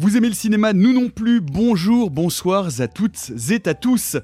[0.00, 1.40] Vous aimez le cinéma Nous non plus.
[1.40, 4.16] Bonjour, bonsoir à toutes et à tous.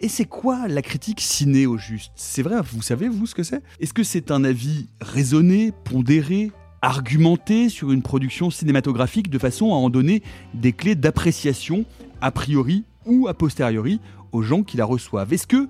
[0.00, 2.12] Et c'est quoi la critique ciné au juste?
[2.14, 3.64] C'est vrai, vous savez, vous, ce que c'est?
[3.80, 9.74] Est-ce que c'est un avis raisonné, pondéré, argumenté sur une production cinématographique de façon à
[9.74, 10.22] en donner
[10.54, 11.84] des clés d'appréciation,
[12.20, 13.98] a priori ou a posteriori,
[14.30, 15.32] aux gens qui la reçoivent?
[15.32, 15.68] Est-ce que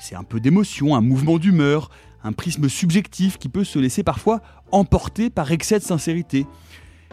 [0.00, 1.88] c'est un peu d'émotion, un mouvement d'humeur,
[2.24, 6.46] un prisme subjectif qui peut se laisser parfois emporter par excès de sincérité?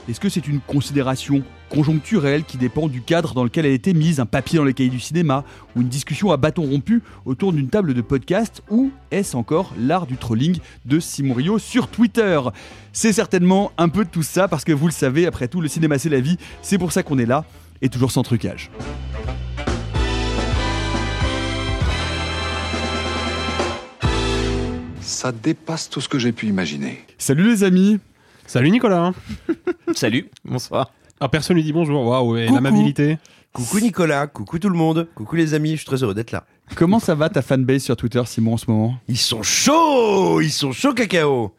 [0.10, 3.94] Est-ce que c'est une considération conjoncturelle qui dépend du cadre dans lequel elle a été
[3.94, 5.44] mise, un papier dans les cahiers du cinéma,
[5.76, 10.08] ou une discussion à bâton rompu autour d'une table de podcast, ou est-ce encore l'art
[10.08, 12.42] du trolling de Simon Rio sur Twitter?
[12.92, 15.68] C'est certainement un peu de tout ça, parce que vous le savez, après tout, le
[15.68, 17.46] cinéma c'est la vie, c'est pour ça qu'on est là,
[17.84, 18.72] et toujours sans trucage.
[25.02, 27.06] Ça dépasse tout ce que j'ai pu imaginer.
[27.20, 28.00] Salut les amis
[28.50, 29.14] Salut Nicolas.
[29.94, 30.28] Salut.
[30.44, 30.92] Bonsoir.
[31.20, 32.04] Ah, personne lui dit bonjour.
[32.04, 32.56] Waouh, et Coucou.
[32.56, 33.20] l'amabilité.
[33.54, 36.46] Coucou Nicolas, coucou tout le monde, coucou les amis, je suis très heureux d'être là.
[36.76, 38.96] Comment ça va ta fanbase sur Twitter, Simon, en ce moment?
[39.08, 41.54] Ils sont chauds Ils sont chauds cacao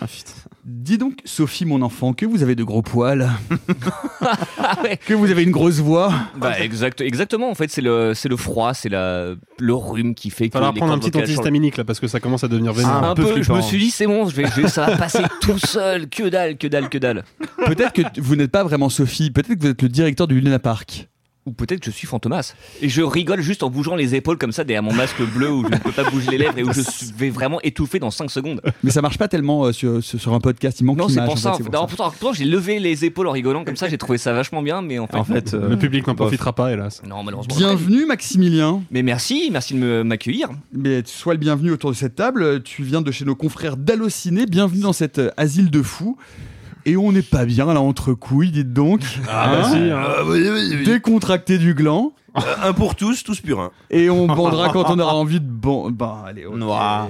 [0.00, 0.32] Ah putain.
[0.72, 3.28] Dis donc, Sophie, mon enfant, que vous avez de gros poils,
[4.58, 6.12] Ah que vous avez une grosse voix.
[6.36, 7.50] Bah exact, exactement.
[7.50, 10.52] En fait, c'est le, c'est le froid, c'est la, le rhume qui fait que.
[10.52, 13.02] Falloir prendre un petit antihistaminique là parce que ça commence à devenir vénère.
[13.02, 13.42] Un, peu peu.
[13.42, 16.08] Je me suis dit, c'est bon, je vais, je vais- ça va passer tout seul.
[16.08, 17.24] Que dalle, que dalle, que dalle.
[17.66, 20.60] Peut-être que vous n'êtes pas vraiment Sophie, peut-être que vous êtes le directeur du Luna
[20.60, 21.08] Park.
[21.50, 22.54] Ou peut-être que je suis Fantomas.
[22.80, 25.64] Et je rigole juste en bougeant les épaules comme ça derrière mon masque bleu où
[25.64, 28.12] je ne peux pas bouger les lèvres et où je suis- vais vraiment étouffer dans
[28.12, 28.60] 5 secondes.
[28.84, 31.32] Mais ça marche pas tellement euh, sur, sur, un podcast, il manque Non, c'est pour
[31.32, 31.52] en ça.
[31.54, 31.96] fait, c'est pour ça.
[31.96, 35.00] pourtant, j'ai levé les épaules en rigolant comme ça, j'ai trouvé ça vachement bien, mais
[35.00, 35.16] en fait.
[35.16, 37.02] En fait, euh, Le public n'en profitera pas, hélas.
[37.04, 37.56] Non, malheureusement.
[37.56, 38.82] Bienvenue Maximilien.
[38.92, 40.50] Mais merci, merci de me- m'accueillir.
[40.72, 42.62] Mais sois le bienvenu autour de cette table.
[42.62, 44.46] Tu viens de chez nos confrères d'Allociné.
[44.46, 46.16] Bienvenue dans cet euh, asile de fous.
[46.86, 49.02] Et on n'est pas bien là entre couilles, dites donc.
[49.28, 50.00] Ah, bah si, hein.
[50.02, 50.84] Ah, oui, oui, oui.
[50.84, 52.12] Décontracté du gland.
[52.36, 53.70] Euh, un pour tous, tous pour un.
[53.90, 55.90] Et on bandera quand on aura envie de ban.
[55.90, 56.56] Bah, allez, ok.
[56.62, 57.08] Ouah.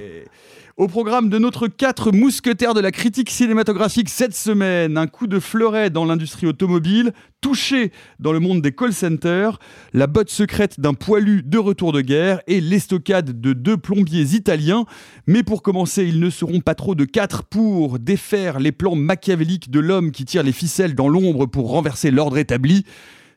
[0.80, 5.38] Au programme de notre quatre mousquetaires de la critique cinématographique cette semaine, un coup de
[5.38, 9.58] fleuret dans l'industrie automobile, touché dans le monde des call centers,
[9.92, 14.86] la botte secrète d'un poilu de retour de guerre et l'estocade de deux plombiers italiens.
[15.26, 19.70] Mais pour commencer, ils ne seront pas trop de quatre pour défaire les plans machiavéliques
[19.70, 22.86] de l'homme qui tire les ficelles dans l'ombre pour renverser l'ordre établi.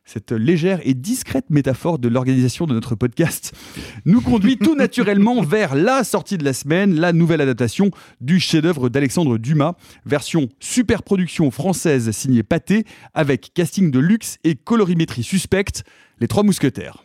[0.05, 3.53] Cette légère et discrète métaphore de l'organisation de notre podcast
[4.05, 8.89] nous conduit tout naturellement vers la sortie de la semaine, la nouvelle adaptation du chef-d'œuvre
[8.89, 9.75] d'Alexandre Dumas,
[10.05, 15.83] version super production française signée Pathé, avec casting de luxe et colorimétrie suspecte,
[16.19, 17.03] les trois mousquetaires.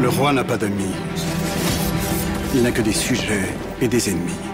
[0.00, 0.94] Le roi n'a pas d'amis.
[2.54, 3.48] Il n'a que des sujets
[3.80, 4.51] et des ennemis.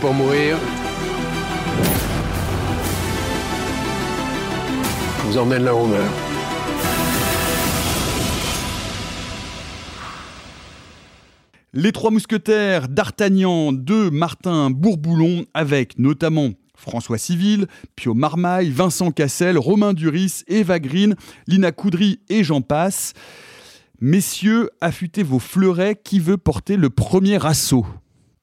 [0.00, 0.56] Pour mourir.
[5.26, 5.38] Vous.
[11.72, 19.58] Les trois mousquetaires d'Artagnan de Martin Bourboulon, avec notamment François Civil, Pio Marmaille, Vincent Cassel,
[19.58, 21.14] Romain Duris, Eva Green,
[21.46, 23.12] Lina Coudry et j'en passe.
[24.00, 27.86] Messieurs, affûtez vos fleurets, qui veut porter le premier assaut?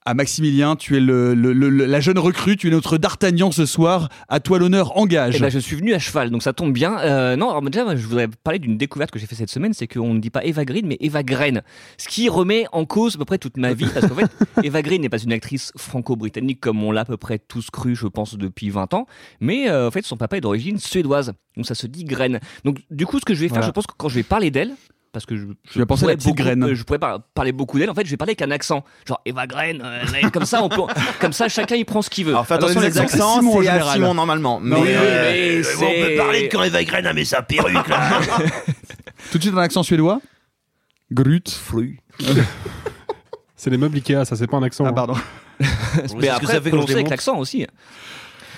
[0.03, 0.75] À Maximilien.
[0.75, 4.09] Tu es le, le- le- le- la jeune recrue, tu es notre D'Artagnan ce soir.
[4.29, 5.35] À toi l'honneur, engage.
[5.35, 6.97] Eh ben, je suis venu à cheval, donc ça tombe bien.
[7.01, 9.85] Euh, non, alors déjà, je voudrais parler d'une découverte que j'ai fait cette semaine, c'est
[9.87, 11.61] qu'on ne dit pas Eva Green, mais Eva Green.
[11.99, 14.31] Ce qui remet en cause à peu près toute ma vie, parce qu'en fait,
[14.63, 17.93] Eva Green n'est pas une actrice franco-britannique comme on l'a à peu près tous cru,
[17.95, 19.05] je pense, depuis 20 ans,
[19.39, 22.39] mais euh, en fait, son papa est d'origine suédoise, donc ça se dit Green.
[22.65, 23.67] Donc, du coup, ce que je vais faire, Voilà.
[23.67, 24.71] je pense que quand je vais parler d'elle,
[25.13, 25.45] parce que je,
[25.79, 26.63] vas penser à la petite beaucoup- graine.
[26.63, 27.89] euh, Je pourrais par- parler beaucoup d'elle.
[27.89, 29.81] En fait, je vais parler avec un accent, genre Eva Green.
[29.83, 30.81] euh, comme ça, on peut,
[31.19, 32.31] comme ça, chacun il prend ce qu'il veut.
[32.31, 33.93] Alors fais attention, les les accents, c'est à général.
[33.95, 34.59] Simon normalement.
[34.61, 38.19] Mais, oui, euh, mais c'est- quand Eva Green a mis sa perruque là.
[39.31, 40.19] Tout de suite un accent suédois.
[41.11, 41.49] Grut.
[41.49, 41.97] Fruit.
[43.55, 44.85] C'est les meubles Ikea, ça c'est pas un accent.
[44.85, 44.93] Ah hein.
[44.93, 45.13] pardon.
[45.59, 47.67] Mais C'est ce que après, ça fait je avec l'accent aussi.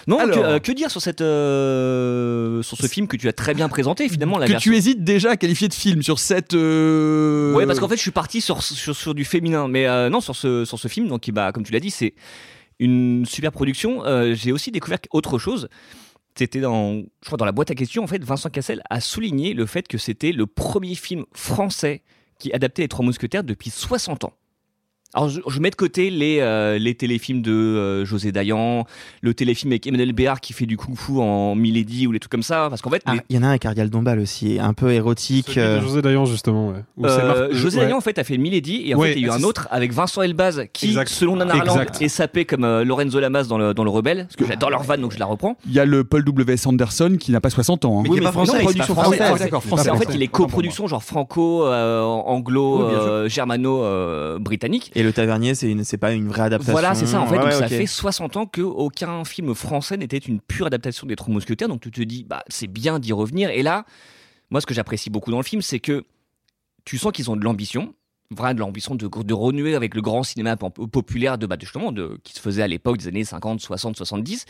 [0.07, 0.35] Non, Alors.
[0.37, 3.69] que, euh, que dire sur cette euh, sur ce film que tu as très bien
[3.69, 4.71] présenté finalement la que version.
[4.71, 6.53] tu hésites déjà à qualifier de film sur cette.
[6.53, 10.09] euh, Ouais, parce qu'en fait, je suis parti sur, sur, sur du féminin, mais euh,
[10.09, 12.13] non, sur ce, sur ce film, donc, qui, bah, comme tu l'as dit, c'est
[12.79, 14.03] une super production.
[14.33, 15.69] J'ai aussi découvert autre chose.
[16.35, 19.53] C'était dans, je crois, dans la boîte à questions, en fait, Vincent Cassel a souligné
[19.53, 22.01] le fait que c'était le premier film français
[22.39, 24.33] qui adaptait les Trois Mousquetaires depuis 60 ans.
[25.15, 28.85] Alors, je, je mets de côté les, euh, les téléfilms de euh, José Dayan,
[29.21, 32.41] le téléfilm avec Emmanuel Béard qui fait du kung-fu en Milady ou les trucs comme
[32.41, 34.57] ça, parce qu'en fait, ah, les- il y en a un avec Ariel Dombal aussi,
[34.59, 35.57] un peu érotique.
[35.57, 36.69] Euh, José Dayan justement.
[36.69, 37.07] Ouais.
[37.09, 37.85] Euh, José ouais.
[37.85, 39.43] Dayan en fait a fait Milady et en Ouais, fait il y a eu un
[39.43, 41.09] autre avec Vincent Elbaz qui Exact.
[41.09, 42.01] selon Nana Harland Exact.
[42.01, 44.81] est sapé comme euh, Lorenzo Lamas dans le, dans le Rebelle parce que j'adore leur
[44.81, 46.65] van donc je la reprends Il y a le Paul W.S.
[46.65, 47.99] Anderson qui n'a pas 60 ans.
[47.99, 48.03] hein.
[48.03, 49.19] Mais qui est pas français, Non, mais c'est production pas française.
[49.21, 49.33] français.
[49.41, 49.89] Ah, d'accord, français.
[49.91, 50.17] En fait français.
[50.17, 55.97] il est coproduction genre franco anglo Oui, germano britannique Et le tavernier, c'est une, c'est
[55.97, 56.71] pas une vraie adaptation.
[56.71, 57.33] voilà, c'est ça en fait.
[57.33, 61.15] Ouais, donc ouais, ça fait 60 ans qu'aucun film français n'était une pure adaptation des
[61.15, 61.67] Trois Mousquetaires.
[61.67, 63.49] Donc tu te dis, bah c'est bien d'y revenir.
[63.49, 63.85] Et là,
[64.49, 66.05] moi ce que j'apprécie beaucoup dans le film, c'est que
[66.85, 67.93] tu sens qu'ils ont de l'ambition,
[68.31, 71.91] vraiment de l'ambition de, de renouer avec le grand cinéma po- populaire de, bah, de-
[71.91, 74.45] de, qui se faisait à l'époque des années 50, 60, 70.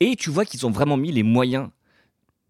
[0.00, 1.68] Et tu vois qu'ils ont vraiment mis les moyens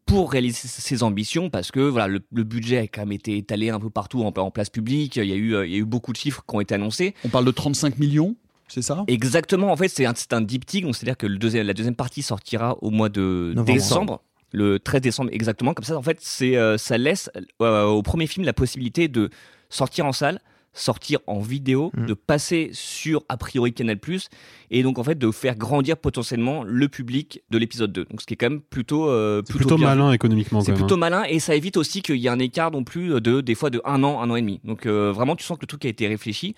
[0.08, 3.70] pour réaliser ces ambitions parce que voilà le, le budget a quand même été étalé
[3.70, 5.16] un peu partout en, en place publique.
[5.16, 6.74] Il y a eu euh, il y a eu beaucoup de chiffres qui ont été
[6.74, 7.14] annoncés.
[7.24, 8.34] On parle de 35 millions,
[8.68, 9.04] c'est ça?
[9.06, 12.22] Exactement, en fait, c'est un, un diptyque, donc c'est-à-dire que le deuxième, la deuxième partie
[12.22, 13.72] sortira au mois de Novembre.
[13.72, 14.22] décembre.
[14.52, 17.30] Le 13 décembre exactement, comme ça en fait c'est euh, ça laisse
[17.60, 19.28] euh, au premier film la possibilité de
[19.68, 20.40] sortir en salle,
[20.72, 22.06] sortir en vidéo, Mm.
[22.06, 23.98] de passer sur a priori Canal+,
[24.70, 28.04] et donc en fait de faire grandir potentiellement le public de l'épisode 2.
[28.04, 30.98] Donc ce qui est quand même plutôt euh, plutôt malin économiquement C'est plutôt hein.
[30.98, 33.70] malin et ça évite aussi qu'il y ait un écart non plus de des fois
[33.70, 34.60] de un an, un an et demi.
[34.64, 36.54] Donc euh, vraiment tu sens que le truc a été réfléchi.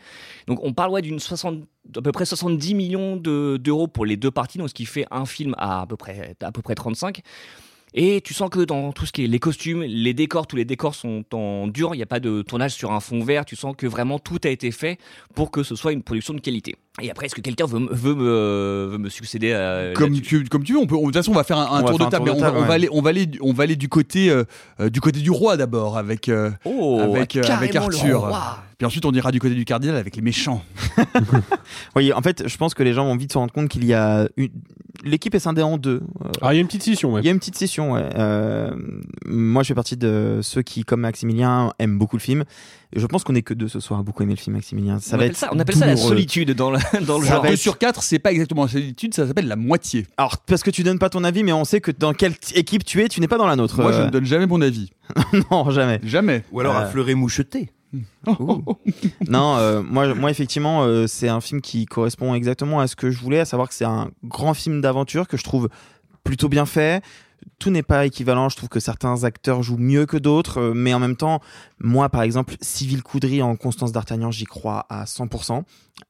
[0.48, 1.60] Donc on parle ouais, d'une 60
[1.96, 5.06] à peu près 70 millions de- d'euros pour les deux parties, donc ce qui fait
[5.10, 7.20] un film à à peu près à peu près 35.
[7.94, 10.64] Et tu sens que dans tout ce qui est les costumes, les décors, tous les
[10.64, 13.56] décors sont en dur, il n'y a pas de tournage sur un fond vert, tu
[13.56, 14.98] sens que vraiment tout a été fait
[15.34, 16.76] pour que ce soit une production de qualité.
[17.02, 20.44] Et après, est-ce que quelqu'un veut, me- veut, me, veut me succéder à, Comme tu,
[20.44, 21.88] comme tu veux, on peut, de toute façon, on va faire un, un On va
[21.90, 22.74] tour, faire de un table, tour on, va- table, on va ouais.
[22.74, 24.44] aller, on va aller, du- on va aller du côté, euh,
[24.80, 28.30] euh, du côté du roi d'abord, avec, euh, Oh, avec, euh, Arthur.
[28.78, 30.62] Puis ensuite, on ira du côté du cardinal avec les méchants.
[31.96, 33.94] Oui, en fait, je pense que les gens vont vite se rendre compte qu'il y
[33.94, 34.48] a une...
[35.04, 36.02] l'équipe est scindée en deux.
[36.24, 37.20] Euh, Ah, il y a une petite scission, ouais.
[37.22, 38.04] Il y a une petite session, ouais.
[38.16, 38.70] Euh,
[39.26, 42.44] moi, je fais partie de ceux qui, comme Maximilien, aiment beaucoup le film.
[42.94, 44.98] Je pense qu'on est que deux ce soir à beaucoup aimer le film Maximilien.
[44.98, 47.24] Ça on va appelle être ça, on appelle ça la solitude dans le, dans le
[47.24, 47.42] Ça genre.
[47.42, 50.06] va 2 être- sur 4, c'est pas exactement la solitude, ça s'appelle la moitié.
[50.16, 52.84] Alors, parce que tu donnes pas ton avis, mais on sait que dans quelle équipe
[52.84, 53.80] tu es, tu n'es pas dans la nôtre.
[53.80, 54.90] Moi, je Euh, ne donne jamais mon avis.
[55.50, 56.00] non, jamais.
[56.02, 56.42] Jamais.
[56.52, 56.86] Ou alors Euh, un
[59.28, 63.10] non, euh, moi, moi effectivement, euh, c'est un film qui correspond exactement à ce que
[63.10, 65.68] je voulais, à savoir que c'est un grand film d'aventure que je trouve
[66.24, 67.02] plutôt bien fait.
[67.58, 68.48] Tout n'est pas équivalent.
[68.48, 71.40] Je trouve que certains acteurs jouent mieux que d'autres, euh, mais en même temps,
[71.78, 75.64] moi, par exemple, Civil Coudry en Constance d'Artagnan, j'y crois à 100%.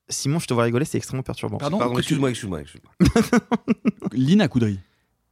[0.08, 1.58] Simon, je te vois rigoler, c'est extrêmement perturbant.
[1.58, 2.60] Pardon, excuse-moi, excuse-moi.
[2.60, 3.40] excuse-moi.
[4.12, 4.80] Lina Coudry.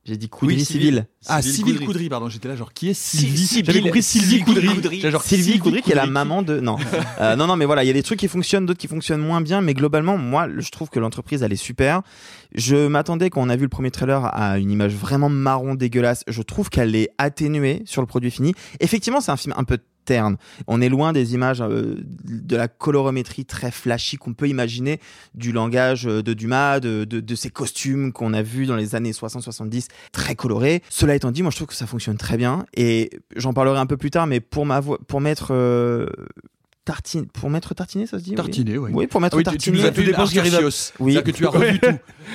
[0.05, 0.87] J'ai dit Coudry Oui, civil.
[0.87, 1.07] Civil.
[1.27, 2.09] Ah, Sylvie Coudry.
[2.09, 5.01] Pardon, j'étais là, genre, qui est Sylvie J'avais compris Sylvie Coudry.
[5.01, 6.77] Genre, Sylvie Coudry qui est la maman de non.
[7.21, 9.21] Euh, non non mais voilà il y a des trucs qui fonctionnent d'autres qui fonctionnent
[9.21, 12.03] moins bien mais globalement moi je trouve que l'entreprise elle est super.
[12.55, 16.23] Je m'attendais quand on a vu le premier trailer à une image vraiment marron dégueulasse.
[16.29, 18.55] Je trouve qu'elle est atténuée sur le produit fini.
[18.81, 20.39] Effectivement c'est un film un peu terne.
[20.67, 25.01] On est loin des images euh, de la colorométrie très flashy qu'on peut imaginer
[25.35, 28.95] du langage euh, de Dumas de, de, de ces costumes qu'on a vus dans les
[28.95, 32.67] années 60-70 très colorés cela étant dit moi je trouve que ça fonctionne très bien
[32.77, 36.07] et j'en parlerai un peu plus tard mais pour ma voix- pour mettre euh,
[36.85, 38.37] tartiner, pour mettre tartiner, ça se dit oui?
[38.37, 38.91] Tartiner, oui.
[38.95, 39.77] Oui, pour mettre Ah oui, tu- tartiner.
[39.77, 41.13] Tu nous as fait Tout dépend ce qui arrive à- Arthur Oui.
[41.13, 41.87] C'est-à-dire que tu as revu tout.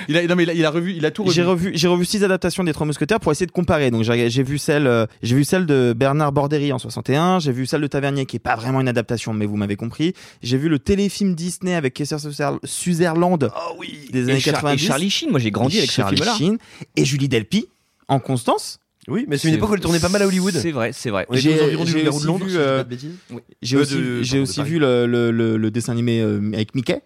[0.08, 1.34] Il a, non, mais il a, il a revu, il a tout revu.
[1.34, 3.90] J'ai revu, j'ai revu six adaptations des Trois Mousquetaires pour essayer de comparer.
[3.90, 7.50] Donc j'ai j'ai vu celle, euh, j'ai vu celle de Bernard Borderie en 61, j'ai
[7.52, 10.14] vu celle de Tavernier qui est pas vraiment une adaptation, mais vous m'avez compris.
[10.42, 12.18] J'ai vu le téléfilm Disney avec Kessler
[12.62, 14.08] Sutherland Oh oui.
[14.12, 14.84] des Et, années et 90.
[14.86, 16.36] Charlie Sheen, moi j'ai grandi Et avec ce Charlie film-là.
[16.36, 16.58] Sheen
[16.96, 17.68] et Julie Delpy
[18.08, 18.78] en Constance.
[19.06, 20.54] Oui, mais c'est une époque où elle tournait pas mal à Hollywood.
[20.54, 21.26] C'est vrai, c'est vrai.
[21.32, 22.82] J'ai- aussi vu, euh.
[23.60, 27.02] J'ai Euh, aussi, vu le, le, le, le dessin animé euh, avec Mickey.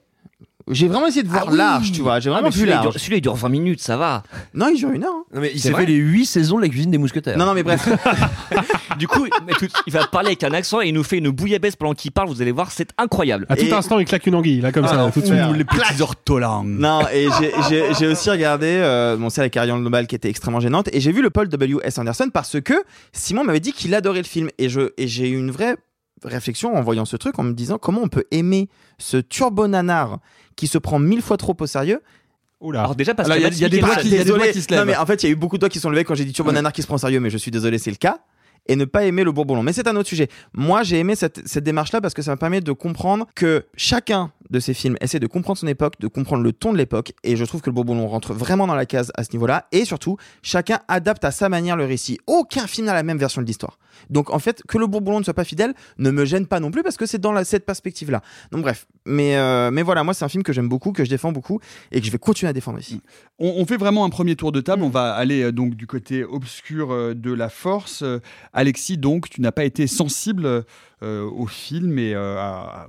[0.70, 2.20] J'ai vraiment essayé de voir Ah oui large, tu vois.
[2.20, 2.90] J'ai Ah, vraiment mais vu celui-là, il large.
[2.92, 4.22] dure- celui-là, il dure 20 minutes, ça va.
[4.54, 5.12] Non, il dure une heure.
[5.14, 5.24] hein.
[5.34, 7.36] Non, mais il C'est s'est vrai fait les 8 saisons de la cuisine des mousquetaires.
[7.38, 7.88] Non, non, mais bref.
[8.98, 11.30] Du coup, mais tout- il va parler avec un accent et il nous fait une
[11.30, 12.28] bouillabaisse pendant qu'il parle.
[12.28, 13.46] Vous allez voir, c'est incroyable.
[13.48, 15.38] À tout Et- instant, il claque une anguille, là, comme Ah, ça, tout de suite.
[15.54, 16.64] les petits ortolans.
[16.64, 20.28] Non, et j'ai- j'ai j'ai aussi regardé euh, bon, c'est avec Ariane Nobel qui était
[20.28, 20.88] extrêmement gênante.
[20.92, 21.98] Et j'ai vu le Paul W.S.
[21.98, 22.74] Anderson parce que
[23.12, 24.48] Simon m'avait dit qu'il adorait le film.
[24.58, 25.76] Et je- et j'ai eu une vraie
[26.24, 30.18] réflexion en voyant ce truc, en me disant comment on peut aimer ce turbo nanar
[30.56, 32.00] qui se prend mille fois trop au sérieux.
[32.60, 32.80] Oula.
[32.80, 34.14] Alors déjà parce Alors, que il y a- y a des doigts qui- il y
[34.14, 34.44] a des Désolé.
[34.44, 34.80] doigts qui se lèvent.
[34.80, 36.14] Non, mais en fait, il y a eu beaucoup de doigts qui sont levés quand
[36.16, 37.96] j'ai dit turbo nanar qui se prend au sérieux, mais je suis désolé, c'est le
[37.96, 38.18] cas.
[38.70, 39.62] Et ne pas aimer le bourbon long.
[39.62, 40.28] Mais c'est un autre sujet.
[40.52, 44.30] Moi, j'ai aimé cette, cette démarche-là parce que ça me permet de comprendre que chacun
[44.50, 47.12] de ces films essaie de comprendre son époque, de comprendre le ton de l'époque.
[47.24, 49.66] Et je trouve que le bourbon rentre vraiment dans la case à ce niveau-là.
[49.72, 52.18] Et surtout, chacun adapte à sa manière le récit.
[52.26, 53.78] Aucun film n'a la même version de l'histoire.
[54.10, 56.70] Donc en fait, que le bourbon ne soit pas fidèle ne me gêne pas non
[56.70, 58.22] plus parce que c'est dans la- cette perspective-là.
[58.52, 58.86] Donc bref.
[59.06, 61.60] Mais, euh, mais voilà, moi, c'est un film que j'aime beaucoup, que je défends beaucoup
[61.90, 63.00] et que je vais continuer à défendre ici.
[63.38, 64.82] On, on fait vraiment un premier tour de table.
[64.82, 68.02] On va aller euh, donc du côté obscur euh, de la force.
[68.02, 68.20] Euh,
[68.52, 70.62] Alexis, donc, tu n'as pas été sensible euh,
[71.02, 72.36] au film et euh,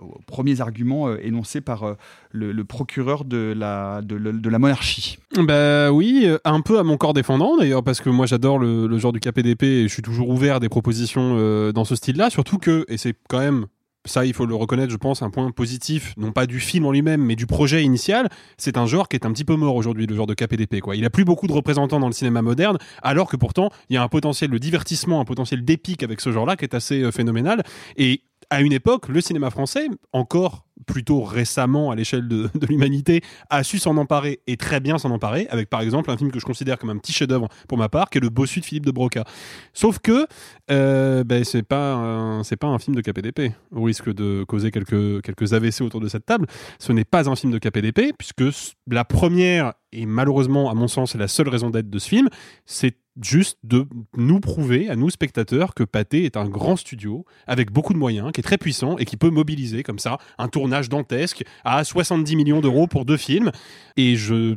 [0.02, 1.94] aux premiers arguments euh, énoncés par euh,
[2.32, 5.18] le, procureur de la, de, la monarchie.
[5.38, 8.88] Bah oui, euh, un peu à mon corps défendant d'ailleurs, parce que moi j'adore le,
[8.88, 11.96] le genre du KPDP et je suis toujours ouvert à des propositions euh, dans ce
[11.96, 13.66] style-là, surtout que, et c'est quand même,
[14.06, 16.92] ça il faut le reconnaître, je pense, un point positif, non pas du film en
[16.92, 20.08] lui-même, mais du projet initial, c'est un genre qui est un petit peu mort aujourd'hui,
[20.08, 20.80] le genre de KPDP.
[20.80, 20.96] Quoi.
[20.96, 23.98] Il a plus beaucoup de représentants dans le cinéma moderne, alors que pourtant il y
[23.98, 27.12] a un potentiel de divertissement, un potentiel d'épique avec ce genre-là qui est assez euh,
[27.12, 27.64] phénoménal.
[27.98, 33.64] Et à une époque, le cinéma français, encore plutôt récemment à l'échelle de, l'humanité, a
[33.64, 36.46] su s'en emparer et très bien s'en emparer, avec par exemple un film que je
[36.46, 38.92] considère comme un petit chef-d'œuvre pour ma part, qui est Le Bossu de Philippe de
[38.92, 39.24] Broca.
[39.74, 40.26] Sauf que
[40.72, 42.44] euh, ben, c'est pas un-
[42.80, 46.48] film de KPDP, au risque de causer quelques AVC autour de cette table.
[46.80, 48.44] Ce n'est pas un film de KPDP puisque
[48.90, 52.30] la première et malheureusement à mon sens la seule raison d'être de ce film,
[52.66, 53.86] c'est juste de
[54.16, 58.32] nous prouver à nous spectateurs que Pathé est un grand studio avec beaucoup de moyens,
[58.32, 62.36] qui est très puissant et qui peut mobiliser comme ça un tournage dantesque à 70
[62.36, 63.52] millions d'euros pour deux films.
[63.98, 64.56] Et je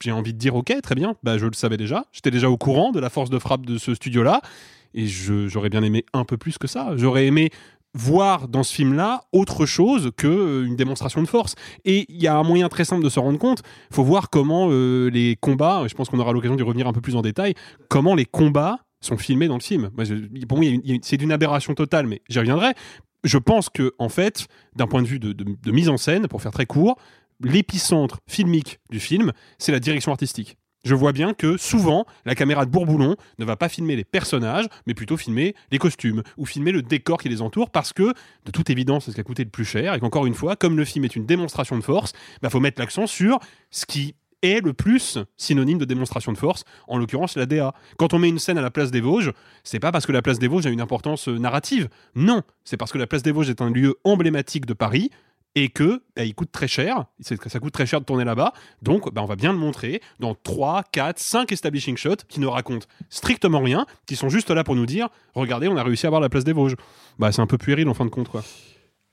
[0.00, 2.56] j'ai envie de dire ok très bien, bah je le savais déjà, j'étais déjà au
[2.56, 4.40] courant de la force de frappe de ce studio là
[4.94, 6.92] et j'aurais bien aimé un peu plus que ça.
[6.96, 7.50] J'aurais aimé
[7.94, 11.54] voir dans ce film-là autre chose que euh, une démonstration de force.
[11.84, 13.62] Et il y a un moyen très simple de se rendre compte.
[13.92, 17.00] Faut voir comment euh, les combats, je pense qu'on aura l'occasion d'y revenir un peu
[17.00, 17.54] plus en détail,
[17.88, 19.90] comment les combats sont filmés dans le film.
[20.48, 20.66] Pour moi,
[21.02, 22.74] c'est d'une aberration totale, mais j'y reviendrai.
[23.24, 26.52] Je pense que, en fait, d'un point de vue de mise en scène, pour faire
[26.52, 26.96] très court,
[27.42, 30.56] l'épicentre filmique du film, c'est la direction artistique.
[30.84, 34.66] Je vois bien que souvent, la caméra de Bourboulon ne va pas filmer les personnages,
[34.86, 38.14] mais plutôt filmer les costumes ou filmer le décor qui les entoure parce que,
[38.46, 40.56] de toute évidence, c'est ce qui a coûté le plus cher et qu'encore une fois,
[40.56, 44.14] comme le film est une démonstration de force, il faut mettre l'accent sur ce qui
[44.42, 47.74] est le plus synonyme de démonstration de force, en l'occurrence la DA.
[47.98, 49.32] Quand on met une scène à la place des Vosges,
[49.64, 51.88] c'est pas parce que la place des Vosges a une importance euh, narrative.
[52.14, 55.10] Non, c'est parce que la place des Vosges est un lieu emblématique de Paris
[55.56, 58.52] et que bah, il coûte très cher, c'est- ça coûte très cher de tourner là-bas,
[58.82, 62.46] donc bah, on va bien le montrer dans 3, 4, 5 establishing shots qui ne
[62.46, 66.08] racontent strictement rien, qui sont juste là pour nous dire regardez, on a réussi à
[66.08, 66.76] avoir la place des Vosges.
[67.18, 68.44] Bah, c'est un peu puéril en fin de compte quoi.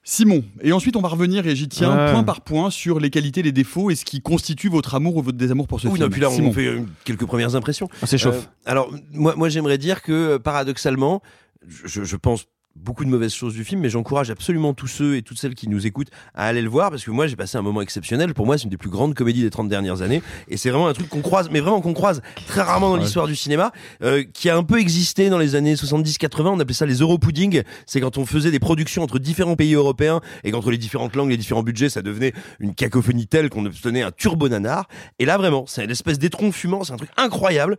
[0.03, 3.41] Simon, et ensuite on va revenir, et j'y tiens, point par point, sur les qualités,
[3.43, 6.05] les défauts et ce qui constitue votre amour ou votre désamour pour ce Oui, film.
[6.05, 6.49] non, puis là, Simon.
[6.49, 7.89] on fait euh, quelques premières impressions.
[8.01, 8.45] On s'échauffe.
[8.45, 11.21] Euh, alors, moi, moi j'aimerais dire que, paradoxalement,
[11.67, 12.45] je, je pense
[12.83, 15.67] beaucoup de mauvaises choses du film, mais j'encourage absolument tous ceux et toutes celles qui
[15.67, 18.33] nous écoutent à aller le voir, parce que moi, j'ai passé un moment exceptionnel.
[18.33, 20.87] Pour moi, c'est une des plus grandes comédies des 30 dernières années, et c'est vraiment
[20.87, 23.71] un truc qu'on croise, mais vraiment qu'on croise très rarement dans l'histoire du cinéma,
[24.03, 26.47] euh, qui a un peu existé dans les années 70-80.
[26.47, 27.63] On appelait ça les Europudding.
[27.85, 31.29] C'est quand on faisait des productions entre différents pays européens, et qu'entre les différentes langues,
[31.29, 34.87] les différents budgets, ça devenait une cacophonie telle qu'on obtenait un turbo nanar.
[35.19, 37.77] Et là, vraiment, c'est une espèce d'étron fumant, c'est un truc incroyable.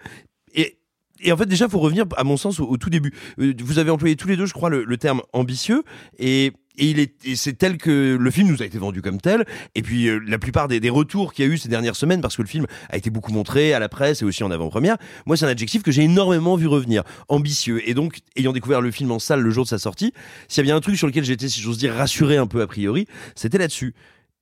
[1.21, 3.13] Et en fait, déjà, faut revenir, à mon sens, au, tout début.
[3.41, 5.83] Euh, Vous avez employé tous les deux, je crois, le, terme ambitieux.
[6.19, 9.45] Et il est, c'est tel que le film nous a été vendu comme tel.
[9.75, 12.21] Et puis euh, la plupart des, des retours qu'il y a eu ces dernières semaines,
[12.21, 14.97] parce que le film a été beaucoup montré à la presse et aussi en avant-première,
[15.27, 17.89] moi c'est un adjectif que j'ai énormément vu revenir, ambitieux.
[17.89, 20.13] Et donc, ayant découvert le film en salle le jour de sa sortie,
[20.49, 22.61] s'il y a bien un truc sur lequel j'étais, si j'ose dire, rassuré un peu
[22.63, 23.95] a priori, c'était là-dessus.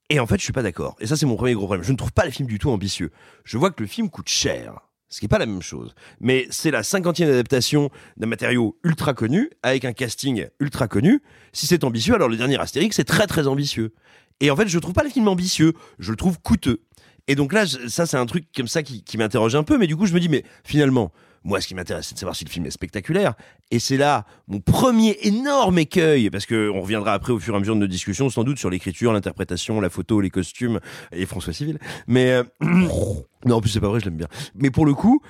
[0.09, 0.97] Et en fait, je suis pas d'accord.
[1.00, 1.85] Et ça, c'est mon premier gros problème.
[1.85, 3.11] Je ne trouve pas le film du tout ambitieux.
[3.45, 4.86] Je vois que le film coûte cher.
[5.09, 5.95] Ce qui n'est pas la même chose.
[6.21, 11.23] Mais c'est la cinquantième adaptation d'un matériau ultra connu, avec un casting ultra connu.
[11.53, 13.95] Si c'est ambitieux, alors le dernier Astérix, c'est très très ambitieux.
[14.41, 15.75] Et en fait, je trouve pas le film ambitieux.
[15.99, 16.83] Je le trouve coûteux.
[17.29, 19.79] Et donc là, ça, c'est un truc comme ça qui, qui m'interroge un peu.
[19.79, 21.13] Mais du coup, je me dis, mais finalement,
[21.47, 23.35] moi, ce qui m'intéresse, c'est de savoir si le film est spectaculaire.
[23.71, 27.57] Et c'est là mon premier énorme écueil, parce que on reviendra après au fur et
[27.57, 30.81] à mesure de nos discussions, sans doute sur l'écriture, l'interprétation, la photo, les costumes
[31.12, 31.79] et François Civil.
[32.09, 34.26] Mais euh, non, en plus c'est pas vrai, je l'aime bien.
[34.57, 35.23] Mais pour le coup,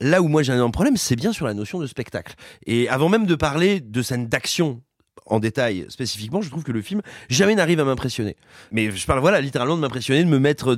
[0.00, 2.36] là où moi j'ai un énorme problème, c'est bien sur la notion de spectacle.
[2.66, 4.80] Et avant même de parler de scènes d'action
[5.26, 8.36] en détail spécifiquement, je trouve que le film jamais n'arrive à m'impressionner.
[8.72, 10.76] Mais je parle voilà littéralement de m'impressionner, de me mettre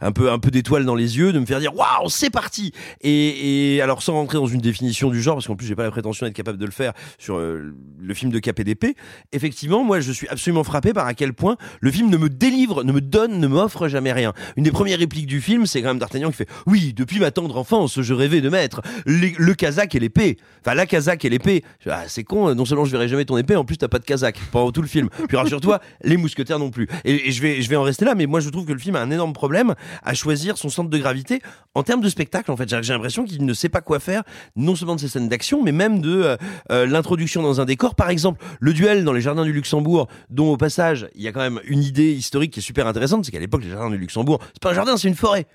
[0.00, 2.72] un peu un peu d'étoiles dans les yeux, de me faire dire waouh c'est parti.
[3.00, 5.90] Et, alors sans rentrer dans une définition du genre, parce qu'en plus j'ai pas la
[5.90, 8.96] prétention d'être capable de le faire sur euh, le film de KPDP.
[9.32, 12.84] Effectivement, moi je suis absolument frappé par à quel point le film ne me délivre,
[12.84, 14.34] ne me donne, ne m'offre jamais rien.
[14.56, 17.30] Une des premières répliques du film, c'est quand même D'Artagnan qui fait oui depuis ma
[17.30, 20.36] tendre enfance je rêvais de mettre le casaque et l'épée.
[20.60, 21.64] Enfin la casaque et l'épée.
[21.88, 24.04] Ah, c'est con, non seulement je verrai jamais ton épée, en plus t'as pas de
[24.04, 25.08] casaque pendant tout le film.
[25.28, 26.88] Puis rassure-toi, les mousquetaires non plus.
[27.04, 28.96] Et, je vais je vais en rester là, mais moi je trouve que le film
[28.96, 31.40] a un énorme problème à choisir son centre de gravité
[31.74, 32.50] en termes de spectacle.
[32.50, 34.22] En fait, j'ai j'ai l'impression qu'il ne sait pas quoi faire,
[34.54, 36.36] non seulement de ses scènes d'action, mais même de euh,
[36.70, 37.94] euh, l'introduction dans un décor.
[37.94, 41.32] Par exemple, le duel dans les jardins du Luxembourg, dont au passage il y a
[41.32, 43.98] quand même une idée historique qui est super intéressante, c'est qu'à l'époque les jardins du
[43.98, 45.46] Luxembourg, c'est pas un jardin, c'est une forêt.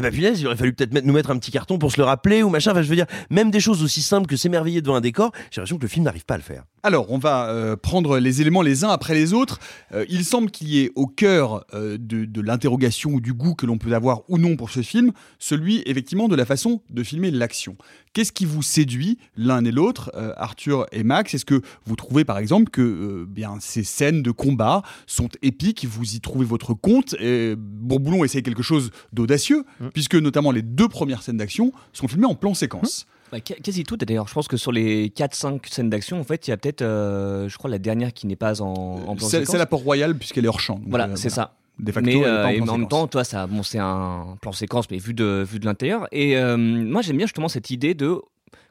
[0.00, 2.04] Eh ben punaise, il aurait fallu peut-être nous mettre un petit carton pour se le
[2.04, 2.70] rappeler ou machin.
[2.70, 5.60] Enfin, je veux dire, même des choses aussi simples que s'émerveiller devant un décor, j'ai
[5.60, 6.64] l'impression que le film n'arrive pas à le faire.
[6.82, 9.58] Alors, on va euh, prendre les éléments les uns après les autres.
[9.92, 13.66] Euh, il semble qu'il y ait au cœur euh, de l'interrogation ou du goût que
[13.66, 17.30] l'on peut avoir ou non pour ce film, celui effectivement de la façon de filmer
[17.30, 17.76] l'action.
[18.12, 21.32] Qu'est-ce qui vous séduit l'un et l'autre, euh, Arthur et Max?
[21.32, 25.86] Est-ce que vous trouvez par exemple que euh, bien ces scènes de combat sont épiques,
[25.88, 27.14] vous y trouvez votre compte?
[27.20, 29.64] Et Bourboulon essaye quelque chose d'audacieux,
[29.94, 33.06] puisque notamment les deux premières scènes d'action sont filmées en plan séquence.
[33.30, 34.26] Bah, qua- quasi toutes d'ailleurs.
[34.26, 37.48] Je pense que sur les 4-5 scènes d'action, en fait, il y a peut-être, euh,
[37.48, 38.66] je crois, la dernière qui n'est pas en,
[39.06, 39.52] en plan C'est séquence.
[39.52, 40.80] c'est la Port-Royal puisqu'elle est hors champ.
[40.80, 41.54] Donc, Voilà, euh, c'est ça.
[41.78, 44.36] De facto, mais, euh, en et mais en même temps, toi, ça, bon, c'est un
[44.42, 46.06] plan séquence, mais vu de, vu de l'intérieur.
[46.12, 48.20] Et euh, moi, j'aime bien justement cette idée de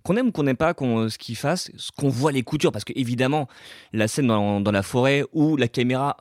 [0.03, 2.72] qu'on aime ou qu'on n'aime pas qu'on, ce qu'il fasse, ce qu'on voit les coutures,
[2.72, 3.48] parce que évidemment,
[3.94, 6.18] la scène dans, dans la forêt où la caméra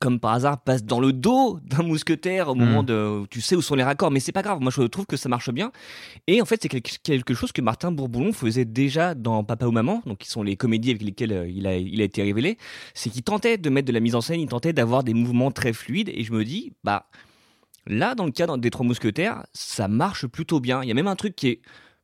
[0.00, 3.20] comme par hasard, passe dans le dos d'un mousquetaire au moment de.
[3.22, 4.60] où Tu sais où sont les raccords, mais c'est pas grave.
[4.60, 5.72] Moi, je trouve que ça marche bien.
[6.26, 10.02] Et en fait, c'est quelque- chose que Martin Bourboulon faisait déjà dans Papa ou Maman,
[10.06, 12.58] donc qui sont les comédies avec lesquelles euh, il a, il a été révélé.
[12.94, 15.50] C'est qu'il tentait de mettre de la mise en scène, il tentait d'avoir des mouvements
[15.50, 16.10] très fluides.
[16.14, 17.08] Et je me dis, bah.
[17.90, 20.82] Là, dans le cas des Trois Mousquetaires, ça marche plutôt bien.
[20.82, 21.60] Il y a même un truc qui est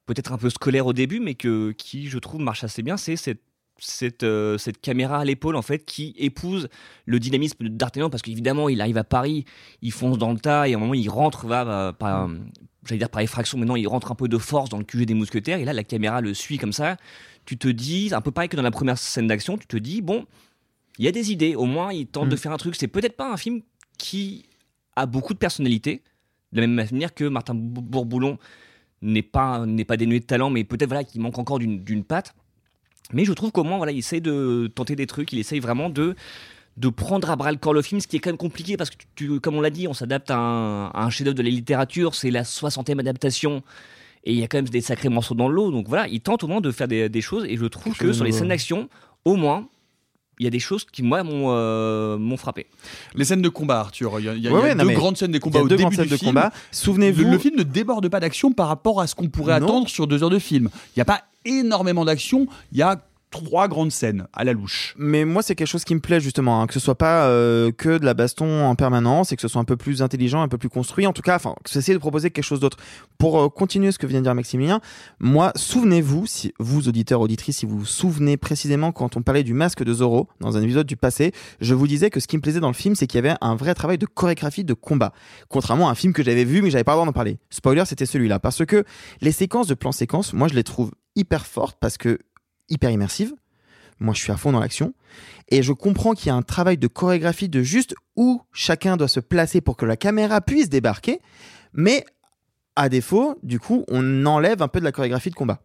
[0.07, 3.17] peut-être un peu scolaire au début, mais que, qui, je trouve, marche assez bien, c'est
[3.17, 3.43] cette
[3.79, 6.69] cette, euh, cette caméra à l'épaule en fait qui épouse
[7.07, 9.45] le dynamisme d'Artagnan parce qu'évidemment il arrive à Paris,
[9.83, 12.31] il fonce dans le tas et à un moment il rentre va, va- par,
[12.87, 15.05] j'allais dire par effraction mais non il rentre un peu de force dans le QG
[15.07, 16.97] des mousquetaires et là la caméra le suit comme ça.
[17.45, 20.01] Tu te dis un peu pareil que dans la première scène d'action tu te dis
[20.03, 20.25] bon
[20.99, 22.77] il y a des idées au moins il tente de faire un truc.
[22.77, 23.61] C'est peut-être pas un film
[23.99, 24.47] qui
[24.97, 26.03] a beaucoup de personnalité
[26.53, 28.39] de la même manière que Martin Bou- Bourboulon
[29.03, 32.05] n'est pas n'est pas dénué de talent mais peut-être voilà qu'il manque encore d'une d'une
[32.05, 32.35] patte
[33.13, 35.91] mais je trouve qu'au moins, voilà, il essaye de tenter des trucs, il essaye vraiment
[35.91, 36.15] de,
[36.77, 38.91] de prendre à bras le corps le film, ce qui est quand même compliqué parce
[38.91, 42.31] que, tu, comme on l'a dit, on s'adapte à un, chef-d'œuvre de la littérature, c'est
[42.31, 43.63] la 60e adaptation.
[44.27, 45.71] Et il y a quand même des sacrés morceaux dans l'eau.
[45.71, 47.45] Donc voilà, il tente au moins de faire des, des choses.
[47.47, 48.89] Et je trouve que sur les scènes d'action,
[49.27, 49.69] au moins,
[50.41, 52.67] il y a des choses qui, moi, m'ont euh, m'ont frappé.
[53.15, 54.19] Les scènes de combat, Arthur.
[54.19, 55.39] Il y a, y a- Ouais, il y a ouais, non, deux grandes scènes de
[55.39, 56.31] combat au début du de film.
[56.31, 56.51] combat.
[56.73, 59.67] Souvenez-vous- Le, le film ne déborde pas d'action par rapport à ce qu'on pourrait Non.
[59.67, 60.71] attendre sur deux heures de film.
[60.89, 62.47] Il n'y a pas énormément d'action.
[62.73, 63.03] Il y a
[63.35, 64.95] trois grandes scènes à la louche.
[64.97, 67.73] Mais moi, c'est quelque chose qui me plaît justement, hein, que ce soit pas euh,
[67.73, 70.47] que de la baston en permanence et que ce soit un peu plus intelligent, un
[70.47, 71.05] peu plus construit.
[71.05, 72.77] En tout cas, enfin, j'essaie de proposer quelque chose d'autre.
[73.19, 74.81] Pour euh, continuer ce que vient de dire Maximilien,
[75.19, 79.53] moi, souvenez-vous, si vous auditeurs auditrices, si vous vous souvenez précisément quand on parlait du
[79.53, 82.43] masque de Zorro dans un épisode du passé, je vous disais que ce qui me
[82.43, 85.13] plaisait dans le film, c'est qu'il y avait un vrai travail de chorégraphie de combat,
[85.49, 87.39] contrairement à un film que j'avais vu mais j'avais pas le droit d'en parler.
[87.51, 88.85] Spoiler, c'était celui-là, parce que
[89.23, 92.19] les séquences de plan-séquence, moi, je les trouve hyper fortes parce que
[92.69, 93.35] hyper immersives.
[94.01, 94.93] Moi, je suis à fond dans l'action.
[95.51, 99.09] Et je comprends qu'il y a un travail de chorégraphie de juste où chacun doit
[99.09, 101.21] se placer pour que la caméra puisse débarquer.
[101.73, 102.05] Mais
[102.77, 105.61] à défaut, du coup, on enlève un peu de la chorégraphie de combat.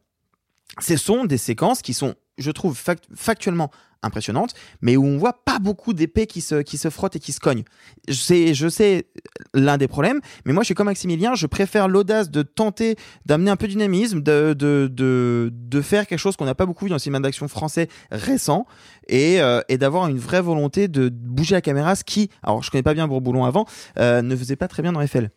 [0.79, 3.71] ce sont des séquences qui sont, je trouve, fact- factuellement
[4.03, 7.33] impressionnantes, mais où on voit pas beaucoup d'épées qui se, qui se frottent et qui
[7.33, 7.63] se cognent.
[8.07, 9.07] Je sais
[9.53, 13.51] l'un des problèmes, mais moi je suis comme Maximilien, je préfère l'audace de tenter d'amener
[13.51, 16.85] un peu de dynamisme, de, de, de, de faire quelque chose qu'on n'a pas beaucoup
[16.85, 18.65] vu dans le cinéma d'action français récent,
[19.07, 22.71] et, euh, et d'avoir une vraie volonté de bouger la caméra, ce qui, alors je
[22.71, 23.65] connais pas bien Bourboulon avant,
[23.97, 25.31] euh, ne faisait pas très bien dans Eiffel.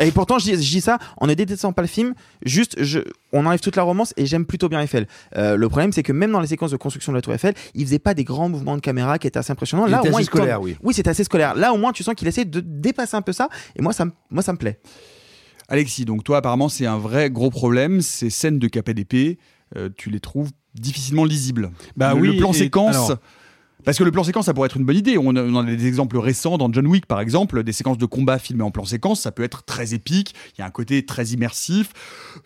[0.00, 2.14] Et pourtant, je dis, je dis ça en ne détestant pas le film.
[2.44, 3.00] Juste, je,
[3.32, 5.06] on enlève toute la romance et j'aime plutôt bien Eiffel.
[5.36, 7.54] Euh, le problème, c'est que même dans les séquences de construction de la Tour Eiffel,
[7.74, 9.86] il faisait pas des grands mouvements de caméra qui étaient assez impressionnants.
[9.86, 10.76] Il Là, était au moins, assez il tourne- scolaire, oui.
[10.82, 11.54] Oui, c'est assez scolaire.
[11.54, 13.48] Là, au moins, tu sens qu'il essaie de dépasser un peu ça.
[13.76, 14.80] Et moi, ça, me- moi, ça me plaît.
[15.68, 18.00] Alexis, donc toi, apparemment, c'est un vrai gros problème.
[18.00, 19.38] Ces scènes de KPDP,
[19.76, 21.70] euh, tu les trouves difficilement lisibles.
[21.96, 22.94] Bah le, oui, le plan et- séquence.
[22.94, 23.18] alors-
[23.86, 25.16] Parce que le plan séquence, ça pourrait être une bonne idée.
[25.16, 27.96] On a, on en a des exemples récents dans John Wick, par exemple, des séquences
[27.96, 29.20] de combat filmées en plan séquence.
[29.22, 30.34] Ça peut être très épique.
[30.58, 31.92] Il y a un côté très immersif.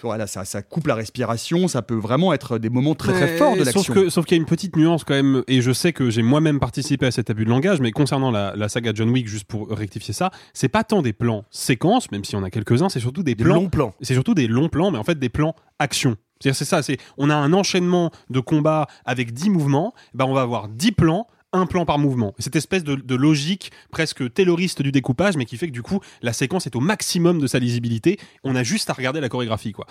[0.03, 1.67] Voilà, ça, ça coupe la respiration.
[1.67, 4.11] Ça peut vraiment être des moments très très Ouais, forts de Sauf l'action.
[4.11, 6.61] sauf qu'il y a une petite nuance quand même, et je sais que j'ai moi-même
[6.61, 9.69] participé à cet abus de langage, mais concernant la, la saga John Wick, juste pour
[9.71, 13.23] rectifier ça, c'est pas tant des plans séquences, même si on a quelques-uns, c'est surtout
[13.23, 13.55] des, Des plans.
[13.55, 13.95] longs plans.
[14.03, 16.17] C'est surtout des longs plans, mais en fait des plans action.
[16.41, 20.35] C'est-à-dire c'est ça, c'est on a un enchaînement de combats avec 10 mouvements, ben on
[20.35, 22.35] va avoir 10 plans un plan par mouvement.
[22.39, 26.33] Cette espèce de, logique presque tayloriste du découpage, mais qui fait que du coup, la
[26.33, 28.19] séquence est au maximum de sa lisibilité.
[28.45, 29.87] On a juste à regarder la chorégraphie, quoi.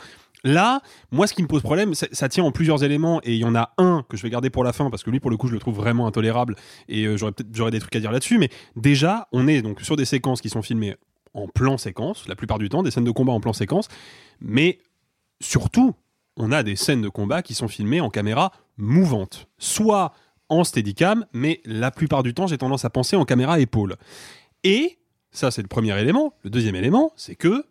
[0.46, 0.82] Là,
[1.12, 3.56] moi, ce qui me pose problème, ça tient en plusieurs éléments, et il y en
[3.56, 5.48] a un que je vais garder pour la fin, parce que lui, pour le coup,
[5.48, 6.56] je le trouve vraiment intolérable,
[6.88, 9.82] et euh, j'aurais peut-être j'aurais des trucs à dire là-dessus, mais déjà, on est donc
[9.82, 10.96] sur des séquences qui sont filmées
[11.34, 13.90] en plan séquence, la plupart du temps, des scènes de combat en plan séquence,
[14.40, 14.80] mais
[15.42, 15.94] surtout,
[16.40, 20.14] on a des scènes de combat qui sont filmées en caméra mouvante, soit
[20.48, 23.98] en steadicam, mais la plupart du temps, j'ai tendance à penser en caméra épaule.
[24.64, 24.98] Et
[25.32, 26.34] ça, c'est le premier élément.
[26.44, 27.66] Le deuxième élément, c'est que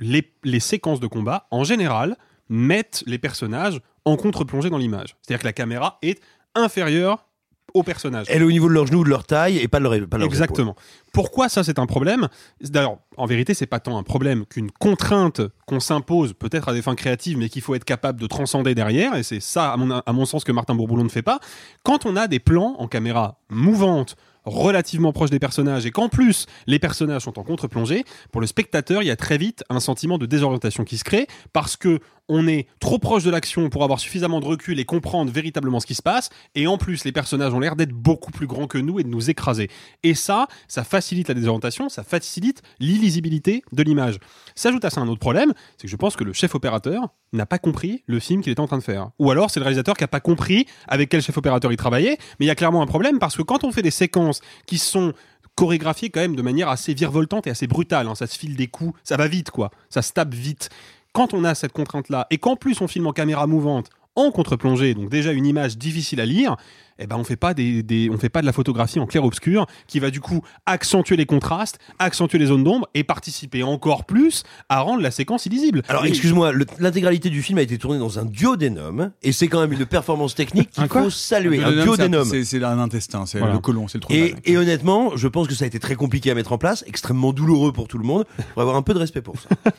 [0.00, 2.16] les, les séquences de combat, en général,
[2.48, 5.14] mettent les personnages en contre-plongée dans l'image.
[5.20, 6.20] C'est-à-dire que la caméra est
[6.54, 7.26] inférieure
[7.74, 8.26] au personnage.
[8.28, 10.18] Elle est au niveau de leurs genoux, de leur taille et pas de leur pas
[10.18, 10.76] de Exactement.
[11.12, 12.28] Pourquoi ça c'est un problème?
[12.60, 16.82] D'ailleurs, en vérité, c'est pas tant un problème qu'une contrainte qu'on s'impose, peut-être à des
[16.82, 19.14] fins créatives, mais qu'il faut être capable de transcender derrière.
[19.16, 21.40] Et c'est ça, à mon, à mon sens, que Martin Bourboulon ne fait pas.
[21.82, 26.46] Quand on a des plans en caméra mouvante, relativement proche des personnages, et qu'en plus
[26.66, 30.18] les personnages sont en contre-plongée, pour le spectateur, il y a très vite un sentiment
[30.18, 33.98] de désorientation qui se crée parce que on est trop proche de l'action pour avoir
[33.98, 37.52] suffisamment de recul et comprendre véritablement ce qui se passe, et en plus les personnages
[37.52, 39.68] ont l'air d'être beaucoup plus grands que nous et de nous écraser.
[40.04, 44.18] Et ça, ça facilite la désorientation, ça facilite l'illisibilité de l'image.
[44.54, 47.46] S'ajoute à ça un autre problème, c'est que je pense que le chef opérateur n'a
[47.46, 49.10] pas compris le film qu'il était en train de faire.
[49.18, 52.16] Ou alors c'est le réalisateur qui n'a pas compris avec quel chef opérateur il travaillait,
[52.38, 54.78] mais il y a clairement un problème parce que quand on fait des séquences qui
[54.78, 55.12] sont
[55.56, 58.68] chorégraphiées quand même de manière assez virevoltante et assez brutale, hein, ça se file des
[58.68, 60.70] coups, ça va vite quoi, ça se tape vite.
[61.12, 64.94] Quand on a cette contrainte-là et qu'en plus on filme en caméra mouvante, en contre-plongée,
[64.94, 66.56] donc déjà une image difficile à lire,
[67.00, 69.66] eh ben on fait pas des, des- on fait pas de la photographie en clair-obscur
[69.86, 74.44] qui va du coup accentuer les contrastes, accentuer les zones d'ombre et participer encore plus
[74.68, 75.82] à rendre la séquence illisible.
[75.88, 79.72] Alors, excuse-moi, l'intégralité du film a été tournée dans un duodénum, et c'est quand même
[79.72, 81.62] une performance technique qu'il faut saluer.
[81.62, 82.24] Un duodénum.
[82.24, 83.54] c'est- C'est un intestin, c'est Voilà.
[83.54, 86.30] le côlon, c'est le trou Et, honnêtement, je pense que ça a été très compliqué
[86.30, 88.24] à mettre en place, extrêmement douloureux pour tout le monde.
[88.38, 89.48] Il faudrait avoir un peu de respect pour ça.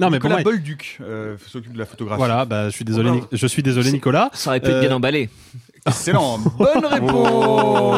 [0.00, 2.18] Non, mais pour Nicolas moi- Bolduc euh, s'occupe de la photographie.
[2.18, 4.30] Voilà, bah, je suis désolé, je suis désolé, Nicolas.
[4.32, 5.28] Ça aurait pu être bien emballé.
[5.86, 6.38] Excellent.
[6.58, 7.28] Bonne réponse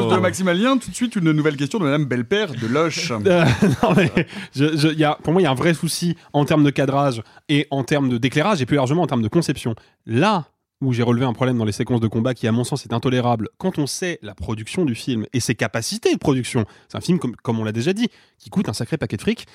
[0.04, 0.08] Oh.
[0.14, 0.78] de Maxime Alien.
[0.78, 3.12] Tout de suite, une nouvelle question de Madame Belpère de Loche.
[3.26, 3.44] Euh,
[3.82, 4.10] non, mais
[4.54, 6.70] je- je- y a, pour moi, il y a un vrai souci en termes de
[6.70, 9.74] cadrage et en termes de d'éclairage et plus largement en termes de conception.
[10.06, 10.46] Là
[10.80, 12.92] où j'ai relevé un problème dans les séquences de combat qui, à mon sens, est
[12.94, 16.64] intolérable quand on sait la production du film et ses capacités de production.
[16.88, 19.22] C'est un film, comme, comme on l'a déjà dit, qui coûte un sacré paquet de
[19.22, 19.46] fric.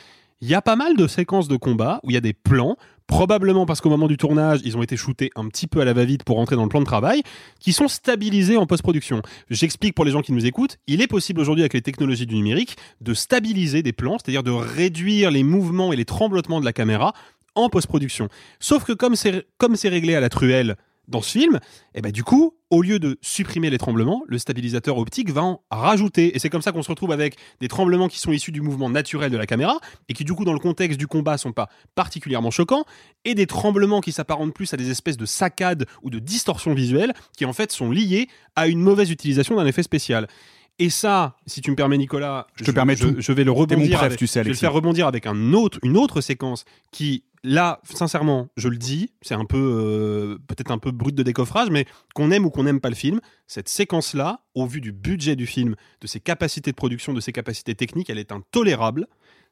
[0.41, 2.75] Il y a pas mal de séquences de combat où il y a des plans,
[3.07, 5.93] probablement parce qu'au moment du tournage, ils ont été shootés un petit peu à la
[5.93, 7.21] va-vite pour rentrer dans le plan de travail,
[7.59, 9.21] qui sont stabilisés en post-production.
[9.49, 12.35] J'explique pour les gens qui nous écoutent, il est possible aujourd'hui avec les technologies du
[12.35, 16.73] numérique de stabiliser des plans, c'est-à-dire de réduire les mouvements et les tremblotements de la
[16.73, 17.13] caméra
[17.55, 18.27] en post-production.
[18.59, 20.75] Sauf que comme c'est comme c'est réglé à la truelle
[21.07, 21.59] dans ce film,
[21.93, 25.61] et ben du coup, au lieu de supprimer les tremblements, le stabilisateur optique va en
[25.69, 26.35] rajouter.
[26.35, 28.89] Et c'est comme ça qu'on se retrouve avec des tremblements qui sont issus du mouvement
[28.89, 31.69] naturel de la caméra et qui du coup dans le contexte du combat sont pas
[31.93, 32.85] particulièrement choquants
[33.23, 37.13] et des tremblements qui s'apparentent plus à des espèces de saccades ou de distorsions visuelles
[37.37, 40.27] qui en fait sont liés à une mauvaise utilisation d'un effet spécial.
[40.77, 43.97] Et ça, si tu me permets Nicolas, Je te permets je, vais le mon rebondir
[43.97, 46.65] préf, avec- tu sais, je vais le faire rebondir avec un autre, une autre séquence
[46.91, 51.23] qui, là, sincèrement, je le dis, c'est un peu, euh, peut-être un peu brut de
[51.23, 54.91] décoffrage, mais qu'on aime ou qu'on n'aime pas le film, cette séquence-là, au vu du
[54.91, 59.07] budget du film, de ses capacités de production, de ses capacités techniques, elle est intolérable.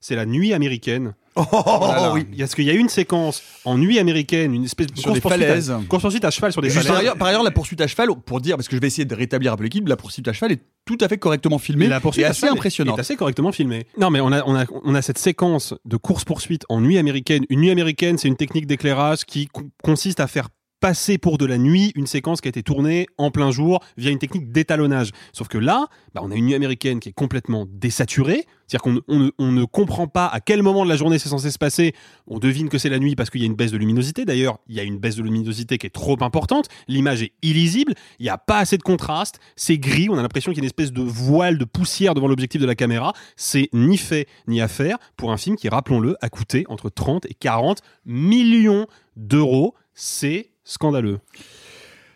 [0.06, 1.14] C'est la nuit américaine.
[1.36, 2.12] Oh, là.
[2.14, 2.26] oui.
[2.38, 5.22] Parce qu'il y a une séquence en nuit américaine, une espèce de Sur des à-
[5.22, 5.74] falaises.
[5.90, 7.00] course-poursuite à cheval sur des par falaises.
[7.00, 9.16] ailleurs, par ailleurs, la poursuite à cheval, pour dire, parce que je vais essayer de
[9.16, 12.02] rétablir un peu l'équipe, la poursuite à cheval est tout à fait correctement filmée la
[12.02, 12.98] poursuite et assez impressionnante.
[12.98, 13.88] est assez correctement filmée.
[13.98, 17.46] Non, mais on a, on a, on a cette séquence de course-poursuite en nuit américaine.
[17.50, 20.50] Une nuit américaine, c'est une technique d'éclairage qui co- consiste à faire
[20.84, 24.12] passer pour de la nuit une séquence qui a été tournée en plein jour via
[24.12, 25.12] une technique d'étalonnage.
[25.32, 28.46] Sauf que là, bah, on a une nuit américaine qui est complètement désaturée.
[28.68, 31.94] C'est-à-dire qu'on ne- comprend pas à quel moment de la journée c'est censé se passer.
[32.28, 34.26] On devine que c'est la nuit parce qu'il y a une baisse de luminosité.
[34.26, 36.68] D'ailleurs, il y a une baisse de luminosité qui est trop importante.
[36.90, 37.94] L'image est illisible.
[38.20, 39.40] Il n'y a pas assez de contraste.
[39.56, 40.10] C'est gris.
[40.10, 42.68] On a l'impression qu'il y a une espèce de voile de poussière devant l'objectif de
[42.68, 43.14] la caméra.
[43.38, 47.26] C'est ni fait ni à faire pour un film qui, rappelons-le, a coûté entre 30
[47.28, 49.76] et 40 millions d'euros.
[49.94, 51.20] C'est scandaleux.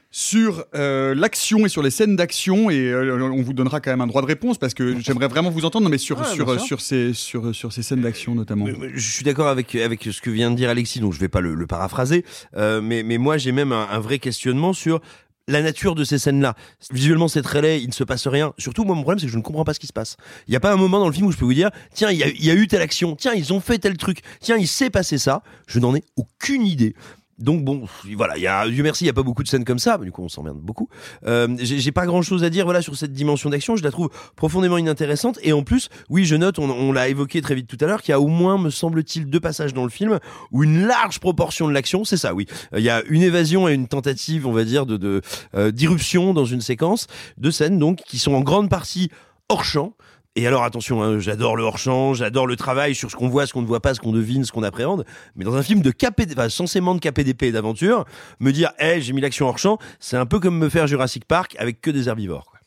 [0.09, 4.01] Sur euh, l'action et sur les scènes d'action, et euh, on vous donnera quand même
[4.01, 6.49] un droit de réponse parce que j'aimerais vraiment vous entendre, non, mais sur, Ouais, sur,
[6.49, 8.65] euh, sur, ces, sur, sur ces scènes d'action notamment.
[8.93, 11.41] Je suis d'accord avec avec ce que vient de dire Alexis, donc je vais pas
[11.41, 12.23] le, le paraphraser,
[12.55, 15.01] euh, mais mais moi j'ai même un, un vrai questionnement sur
[15.49, 16.55] la nature de ces scènes-là.
[16.91, 18.53] Visuellement, c'est très laid, il ne se passe rien.
[18.57, 20.17] Surtout, moi, mon problème, c'est que je ne comprends pas ce qui se passe.
[20.47, 22.11] Il n'y a pas un moment dans le film où je peux vous dire, tiens,
[22.11, 24.19] il y a, il y a eu telle action, tiens, ils ont fait tel truc,
[24.41, 25.43] tiens, il s'est passé ça.
[25.65, 26.95] Je n'en ai aucune idée.
[27.39, 27.83] Donc bon,
[28.15, 29.97] voilà, il y a Dieu merci, il y a pas beaucoup de scènes comme ça,
[29.99, 30.89] mais du coup on s'emmerde beaucoup.
[31.25, 34.09] Euh, j'ai pas grand chose à dire voilà sur cette dimension d'action, je la trouve
[34.35, 37.77] profondément inintéressante et en plus, oui, je note, on, on l'a évoqué très vite tout
[37.81, 40.19] à l'heure, qu'il y a au moins, me semble-t-il, deux passages dans le film
[40.51, 43.67] où une large proportion de l'action, c'est ça, oui, Euh, il y a une évasion
[43.67, 45.21] et une tentative, on va dire, de
[45.55, 49.11] euh, d'irruption dans une séquence de scènes donc qui sont en grande partie
[49.49, 49.93] hors champ.
[50.37, 53.53] Et alors attention, hein, j'adore le hors-champ, j'adore le travail sur ce qu'on voit, ce
[53.53, 55.03] qu'on ne voit pas, ce qu'on devine, ce qu'on appréhende.
[55.35, 58.05] Mais dans un film de KPD, enfin, censément de KPDP et d'aventure,
[58.39, 61.55] me dire, hey, j'ai mis l'action hors-champ, c'est un peu comme me faire Jurassic Park
[61.57, 62.45] avec que des herbivores.
[62.45, 62.59] quoi.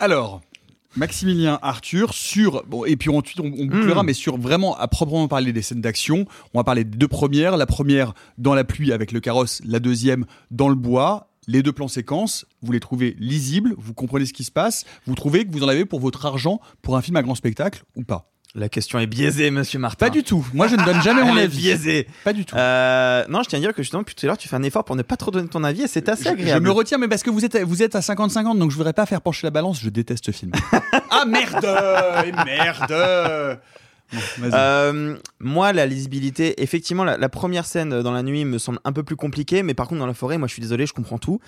[0.00, 0.40] Alors,
[0.96, 4.06] Maximilien Arthur sur bon et puis ensuite on, on bouclera Mm.
[4.06, 7.56] mais sur vraiment à proprement parler des scènes d'action on va parler des deux premières
[7.56, 11.72] la première dans la pluie avec le carrosse la deuxième dans le bois les deux
[11.72, 15.52] plans séquences vous les trouvez lisibles vous comprenez ce qui se passe vous trouvez que
[15.52, 18.26] vous en avez pour votre argent pour un film à grand spectacle ou pas.
[18.56, 20.06] La question est biaisée, monsieur Martin.
[20.06, 20.44] pas du tout.
[20.54, 21.56] Moi je ne donne jamais mon avis.
[21.58, 22.08] biaisée.
[22.24, 22.56] pas du tout.
[22.56, 24.62] Euh, non, je tiens à dire que justement, depuis tout à l'heure, tu fais un
[24.64, 26.66] effort pour ne pas trop donner ton avis et c'est assez je, je agréable.
[26.66, 29.06] me retiens mais parce que vous êtes vous êtes à 50-50 donc je voudrais pas
[29.06, 29.80] faire pencher la balance.
[29.80, 30.50] Je déteste ce film.
[31.12, 31.64] Ah merde
[32.26, 33.60] et merde
[34.12, 34.18] Bon.
[34.52, 38.92] Euh, moi, la lisibilité, effectivement, la, la première scène dans la nuit me semble un
[38.92, 41.18] peu plus compliquée, mais par contre, dans la forêt, moi, je suis désolé, je comprends
[41.18, 41.40] tout.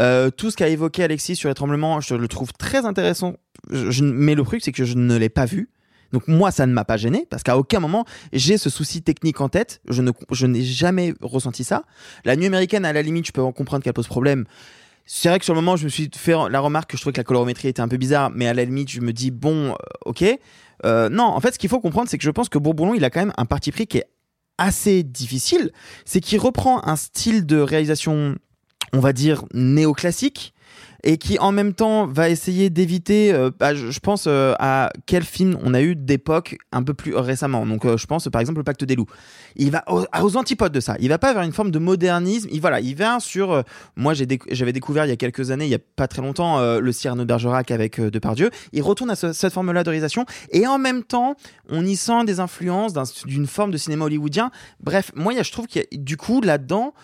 [0.00, 3.36] Euh, tout ce qu'a évoqué Alexis sur les tremblements, je le trouve très intéressant.
[3.70, 5.70] Je, je- mais le truc, c'est que je ne l'ai pas vu.
[6.12, 9.40] Donc moi, ça ne m'a pas gêné parce qu'à aucun moment j'ai ce souci technique
[9.40, 9.80] en tête.
[9.88, 11.84] Je ne, je n'ai jamais ressenti ça.
[12.24, 14.44] La nuit américaine, à la limite, je peux en comprendre qu'elle pose problème.
[15.06, 17.12] C'est vrai que sur le moment, je me suis fait la remarque que je trouvais
[17.12, 19.70] que la colorimétrie était un peu bizarre, mais à la limite, je me dis bon,
[19.70, 20.24] euh, ok.
[20.84, 23.04] Euh, non, en fait, ce qu'il faut comprendre, c'est que je pense que Bourboulon, il
[23.04, 24.06] a quand même un parti pris qui est
[24.58, 25.72] assez difficile.
[26.04, 28.36] C'est qu'il reprend un style de réalisation,
[28.92, 30.54] on va dire, néoclassique.
[31.02, 35.24] Et qui en même temps va essayer d'éviter, euh, bah, je, pense euh, à quel
[35.24, 37.64] film on a eu d'époque un peu plus récemment.
[37.66, 39.06] Donc euh, je pense par exemple le Pacte des loups.
[39.56, 40.96] Il va aux, antipodes de ça.
[41.00, 42.48] Il va pas vers une forme de modernisme.
[42.52, 43.64] Il voilà, il va sur.
[43.96, 46.92] moi j'avais découvert il y a quelques années, il y a pas très longtemps, le
[46.92, 48.50] Cyrano Bergerac avec Depardieu.
[48.72, 51.34] Il retourne à ce- cette forme-là de réalisation et en même temps
[51.68, 54.50] on y sent des influences d'un- d'une forme de cinéma hollywoodien.
[54.80, 56.94] Bref, moi je trouve qu'il y a du coup là-dedans.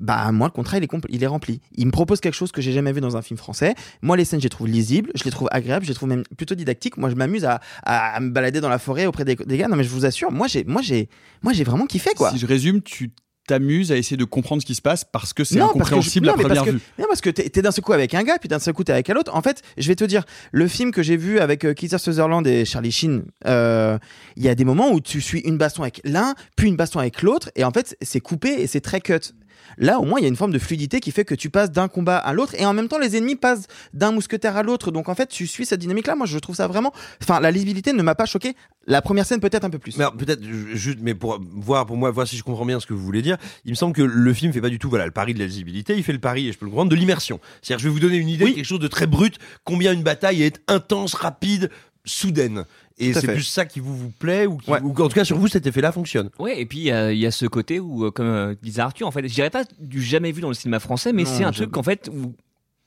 [0.00, 1.60] Bah moi le contrat il est, il est rempli.
[1.76, 3.74] Il me propose quelque chose que j'ai jamais vu dans un film français.
[4.02, 6.24] Moi les scènes je les trouve lisibles, je les trouve agréables, je les trouve même
[6.36, 6.96] plutôt didactiques.
[6.96, 9.68] Moi je m'amuse à, à- à me balader dans la forêt auprès des, des gars.
[9.68, 11.08] Non mais je vous assure, moi j'ai moi j'ai
[11.42, 12.30] moi j'ai vraiment kiffé quoi.
[12.32, 13.12] Si je résume, tu
[13.46, 15.78] t'amuses à essayer de comprendre ce qui se passe parce que c'est Non, parce que
[15.80, 16.80] je- incompréhensible à première que- vue.
[16.98, 18.84] Non, parce que t'es t'es d'un seul coup avec un gars, puis d'un seul coup
[18.84, 19.34] t'es avec un autre.
[19.36, 22.46] En fait, je vais te dire, le film que j'ai vu avec euh, Kiefer Sutherland
[22.46, 23.98] et Charlie Sheen, euh,
[24.36, 27.00] il y a des moments où tu suis une baston avec l'un, puis une baston
[27.00, 29.34] avec l'autre, et en fait c'est coupé et c'est très cut.
[29.78, 31.70] Là, au moins, il y a une forme de fluidité qui fait que tu passes
[31.70, 34.90] d'un combat à l'autre, et en même temps, les ennemis passent d'un mousquetaire à l'autre.
[34.90, 36.14] Donc, en fait, tu suis cette dynamique-là.
[36.16, 36.92] Moi, je trouve ça vraiment.
[37.22, 38.54] Enfin, la lisibilité ne m'a pas choqué.
[38.86, 39.96] La première scène, peut-être un peu plus.
[40.18, 42.92] Peut-être ju- juste, mais pour voir, pour moi, voir si je comprends bien ce que
[42.94, 45.10] vous voulez dire, il me semble que le film fait pas du tout, voilà, le
[45.10, 47.40] pari de la lisibilité, il fait le pari, et je peux le comprendre, de l'immersion.
[47.62, 50.02] C'est-à-dire, je vais vous donner une idée de quelque chose de très brut, combien une
[50.02, 51.70] bataille est intense, rapide,
[52.04, 52.64] soudaine.
[52.98, 55.36] Et c'est plus ça qui vous, vous plaît, ou, qui- ou en tout cas, sur
[55.36, 56.30] vous, cet effet-là fonctionne.
[56.38, 58.54] Ouais, et puis il y, a- il y a ce côté où, euh, comme euh,
[58.62, 61.24] disait Arthur, en fait, je dirais pas du jamais vu dans le cinéma français, mais
[61.24, 62.34] c'est un truc en fait où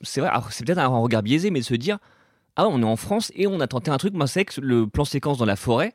[0.01, 1.97] c'est vrai, c'est peut-être un regard biaisé, mais de se dire
[2.55, 4.13] ah on est en France et on a tenté un truc.
[4.13, 5.93] Moi c'est que le plan séquence dans la forêt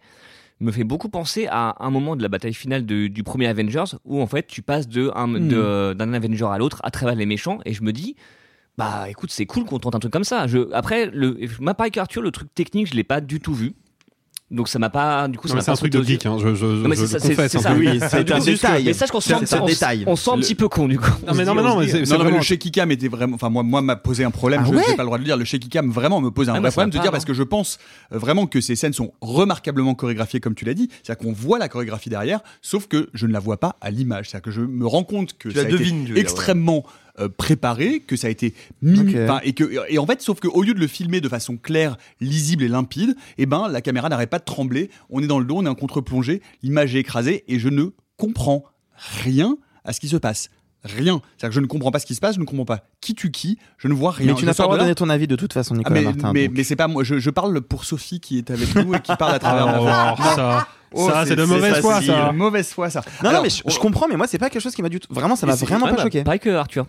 [0.60, 3.96] me fait beaucoup penser à un moment de la bataille finale de- du premier Avengers
[4.04, 5.48] où en fait tu passes de un- Hmm.
[5.48, 8.14] de- d'un Avenger à l'autre à travers les méchants et je me dis
[8.78, 10.46] bah écoute c'est cool qu'on tente un truc comme ça.
[10.46, 13.72] Je, après le, ma pareil qu'Arthur le truc technique je l'ai pas du tout vu.
[14.52, 15.28] Donc ça m'a pas.
[15.28, 16.94] Du coup, ça m'a c'est un pas truc de geek, hein, je, je, Non, mais
[16.94, 17.52] je ça, c'est- confesse.
[17.52, 17.98] c'est un ça, oui.
[17.98, 18.84] C'est un détail.
[18.84, 20.04] Mais sache qu'on C'est- sent, c'est un on- détail.
[20.06, 21.06] on sent un petit peu con du coup.
[21.26, 23.34] Non, mais non, mais non, mais le shaky cam était vraiment.
[23.36, 24.60] Enfin, moi, moi, m'a posé un problème.
[24.62, 25.36] Ah je n'ai pas le droit de le dire.
[25.38, 27.24] Le shaky cam vraiment me pose un Ah, vrai ça problème de pas, dire parce
[27.24, 27.78] que je pense
[28.12, 30.88] euh, vraiment que ces scènes sont remarquablement chorégraphiées, comme tu l'as dit.
[31.02, 34.28] C'est-à-dire qu'on voit la chorégraphie derrière, sauf que je ne la vois pas à l'image.
[34.28, 36.84] C'est-à-dire que je me rends compte que ça a été extrêmement
[37.36, 40.74] préparé, que ça a été mis, et que et en fait, sauf que au lieu
[40.74, 44.38] de le filmer de façon claire, lisible et limpide, eh ben la caméra n'arrête pas
[44.38, 44.90] de trembler.
[45.10, 47.86] On est dans le dos, on est en contre-plongée, l'image est écrasée et je ne
[48.16, 48.64] comprends
[48.96, 50.48] rien à ce qui se passe.
[50.84, 51.20] Rien.
[51.36, 53.14] C'est-à-dire que je ne comprends pas ce qui se passe, je ne comprends pas qui
[53.14, 54.28] tue qui, je ne vois rien.
[54.28, 56.32] Mais tu n'as pas là- donner ton avis de toute façon, ah, Nicolas mais, Martin.
[56.32, 56.56] mais, donc.
[56.56, 59.14] mais c'est pas moi, je, je parle pour Sophie qui est avec nous et qui
[59.16, 60.34] parle à travers Oh, ma voix.
[60.34, 62.28] ça, Oh, ça, c'est de mauvaise foi, ça.
[62.32, 63.00] De mauvaise foi, ça.
[63.22, 65.00] Non, Alors, non, mais je, comprends, mais moi, c'est pas quelque chose qui m'a du
[65.00, 65.08] tout.
[65.10, 66.22] Vraiment, ça m'a vraiment pas choqué.
[66.22, 66.86] Pareil que Arthur.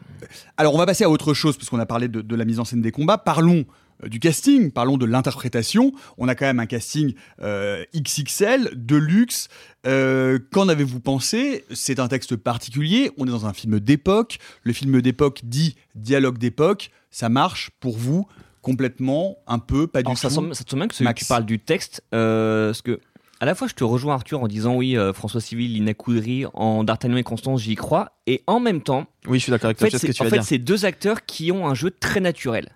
[0.58, 2.66] Alors on va passer à autre chose puisqu'on a parlé de, de la mise en
[2.66, 3.18] scène des combats.
[3.18, 3.64] Parlons euh,
[4.08, 5.92] du casting, parlons de l'interprétation.
[6.18, 9.48] On a quand même un casting euh, XXL, de luxe.
[9.86, 11.66] Euh, Qu'en avez-vous pensé?
[11.74, 13.12] C'est un texte particulier.
[13.18, 14.38] On est dans un film d'époque.
[14.64, 16.92] Le film d'époque dit dialogue d'époque.
[17.12, 18.28] Ça marche pour vous
[18.62, 20.36] complètement, un peu, pas du Alors, ça, tout?
[20.36, 21.20] semble, ça te semble bien que ce- Max.
[21.22, 23.00] tu parles du texte, euh, parce que
[23.42, 26.46] à la fois je te rejoins Arthur en disant oui, euh, François Civil, Lina Coudry,
[26.54, 29.80] en D'Artagnan et Constance, j'y crois, et en même temps, Oui, je suis d'accord avec
[29.80, 29.88] toi.
[29.88, 32.70] en fait, c'est deux acteurs qui ont un jeu très naturel.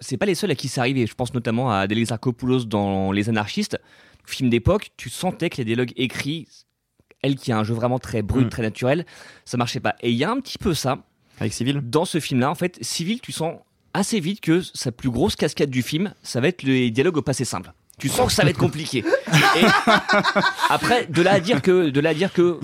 [0.00, 1.06] C'est pas les seuls à qui c'est arrivé.
[1.06, 3.78] Je pense notamment à Adèle Exarchopoulos dans Les Anarchistes,
[4.26, 4.90] film d'époque.
[4.96, 6.48] Tu sentais que les dialogues écrits,
[7.22, 8.50] elle qui a un jeu vraiment très brut, Mm.
[8.50, 9.06] très naturel,
[9.44, 9.96] ça marchait pas.
[10.00, 11.04] Et il y a un petit peu ça
[11.40, 11.80] Avec Civil?
[11.82, 12.50] dans ce film-là.
[12.50, 13.56] En fait, Civil, tu sens
[13.92, 17.22] assez vite que sa plus grosse cascade du film, ça va être les dialogues au
[17.22, 17.72] passé simple.
[17.98, 19.04] Tu sens que ça va être compliqué.
[19.56, 19.64] Et
[20.68, 22.58] après, de là à dire que, de là à dire que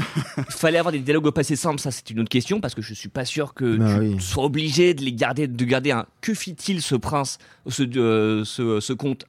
[0.49, 2.95] fallait avoir des dialogues au passé simple, ça c'est une autre question parce que je
[2.95, 4.17] suis pas sûr que Bah tu oui.
[4.21, 6.07] sois obligé de les garder, de garder un.
[6.21, 7.39] Que fit-il ce prince,
[7.69, 9.25] ce, euh, ce, ce comte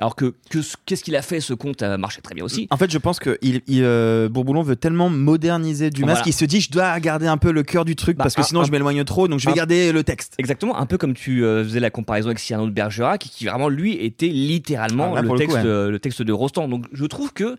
[0.00, 2.66] Alors que que- qu'est-ce qu'il a fait ce comte a marché très bien aussi.
[2.70, 6.22] En fait, je pense que il, il, euh, Bourboulon veut tellement moderniser Dumas Voilà.
[6.22, 8.40] qu'il se dit je dois garder un peu le cœur du truc Bah, parce que
[8.40, 10.34] un- sinon un- je m'éloigne trop, donc je vais un- garder le texte.
[10.38, 13.68] Exactement, un peu comme tu euh, faisais la comparaison avec Cyrano de Bergerac, qui vraiment
[13.68, 15.70] lui était littéralement Ah, là, le, pour le coup, texte, ouais.
[15.70, 16.66] euh, le texte de Rostand.
[16.68, 17.56] Donc je trouve que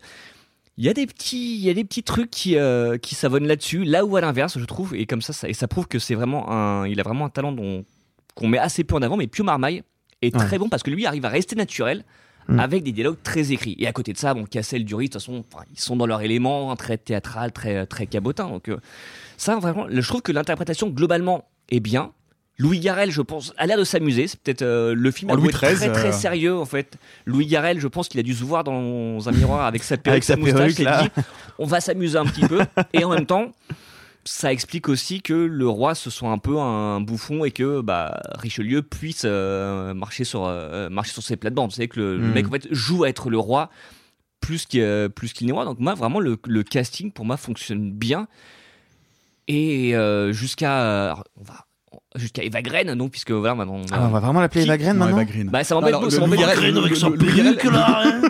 [0.78, 3.46] il y a des petits, il y a des petits trucs qui euh, qui savonnent
[3.46, 3.84] là-dessus.
[3.84, 6.14] Là où à l'inverse, je trouve, et comme ça, ça et ça prouve que c'est
[6.14, 7.56] vraiment un, il a vraiment un talent
[8.34, 9.16] qu'on met assez peu en avant.
[9.16, 9.82] Mais Pio Marmaille
[10.20, 10.44] est Ouais.
[10.46, 12.04] très bon parce que lui arrive à rester naturel.
[12.48, 12.60] Mm.
[12.60, 13.76] Avec des dialogues très écrits.
[13.78, 16.22] Et à côté de ça, bon, Cassel, Dury, de toute façon, ils sont dans leur
[16.22, 18.48] élément, hein, très théâtral, très, très cabotin.
[18.48, 18.78] Donc, euh,
[19.36, 22.12] ça, vraiment, je trouve que l'interprétation, globalement, est bien.
[22.58, 24.28] Louis Garrel, je pense, a l'air de s'amuser.
[24.28, 26.12] C'est peut-être euh, le film Oh, Louis XIII, très très euh.
[26.12, 26.96] sérieux en fait.
[27.26, 30.14] Louis Garrel, je pense qu'il a dû se voir dans un miroir avec sa perruque,
[30.14, 31.02] Avec sa moustache, perruque, s'est là.
[31.02, 31.22] dit,
[31.58, 32.60] on va s'amuser un petit peu.
[32.94, 33.52] Et en même temps,
[34.28, 38.20] ça explique aussi que le roi se soit un peu un bouffon et que bah,
[38.34, 41.70] Richelieu puisse euh, marcher sur euh, marcher sur ses plates-bandes.
[41.70, 42.32] Vous savez que le, le Mm.
[42.32, 43.70] mec en fait joue à être le roi
[44.40, 45.64] plus qu'il euh, qu'il n'est roi.
[45.64, 48.26] Donc moi vraiment le, le casting pour moi fonctionne bien
[49.48, 51.64] et euh, jusqu'à on va
[52.16, 54.92] jusqu'à Eva Green donc puisque voilà maintenant on, Ah, on va vraiment l'appeler Eva Green
[54.94, 55.48] Non, maintenant Eva Green.
[55.50, 56.34] bah ça m'embête ça beaucoup.
[56.36, 57.10] Garrel- avec son
[57.70, 58.22] là, hein.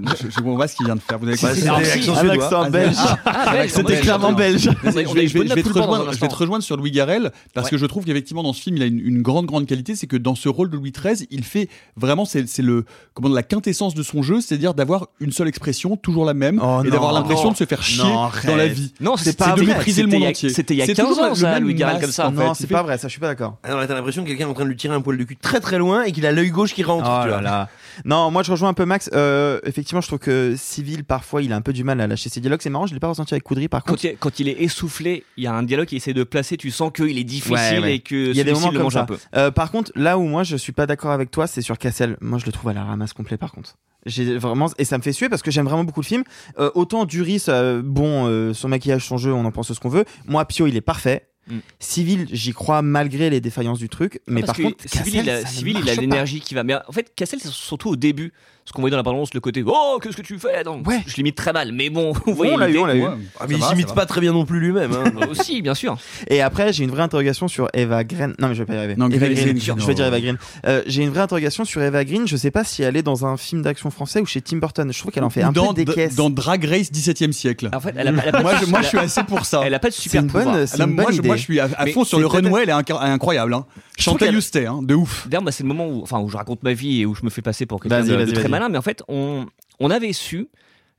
[0.00, 1.18] Je, je vois pas ce qu'il vient de faire.
[1.18, 2.96] Vous avez compris Un accent belge.
[3.24, 4.68] Ah, C'était clairement belge.
[4.84, 6.24] Je vais, une je vais- bonne je vais te rejoindre, dans un je vais te
[6.26, 6.36] instant.
[6.38, 7.70] rejoindre sur Louis Garrel parce Ouais.
[7.72, 10.06] que je trouve qu'effectivement dans ce film il a une, une grande grande qualité c'est
[10.06, 12.84] que dans ce rôle de Louis XIII il fait vraiment c'est c'est le
[13.14, 16.60] comment dire, la quintessence de son jeu c'est-à-dire d'avoir une seule expression toujours la même
[16.62, 19.52] Oh et d'avoir l'impression de se faire chier Non, dans la vie Non, C'est pas
[19.54, 19.74] de vrai.
[19.74, 21.24] mépriser le C'était monde il y a- entier C'était il y a C'est 15 toujours
[21.24, 22.28] ans le ça même Louis Garrel comme ça.
[22.28, 22.36] en fait.
[22.44, 23.56] Non, c'est pas vrai, ça je suis pas d'accord.
[23.62, 25.36] Alors, t'as l'impression que quelqu'un est en train de lui tirer un poil de cul
[25.36, 27.08] très très loin et qu'il a l'œil gauche qui rentre.
[27.08, 27.68] Oh là.
[28.04, 29.10] Non, moi je rejoins un peu Max.
[29.12, 32.28] Euh, effectivement, je trouve que Civil parfois il a un peu du mal à lâcher
[32.28, 32.60] ses dialogues.
[32.62, 34.00] C'est marrant, je l'ai pas ressenti avec Coudry par contre.
[34.02, 36.56] Quand il, quand il est essoufflé, il y a un dialogue qui essaie de placer,
[36.56, 37.94] tu sens qu'il est difficile Ouais, ouais.
[37.96, 39.02] et que Il y a des moments comme ça.
[39.02, 39.18] un peu.
[39.36, 42.16] Euh, par contre, là où moi je suis pas d'accord avec toi, c'est sur Cassel.
[42.20, 43.76] Moi je le trouve à la ramasse complet par contre.
[44.06, 46.22] J'ai vraiment et ça me fait suer parce que j'aime vraiment beaucoup le film.
[46.58, 49.88] Euh, autant Duris, euh, bon, euh, son maquillage, son jeu, on en pense ce qu'on
[49.88, 50.04] veut.
[50.26, 51.28] Moi Pio, il est parfait.
[51.48, 51.58] Mm.
[51.78, 55.46] Civil, j'y crois malgré les défaillances du truc, mais par contre, Civil, Cassel, il a,
[55.46, 56.64] Civil, il a l'énergie qui va.
[56.64, 58.32] Mais en fait, Cassel, c'est surtout au début.
[58.68, 61.00] Ce qu'on voyait dans la bande le côté Oh, qu'est-ce que tu fais Non, Ouais.
[61.06, 63.00] Je l'imite très mal, mais bon, vous voyez on l'a eu, on l'a eu.
[63.02, 64.92] Ouais, Ah, ça mais il s'imite pas très bien non plus lui-même.
[64.92, 65.26] hein.
[65.30, 65.96] Aussi, bien sûr.
[66.28, 68.34] Et après, j'ai une vraie interrogation sur Eva Green.
[68.38, 68.94] Non, mais je vais pas y arriver.
[68.96, 69.78] Non, Eva Green, Green.
[69.78, 70.36] Je vais dire Eva Green.
[70.66, 72.28] Euh, j'ai une vraie interrogation sur Eva Green.
[72.28, 74.92] Je sais pas si elle est dans un film d'action français ou chez Tim Burton.
[74.92, 76.14] Je trouve qu'elle en fait un dans, peu des caisses.
[76.14, 78.66] dans Drag Race 17e siècle En fait, elle a, pas- elle a pas moi, je,
[78.66, 80.44] moi je suis assez pour ça Elle a pas de super pouvoir.
[80.44, 81.26] bonne, c'est Là, une moi, bonne je, idée.
[81.28, 83.54] moi, je suis à, fond sur le runway, elle est inc- incroyable.
[83.54, 83.64] Hein.
[83.98, 85.26] Chantal Hustet, hein, de ouf.
[85.28, 87.24] D'ailleurs, bah, c'est le moment où, enfin, où je raconte ma vie et où je
[87.24, 88.68] me fais passer pour quelqu'un de, de très malin.
[88.68, 89.46] Mais en fait, on,
[89.80, 90.48] on avait su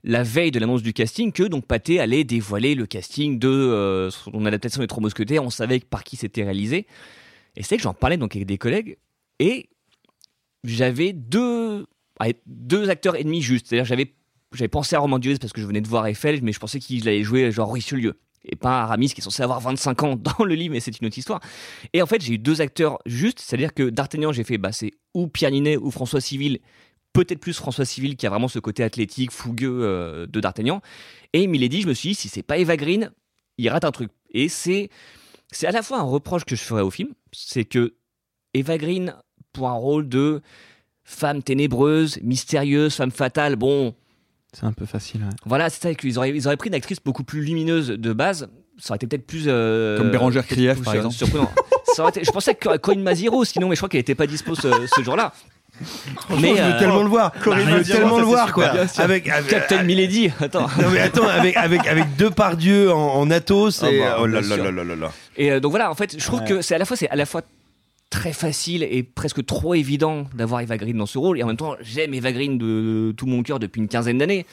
[0.02, 4.10] la veille de l'annonce du casting que donc Pathé allait dévoiler le casting de euh,
[4.10, 5.44] son adaptation des Trois Mousquetaires.
[5.44, 6.86] On savait par qui c'était réalisé.
[7.56, 8.96] Et c'est que j'en parlais donc avec des collègues
[9.38, 9.68] et
[10.64, 11.86] j'avais deux,
[12.46, 13.66] deux acteurs et demi juste.
[13.66, 14.14] C'est-à-dire, j'avais,
[14.54, 16.78] j'avais pensé à Romain Duez parce que je venais de voir Eiffel, mais je pensais
[16.78, 18.18] qu'il allait jouer genre Richelieu.
[18.44, 21.06] Et pas Aramis qui est censé avoir 25 ans dans le livre, mais c'est une
[21.06, 21.40] autre histoire.
[21.92, 24.92] Et en fait, j'ai eu deux acteurs justes, c'est-à-dire que D'Artagnan, j'ai fait, bah, c'est
[25.14, 26.60] ou Pierre Ninet ou François Civil,
[27.12, 30.80] peut-être plus François Civil qui a vraiment ce côté athlétique, fougueux euh, de D'Artagnan.
[31.32, 33.10] Et Milady, je me suis dit, si c'est pas Eva Green,
[33.58, 34.10] il rate un truc.
[34.30, 34.90] Et c'est,
[35.50, 37.94] c'est à la fois un reproche que je ferais au film, c'est que
[38.54, 39.14] Eva Green,
[39.52, 40.40] pour un rôle de
[41.04, 43.94] femme ténébreuse, mystérieuse, femme fatale, bon,
[44.52, 45.20] C'est un peu facile.
[45.22, 45.28] ouais.
[45.46, 48.48] voilà, c'est ça qu'ils auraient, ils auraient pris une actrice beaucoup plus lumineuse de base.
[48.78, 49.44] Ça aurait été peut-être plus.
[49.46, 51.14] euh, Comme Bérangère Krief, par euh, exemple.
[51.14, 51.52] surprenant.
[51.94, 54.26] Ça aurait été- je pensais que Corinne Maziro, sinon, mais je crois qu'elle n'était pas
[54.26, 55.32] dispo ce, ce jour-là.
[56.40, 57.32] Mais je veux euh, tellement le voir.
[57.42, 58.68] Corinne je veux tellement ça, le voir, quoi.
[58.72, 58.86] bien.
[58.98, 60.66] Avec, avec- Captain Milady, attends.
[60.80, 64.26] Non mais attends, avec avec avec deux pardieux en, en Athos, et Ah bah, oh
[64.26, 65.12] là là là là là là.
[65.36, 66.46] Et euh, donc voilà, en fait, je trouve Ouais.
[66.48, 67.42] que c'est à la fois c'est à la fois
[68.10, 71.56] très facile et presque trop évident d'avoir Eva Green dans ce rôle et en même
[71.56, 74.46] temps, j'aime Eva Green de tout mon cœur depuis une quinzaine d'années.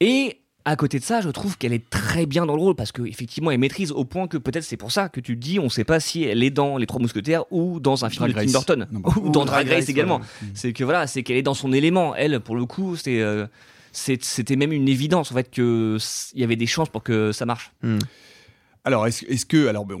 [0.00, 2.92] Et à côté de ça, je trouve qu'elle est très bien dans le rôle parce
[2.92, 5.84] qu'effectivement, elle maîtrise au point que peut-être c'est pour ça que tu dis, on sait
[5.84, 8.58] pas si elle est dans Les Trois Mousquetaires ou dans un film Drag de Tim.
[8.58, 9.10] Burton Non, bah.
[9.22, 10.20] ou dans Ou Drag Drag Race également.
[10.54, 12.14] C'est que voilà, c'est qu'elle est dans son élément.
[12.14, 13.46] Elle, pour le coup, c'est euh,
[13.92, 17.32] c'était même une évidence en fait que s- il y avait des chances pour que
[17.32, 17.72] ça marche.
[18.84, 19.96] Alors, est-ce que, alors, ben,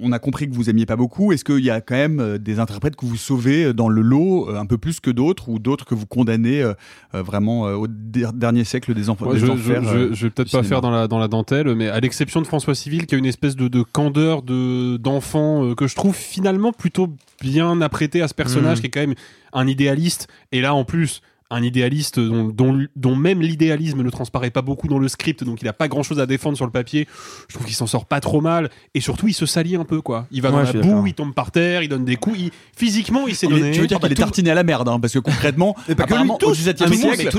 [0.00, 1.32] on, a compris que vous aimiez pas beaucoup.
[1.32, 4.02] Est-ce qu'il y a quand même euh, des interprètes que vous sauvez euh, dans le
[4.02, 6.74] lot euh, un peu plus que d'autres, ou d'autres que vous condamnez euh,
[7.12, 10.62] vraiment euh, au der- dernier siècle des, enfants je, enfers je- je vais peut-être pas
[10.62, 13.26] faire dans la, dans la dentelle, mais à l'exception de François Civil, qui a une
[13.26, 17.08] espèce de, de candeur de, d'enfant euh, que je trouve finalement plutôt
[17.40, 18.80] bien apprêté à ce personnage, Mhm.
[18.82, 19.14] qui est quand même
[19.52, 20.28] un idéaliste.
[20.52, 21.20] Et là, en plus,
[21.50, 25.62] un idéaliste dont, dont, dont même l'idéalisme ne transparaît pas beaucoup dans le script, donc
[25.62, 27.08] il a pas grand chose à défendre sur le papier.
[27.48, 28.70] Je trouve qu'il s'en sort pas trop mal.
[28.94, 30.26] Et surtout, il se salit un peu, quoi.
[30.30, 32.38] Il va Ouais, dans la boue, il tombe par terre, il donne des coups.
[32.38, 33.70] Il- Physiquement, il s'est donné.
[33.72, 36.14] tu veux dire qu'il est tartiné à la merde, hein, parce que concrètement, pas que
[36.22, 36.68] lui, tous.
[36.68, 36.90] Ah, tout le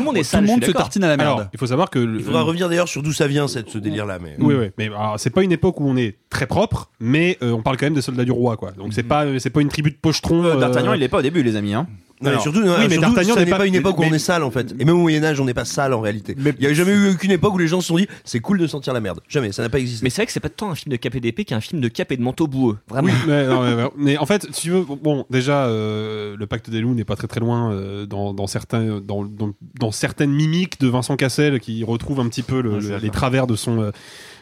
[0.03, 0.81] monde est tout le monde se d'accord.
[0.81, 1.39] tartine à la merde.
[1.39, 1.99] Alors, il faut savoir que.
[1.99, 4.19] le- Il faudra revenir d'ailleurs sur d'où ça vient cette, ce délire-là.
[4.21, 4.35] Mais...
[4.39, 7.51] Oui, oui, mais alors, c'est pas une époque où on est très propre, mais euh,
[7.51, 8.71] on parle quand même des soldats du roi, quoi.
[8.71, 10.43] Donc c'est pas, c'est pas une tribu de pochetrons.
[10.45, 11.73] Euh, D'Artagnan, euh, il est pas au début, les amis.
[11.73, 11.87] Hein.
[12.21, 14.01] Non, mais surtout, non, oui, mais surtout, D'Artagnan ça n'est pas- pas une époque où
[14.01, 14.73] mais- on est sale en fait.
[14.79, 16.35] Et même au Moyen Âge, on n'est pas sale en réalité.
[16.37, 18.59] Il y a jamais eu aucune époque où les gens se sont dit c'est cool
[18.59, 19.19] de sentir la merde.
[19.27, 20.03] Jamais, ça n'a pas existé.
[20.03, 21.81] Mais c'est vrai que c'est pas tant un film de cap et d'épée qu'un film
[21.81, 22.77] de cap et de manteau boueux.
[22.89, 23.07] Vraiment.
[23.07, 26.69] Oui, mais, non, mais, mais en fait, si tu veux, bon, déjà, euh, le pacte
[26.69, 30.31] des loups n'est pas très très loin euh, dans, dans certains, dans, dans, dans certaines
[30.31, 33.81] mimiques de Vincent Cassel qui retrouve un petit peu le- le- les travers de son,
[33.81, 33.91] euh,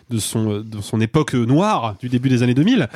[0.10, 2.88] de son, de son époque noire du début des années 2000.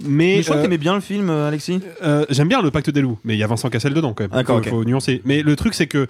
[0.00, 1.80] Mais, Mais je crois euh, que t'aimais bien le film, euh, Alexis.
[2.02, 4.24] Euh, J'aime bien le pacte des loups, mais il y a Vincent Cassel dedans quand
[4.24, 4.30] même.
[4.30, 5.22] D'accord, faut, nuancer.
[5.24, 6.06] Mais le truc c'est que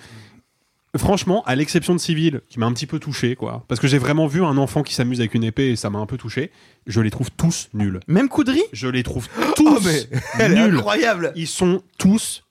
[0.97, 3.99] franchement, à l'exception de Civil, qui m'a un petit peu touché, quoi, parce que j'ai
[3.99, 6.51] vraiment vu un enfant qui s'amuse avec une épée et ça m'a un peu touché.
[6.87, 8.01] Je les trouve tous nuls.
[8.07, 10.77] Même Coudry Je les trouve tous Oh, mais elle est nuls.
[10.77, 11.33] incroyable.
[11.37, 12.45] Ils sont tous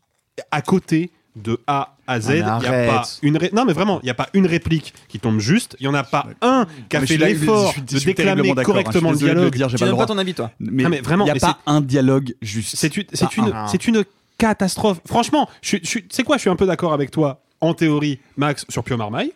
[0.51, 2.29] à côté de A à Z.
[2.45, 4.45] Ah, Il y a pas une ré- non mais vraiment, il n'y a pas une
[4.45, 5.75] réplique qui tombe juste.
[5.79, 8.63] Il y en a pas un qui a fait l'effort de déclamer d'accord, hein.
[8.63, 9.55] correctement le dialogue.
[9.55, 10.51] dire, Tu pas ton avis, toi.
[10.59, 12.75] Mais mais vraiment, il n'y a pas un dialogue juste.
[12.75, 14.05] C'est une, c'est c'est
[14.37, 14.99] catastrophe.
[15.05, 18.65] Franchement, je, je, sais quoi, je suis un peu d'accord avec toi en théorie, Max,
[18.69, 19.31] sur Pio Marmaille?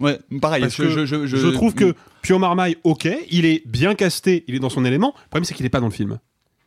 [0.00, 0.62] Ouais, pareil.
[0.62, 4.44] Parce je, que je, je, je trouve que Pio Marmaille, ok, il est bien casté,
[4.48, 5.14] il est dans son élément.
[5.16, 6.18] Le problème, c'est qu'il est pas dans le film.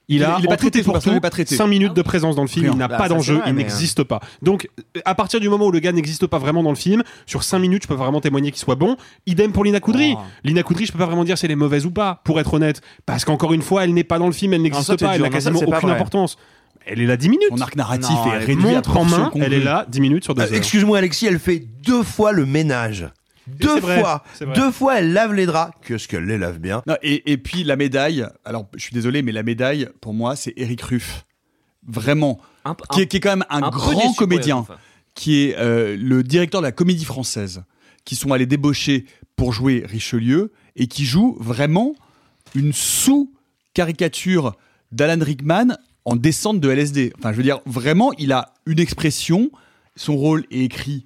[0.09, 1.55] Il, Il a il est en pas tout traité, pour tout est pas traité.
[1.55, 2.73] 5 minutes de présence dans le film, Rien.
[2.73, 4.19] il n'a Bah, pas d'enjeu, il mais, n'existe pas.
[4.41, 7.03] Donc, euh, à partir du moment où le gars n'existe pas vraiment dans le film,
[7.25, 8.97] sur 5 minutes, je peux vraiment témoigner qu'il soit bon.
[9.27, 10.15] Idem pour Lina Coudry.
[10.17, 10.21] Oh.
[10.43, 12.53] Lina Coudry, je peux pas vraiment dire si elle est mauvaise ou pas, pour être
[12.53, 12.81] honnête.
[13.05, 15.29] Parce qu'encore une fois, elle n'est pas dans le film, elle n'existe pas, elle n'a
[15.29, 15.91] quasiment aucune vrai.
[15.91, 16.37] importance.
[16.85, 17.47] Elle est là 10 minutes.
[17.49, 20.41] Son arc narratif Non, est réduit en main, elle est là 10 minutes sur deux
[20.41, 20.53] Euh, heures.
[20.53, 23.07] Excuse-moi Alexis, elle fait deux fois le ménage.
[23.47, 24.23] Deux vrai, fois.
[24.55, 25.73] Deux fois elle lave les draps.
[25.85, 26.81] Qu'est-ce qu'elle les lave bien.
[26.87, 30.35] Non, et, et puis la médaille, alors je suis désolé, mais la médaille, pour moi,
[30.35, 31.25] c'est Eric Ruff.
[31.85, 32.39] Vraiment.
[32.65, 34.65] Un- Qui est, qui est quand même un, grand comédien,
[35.15, 37.63] qui est euh, le directeur de la comédie française,
[38.05, 41.93] qui sont allés débaucher pour jouer Richelieu, et qui joue vraiment
[42.55, 44.53] une sous-caricature
[44.91, 45.75] d'Alan Rickman
[46.05, 47.13] en descente de LSD.
[47.17, 49.51] Enfin, je veux dire, vraiment, il a une expression,
[49.95, 51.05] son rôle est écrit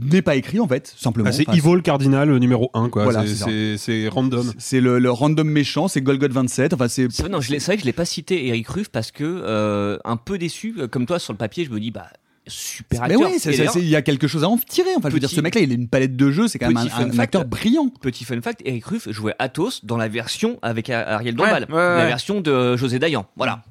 [0.00, 1.28] n'est pas écrit en fait, simplement.
[1.28, 3.04] Ah, c'est Enfin, Evil Cardinal euh, numéro 1, quoi.
[3.04, 3.44] Voilà, C'est- c'est ça.
[3.46, 4.52] c'est c'est random.
[4.58, 6.72] C'est le, le random méchant, c'est Golgot 27.
[6.74, 7.10] Enfin, c'est.
[7.10, 9.10] C'est vrai, non, je l'ai- c'est vrai que je l'ai pas cité Eric Ruff parce
[9.10, 12.06] que euh, un peu déçu, euh, comme toi sur le papier, je me dis bah
[12.46, 13.30] super Mais acteur.
[13.30, 14.88] oui, c'est- Et c'est- d'ailleurs, c'est- il y a quelque chose à en tirer.
[14.96, 16.68] Enfin, je veux dire, Petit- ce mec-là, il a une palette de jeux, c'est quand
[16.68, 17.20] même un, Petit fun un fact.
[17.20, 17.88] acteur brillant.
[18.00, 21.80] Petit fun fact, Eric Ruff jouait Athos dans la version avec Ariel Dombal, Ouais, ouais,
[21.80, 21.96] ouais.
[21.98, 23.26] la version de José Dayan.
[23.36, 23.62] Voilà.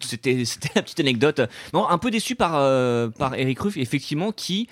[0.00, 1.42] C'était c'était la petite anecdote.
[1.72, 4.68] Non, un peu déçu par euh, par Eric Ruff, effectivement, qui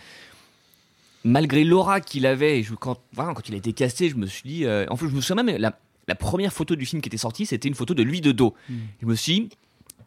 [1.25, 4.27] malgré l'aura qu'il avait, et je- quand voilà, quand il a été casté, je me
[4.27, 7.01] suis dit, euh, en fait, je me souviens même la la première photo du film
[7.01, 8.55] qui était sortie, c'était une photo de lui de dos.
[8.69, 8.75] Hmm.
[9.01, 9.49] Je me suis dit,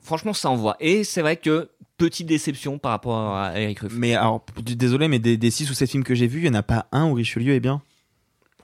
[0.02, 0.76] franchement, ça envoie.
[0.82, 3.94] Et c'est vrai que petite déception par rapport à Eric Ruff.
[3.96, 6.50] Mais alors, désolé, mais des, des 6 ou 7 films que j'ai vus, il n'y
[6.50, 7.82] en a pas un où Richelieu est bien?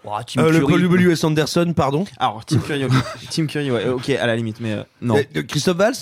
[0.03, 0.59] Oh, Tim Euh, le.
[0.65, 1.23] Paul W.S.
[1.23, 2.03] Anderson, pardon.
[2.17, 2.91] Alors, Tim Curry, ok.
[3.29, 5.15] Tim Curry, ouais, ok, à la limite, mais euh, non.
[5.47, 5.95] Christophe Valls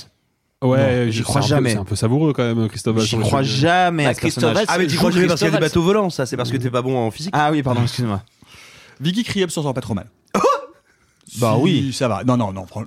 [0.62, 1.72] Ouais, Non, j'y crois jamais.
[1.72, 3.05] C'est un peu savoureux quand même, Christophe Valls.
[3.05, 5.51] J'y crois jamais Bah, à ce Christophe Ah, mais tu crois jamais parce qu'il y
[5.51, 7.34] a des bateaux volants, ça, c'est parce que t'es pas bon en physique.
[7.36, 8.22] Ah oui, pardon, excuse-moi.
[8.99, 10.07] Vicky Kriep s'en sort pas trop mal.
[11.39, 11.93] Bah Si, oui.
[11.93, 12.24] ça va.
[12.26, 12.84] Non, non, non, fran-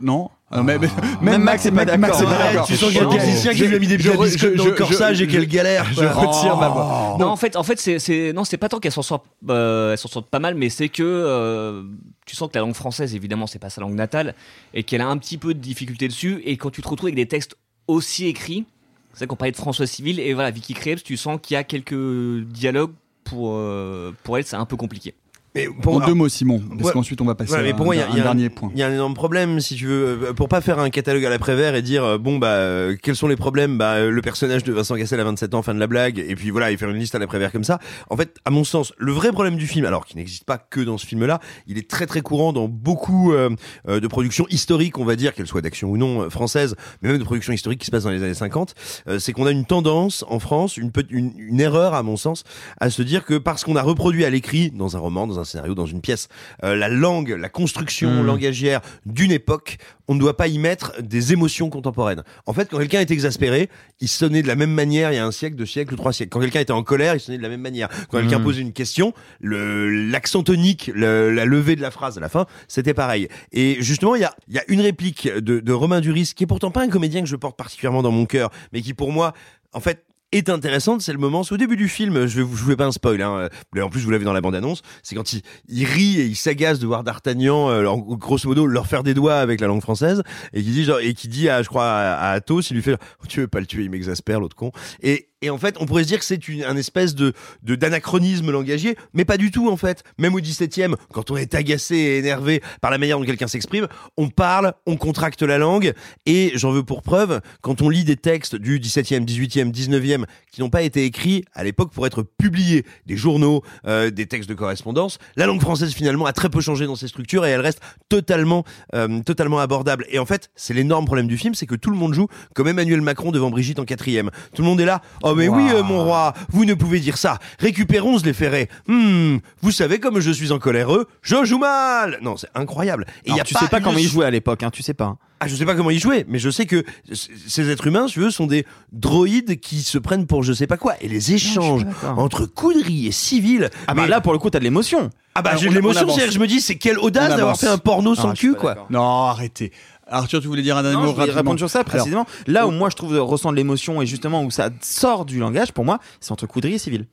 [0.52, 0.58] non.
[0.60, 2.00] Ah, mais- mais- Même Max est pas d'accord.
[2.00, 2.66] Max est pas Ouais, d'accord.
[2.66, 3.10] tu sens qu'il y a Oh.
[3.12, 5.26] quel musicien qui lui a mis des pieds biscotte dans je- le corsage je- et
[5.26, 5.86] quelle galère.
[5.92, 7.16] Je retire ma voix.
[7.18, 9.92] Non, en fait, en fait, c'est, c'est, non, c'est pas tant qu'elle s'en sort, euh,
[9.92, 11.82] elle s'en sort pas mal, mais c'est que euh,
[12.26, 14.34] tu sens que la langue française, évidemment, c'est pas sa langue natale,
[14.74, 16.42] et qu'elle a un petit peu de difficulté dessus.
[16.44, 17.56] Et quand tu te retrouves avec des textes
[17.88, 18.64] aussi écrits,
[19.12, 21.58] c'est vrai qu'on parlait de François Civil et voilà, Vicky Krebs, tu sens qu'il y
[21.58, 22.92] a quelques dialogues
[23.24, 25.14] pour euh, pour elle, c'est un peu compliqué.
[25.54, 26.92] Mais En pour, deux mots, Simon, parce Ouais.
[26.94, 28.24] qu'ensuite on va passer Ouais, mais à pour moi, y un, a- y a un
[28.24, 28.70] dernier point.
[28.72, 31.26] Il y a un énorme problème, si tu veux, euh, pour pas faire un catalogue
[31.26, 34.22] à l'après-vert et dire euh, bon bah euh, quels sont les problèmes, bah euh, le
[34.22, 36.76] personnage de Vincent Cassel à 27 ans, fin de la blague, et puis voilà, et
[36.78, 37.80] faire une liste à l'après-vert comme ça.
[38.08, 40.80] En fait, à mon sens, le vrai problème du film, alors qu'il n'existe pas que
[40.80, 43.50] dans ce film-là, il est très très courant dans beaucoup euh,
[43.86, 47.24] de productions historiques, on va dire, qu'elles soient d'action ou non françaises, mais même de
[47.24, 48.74] productions historiques qui se passent dans les années 50,
[49.08, 52.44] euh, c'est qu'on a une tendance en France, une, une erreur à mon sens,
[52.80, 55.41] à se dire que parce qu'on a reproduit à l'écrit, dans un roman, dans un
[55.44, 56.28] scénario, dans une pièce,
[56.64, 58.26] euh, la langue, la construction Mm.
[58.26, 59.78] langagière d'une époque,
[60.08, 62.22] on ne doit pas y mettre des émotions contemporaines.
[62.46, 63.68] En fait, quand quelqu'un est exaspéré,
[64.00, 66.30] il sonnait de la même manière il y a un siècle, deux siècles trois siècles.
[66.30, 67.88] Quand quelqu'un était en colère, il sonnait de la même manière.
[68.10, 68.44] Quand quelqu'un Mm.
[68.44, 72.94] posait une question, l'accent tonique, le- la levée de la phrase à la fin, c'était
[72.94, 73.28] pareil.
[73.52, 76.44] Et justement, il y a, il y a une réplique de, de Romain Duris, qui
[76.44, 79.12] est pourtant pas un comédien que je porte particulièrement dans mon cœur, mais qui pour
[79.12, 79.32] moi,
[79.72, 82.56] en fait, est intéressante, c'est le moment, c'est au début du film, je vais vous,
[82.56, 83.48] fais pas un spoil, hein,
[83.80, 86.78] en plus vous l'avez dans la bande-annonce, c'est quand il, il rit et il s'agace
[86.78, 87.84] de voir D'Artagnan, euh,
[88.16, 90.22] grosso modo, leur faire des doigts avec la langue française,
[90.52, 92.82] et qui dit genre, et qui dit à, je crois, à, à Athos, il lui
[92.82, 94.72] fait, oh, tu veux pas le tuer, il m'exaspère, l'autre con.
[95.02, 98.50] Et, et en fait, on pourrait se dire que c'est une, un espèce de, d'anachronisme
[98.50, 100.04] langagier, mais pas du tout, en fait.
[100.18, 103.88] Même au 17e, quand on est agacé et énervé par la manière dont quelqu'un s'exprime,
[104.16, 105.92] on parle, on contracte la langue,
[106.26, 110.60] et j'en veux pour preuve, quand on lit des textes du 17e, 18e, 19e, qui
[110.60, 114.54] n'ont pas été écrits à l'époque pour être publiés, des journaux, euh, des textes de
[114.54, 117.80] correspondance, la langue française finalement a très peu changé dans ses structures et elle reste
[118.08, 118.64] totalement,
[118.94, 120.06] euh, totalement abordable.
[120.08, 122.68] Et en fait, c'est l'énorme problème du film, c'est que tout le monde joue comme
[122.68, 124.30] Emmanuel Macron devant Brigitte en quatrième.
[124.54, 125.02] Tout le monde est là.
[125.22, 127.38] Oh mais oui, euh, mon roi, vous ne pouvez dire ça.
[127.58, 128.68] Récupérons les ferrets.
[128.88, 130.88] Hmm, vous savez comme je suis en colère,
[131.22, 132.18] je joue mal.
[132.22, 133.06] Non, c'est incroyable.
[133.24, 134.70] Et il y Alors, a tu sais pas une comment il jouait à l'époque, hein,
[134.70, 135.16] tu sais pas.
[135.40, 138.14] ah, je sais pas comment ils jouaient, mais je sais que ces êtres humains, si
[138.14, 140.94] tu veux, sont des droïdes qui se prennent pour je sais pas quoi.
[141.00, 142.18] Et les échanges d'accord.
[142.18, 143.70] entre couderie et civil.
[143.86, 145.10] Ah bah mais- là, pour le coup, t'as de l'émotion.
[145.34, 146.14] ah bah j'ai de on l'émotion, avance.
[146.14, 148.38] c'est-à-dire que je me dis, c'est quelle audace d'avoir fait un porno sans Ah, je
[148.38, 148.86] suis cul, quoi.
[148.90, 149.72] Non, arrêtez.
[150.12, 152.26] Arthur, tu voulais dire un dernier mot je voulais rapidement répondre sur ça Alors, précisément.
[152.46, 155.38] Là où moi je trouve euh, ressent de l'émotion et justement où ça sort du
[155.38, 157.06] langage, pour moi, c'est entre coudry et civil.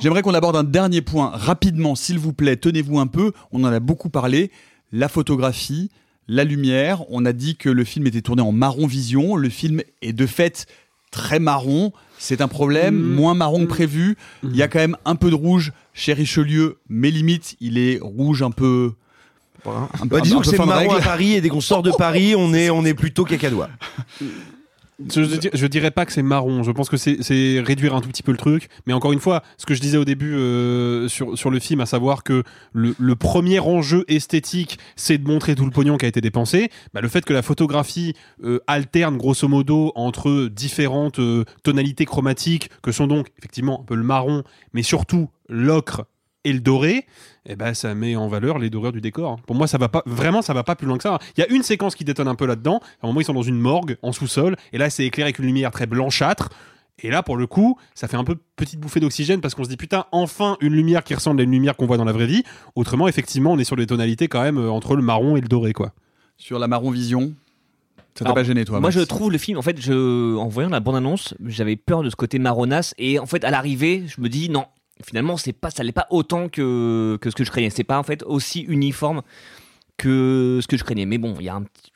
[0.00, 2.56] J'aimerais qu'on aborde un dernier point rapidement, s'il vous plaît.
[2.56, 3.32] Tenez-vous un peu.
[3.52, 4.50] On en a beaucoup parlé.
[4.92, 5.90] La photographie,
[6.28, 7.02] la lumière.
[7.10, 9.36] On a dit que le film était tourné en marron vision.
[9.36, 10.66] Le film est de fait
[11.10, 11.92] très marron.
[12.18, 13.14] C'est un problème, Mm.
[13.16, 14.16] moins marron que prévu.
[14.42, 17.98] Il y a quand même un peu de rouge chez Richelieu, mais limite, il est
[18.00, 18.92] rouge un peu.
[19.66, 20.94] Un peu- Bah, disons un que c'est règle.
[20.96, 23.68] à Paris et dès qu'on sort de Paris, on est, on est plutôt cacadois.
[25.08, 25.22] Je,
[25.54, 26.62] je, dirais pas que c'est marron.
[26.62, 28.68] Je pense que c'est c'est réduire un tout petit peu le truc.
[28.86, 31.80] Mais encore une fois, ce que je disais au début euh, sur, sur le film,
[31.80, 32.42] à savoir que
[32.74, 36.70] le, le premier enjeu esthétique, c'est de montrer tout le pognon qui a été dépensé.
[36.92, 42.68] Bah, le fait que la photographie euh, alterne grosso modo entre différentes euh, tonalités chromatiques,
[42.82, 44.42] que sont donc effectivement un peu le marron,
[44.74, 46.04] mais surtout l'ocre
[46.44, 47.06] et le doré,
[47.46, 49.40] eh ben ça met en valeur les dorures du décor.
[49.46, 51.18] Pour moi, ça va pas vraiment, ça va pas plus loin que ça.
[51.36, 52.80] Il y a une séquence qui détonne un peu là-dedans.
[53.02, 55.38] À un moment, ils sont dans une morgue en sous-sol, et là, c'est éclairé avec
[55.38, 56.50] une lumière très blanchâtre.
[57.02, 59.70] Et là, pour le coup, ça fait un peu petite bouffée d'oxygène parce qu'on se
[59.70, 62.26] dit putain, enfin une lumière qui ressemble à une lumière qu'on voit dans la vraie
[62.26, 62.42] vie.
[62.74, 65.48] Autrement, effectivement, on est sur des tonalités quand même euh, entre le marron et le
[65.48, 65.92] doré, quoi.
[66.36, 67.32] Sur la marron vision.
[68.14, 70.48] Ça t'a pas gêné, toi Moi, Max je trouve le film, en fait, je, en
[70.48, 72.94] voyant la bande-annonce, j'avais peur de ce côté marronasse.
[72.98, 74.66] Et en fait, à l'arrivée, je me dis non,
[75.04, 77.70] finalement, c'est pas, ça l'est pas autant que, ce que je craignais.
[77.70, 79.22] C'est pas en fait aussi uniforme
[79.96, 81.06] que ce que je craignais.
[81.06, 81.92] Mais bon, il y a un petit.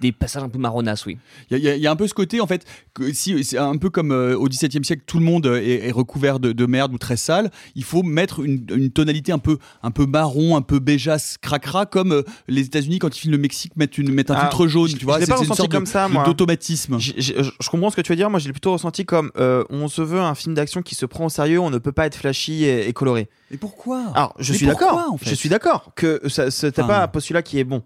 [0.00, 1.18] Des passages un peu marronasses, oui.
[1.50, 3.76] Il y, a- y y un peu ce côté, en fait, que si c'est un
[3.76, 6.92] peu comme euh, au XVIIe siècle, tout le monde est, est recouvert de, de merde
[6.92, 7.50] ou très sale.
[7.74, 11.86] Il faut mettre une, une tonalité un peu, un peu marron, un peu béjasse, cracra,
[11.86, 14.66] comme euh, les États-Unis quand ils filment le Mexique mettent, une, mettent un Ah, filtre
[14.66, 14.88] jaune.
[14.88, 16.24] je- tu vois, je l'ai c'est pas une ressenti de- comme ça, moi.
[16.24, 16.98] d'automatisme.
[16.98, 18.30] J'ai- j'ai- Je, je comprends ce que tu veux dire.
[18.30, 21.06] Moi, je l'ai plutôt ressenti comme euh, on se veut un film d'action qui se
[21.06, 21.60] prend au sérieux.
[21.60, 23.28] On ne peut pas être flashy et, et coloré.
[23.50, 24.02] Et pourquoi?
[24.14, 25.06] Alors, je Mais suis d'accord.
[25.12, 25.28] en fait?
[25.30, 26.92] Je suis d'accord que ça, ça- t'as Enfin.
[26.94, 27.82] pas un postulat qui est bon,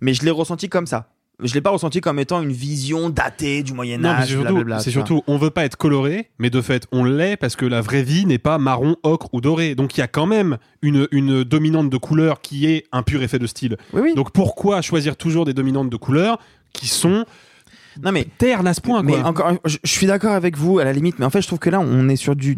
[0.00, 1.08] mais je l'ai ressenti comme ça.
[1.42, 4.36] Je l'ai pas ressenti comme étant une vision datée du Moyen Âge.
[4.78, 7.80] c'est surtout, on veut pas être coloré, mais de fait, on l'est parce que la
[7.80, 9.74] vraie vie n'est pas marron, ocre ou doré.
[9.74, 13.22] Donc il y a quand même une, une dominante de couleur qui est un pur
[13.22, 13.76] effet de style.
[14.14, 16.38] Donc pourquoi choisir toujours des dominantes de couleur
[16.72, 17.24] qui sont
[18.02, 19.24] non mais terne à ce point Mais quoi.
[19.26, 21.58] encore, je, je suis d'accord avec vous à la limite, mais en fait, je trouve
[21.58, 22.56] que là, on est sur du,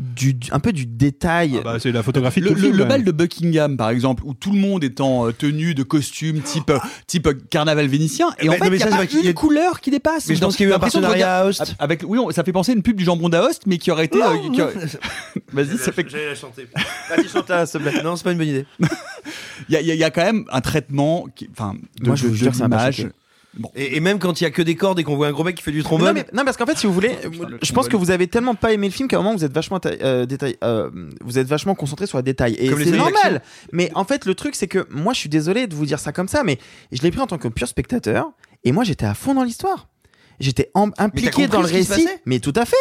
[0.53, 1.61] un peu du détail.
[1.64, 3.76] bah, c'est la photographie de Le, tout le le- film, le quand bal de Buckingham,
[3.76, 7.26] par exemple, où tout le monde est en euh, tenue de costume type, euh, type
[7.26, 9.35] euh, carnaval vénitien, et en Mais- fait, non, mais il y a pas y une
[9.35, 10.28] couleur qui dépasse.
[10.28, 11.74] Mais je pense qu'il y a eu un de partenariat à Host.
[11.78, 14.05] Avec, oui, on- ça fait penser à une pub du jambon d'Aoste, mais qui aurait
[14.07, 14.22] été.
[14.22, 14.74] euh, qui aurait-
[15.53, 16.07] Vas-y, ça fait.
[16.09, 16.66] J'allais la chanter.
[17.09, 17.28] Vas-y,
[17.78, 18.03] te plaît.
[18.03, 18.66] Non, c'est pas une bonne idée.
[19.68, 22.32] Il y, a- y y quand même un traitement, qui- enfin, de, Moi, je de-
[22.35, 23.07] de l'image.
[23.75, 25.45] Et, et même quand il y a que des cordes et qu'on voit un gros
[25.45, 26.09] mec qui fait du trombone.
[26.09, 27.17] Non, mais, non, parce qu'en fait, si vous voulez,
[27.63, 29.53] je pense que vous avez tellement pas aimé le film qu'à un moment vous êtes
[29.53, 30.91] vachement euh, détail, euh,
[31.23, 32.55] vous êtes vachement concentré sur les détails.
[32.59, 33.43] Et c'est normal.
[33.73, 36.13] Mais en fait, le truc, c'est que moi, je suis désolé de vous dire ça
[36.13, 36.59] comme ça, mais
[36.93, 38.31] je l'ai pris en tant que pur spectateur.
[38.65, 39.89] Et moi, j'étais à fond dans l'histoire.
[40.41, 42.09] J'étais impliqué dans le récit.
[42.27, 42.77] Mais tout à fait.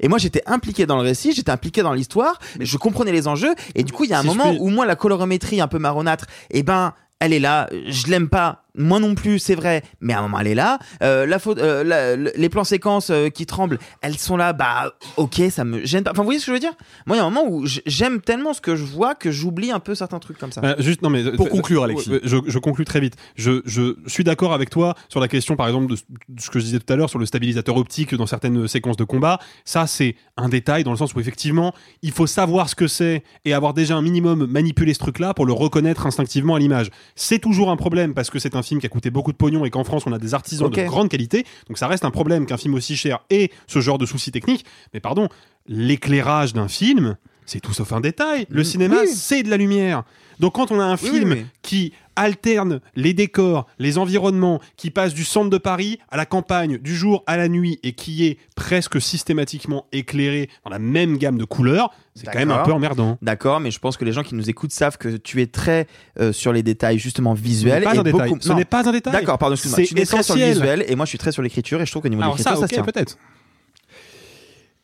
[0.00, 3.54] Et moi, j'étais impliqué dans le récit, j'étais impliqué dans l'histoire, je comprenais les enjeux.
[3.74, 5.78] Et du coup, il y a un Si moment où moi, la colorimétrie un peu
[5.78, 7.68] marronâtre, eh ben, elle est là.
[7.88, 8.64] Je l'aime pas.
[8.78, 9.82] Moi non plus, c'est vrai.
[10.00, 10.78] Mais à un moment, elle est là.
[11.02, 14.52] Euh, la faute, euh, la- les plans séquences euh, qui tremblent, elles sont là.
[14.52, 16.12] Bah, ok, ça me gêne pas.
[16.12, 16.72] Enfin, vous voyez ce que je veux dire?
[17.06, 19.70] Moi, il y a un moment où j'aime tellement ce que je vois que j'oublie
[19.70, 20.76] un peu certains trucs comme ça.
[20.78, 22.10] Juste, non, mais, Pour conclure, Alexis.
[22.22, 23.14] Je, je conclus très vite.
[23.36, 26.50] Je, je suis d'accord avec toi sur la question, par exemple, de ce- de ce
[26.50, 29.38] que je disais tout à l'heure sur le stabilisateur optique dans certaines séquences de combat.
[29.64, 33.22] Ça, c'est un détail dans le sens où, effectivement, il faut savoir ce que c'est
[33.44, 36.90] et avoir déjà un minimum manipulé ce truc-là pour le reconnaître instinctivement à l'image.
[37.16, 39.64] C'est toujours un problème parce que c'est un film qui a coûté beaucoup de pognon
[39.64, 41.44] et qu'en France, on a des artisans de grande qualité.
[41.68, 44.64] Donc, ça reste un problème qu'un film aussi cher ait ce genre de soucis techniques.
[44.94, 45.28] Mais pardon,
[45.66, 47.16] l'éclairage d'un film,
[47.48, 48.46] c'est tout sauf un détail.
[48.50, 49.08] Le Mm, cinéma, oui.
[49.12, 50.04] c'est de la lumière.
[50.40, 54.90] Donc quand on a un Oui, film oui, qui alterne les décors, les environnements, qui
[54.90, 58.26] passe du centre de Paris à la campagne, du jour à la nuit, et qui
[58.26, 62.72] est presque systématiquement éclairé dans la même gamme de couleurs, c'est quand même un peu
[62.72, 63.18] emmerdant.
[63.22, 65.86] D'accord, mais je pense que les gens qui nous écoutent savent que tu es très
[66.20, 67.74] euh, sur les détails justement visuels.
[67.74, 68.28] Ce n'est pas et un détail.
[68.30, 68.56] beaucoup- Ce Non.
[68.56, 69.12] n'est pas un détail.
[69.12, 69.78] D'accord, pardon, excuse-moi.
[69.86, 70.52] C'est Tu es très sur le essentiel.
[70.52, 72.50] visuel et moi je suis très sur l'écriture et je trouve qu'au niveau de l'écriture
[72.52, 72.82] ça, ça, ok, se tient.
[72.84, 73.16] peut-être.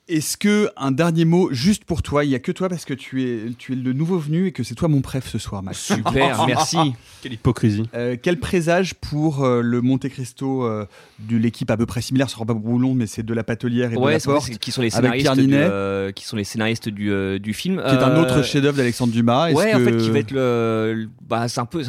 [0.06, 2.92] Est-ce que un dernier mot juste pour toi Il y a que toi parce que
[2.92, 5.62] tu es tu es le nouveau venu et que c'est toi mon préf ce soir,
[5.62, 5.78] Max?
[5.80, 6.76] Super, merci.
[7.22, 7.84] Quelle hypocrisie.
[7.94, 10.84] Euh, quel présage pour euh, le Monte Cristo euh,
[11.20, 13.92] de l'équipe à peu près similaire, ce sera pas Boulon, mais c'est de la Patelière
[13.92, 16.36] et de la Porte, qui sont les avec scénaristes, Pierre du, Ninet, euh, qui sont
[16.36, 17.76] les scénaristes du, euh, du film.
[17.76, 19.48] qui est un autre Euh, chef-d'œuvre d'Alexandre Dumas.
[19.48, 20.92] Est-ce Ouais, en fait, qui va être le.
[20.94, 21.82] le- Bah, c'est un peu.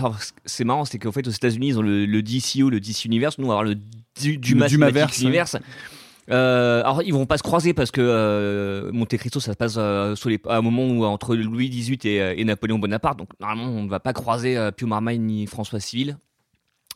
[0.46, 3.38] C'est marrant, c'est qu'en fait, aux États-Unis, ils ont le, le DCU, le DC Universe.
[3.40, 3.76] Nous, on va avoir le
[4.22, 5.58] du, Dumas Dumaverse, Cinematic Universe.
[6.32, 9.76] Euh, alors, ils vont pas se croiser parce que euh, Monte Cristo, ça se passe
[9.78, 10.16] euh,
[10.48, 13.18] à un moment où entre Louis XVIII et, euh, et Napoléon Bonaparte.
[13.20, 16.18] Donc, normalement, on ne va pas croiser Pio Marmaille ni François Civil.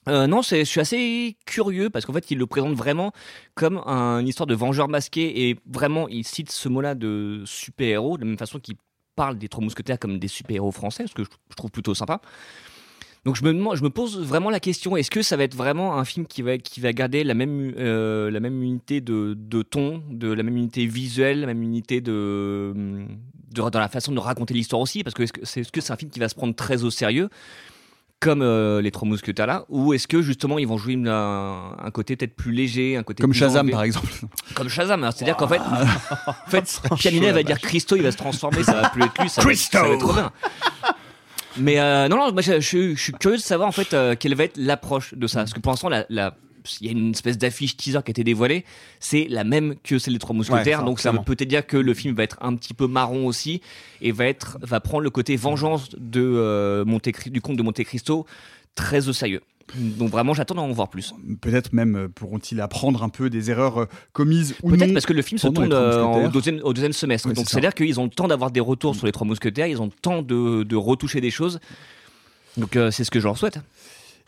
[0.08, 3.12] Non, je suis assez curieux parce qu'en fait, il le présente vraiment
[3.54, 8.18] comme un- une histoire de vengeur masqué et vraiment, il cite ce mot-là de super-héros
[8.18, 8.76] de la même façon qu'il
[9.16, 12.22] parle des Trois Mousquetaires comme des super-héros français, ce que je trouve plutôt sympa.
[13.26, 15.56] Donc je me, demande- je me pose vraiment la question est-ce que ça va être
[15.56, 19.36] vraiment un film qui va, qui va garder la même, euh, la même unité de,
[19.38, 22.74] de ton, de la même unité visuelle, la même unité de,
[23.54, 25.04] de- dans la façon de raconter l'histoire aussi?
[25.04, 27.30] Parce que est-ce que c'est un film qui va se prendre très au sérieux
[28.22, 31.92] comme euh, les trois mousquetaires là, ou est-ce que justement ils vont jouer un, un
[31.92, 33.72] côté peut-être plus léger, un côté Comme Shazam enlevé?
[33.72, 34.12] par exemple.
[34.56, 35.12] Comme Shazam, hein.
[35.12, 38.90] c'est-à-dire qu'en fait, en fait Pianinet va dire Christo, il va se transformer, ça va
[38.90, 40.34] plus être lui, ça, va, ça va être trop bien.
[41.60, 44.16] Mais euh, non, non, moi je, je- je suis curieux de savoir en fait euh,
[44.18, 46.36] quelle va être l'approche de ça, parce que pour l'instant, la, la-
[46.82, 48.66] il y a une espèce d'affiche teaser qui a été dévoilée,
[49.00, 51.66] c'est la même que celle des Trois Mousquetaires, Ouais, ça, donc ça veut peut-être dire
[51.66, 53.62] que le film va être un petit peu marron aussi
[54.02, 57.84] et va être, va prendre le côté vengeance de euh, Monte du comte de Monte
[57.84, 58.26] Cristo
[58.76, 59.42] très au sérieux.
[59.76, 61.14] Donc vraiment, j'attends d'en voir plus.
[61.42, 65.14] Peut-être même euh, pourront-ils apprendre un peu des erreurs euh, commises ou Peut-être parce que
[65.14, 67.32] le film se tourne euh, au deuxième, au deuxième semestre.
[67.32, 69.86] Donc c'est-à-dire qu'ils ont le temps d'avoir des retours sur les trois mousquetaires, ils ont
[69.86, 71.60] le temps de, de retoucher des choses.
[72.58, 73.60] Donc euh, c'est ce que je leur souhaite.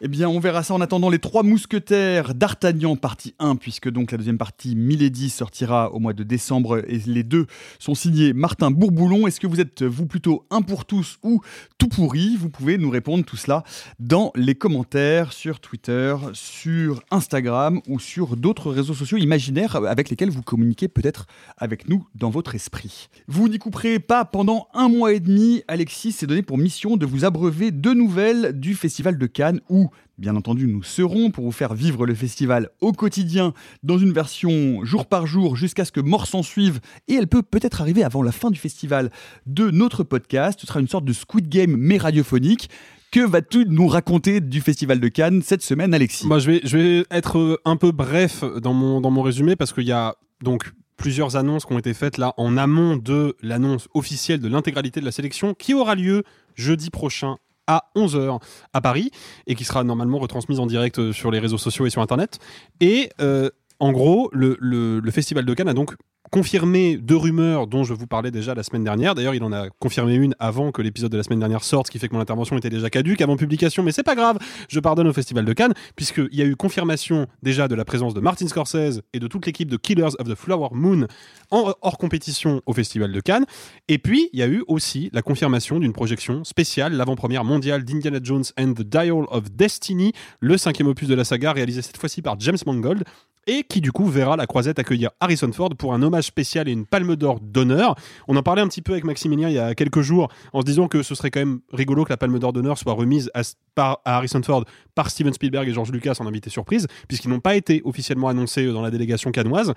[0.04, 4.12] Eh bien, on verra ça en attendant les trois mousquetaires d'Artagnan, partie 1, puisque donc
[4.12, 7.46] la deuxième partie, Milady, sortira au mois de décembre et les deux
[7.78, 9.28] sont signés Martin Bourboulon.
[9.28, 11.42] Est-ce que vous êtes, vous, plutôt un pour tous ou
[11.78, 12.36] tout pourri?
[12.36, 13.64] Vous pouvez nous répondre tout cela
[14.00, 20.32] dans les commentaires sur Twitter, sur Instagram ou sur d'autres réseaux sociaux imaginaires avec lesquels
[20.32, 21.28] vous communiquez peut-être
[21.58, 23.10] avec nous dans votre esprit.
[23.28, 25.62] Vous n'y couperez pas pendant un mois et demi.
[25.68, 29.91] Alexis s'est donné pour mission de vous abreuver de nouvelles du Festival de Cannes où
[30.18, 34.84] Bien entendu, nous serons pour vous faire vivre le festival au quotidien dans une version
[34.86, 38.22] jour par jour jusqu'à ce que mort s'en suive et elle peut peut-être arriver avant
[38.22, 39.12] la fin du festival
[39.46, 40.60] de notre podcast.
[40.62, 42.70] Ce sera une sorte de Squid Game mais radiophonique.
[43.12, 46.26] Que vas-tu nous raconter du Festival de Cannes cette semaine, Alexis?
[46.28, 49.58] Moi, je vais, je vais être euh, un peu bref dans mon, dans mon résumé
[49.58, 53.36] parce qu'il y a donc plusieurs annonces qui ont été faites là en amont de
[53.42, 56.24] l'annonce officielle de l'intégralité de la sélection qui aura lieu
[56.56, 57.38] jeudi prochain
[57.72, 58.40] à 11h
[58.74, 59.12] à Paris
[59.48, 62.40] et qui sera normalement retransmise en direct euh, sur les réseaux sociaux et sur Internet.
[62.80, 63.50] Et euh,
[63.80, 65.96] en gros, le, le- le Festival de Cannes a donc
[66.32, 69.16] confirmé deux rumeurs dont je vous parlais déjà la semaine dernière.
[69.16, 71.92] D'ailleurs, il en a confirmé une avant que l'épisode de la semaine dernière sorte, ce
[71.92, 74.80] qui fait que mon intervention était déjà caduque avant publication, mais c'est pas grave, je
[74.80, 78.22] pardonne au Festival de Cannes, puisqu'il y a eu confirmation déjà de la présence de
[78.22, 81.06] Martin Scorsese et de toute l'équipe de Killers of the Flower Moon
[81.52, 83.46] en hors compétition au Festival de Cannes.
[83.90, 88.20] Et puis, il y a eu aussi la confirmation d'une projection spéciale, l'avant-première mondiale d'Indiana
[88.24, 92.22] Jones and the Dial of Destiny, le cinquième opus de la saga, réalisé cette fois-ci
[92.22, 93.04] par James Mangold,
[93.48, 96.72] et qui du coup verra la croisette accueillir Harrison Ford pour un hommage spécial et
[96.72, 97.96] une palme d'or d'honneur.
[98.28, 100.66] On en parlait un petit peu avec Maximilien il y a quelques jours en se
[100.66, 103.42] disant que ce serait quand même rigolo que la palme d'or d'honneur soit remise à,
[103.76, 104.66] par, à Harrison Ford
[104.96, 108.68] par Steven Spielberg et George Lucas en invité surprise, puisqu'ils n'ont pas été officiellement annoncés
[108.68, 109.74] dans la délégation canoise.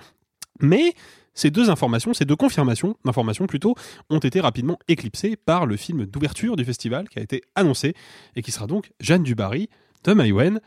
[0.61, 0.95] Mais
[1.34, 3.74] ces deux informations, ces deux confirmations d'informations plutôt,
[4.09, 7.95] ont été rapidement éclipsées par le film d'ouverture du festival qui a été annoncé
[8.36, 9.68] et qui sera donc Jeanne Dubarry
[10.05, 10.61] de Maïwen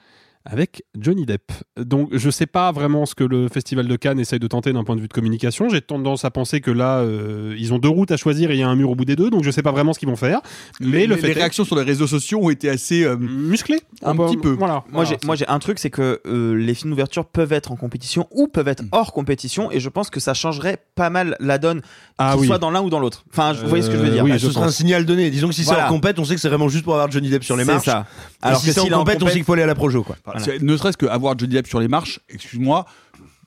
[0.50, 1.52] avec Johnny Depp.
[1.78, 4.84] Donc je sais pas vraiment ce que le Festival de Cannes essaye de tenter d'un
[4.84, 5.70] point de vue de communication.
[5.70, 8.60] J'ai tendance à penser que là, euh, ils ont deux routes à choisir et il
[8.60, 10.08] y a un mur au bout des deux, donc je sais pas vraiment ce qu'ils
[10.10, 10.40] vont faire.
[10.80, 13.18] Mais les, le les fait est- réactions sur les réseaux sociaux ont été assez euh,
[13.18, 14.52] musclées, un Bah, petit peu.
[14.52, 14.84] Voilà.
[14.92, 17.72] Moi, Voilà, j'ai, moi, j'ai un truc, c'est que euh, les films d'ouverture peuvent être
[17.72, 21.36] en compétition ou peuvent être hors compétition, et je pense que ça changerait pas mal
[21.40, 21.82] la donne,
[22.18, 22.48] Ah qu'il oui.
[22.48, 23.26] soit dans l'un ou dans l'autre.
[23.32, 24.76] Enfin, vous voyez ce que je veux dire oui, Bah, je ce sera un pense.
[24.76, 25.30] signal donné.
[25.30, 25.82] Disons que si Voilà.
[25.82, 27.66] c'est en compète, on sait que c'est vraiment juste pour avoir Johnny Depp sur les
[27.66, 27.86] marches.
[27.86, 28.06] ça.
[28.42, 29.68] Alors si que c'est en s'il est en compète, on sait qu'il faut aller à
[29.68, 30.16] la Projo, quoi.
[30.26, 30.37] Voilà.
[30.62, 32.86] Ne serait-ce qu'avoir Johnny Depp sur les marches, excuse-moi,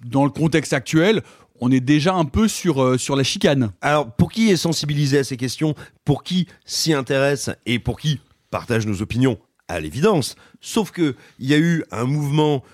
[0.05, 1.23] dans le contexte actuel,
[1.61, 3.73] on est déjà un peu sur, euh, sur la chicane.
[3.81, 5.75] Alors, pour qui est sensibilisé à ces questions,
[6.05, 8.21] pour qui s'y intéresse et pour qui
[8.51, 9.39] partage nos opinions,
[9.69, 10.35] à l'évidence.
[10.61, 12.65] Sauf que il y a eu un mouvement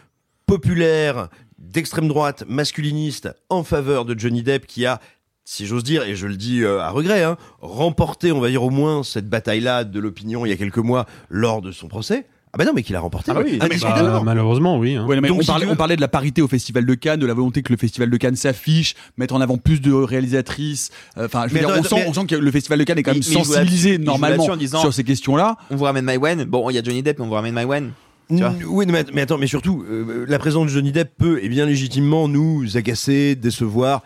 [0.46, 5.00] populaire d'extrême droite masculiniste en faveur de Johnny Depp qui a
[5.48, 8.64] si j'ose dire, et je le dis euh, à regret, hein, remporté, on va dire
[8.64, 12.26] au moins, cette bataille-là de l'opinion il y a quelques mois lors de son procès.
[12.56, 13.30] Ah ben non, mais qu'il a remporté.
[13.30, 14.12] Ah bah oui, indiscutablement.
[14.18, 14.94] Bah, malheureusement, oui.
[14.96, 15.04] hein.
[15.04, 17.34] Ouais, mais Donc, on, parlait, on de la parité au Festival de Cannes, de la
[17.34, 20.90] volonté que le Festival de Cannes s'affiche, mettre en avant plus de réalisatrices.
[21.18, 22.78] Euh, Enfin, je veux Mais dire, attends, on, sent, mais- on sent que le Festival
[22.78, 25.56] de Cannes est quand même mais sensibilisé normalement là-dessus en disant- sur ces questions-là.
[25.70, 26.44] On vous ramène Maïwen.
[26.44, 27.90] Bon, il y a Johnny Depp, mais on vous ramène Maïwen.
[28.30, 31.66] Oui, mais, mais attends, mais surtout, euh, la présence de Johnny Depp peut et bien
[31.66, 34.02] légitimement nous agacer, décevoir,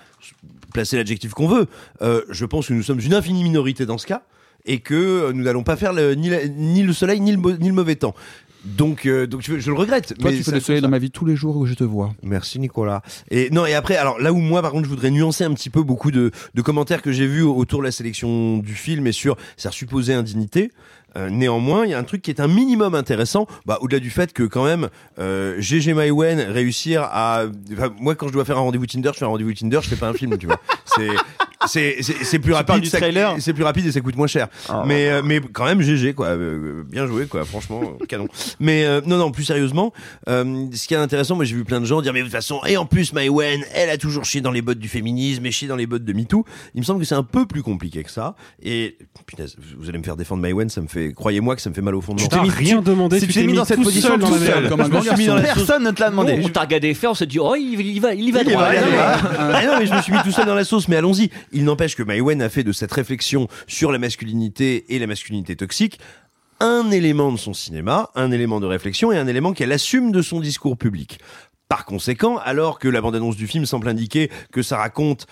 [0.75, 1.67] placer l'adjectif qu'on veut.
[2.03, 4.23] Euh, je pense que nous sommes une infinie minorité dans ce cas
[4.67, 7.57] et que nous n'allons pas faire le- ni, la- ni le soleil ni le, mo-
[7.57, 8.15] ni le mauvais temps.
[8.65, 10.15] Donc, euh, donc je, je le regrette.
[10.19, 11.85] Toi, mais tu fais le soleil dans ma vie tous les jours où je te
[11.85, 12.15] vois.
[12.23, 13.03] Merci Nicolas.
[13.31, 15.71] Et non et après alors là où moi par contre je voudrais nuancer un petit
[15.71, 19.13] peu beaucoup de, de commentaires que j'ai vus autour de la sélection du film et
[19.13, 20.71] sur sa supposée indignité.
[21.17, 24.11] Euh, néanmoins, il y a un truc qui est un minimum intéressant, bah, au-delà du
[24.11, 24.89] fait que quand même
[25.19, 29.19] euh, GG Maïwen réussir à, enfin, moi quand je dois faire un rendez-vous Tinder, je
[29.19, 30.61] fais un rendez-vous Tinder, je fais pas un film, tu vois.
[30.87, 31.09] C'est
[31.67, 32.87] c'est plus rapide,
[33.39, 34.49] c'est plus rapide et ça coûte moins cher.
[34.71, 38.29] Ah, mais euh, mais quand même GG quoi, Euh, bien joué quoi, franchement euh, canon.
[38.61, 39.93] Mais euh, non non plus sérieusement,
[40.29, 42.33] euh, ce qui est intéressant, moi j'ai vu plein de gens dire mais de toute
[42.33, 45.51] façon et en plus Maïwen, elle a toujours chié dans les bottes du féminisme et
[45.51, 46.47] chié dans les bottes de MeToo.
[46.75, 48.37] Il me semble que c'est un peu plus compliqué que ça.
[48.63, 48.97] Et
[49.27, 51.83] punaise, vous allez me faire défendre Maïwen, ça me fait, croyez-moi que ça me fait
[51.83, 52.47] mal au fond de mon T'as cœur.
[52.47, 54.69] rien demandé, Si tu tu t'es mis dans cette position tout seul, merde.
[54.69, 55.49] comme un Je me grand suis mis dans garçon.
[55.49, 55.67] la sauce.
[55.67, 56.41] Personne ne te l'a demandé.
[56.45, 58.53] on t'a regardé faire, on s'est dit, oh, il, il va, il va Il est
[58.53, 58.69] droit.
[59.39, 61.31] Ah non, mais je me suis mis tout seul dans la sauce, mais allons-y.
[61.53, 65.57] Il n'empêche que Maïwen a fait de cette réflexion sur la masculinité et la masculinité
[65.57, 65.99] toxique
[66.63, 70.21] un élément de son cinéma, un élément de réflexion et un élément qu'elle assume de
[70.21, 71.19] son discours public.
[71.71, 75.27] Par conséquent, alors que la bande-annonce du film semble indiquer que ça raconte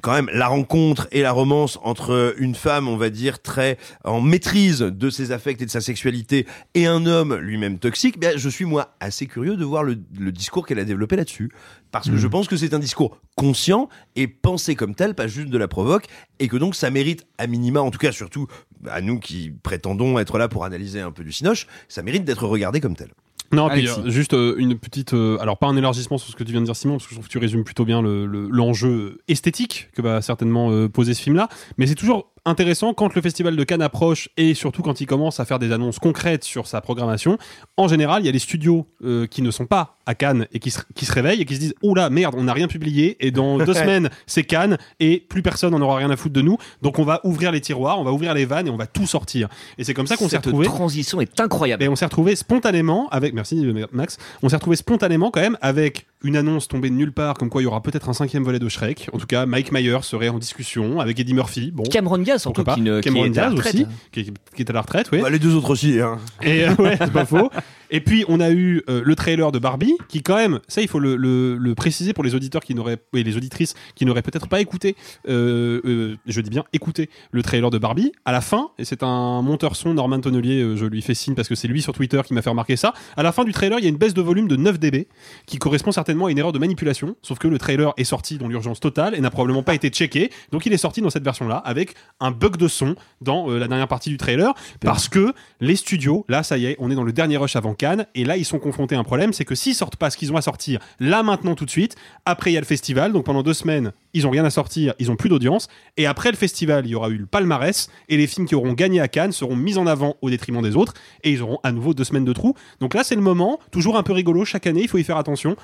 [0.00, 4.20] quand même la rencontre et la romance entre une femme, on va dire, très en
[4.20, 8.48] maîtrise de ses affects et de sa sexualité et un homme lui-même toxique, bien, je
[8.48, 11.50] suis moi assez curieux de voir le, le discours qu'elle a développé là-dessus.
[11.90, 15.48] Parce que je pense que c'est un discours conscient et pensé comme tel, pas juste
[15.48, 16.06] de la provoque,
[16.38, 18.46] et que donc ça mérite à minima, en tout cas surtout
[18.88, 22.46] à nous qui prétendons être là pour analyser un peu du cinoche, ça mérite d'être
[22.46, 23.10] regardé comme tel.
[23.52, 26.44] Non, puis euh, juste euh, une petite, euh, alors pas un élargissement sur ce que
[26.44, 28.26] tu viens de dire Simon, parce que je trouve que tu résumes plutôt bien le-
[28.26, 33.14] le- l'enjeu esthétique que va certainement euh, poser ce film-là, mais c'est toujours intéressant quand
[33.14, 36.44] le festival de Cannes approche et surtout quand il commence à faire des annonces concrètes
[36.44, 37.38] sur sa programmation.
[37.76, 40.58] En général, il y a les studios euh, qui ne sont pas à Cannes et
[40.58, 42.68] qui se, qui se réveillent et qui se disent oh là merde, on n'a rien
[42.68, 46.34] publié et dans deux semaines c'est Cannes et plus personne n'en aura rien à foutre
[46.34, 48.76] de nous, donc on va ouvrir les tiroirs, on va ouvrir les vannes et on
[48.76, 49.48] va tout sortir.
[49.78, 50.66] Et c'est comme ça qu'on s'est Cette retrouvé.
[50.66, 51.82] transition est incroyable.
[51.84, 56.06] Et on s'est retrouvé spontanément avec, merci Max, on s'est retrouvé spontanément quand même avec
[56.22, 58.58] une annonce tombée de nulle part comme quoi il y aura peut-être un cinquième volet
[58.58, 59.08] de Shrek.
[59.12, 61.70] En tout cas, Mike Myers serait en discussion avec Eddie Murphy.
[61.70, 61.84] Bon.
[61.84, 63.74] Cameron Diaz surtout qui, ne- qui Cameron est à la Diaz retraite.
[63.74, 65.20] aussi, qui, qui est à la retraite, oui.
[65.22, 66.00] Bah, les deux autres aussi.
[66.00, 66.18] Hein.
[66.42, 67.50] Et euh, ouais, c'est pas faux.
[67.90, 70.88] Et puis on a eu euh, le trailer de Barbie, qui quand même, ça il
[70.88, 74.22] faut le, le- le préciser pour les auditeurs qui n'auraient, et les auditrices qui n'auraient
[74.22, 74.96] peut-être pas écouté,
[75.28, 78.12] euh, euh, je dis bien écouté le trailer de Barbie.
[78.24, 81.48] À la fin, et c'est un monteur son Norman Tonnelier, je lui fais signe parce
[81.48, 82.92] que c'est lui sur Twitter qui m'a fait remarquer ça.
[83.16, 85.08] À la fin du trailer, il y a une baisse de volume de 9 dB,
[85.46, 87.16] qui correspond certainement à une erreur de manipulation.
[87.22, 90.30] Sauf que le trailer est sorti dans l'urgence totale et n'a probablement pas été checké.
[90.52, 93.88] Donc il est sorti dans cette version-là avec un bug de son dans la dernière
[93.88, 97.12] partie du trailer parce que les studios, là ça y est, on est dans le
[97.12, 97.74] dernier rush avant
[98.14, 100.32] Et là ils sont confrontés à un problème, c'est que s'ils sortent pas ce qu'ils
[100.32, 103.24] ont à sortir là maintenant tout de suite, après il y a le festival, donc
[103.24, 105.68] pendant deux semaines ils ont rien à sortir, ils ont plus d'audience.
[105.96, 107.88] Et après le festival il y aura eu le palmarès.
[108.08, 110.76] Et les films qui auront gagné à Cannes seront mis en avant au détriment des
[110.76, 110.94] autres.
[111.22, 112.54] Et ils auront à nouveau deux semaines de trou.
[112.80, 115.16] Donc là c'est le moment, toujours un peu rigolo chaque année, il faut y faire
[115.16, 115.56] attention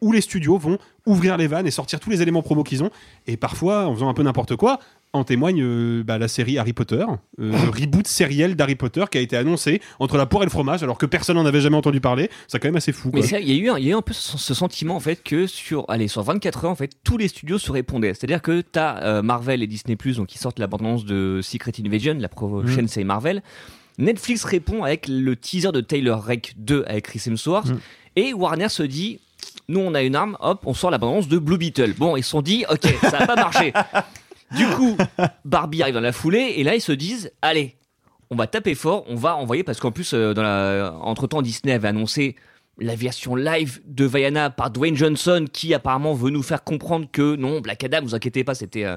[0.00, 2.90] où les studios vont ouvrir les vannes et sortir tous les éléments promo qu'ils ont.
[3.26, 4.78] Et parfois, en faisant un peu n'importe quoi,
[5.14, 7.04] en témoigne euh, bah, la série Harry Potter,
[7.40, 10.50] euh, le reboot sériel d'Harry Potter qui a été annoncé entre la poire et le
[10.50, 12.28] fromage, alors que personne n'en avait jamais entendu parler.
[12.48, 13.10] C'est quand même assez fou.
[13.14, 13.38] Mais quoi.
[13.40, 15.00] il y, a eu un- il y a eu un peu ce, ce sentiment en
[15.00, 18.12] fait que sur, allez, sur 24 heures en fait, tous les studios se répondaient.
[18.12, 22.16] C'est-à-dire que t'as euh, Marvel et Disney Plus donc qui sortent l'abondance de Secret Invasion,
[22.18, 22.88] la prochaine Mm.
[22.88, 23.42] série Marvel.
[23.98, 27.78] Netflix répond avec le teaser de Taylor Rake 2 avec Chris Hemsworth Mm.
[28.16, 29.20] et Warner se dit
[29.68, 31.94] nous on a une arme, hop, on sort l'abondance de Blue Beetle.
[31.96, 33.72] Bon, ils se sont dit ok, ça va pas marcher.
[34.56, 34.96] Du coup,
[35.44, 37.76] Barbie arrive dans la foulée et là ils se disent allez,
[38.30, 41.42] on va taper fort, on va envoyer parce qu'en plus euh, dans la entre temps
[41.42, 42.36] Disney avait annoncé
[42.80, 47.36] la version live de Vaiana par Dwayne Johnson qui apparemment veut nous faire comprendre que
[47.36, 48.96] non Black Adam vous inquiétez pas c'était euh,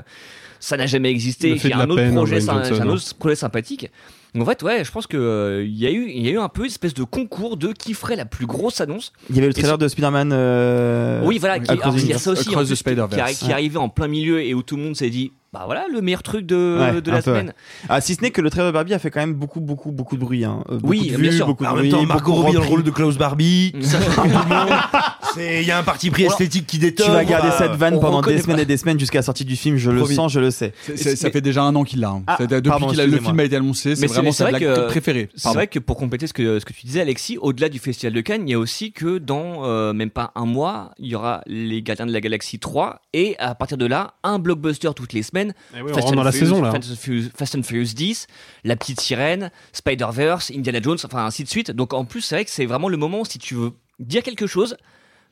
[0.59, 2.87] ça n'a jamais existé il y a un autre peine, projet Johnson, un hein.
[2.87, 3.91] autre projet sympathique
[4.33, 6.31] Donc, en fait ouais je pense que euh, il y a eu il y a
[6.31, 9.35] eu un peu une espèce de concours de qui ferait la plus grosse annonce Il
[9.35, 10.31] y avait le Et trailer de Spider-Man.
[10.33, 12.67] euh, oui, voilà, qui, Across alors, the il y a ça aussi Across en the
[12.69, 13.13] plus, Spider-Verse.
[13.15, 13.53] qui, arri- qui Ouais.
[13.53, 16.23] arrivait en plein milieu et où tout le monde s'est dit, bah voilà, le meilleur
[16.23, 17.39] truc de, Ouais, de la peu, ouais.
[17.39, 17.53] semaine.
[17.89, 19.91] Ah, si ce n'est que le trailer de Barbie a fait quand même beaucoup, beaucoup,
[19.91, 20.43] beaucoup de bruit.
[20.43, 20.63] Hein.
[20.69, 21.45] Euh, beaucoup Oui, de bien vues, sûr.
[21.47, 21.83] beaucoup de En bruit.
[21.83, 24.29] même temps, Margot beaucoup Robbie dans le rôle de Klaus Barbie, ça fait tout le
[24.55, 24.69] monde.
[25.33, 27.05] C'est- Il y a un parti pris esthétique qui détonne.
[27.07, 28.61] Tu vas garder bah, cette vanne on pendant des semaines pas.
[28.63, 30.73] et des semaines jusqu'à la sortie du film, je le sens, je le sais.
[30.95, 32.09] Ça fait déjà un an qu'il l'a.
[32.09, 32.23] hein.
[32.27, 35.29] Ah, Depuis a- le film a été annoncé, c'est vraiment sa vrai blague que- préférée.
[35.35, 38.13] C'est vrai que pour compléter ce que, ce que tu disais, Alexis, au-delà du Festival
[38.13, 41.15] de Cannes, il y a aussi que dans euh, même pas un mois, il y
[41.15, 45.13] aura les Gardiens de la Galaxie 3 et à partir de là, un blockbuster toutes
[45.13, 45.36] les semaines.
[45.75, 46.71] Eh oui, on dans la Furious- saison là.
[46.71, 48.27] Fast and Furious- Fast and Furious 10,
[48.63, 51.71] La Petite Sirène, Spider-Verse, Indiana Jones, enfin ainsi de suite.
[51.71, 54.47] Donc en plus, c'est vrai que c'est vraiment le moment, si tu veux dire quelque
[54.47, 54.75] chose,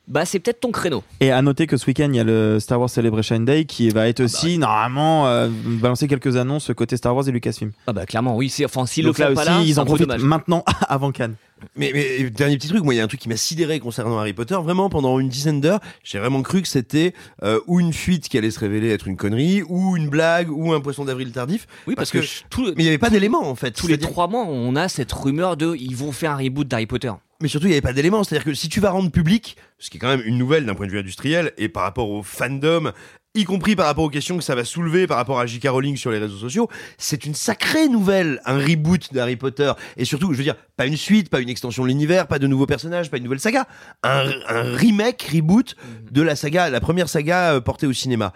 [0.08, 1.02] bah c'est peut-être ton créneau.
[1.18, 3.88] Et à noter que ce week-end, il y a le Star Wars Celebration Day qui
[3.90, 7.72] va être aussi, normalement, euh, balancer quelques annonces côté Star Wars et Lucasfilm.
[7.88, 8.48] Ah bah clairement, oui.
[8.48, 10.22] c'est- Enfin, s'ils le là font aussi, là, ils en profitent dommage.
[10.22, 11.34] maintenant avant Cannes.
[11.76, 14.18] Mais, mais dernier petit truc, moi il y a un truc qui m'a sidéré concernant
[14.18, 14.56] Harry Potter.
[14.62, 18.36] Vraiment, pendant une dizaine d'heures, j'ai vraiment cru que c'était euh, ou une fuite qui
[18.38, 21.66] allait se révéler être une connerie, ou une blague, ou un poisson d'avril tardif.
[21.86, 23.70] Oui, parce, Parce que, que- tout- Mais il n'y avait pas d'éléments en fait.
[23.72, 26.86] tous les trois mois, on a cette rumeur de ils vont faire un reboot d'Harry
[26.86, 27.12] Potter.
[27.42, 28.24] Mais surtout, il n'y avait pas d'éléments.
[28.24, 30.74] C'est-à-dire que si tu vas rendre public, ce qui est quand même une nouvelle d'un
[30.74, 32.92] point de vue industriel, et par rapport au fandom,
[33.36, 35.68] y compris par rapport aux questions que ça va soulever par rapport à J.K.
[35.68, 36.68] Rowling sur les réseaux sociaux,
[36.98, 39.72] c'est une sacrée nouvelle, un reboot d'Harry Potter.
[39.96, 42.46] Et surtout, je veux dire, pas une suite, pas une extension de l'univers, pas de
[42.46, 43.66] nouveaux personnages, pas une nouvelle saga.
[44.02, 45.76] Un, un remake, reboot
[46.10, 48.32] de la saga, la première saga euh, portée au cinéma.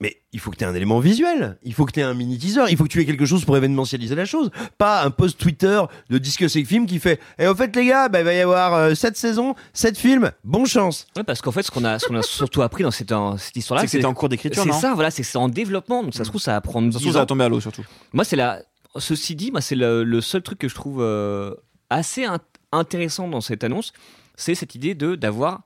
[0.00, 2.14] Mais il faut que tu aies un élément visuel, il faut que tu aies un
[2.14, 4.50] mini teaser, il faut que tu aies quelque chose pour événementialiser la chose.
[4.76, 5.80] Pas un post Twitter
[6.10, 8.94] de avec Film qui fait Et au fait, les gars, bah, il va y avoir
[8.96, 11.06] 7 saisons, 7 films, bonne chance.
[11.16, 13.12] Ouais, parce qu'en fait, ce qu'on a, ce qu'on a surtout appris dans cette,
[13.54, 16.02] histoire-là, C'est que c'était en cours d'écriture, C'est ça, voilà, c'est que c'est en développement,
[16.02, 17.48] donc ça se trouve, ça va prendre Ça se 10 trouve, ça va tomber à
[17.48, 17.84] l'eau surtout.
[18.12, 18.60] Moi, c'est la.
[18.96, 21.54] Ceci dit, moi, c'est le, le seul truc que je trouve euh,
[21.90, 22.38] assez in-
[22.72, 23.92] intéressant dans cette annonce,
[24.36, 25.62] c'est cette idée de d'avoir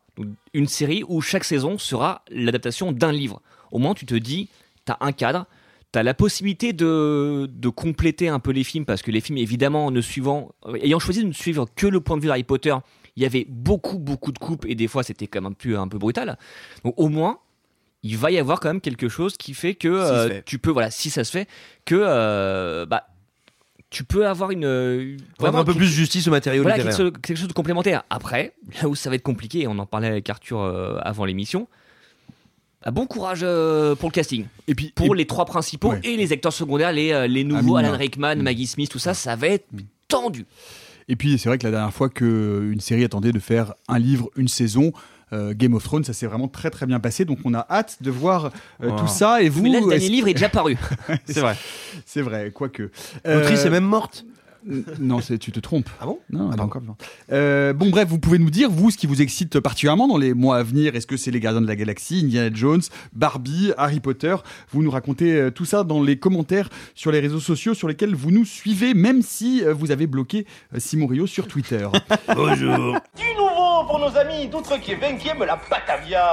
[0.53, 3.41] une série où chaque saison sera l'adaptation d'un livre.
[3.72, 4.48] Au moins, tu te dis,
[4.84, 5.46] t'as un cadre,
[5.92, 9.90] t'as la possibilité de, de compléter un peu les films parce que les films, évidemment,
[9.90, 10.52] ne suivant,
[10.82, 12.74] ayant choisi de ne suivre que le point de vue d'Harry Potter,
[13.16, 15.78] il y avait beaucoup, beaucoup de coupes et des fois, c'était quand même un peu,
[15.78, 16.38] un peu brutal.
[16.84, 17.38] Donc, au moins
[18.02, 20.44] il va y avoir quand même quelque chose qui fait que euh, fait.
[20.44, 21.48] tu peux voilà si ça se fait
[21.84, 23.08] que euh, bah
[23.90, 26.96] tu peux avoir une, Rendre un peu plus justice au matériau voilà, littéraire.
[26.96, 28.02] quelque, chose, quelque chose de complémentaire.
[28.10, 28.52] Après,
[28.82, 31.68] là où ça va être compliqué, et on en parlait avec Arthur euh, avant l'émission,
[32.93, 34.47] bon courage euh, pour le casting.
[34.68, 36.01] Et puis, Pour et- les trois principaux Ouais.
[36.05, 37.76] et les acteurs secondaires, les, euh, les nouveaux.
[37.76, 38.43] Alan Rickman, Mm.
[38.43, 39.66] Maggie Smith, tout ça, ça va être
[40.07, 40.47] tendu.
[41.09, 44.31] Et puis c'est vrai que la dernière fois qu'une série attendait de faire un livre,
[44.37, 44.93] une saison,
[45.33, 47.24] euh, Game of Thrones, ça s'est vraiment très très bien passé.
[47.24, 48.51] Donc on a hâte de voir
[48.83, 48.99] euh, Wow.
[49.01, 49.43] tout ça.
[49.43, 50.76] Et vous, Mais là, le dernier livre est déjà paru.
[51.26, 51.57] C'est vrai.
[52.07, 52.91] c'est vrai, quoique.
[53.24, 54.24] L'autrice Euh, est même morte.
[54.98, 55.88] Non, c'est tu te trompes.
[56.00, 56.18] Ah bon?
[56.30, 56.82] Non, elle est encore.
[57.32, 60.34] Euh, bon, bref, vous pouvez nous dire, vous, ce qui vous excite particulièrement dans les
[60.34, 60.94] mois à venir?
[60.94, 64.36] Est-ce que c'est les Gardiens de la Galaxie, Indiana Jones, Barbie, Harry Potter?
[64.70, 68.14] Vous nous racontez euh, tout ça dans les commentaires sur les réseaux sociaux sur lesquels
[68.14, 71.88] vous nous suivez, même si euh, vous avez bloqué euh, Simon Rio sur Twitter.
[72.34, 72.98] Bonjour.
[73.16, 76.32] Du nouveau pour nos amis d'outre qui la Batavia.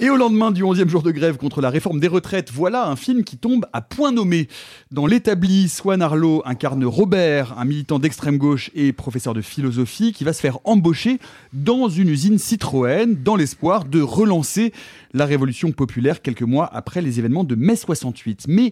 [0.00, 2.94] Et au lendemain du 11e jour de grève contre la réforme des retraites, voilà un
[2.94, 4.46] film qui tombe à point nommé.
[4.92, 10.22] Dans l'établi, Swan Arlo incarne Robert, un militant d'extrême gauche et professeur de philosophie qui
[10.22, 11.18] va se faire embaucher
[11.52, 14.72] dans une usine Citroën dans l'espoir de relancer
[15.14, 18.44] la révolution populaire quelques mois après les événements de mai 68.
[18.46, 18.70] Mais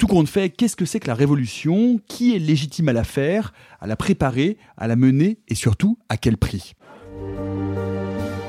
[0.00, 2.00] tout compte fait, qu'est-ce que c'est que la révolution?
[2.08, 6.16] Qui est légitime à la faire, à la préparer, à la mener et surtout à
[6.16, 6.74] quel prix?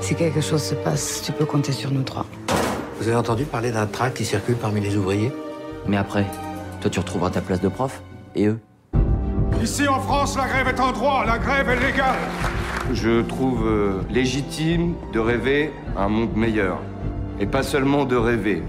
[0.07, 2.25] Si quelque chose se passe, tu peux compter sur nous trois.
[2.97, 5.33] Vous avez entendu parler d'un tract qui circule parmi les ouvriers?
[5.85, 6.25] Mais après,
[6.79, 8.01] toi tu retrouveras ta place de prof.
[8.33, 8.57] Et eux
[9.61, 12.19] Ici en France, la grève est en droit, la grève est légale.
[12.93, 16.79] Je trouve euh, légitime de rêver un monde meilleur.
[17.41, 18.63] Et pas seulement de rêver,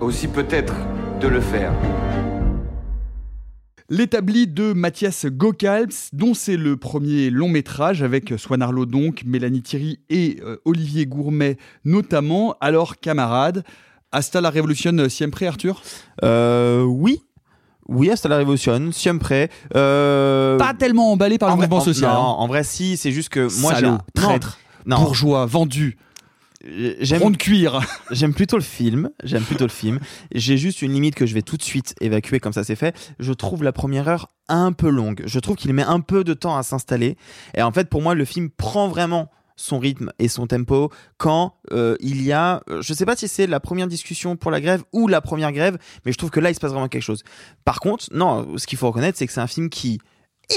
[0.00, 0.74] aussi peut-être
[1.20, 1.70] de le faire.
[3.94, 9.60] L'établi de Mathias Gokalps, dont c'est le premier long métrage avec Swan Arlo donc, Mélanie
[9.60, 12.54] Thierry et euh, Olivier Gourmet notamment.
[12.62, 13.64] Alors camarades,
[14.10, 15.82] hasta la révolution siempre Arthur?
[16.24, 17.20] Euh, oui.
[17.86, 19.48] Oui, hasta la révolution, siempre.
[19.76, 20.56] Euh...
[20.56, 22.10] Pas tellement emballé par le en vrai- mouvement en- social.
[22.14, 22.34] Non, hein.
[22.38, 24.96] en vrai, si, c'est juste que moi, j'ai un traître, Non.
[25.02, 25.98] bourgeois, vendu.
[26.64, 27.80] J'aime de cuir.
[28.10, 29.10] J'aime plutôt le film.
[29.24, 29.98] J'aime plutôt le film.
[30.32, 32.94] J'ai juste une limite que je vais tout de suite évacuer comme ça c'est fait.
[33.18, 35.22] Je trouve la première heure un peu longue.
[35.26, 37.16] Je trouve qu'il met un peu de temps à s'installer.
[37.54, 41.54] Et en fait, pour moi, le film prend vraiment son rythme et son tempo quand
[41.72, 44.60] euh, il y a, euh, je sais pas si c'est la première discussion pour la
[44.60, 47.02] grève ou la première grève, mais je trouve que là il se passe vraiment quelque
[47.02, 47.22] chose.
[47.64, 50.00] Par contre, non, ce qu'il faut reconnaître, c'est que c'est un film qui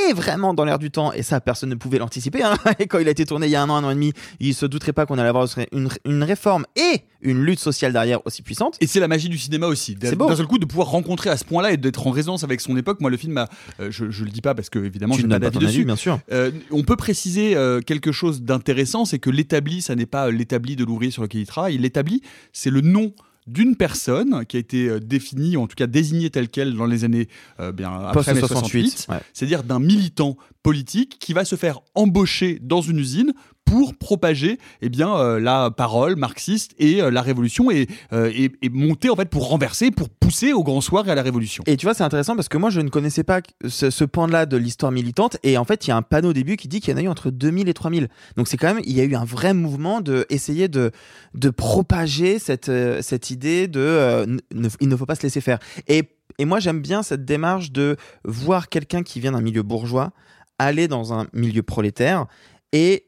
[0.09, 2.55] est vraiment dans l'air du temps et ça personne ne pouvait l'anticiper hein.
[2.79, 4.13] et quand il a été tourné il y a un an un an et demi
[4.39, 8.25] il se douterait pas qu'on allait avoir une, une réforme et une lutte sociale derrière
[8.25, 9.95] aussi puissante Et c'est la magie du cinéma aussi.
[9.95, 12.77] D'un seul coup, de pouvoir rencontrer à ce point-là et d'être en résonance avec son
[12.77, 13.01] époque.
[13.01, 15.27] Moi, le film, a, euh, je, je le dis pas parce que évidemment, je ne
[15.27, 15.77] n'ai pas d'avis dessus.
[15.77, 16.19] avis, bien sûr.
[16.31, 20.75] Euh, on peut préciser euh, quelque chose d'intéressant, c'est que l'établi, ça n'est pas l'établi
[20.75, 21.77] de l'ouvrier sur lequel il travaille.
[21.77, 22.21] L'établi,
[22.53, 23.13] c'est le nom
[23.47, 26.85] d'une personne qui a été euh, définie, ou en tout cas désignée telle qu'elle dans
[26.85, 27.27] les années
[27.59, 29.21] euh, bien après Post mai 68, 68, ouais.
[29.33, 33.33] c'est-à-dire d'un militant politique qui va se faire embaucher dans une usine
[33.65, 38.51] pour propager eh bien euh, la parole marxiste et euh, la révolution et, euh, et,
[38.61, 41.63] et monter en fait pour renverser pour pousser au grand soir et à la révolution.
[41.65, 44.45] Et tu vois, c'est intéressant parce que moi, je ne connaissais pas ce, ce pan-là
[44.45, 45.37] de l'histoire militante.
[45.43, 46.99] Et en fait, il y a un panneau au début qui dit qu'il y en
[46.99, 48.07] a eu entre 2000 et 3000.
[48.37, 50.91] Donc, c'est quand même, il y a eu un vrai mouvement de essayer de,
[51.33, 54.37] de propager cette, cette idée de
[54.79, 55.59] il ne faut pas se laisser faire.
[55.87, 56.03] Et,
[56.37, 60.11] et moi, j'aime bien cette démarche de voir quelqu'un qui vient d'un milieu bourgeois
[60.59, 62.27] aller dans un milieu prolétaire
[62.71, 63.05] et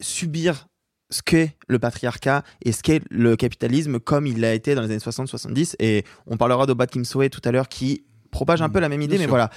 [0.00, 0.68] subir
[1.10, 4.88] ce qu'est le patriarcat et ce qu'est le capitalisme comme il l'a été dans les
[4.90, 8.78] années 60-70 et on parlera de Kim Soe tout à l'heure qui propage un peu
[8.78, 9.30] la même idée mais sûr.
[9.30, 9.48] voilà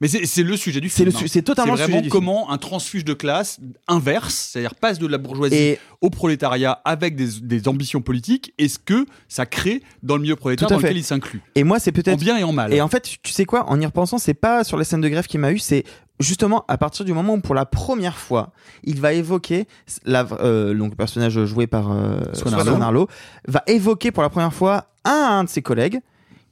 [0.00, 1.08] Mais c'est le sujet du film.
[1.14, 1.20] hein.
[1.26, 2.10] c'est totalement le sujet du film.
[2.10, 7.16] comment un transfuge de classe inverse, c'est-à-dire passe de la bourgeoisie Et- au prolétariat avec
[7.16, 10.88] des, des ambitions politiques, et ce que ça crée dans le milieu prolétaire dans fait.
[10.88, 11.40] lequel il s'inclut?
[11.54, 12.16] Et moi, c'est peut-être.
[12.16, 12.74] En bien et en mal.
[12.74, 15.08] Et en fait, tu sais quoi, en y repensant, c'est pas sur les scènes de
[15.08, 15.84] grève qui m'a eu, c'est
[16.20, 18.52] justement à partir du moment où, pour la première fois,
[18.84, 19.66] il va évoquer,
[20.04, 23.08] la, euh, donc le personnage joué par euh, Swan Arlo.
[23.48, 26.00] Va évoquer pour la première fois un, un de ses collègues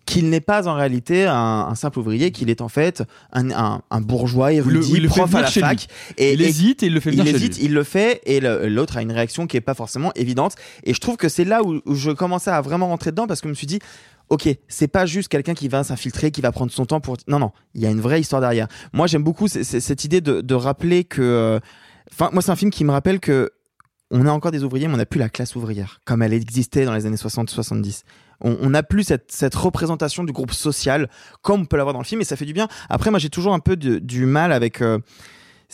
[0.04, 1.34] qu'il n'est pas en réalité un,
[1.70, 5.32] un simple ouvrier, qu'il est en fait un, un, un bourgeois érudit, il le prof
[5.34, 5.86] à la fac.
[6.18, 7.66] Et, Il hésite et il le fait venir il chez hésite, lui.
[7.66, 10.56] il le fait et l'autre a une réaction qui est pas forcément évidente.
[10.82, 13.40] Et je trouve que c'est là où, où je commençais à vraiment rentrer dedans parce
[13.40, 13.78] que je me suis dit,
[14.28, 17.16] ok, c'est pas juste quelqu'un qui va s'infiltrer, qui va prendre son temps pour.
[17.28, 18.68] Non, non, il y a une vraie histoire derrière.
[18.92, 21.22] Moi, j'aime beaucoup cette idée de, rappeler que.
[21.22, 21.60] euh,
[22.12, 23.50] Enfin, moi, c'est un film qui me rappelle que
[24.10, 26.84] on a encore des ouvriers, mais on n'a plus la classe ouvrière comme elle existait
[26.84, 28.02] dans les années 60-70.
[28.44, 31.08] On n'a plus cette, représentation du groupe social
[31.42, 32.68] comme on peut l'avoir dans le film et ça fait du bien.
[32.90, 34.98] Après, moi, j'ai toujours un peu du mal avec euh,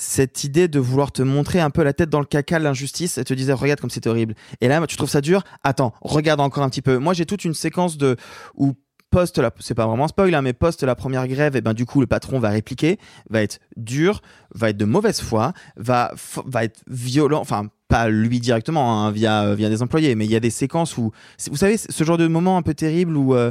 [0.00, 3.24] cette idée de vouloir te montrer un peu la tête dans le caca, l'injustice et
[3.24, 4.34] te dire regarde comme c'est horrible.
[4.60, 5.42] Et là, tu trouves ça dur?
[5.64, 6.98] Attends, regarde encore un petit peu.
[6.98, 8.16] Moi, j'ai toute une séquence de
[8.54, 8.74] où
[9.10, 11.86] post la c'est pas vraiment spoil hein, mais post la première grève et ben du
[11.86, 12.98] coup le patron va répliquer
[13.30, 14.20] va être dur
[14.54, 16.12] va être de mauvaise foi va
[16.44, 20.36] va être violent enfin pas lui directement hein, via via des employés mais il y
[20.36, 21.10] a des séquences où
[21.50, 23.50] vous savez ce genre de moment un peu terrible où euh,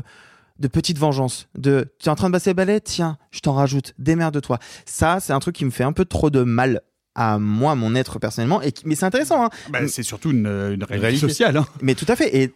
[0.59, 2.81] de petites vengeances de tu es en train de passer le balai?
[2.81, 6.29] Tiens je t'en rajoute démerde-toi ça c'est un truc qui me fait un peu trop
[6.29, 6.81] de mal
[7.19, 9.49] à moi mon être personnellement et qui- mais c'est intéressant hein.
[9.71, 11.57] Bah, c'est surtout une, une réalité, sociale.
[11.57, 11.65] hein.
[11.81, 12.35] Mais tout à fait.
[12.37, 12.53] Et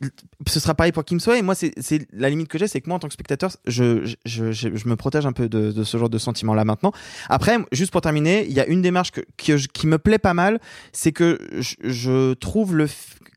[0.48, 1.36] ce sera pareil pour Kim Soe.
[1.36, 3.50] Et moi, c'est c'est la limite que j'ai, c'est que moi, en tant que spectateur,
[3.66, 6.92] je, je, je, me protège un peu de, de ce genre de sentiment-là maintenant.
[7.28, 10.20] Après, juste pour terminer, il y a une démarche que, que je- qui me plaît
[10.20, 10.60] pas mal,
[10.94, 12.88] c'est que je, je trouve le,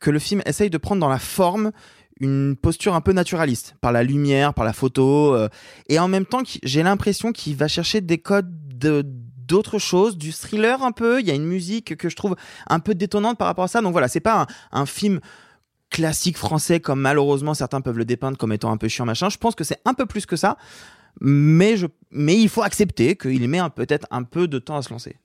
[0.02, 1.72] que le film essaye de prendre dans la forme
[2.20, 5.48] une posture un peu naturaliste, par la lumière, par la photo, euh,
[5.88, 9.04] et en même temps, j'ai l'impression qu'il va chercher des codes de
[9.46, 11.20] d'autres choses, du thriller un peu.
[11.20, 12.36] Il y a une musique que je trouve
[12.68, 13.80] un peu détonnante par rapport à ça.
[13.80, 15.20] Donc voilà, c'est pas un, film
[15.90, 19.28] classique français comme malheureusement certains peuvent le dépeindre comme étant un peu chiant machin.
[19.28, 20.56] Je pense que c'est un peu plus que ça,
[21.20, 21.76] mais
[22.10, 25.16] il faut accepter qu'il met peut-être un peu de temps à se lancer.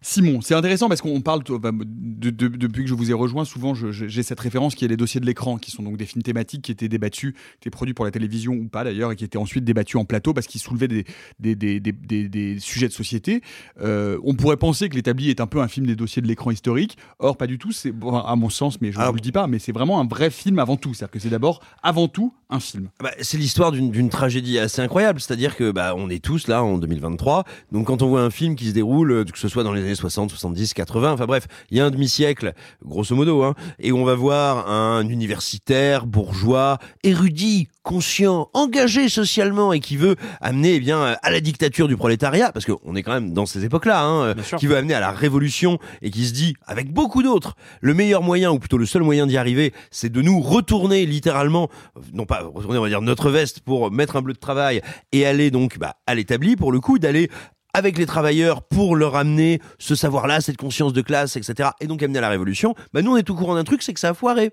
[0.00, 3.44] Simon, c'est intéressant parce qu'on parle, bah, de- de- depuis que je vous ai rejoint,
[3.44, 6.22] souvent j'ai cette référence qui est les dossiers de l'écran, qui sont donc des films
[6.22, 9.24] thématiques qui étaient débattus, qui étaient produits pour la télévision ou pas d'ailleurs, et qui
[9.24, 11.04] étaient ensuite débattus en plateau parce qu'ils soulevaient des,
[11.40, 13.42] des, des, des, des- des sujets de société.
[13.80, 16.50] Euh, on pourrait penser que L'établi est un peu un film des dossiers de l'écran
[16.52, 19.20] historique, or pas du tout, c'est bon, à mon sens, mais je ne vous le
[19.20, 22.06] dis pas, mais c'est vraiment un vrai film avant tout, c'est-à-dire que c'est d'abord, avant
[22.08, 22.88] tout, un film.
[23.02, 26.62] Bah, c'est l'histoire d'une d'une tragédie assez incroyable, c'est-à-dire que bah, on est tous là
[26.62, 29.64] en 2023, donc quand on voit un film qui se déroule, euh, que ce soit
[29.64, 32.52] dans les années 60, 70, 80, enfin bref, il y a un demi-siècle,
[32.84, 39.80] grosso modo, hein, et on va voir un universitaire, bourgeois, érudit, conscient, engagé socialement et
[39.80, 43.32] qui veut amener eh bien à la dictature du prolétariat, parce qu'on est quand même
[43.32, 46.54] dans ces époques-là, hein, euh, qui veut amener à la révolution et qui se dit,
[46.66, 50.20] avec beaucoup d'autres, le meilleur moyen, ou plutôt le seul moyen d'y arriver, c'est de
[50.20, 54.22] nous retourner littéralement, euh, non pas retourner, on va dire notre veste pour mettre un
[54.22, 54.82] bleu de travail
[55.12, 57.30] et aller donc bah, à l'établi pour le coup, d'aller
[57.74, 61.70] avec les travailleurs pour leur amener ce savoir-là, cette conscience de classe, etc.
[61.80, 62.74] Et donc amener à la révolution.
[62.92, 64.50] Bah nous, on est au courant d'un truc, c'est que ça a foiré.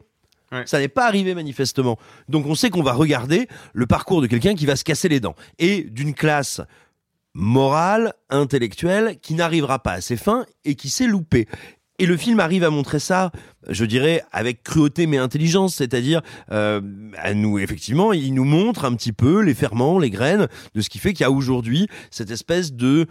[0.66, 1.98] Ça n'est pas arrivé manifestement.
[2.30, 5.20] Donc on sait qu'on va regarder le parcours de quelqu'un qui va se casser les
[5.20, 6.62] dents et d'une classe
[7.34, 11.48] morale, intellectuelle, qui n'arrivera pas à ses fins et qui s'est loupée.
[11.98, 13.32] Et le film arrive à montrer ça,
[13.70, 16.22] je dirais, avec cruauté mais intelligence, c'est-à-dire,
[16.52, 16.82] euh,
[17.18, 20.90] à nous, effectivement, il nous montre un petit peu les ferments, les graines de ce
[20.90, 23.08] qui fait qu'il y a aujourd'hui cette espèce de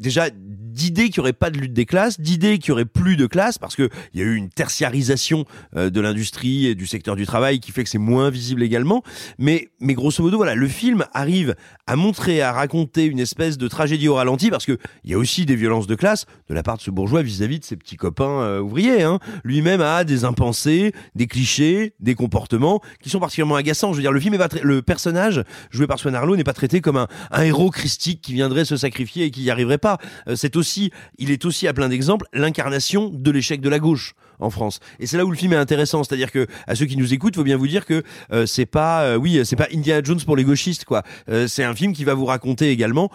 [0.00, 3.16] déjà d'idées qu'il n'y aurait pas de lutte des classes, d'idées qu'il n'y aurait plus
[3.16, 5.44] de classes, parce qu'il y a eu une tertiarisation
[5.74, 9.02] euh, de l'industrie et du secteur du travail qui fait que c'est moins visible également.
[9.38, 11.54] Mais, mais grosso modo, voilà, le film arrive
[11.86, 15.46] à montrer, à raconter une espèce de tragédie au ralenti, parce qu'il y a aussi
[15.46, 18.42] des violences de classe de la part de ce bourgeois vis-à-vis de ses petits copains
[18.42, 19.02] euh, ouvriers.
[19.02, 19.18] Hein.
[19.44, 23.92] Lui-même a des impensés, des clichés, des comportements qui sont particulièrement agaçants.
[23.92, 26.52] Je veux dire, le film est pas le personnage joué par Swan Arlo n'est pas
[26.52, 29.85] traité comme un, un héros christique qui viendrait se sacrifier et qui y arriverait pas.
[30.28, 34.14] Euh, c'est aussi, il est aussi à plein d'exemples l'incarnation de l'échec de la gauche
[34.38, 34.80] en France.
[34.98, 37.36] Et c'est là où le film est intéressant, c'est-à-dire que à ceux qui nous écoutent,
[37.36, 40.36] faut bien vous dire que euh, c'est pas, euh, oui, c'est pas Indiana Jones pour
[40.36, 41.02] les gauchistes, quoi.
[41.28, 43.10] Euh, c'est un film qui va vous raconter également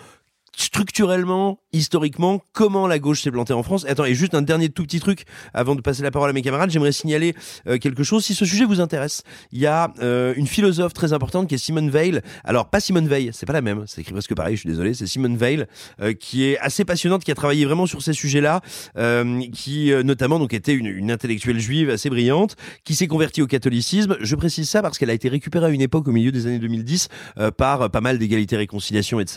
[0.55, 3.85] structurellement, historiquement, comment la gauche s'est plantée en France.
[3.87, 5.23] Attends, et juste un dernier tout petit truc
[5.53, 7.33] avant de passer la parole à mes camarades, j'aimerais signaler
[7.67, 8.25] euh, quelque chose.
[8.25, 11.57] Si ce sujet vous intéresse, il y a euh, une philosophe très importante qui est
[11.57, 12.21] Simone Veil.
[12.43, 14.55] Alors pas Simone Veil, c'est pas la même, c'est écrit presque pareil.
[14.55, 15.65] Je suis désolé, c'est Simone Veil
[16.01, 18.61] euh, qui est assez passionnante, qui a travaillé vraiment sur ces sujets-là,
[18.97, 23.41] euh, qui euh, notamment donc était une, une intellectuelle juive assez brillante, qui s'est convertie
[23.41, 24.17] au catholicisme.
[24.21, 26.59] Je précise ça parce qu'elle a été récupérée à une époque au milieu des années
[26.59, 29.31] 2010 euh, par pas mal d'égalité, réconciliation et de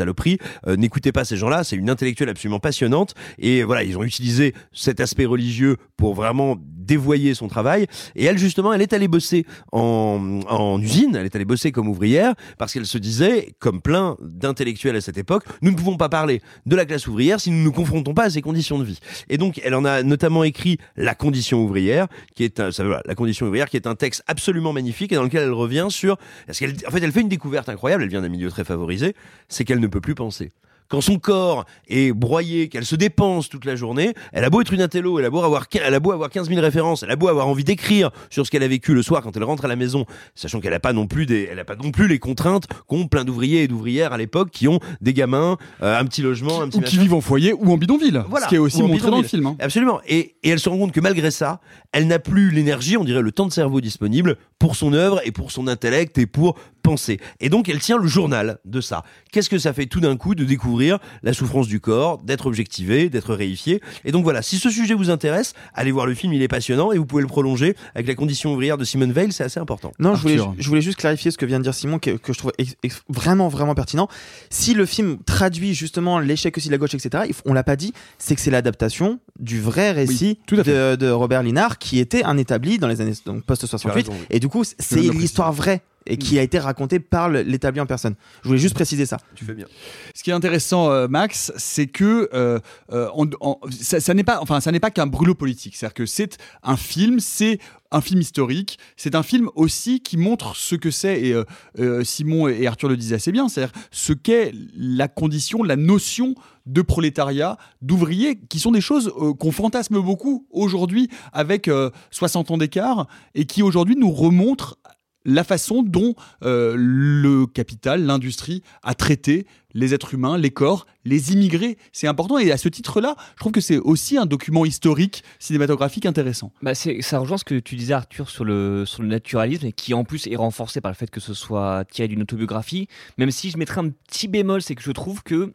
[0.76, 1.64] N'écoutez n'écoutez pas ces gens-là.
[1.64, 3.14] C'est une intellectuelle absolument passionnante.
[3.38, 7.86] Et voilà, ils ont utilisé cet aspect religieux pour vraiment dévoyer son travail.
[8.14, 11.16] Et elle, justement, elle est allée bosser en, usine.
[11.16, 15.18] Elle est allée bosser comme ouvrière parce qu'elle se disait, comme plein d'intellectuels à cette
[15.18, 18.14] époque, nous ne pouvons pas parler de la classe ouvrière si nous ne nous confrontons
[18.14, 19.00] pas à ses conditions de vie.
[19.28, 22.70] Et donc, elle en a notamment écrit La condition ouvrière, qui est un,
[23.04, 26.16] la condition ouvrière, qui est un texte absolument magnifique et dans lequel elle revient sur,
[26.46, 28.02] parce qu'elle, en fait, elle fait une découverte incroyable.
[28.02, 29.14] Elle vient d'un milieu très favorisé,
[29.48, 30.50] c'est qu'elle ne peut plus penser
[30.88, 34.72] quand son corps est broyé, qu'elle se dépense toute la journée, elle a beau être
[34.72, 37.16] une intello, elle a beau avoir, elle a beau avoir 15 000 références, elle a
[37.16, 39.68] beau avoir envie d'écrire sur ce qu'elle a vécu le soir quand elle rentre à
[39.68, 40.04] la maison,
[40.34, 43.06] sachant qu'elle a pas non plus des, elle a pas non plus les contraintes qu'ont
[43.08, 46.68] plein d'ouvriers et d'ouvrières à l'époque qui ont des gamins, euh, un petit logement, un
[46.68, 48.22] petit Ou qui vivent en foyer ou en bidonville.
[48.28, 49.46] voilà, Ce qui est aussi montré dans le film.
[49.46, 49.56] hein.
[49.60, 50.00] Absolument.
[50.06, 51.60] Et, et elle se rend compte que malgré ça,
[51.92, 55.32] elle n'a plus l'énergie, on dirait le temps de cerveau disponible pour son œuvre et
[55.32, 57.18] pour son intellect et pour penser.
[57.40, 59.02] Et donc elle tient le journal de ça.
[59.32, 63.08] Qu'est-ce que ça fait tout d'un coup de découvrir la souffrance du corps, d'être objectivé,
[63.08, 63.80] d'être réifié?
[64.04, 66.92] Et donc voilà, si ce sujet vous intéresse, allez voir le film, il est passionnant
[66.92, 69.92] et vous pouvez le prolonger avec la condition ouvrière de Simone Veil, c'est assez important.
[69.98, 70.54] Non, je voulais, Arthur.
[70.58, 72.76] je voulais juste clarifier ce que vient de dire Simon, que, que je trouve ex-
[72.82, 74.06] ex- vraiment, vraiment pertinent.
[74.50, 77.94] Si le film traduit justement l'échec aussi de la gauche, etc., on l'a pas dit,
[78.18, 82.78] c'est que c'est l'adaptation du vrai récit de, de Robert Linard, qui était un établi
[82.78, 83.80] dans les années donc, post-68.
[83.80, 84.26] Tu as raison, oui.
[84.30, 88.14] Et du coup, c'est l'histoire vraie et qui a été racontée par l'établi en personne.
[88.42, 89.18] Je voulais juste préciser ça.
[89.34, 89.66] Tu fais bien.
[90.14, 92.58] Ce qui est intéressant, euh, Max, c'est que euh,
[92.92, 95.76] euh, on- on- ça, ça n'est pas, enfin, ça n'est pas qu'un brûlot politique.
[95.76, 97.58] C'est-à-dire que c'est un film, c'est
[97.90, 98.78] un film historique.
[98.96, 101.20] C'est un film aussi qui montre ce que c'est.
[101.22, 101.44] Et euh,
[101.78, 103.48] euh, Simon et Arthur le disaient assez bien.
[103.48, 106.34] C'est-à-dire ce qu'est la condition, la notion
[106.66, 112.50] de prolétariat, d'ouvrier, qui sont des choses euh, qu'on fantasme beaucoup aujourd'hui avec euh, 60
[112.50, 114.78] ans d'écart et qui aujourd'hui nous remontrent
[115.24, 121.32] la façon dont euh, le capital, l'industrie a traité les êtres humains, les corps, les
[121.32, 121.76] immigrés.
[121.92, 126.06] C'est important et à ce titre-là, je trouve que c'est aussi un document historique, cinématographique
[126.06, 126.52] intéressant.
[126.62, 129.92] Bah ça rejoint ce que tu disais Arthur sur le, sur le naturalisme et qui
[129.94, 132.88] en plus est renforcé par le fait que ce soit tiré d'une autobiographie.
[133.18, 135.54] Même si je mettrais un petit bémol, c'est que je trouve que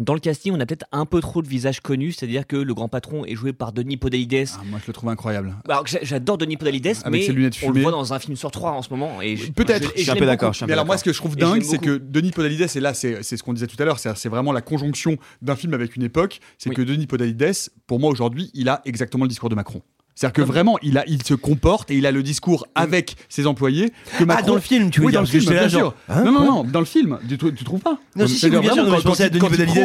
[0.00, 2.74] dans le casting, on a peut-être un peu trop de visages connus, c'est-à-dire que le
[2.74, 4.48] grand patron est joué par Denis Podalides.
[4.68, 5.54] moi, je le trouve incroyable.
[5.68, 8.18] Alors que j'a- j'adore Denis Podalides, Avec mais ses lunettes on le voit dans un
[8.18, 9.20] film sur trois en ce moment.
[9.22, 9.92] Et je- Peut-être.
[9.94, 10.52] je- et je l'aime beaucoup.
[10.66, 13.22] Mais alors moi, ce que je trouve dingue, c'est que Denis Podalides, et là, c'est
[13.22, 15.94] c'est ce qu'on disait tout à l'heure, c'est c'est vraiment la conjonction d'un film avec
[15.96, 16.40] une époque.
[16.58, 17.52] C'est que Denis Podalides,
[17.86, 19.82] pour moi aujourd'hui, il a exactement le discours de Macron.
[20.20, 23.46] C'est-à-dire que vraiment, il, a, il se comporte et il a le discours avec ses
[23.46, 24.42] employés que Macron.
[24.44, 25.94] Ah, dans le film, tu veux oui, dire, dans le parce que film, bien sûr.
[26.10, 28.60] hein, non, non, non, dans le film, tu, tu trouves pas Non, si, si, bien
[28.60, 29.40] sûr, je quand pensais à il- Denis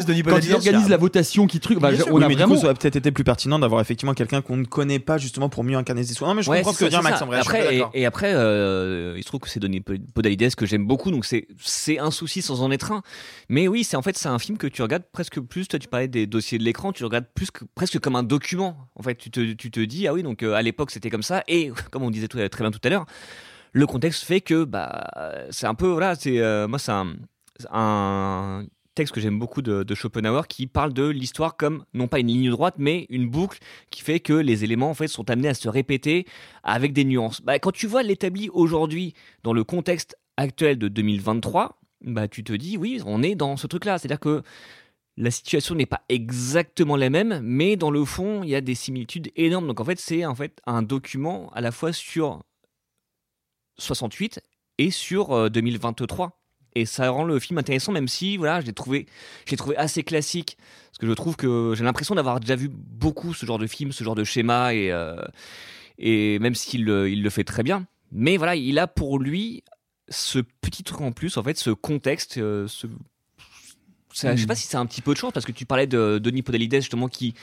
[0.06, 2.34] Denis Quand Podalides, il organise la votation, qui truc, bah, Bien on oui, a mais
[2.36, 2.56] du vraiment.
[2.56, 5.48] coup, ça aurait peut-être été plus pertinent d'avoir effectivement quelqu'un qu'on ne connaît pas justement
[5.48, 6.30] pour mieux incarner ses histoires.
[6.32, 9.14] Non, mais je Ouais, comprends ce que veut dire Max Après, et, et après, euh,
[9.16, 12.12] il se trouve que c'est Denis Pod- Podalides que j'aime beaucoup, donc c'est c'est un
[12.12, 13.04] souci sans en être un.
[13.48, 15.70] Mais oui, c'est en fait c'est un film que tu regardes presque plus.
[15.70, 18.76] Toi, tu parlais des dossiers de l'écran, tu regardes plus que, presque comme un document.
[18.98, 21.24] En fait, tu te, tu te dis ah oui, donc euh, à l'époque c'était comme
[21.24, 21.44] ça.
[21.48, 23.06] Et comme on disait tout- très bien tout à l'heure,
[23.72, 25.08] le contexte fait que bah
[25.50, 26.92] c'est un peu voilà, c'est euh, moi c'est
[27.72, 28.66] un,
[28.96, 32.50] texte que j'aime beaucoup de, Schopenhauer qui parle de l'histoire comme non pas une ligne
[32.50, 35.68] droite mais une boucle qui fait que les éléments en fait sont amenés à se
[35.68, 36.26] répéter
[36.64, 37.42] avec des nuances.
[37.42, 42.54] Bah, quand tu vois l'établi aujourd'hui dans le contexte actuel de 2023, bah tu te
[42.54, 44.44] dis oui, on est dans ce truc-là, c'est-à-dire que
[45.18, 48.76] la situation n'est pas exactement la même, mais dans le fond, il y a des
[48.76, 49.68] similitudes énormes.
[49.68, 52.44] Donc en fait, c'est en fait un document à la fois sur
[53.78, 54.42] 68
[54.78, 56.42] et sur euh, 2023.
[56.78, 59.06] Et ça rend le film intéressant, même si voilà, je l'ai trouvé,
[59.46, 62.68] je l'ai trouvé assez classique, parce que je trouve que j'ai l'impression d'avoir déjà vu
[62.70, 65.16] beaucoup ce genre de film, ce genre de schéma, et, euh,
[65.98, 67.88] et même s'il le- il le fait très bien.
[68.12, 69.64] Mais voilà, il a pour lui
[70.10, 72.88] ce petit truc en plus, en fait, ce contexte, euh, ce,
[74.16, 76.20] Je sais pas si c'est un petit peu de chance parce que tu parlais de
[76.20, 77.34] Denis Podalides justement qui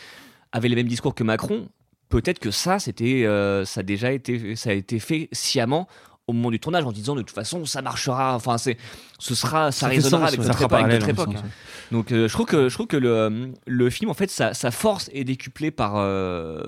[0.53, 1.69] avait les mêmes discours que Macron.
[2.09, 5.89] Peut-être que ça, c'était, euh, ça a déjà été, ça a été fait sciemment
[6.27, 8.35] au moment du tournage en disant de toute façon ça marchera.
[8.35, 8.77] Enfin, c'est,
[9.19, 10.73] ce sera, ça, Ça résonnera sens, avec notre époque.
[10.81, 11.35] avec notre parallèle, époque.
[11.35, 11.49] dans le
[11.91, 14.71] Donc, euh, je trouve que je trouve que le, le film en fait sa, sa
[14.71, 16.63] force est décuplée par euh,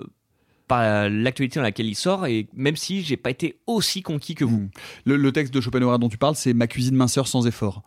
[0.66, 4.44] par l'actualité dans laquelle il sort et même si j'ai pas été aussi conquis que
[4.46, 4.68] vous.
[5.04, 7.82] Le, le texte de Schopenhauer dont tu parles, c'est Ma cuisine minceur sans effort.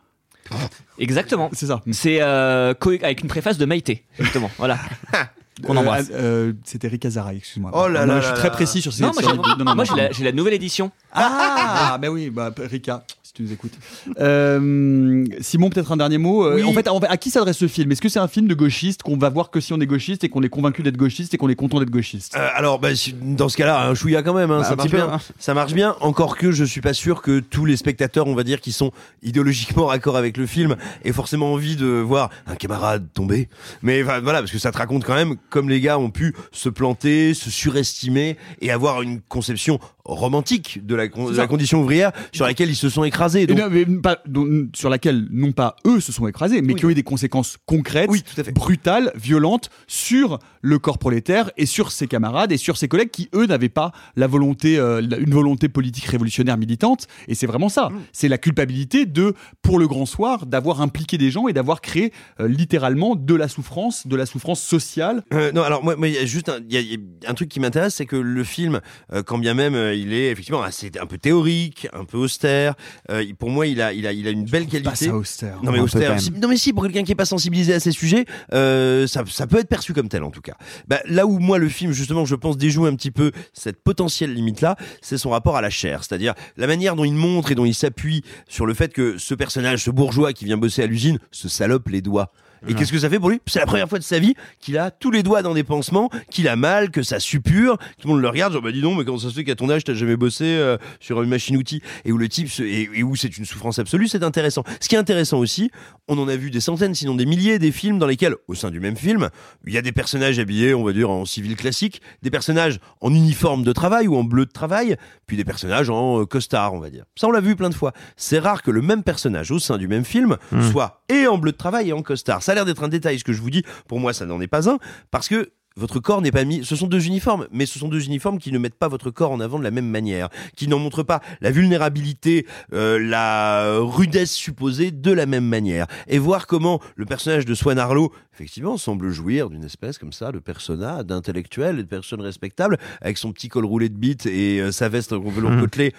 [0.99, 1.49] Exactement.
[1.53, 1.81] C'est ça.
[1.91, 4.51] C'est euh, avec une préface de Maïté, justement.
[4.57, 4.79] Voilà.
[5.65, 6.07] Qu'on Euh, embrasse.
[6.13, 7.71] euh, C'était Rick Azaray, excuse-moi.
[7.73, 9.65] Oh là Non, là Je suis très précis sur ces Non, moi, j'ai- non, non,
[9.65, 10.91] moi, non, j'ai la, nouvelle édition.
[11.13, 13.03] Ah, bah oui, bah, Rika.
[13.23, 13.73] si tu nous écoutes.
[14.19, 16.45] Euh, Simon, peut-être un dernier mot.
[16.45, 16.63] Euh, Oui.
[16.63, 17.91] En fait, en fait, à qui s'adresse ce film?
[17.91, 20.23] Est-ce que c'est un film de gauchiste qu'on va voir que si on est gauchiste
[20.23, 22.35] et qu'on est convaincu d'être gauchiste et qu'on est content d'être gauchiste?
[22.37, 22.89] Euh, alors, bah,
[23.21, 25.09] dans ce cas-là, un chouïa quand même, hein, Bah, ça marche bien.
[25.11, 25.19] hein.
[25.39, 25.95] Ça marche bien.
[26.01, 28.91] Encore que je suis pas sûr que tous les spectateurs, on va dire, qui sont
[29.23, 33.49] idéologiquement raccord avec le film, aient forcément envie de voir un camarade tomber.
[33.81, 36.69] Mais voilà, parce que ça te raconte quand même comme les gars ont pu se
[36.69, 41.41] planter, se surestimer et avoir une conception romantique de la, con- C'est de ça.
[41.43, 43.45] la condition ouvrière sur laquelle ils se sont écrasés.
[43.47, 46.85] Donc, non, mais pas- dont- sur laquelle non pas eux se sont écrasés, mais qui
[46.85, 48.09] ont eu des conséquences concrètes,
[48.53, 53.29] brutales, violentes sur le corps prolétaire et sur ses camarades et sur ses collègues qui
[53.35, 57.07] eux n'avaient pas la volonté, euh, une volonté politique révolutionnaire militante.
[57.27, 57.89] Et c'est vraiment ça.
[58.11, 62.11] C'est la culpabilité de, pour le grand soir, d'avoir impliqué des gens et d'avoir créé
[62.39, 65.23] euh, littéralement de la souffrance, de la souffrance sociale.
[65.33, 67.29] Euh, non, alors moi, il y a juste un, il y a- il y a
[67.31, 68.81] un truc qui m'intéresse, c'est que le film,
[69.25, 72.75] quand bien même il est effectivement assez un peu théorique, un peu austère,
[73.09, 74.89] euh, pour moi, il a, il a, il a une belle qualité.
[74.89, 75.63] pas ça austère.
[75.63, 76.19] Non mais austère.
[76.19, 79.23] si- non mais si, pour quelqu'un qui est pas sensibilisé à ces sujets, euh, ça,
[79.27, 80.55] ça peut être perçu comme tel en tout cas.
[80.87, 84.33] Bah, là où moi le film justement, je pense déjoue un petit peu cette potentielle
[84.33, 87.55] limite là, c'est son rapport à la chair, c'est-à-dire la manière dont il montre et
[87.55, 90.87] dont il s'appuie sur le fait que ce personnage, ce bourgeois qui vient bosser à
[90.87, 92.31] l'usine, se salope les doigts.
[92.63, 92.73] Et Ouais.
[92.75, 93.39] qu'est-ce que ça fait pour lui?
[93.45, 96.09] C'est la première fois de sa vie qu'il a tous les doigts dans des pansements,
[96.31, 97.77] qu'il a mal, que ça suppure.
[97.99, 99.55] Tout le monde le regarde, genre bah dis donc, mais comment ça se fait qu'à
[99.55, 102.89] ton âge t'as jamais bossé euh, sur une machine-outil et où le type se- et,
[102.93, 104.63] et où c'est une souffrance absolue, c'est intéressant.
[104.79, 105.71] Ce qui est intéressant aussi,
[106.07, 108.71] on en a vu des centaines, sinon des milliers, des films dans lesquels, au sein
[108.71, 109.29] du même film,
[109.65, 113.13] il y a des personnages habillés, on va dire en civil classique, des personnages en
[113.13, 114.95] uniforme de travail ou en bleu de travail,
[115.27, 117.03] puis des personnages en euh, costard, on va dire.
[117.15, 117.93] Ça on l'a vu plein de fois.
[118.15, 120.61] C'est rare que le même personnage au sein du même film Hmm.
[120.71, 122.41] soit et en bleu de travail et en costard.
[122.47, 123.63] Ça a l'air d'être un détail, ce que je vous dis.
[123.89, 124.77] Pour moi, ça n'en est pas un,
[125.11, 126.63] parce que votre corps n'est pas mis.
[126.63, 129.31] Ce sont deux uniformes, mais ce sont deux uniformes qui ne mettent pas votre corps
[129.31, 134.31] en avant de la même manière, qui n'en montrent pas la vulnérabilité, euh, la rudesse
[134.31, 135.85] supposée de la même manière.
[136.07, 140.31] Et voir comment le personnage de Swan Arlo, effectivement, semble jouir d'une espèce comme ça
[140.31, 144.61] de persona, d'intellectuel et de personne respectable, avec son petit col roulé de bite et
[144.61, 145.59] euh, sa veste en velours Mhm.
[145.61, 145.93] côtelé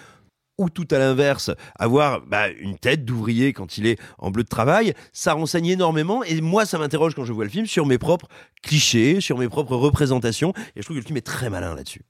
[0.59, 4.49] ou tout à l'inverse, avoir bah, une tête d'ouvrier quand il est en bleu de
[4.49, 6.23] travail, ça renseigne énormément.
[6.23, 8.27] Et moi, ça m'interroge quand je vois le film sur mes propres
[8.61, 10.53] clichés, sur mes propres représentations.
[10.75, 12.01] Et je trouve que le film est très malin là-dessus.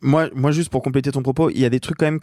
[0.00, 2.20] Moi, moi, juste pour compléter ton propos, il y a des trucs quand même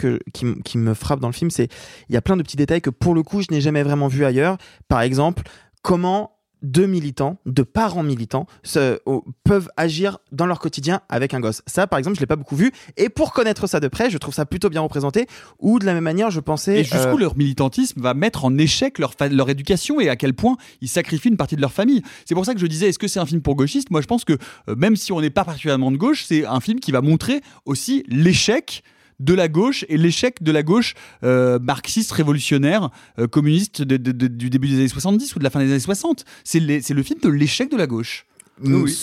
[0.64, 1.52] qui me frappent dans le film.
[1.52, 1.68] C'est
[2.08, 4.08] il y a plein de petits détails que pour le coup, je n'ai jamais vraiment
[4.08, 4.58] vu ailleurs.
[4.88, 5.44] Par exemple,
[5.82, 11.40] comment deux militants, deux parents militants, se, oh, peuvent agir dans leur quotidien avec un
[11.40, 11.62] gosse.
[11.68, 12.72] Ça, par exemple, je l'ai pas beaucoup vu.
[12.98, 15.28] Et pour connaître ça de près, je trouve ça plutôt bien représenté.
[15.60, 16.82] Ou de la même manière, je pensais.
[16.82, 20.34] Et jusqu'où euh, leur militantisme va mettre en échec leur, leur éducation et à quel
[20.34, 22.02] point ils sacrifient une partie de leur famille?
[22.26, 23.92] C'est pour ça que je disais, est-ce que c'est un film pour gauchistes?
[23.92, 24.34] Moi, je pense que
[24.68, 27.42] euh, même si on n'est pas particulièrement de gauche, c'est un film qui va montrer
[27.66, 28.84] aussi l'échec
[29.20, 30.94] de la gauche et l'échec de la gauche
[31.24, 32.90] euh, marxiste, révolutionnaire,
[33.20, 35.70] euh, communiste de- de- de- du début des années 70 ou de la fin des
[35.72, 36.26] années 60.
[36.44, 38.26] C'est le film de l'échec de la gauche.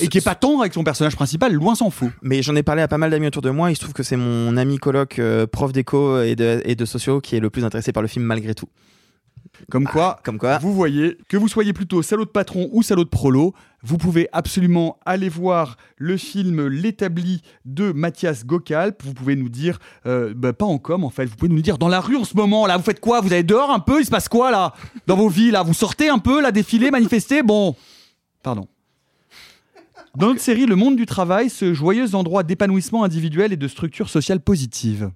[0.03, 2.11] Et qui est pas tendre avec son personnage principal, loin s'en faut.
[2.21, 3.71] Mais j'en ai parlé à pas mal d'amis autour de moi.
[3.71, 6.85] Il se trouve que c'est mon ami coloc, euh, prof d'éco et de, et de
[6.85, 8.69] sociaux, qui est le plus intéressé par le film malgré tout.
[9.71, 13.05] Comme quoi, comme quoi, vous voyez, que vous soyez plutôt salaud de patron ou salaud
[13.05, 13.55] de prolo,
[13.87, 19.01] vous pouvez absolument aller voir le film L'établi de Mathias Gokalp.
[19.05, 21.79] Vous pouvez nous dire, euh, bah, pas en com en fait, vous pouvez nous dire
[21.79, 23.21] dans la rue en ce moment là, vous faites quoi?
[23.21, 24.01] Vous allez dehors un peu?
[24.01, 24.75] Il se passe quoi là?
[25.07, 27.45] Dans vos vies là Vous sortez un peu là, défiler, manifester?
[27.45, 27.77] Bon,
[28.43, 28.67] pardon.
[30.17, 34.11] Dans notre série Le monde du travail, ce joyeux endroit d'épanouissement individuel et de structure
[34.11, 35.13] sociale positive.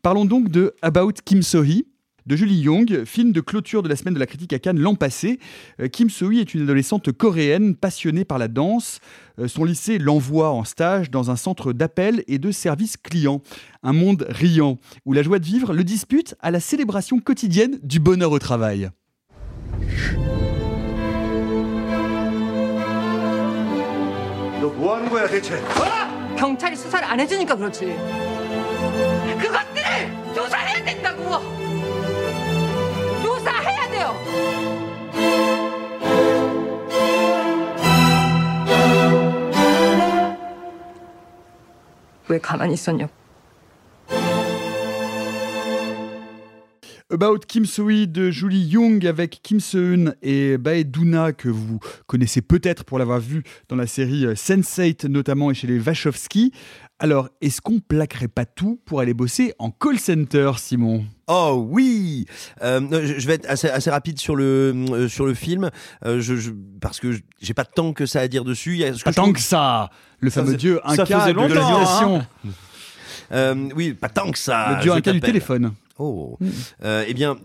[0.00, 1.86] Parlons donc de About Kim So-hee
[2.25, 4.93] de Julie Young, film de clôture de la semaine de la critique à Cannes l'an
[4.93, 5.39] passé.
[5.79, 8.99] Euh, Kim So-hee est une adolescente coréenne passionnée par la danse.
[9.39, 13.41] Euh, Son lycée l'envoie en stage dans un centre d'appel et de service client.
[13.81, 17.99] Un monde riant, où la joie de vivre le dispute à la célébration quotidienne du
[17.99, 18.91] bonheur au travail.
[24.61, 25.61] 너 뭐 하는 거야 대체?
[26.37, 27.85] 경찰이 수사를 안 해주니까 그렇지.
[29.41, 31.62] 그것들을 조사해야 된다고.
[42.28, 43.23] 왜 가만히 있었냐고.
[47.14, 51.78] About Kim So-hee de Julie Young avec Kim Se-eun et Bae Doona que vous
[52.08, 56.52] connaissez peut-être pour l'avoir vu dans la série euh, Sense8 notamment et chez les Wachowski.
[56.98, 61.04] Alors, est-ce qu'on plaquerait pas tout pour aller bosser en call center, Simon?
[61.28, 62.26] Oh oui
[62.62, 62.80] Euh,
[63.18, 65.70] je, vais être assez, assez rapide sur le, euh, sur le film,
[66.04, 66.50] euh, je, je-
[66.80, 68.72] parce que j'ai pas tant que ça à dire dessus.
[68.72, 71.20] Il y a ce que Pas tant que ça Le Ça fameux dieu ça Inca
[71.20, 72.26] faisait de longtemps, la
[73.30, 73.68] hein.
[73.76, 74.74] oui, pas tant que ça.
[74.76, 75.72] Le dieu je Inca du téléphone.
[75.98, 76.38] Oh.
[76.82, 77.36] Euh, eh bien,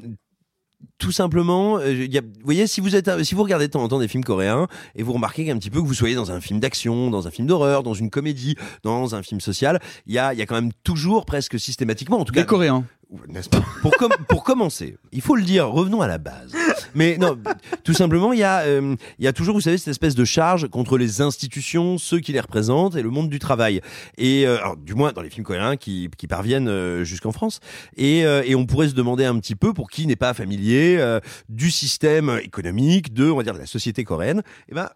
[1.00, 3.72] tout simplement, euh, il y a- vous voyez, si vous êtes, si vous regardez de
[3.72, 6.14] temps en temps des films coréens et vous remarquez un petit peu que vous soyez
[6.16, 9.80] dans un film d'action, dans un film d'horreur, dans une comédie, dans un film social,
[10.06, 12.46] il y a, il y a quand même toujours, presque systématiquement, en tout Des cas,
[12.46, 12.84] Coréens.
[13.30, 16.54] n'est-ce pas pour, com- pour commencer, il faut le dire, revenons à la base.
[16.96, 17.38] Mais non,
[17.84, 20.26] tout simplement, il y, a, euh, il y a toujours, vous savez, cette espèce de
[20.26, 23.82] charge contre les institutions, ceux qui les représentent et le monde du travail.
[24.18, 27.60] Et euh, alors, du moins dans les films coréens qui, qui parviennent euh, jusqu'en France.
[27.96, 30.89] Et, euh, et on pourrait se demander un petit peu, pour qui n'est pas familier
[30.98, 34.90] euh, du système économique, de, on de la société coréenne, eh ben,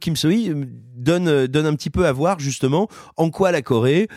[0.00, 0.64] Kim Soo-hee euh,
[0.96, 4.08] donne euh, donne un petit peu à voir justement en quoi la Corée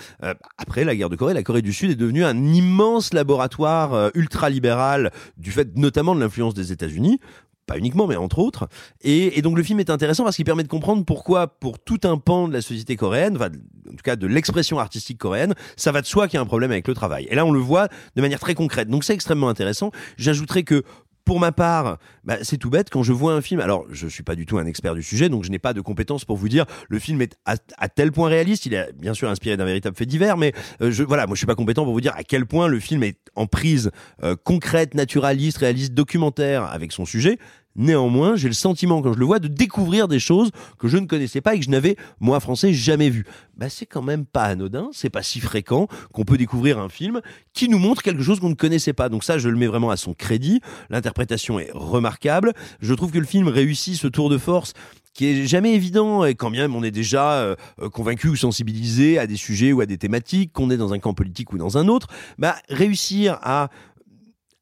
[0.57, 4.09] après la guerre de Corée la Corée du Sud est devenue un immense laboratoire euh,
[4.15, 7.19] ultra libéral du fait notamment de l'influence des États-Unis
[7.65, 8.67] pas uniquement, mais entre autres.
[9.01, 12.17] Et, donc le film est intéressant parce qu'il permet de comprendre pourquoi, pour tout un
[12.17, 13.49] pan de la société coréenne, enfin,
[13.87, 16.45] en tout cas de l'expression artistique coréenne, ça va de soi qu'il y a un
[16.45, 17.27] problème avec le travail.
[17.29, 18.89] Et là, on le voit de manière très concrète.
[18.89, 19.91] Donc c'est extrêmement intéressant.
[20.17, 20.83] J'ajouterais que
[21.25, 23.59] pour ma part, bah, c'est tout bête quand je vois un film.
[23.59, 25.81] Alors, je suis pas du tout un expert du sujet, donc je n'ai pas de
[25.81, 28.67] compétences pour vous dire le film est à, tel point réaliste.
[28.67, 31.39] Il est bien sûr inspiré d'un véritable fait divers, mais euh, je, voilà, moi je
[31.39, 33.91] suis pas compétent pour vous dire à quel point le film est en prise
[34.23, 37.39] euh, concrète, naturaliste, réaliste, documentaire avec son sujet.
[37.75, 41.05] Néanmoins, j'ai le sentiment quand je le vois de découvrir des choses que je ne
[41.05, 43.25] connaissais pas et que je n'avais moi français jamais vues.
[43.57, 47.21] Bah c'est quand même pas anodin, c'est pas si fréquent qu'on peut découvrir un film
[47.53, 49.09] qui nous montre quelque chose qu'on ne connaissait pas.
[49.09, 50.61] Donc ça, je le mets vraiment à son crédit.
[50.89, 52.53] L'interprétation est remarquable.
[52.79, 54.73] Je trouve que le film réussit ce tour de force
[55.13, 57.55] qui est jamais évident et quand même on est déjà euh,
[57.91, 61.13] convaincu ou sensibilisé à des sujets ou à des thématiques, qu'on est dans un camp
[61.13, 62.07] politique ou dans un autre,
[62.37, 63.69] bah réussir à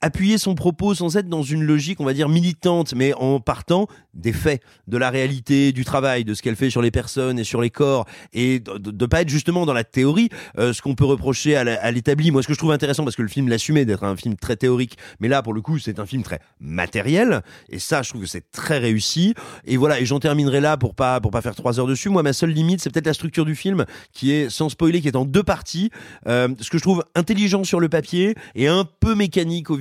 [0.03, 3.87] appuyer son propos sans être dans une logique, on va dire, militante, mais en partant
[4.13, 7.45] des faits, de la réalité, du travail, de ce qu'elle fait sur les personnes et
[7.45, 10.27] sur les corps, et de, de pas être justement dans la théorie,
[10.57, 12.31] euh, ce qu'on peut reprocher à l'établi.
[12.31, 14.57] Moi, ce que je trouve intéressant, parce que le film l'assumait d'être un film très
[14.57, 18.23] théorique, mais là, pour le coup, c'est un film très matériel, et ça, je trouve
[18.23, 19.33] que c'est très réussi.
[19.65, 22.09] Et voilà, et j'en terminerai là pour pas pour pas faire trois heures dessus.
[22.09, 25.07] Moi, ma seule limite, c'est peut-être la structure du film, qui est sans spoiler, qui
[25.07, 25.91] est en deux parties.
[26.27, 29.77] Euh, ce que je trouve intelligent sur le papier et un peu mécanique au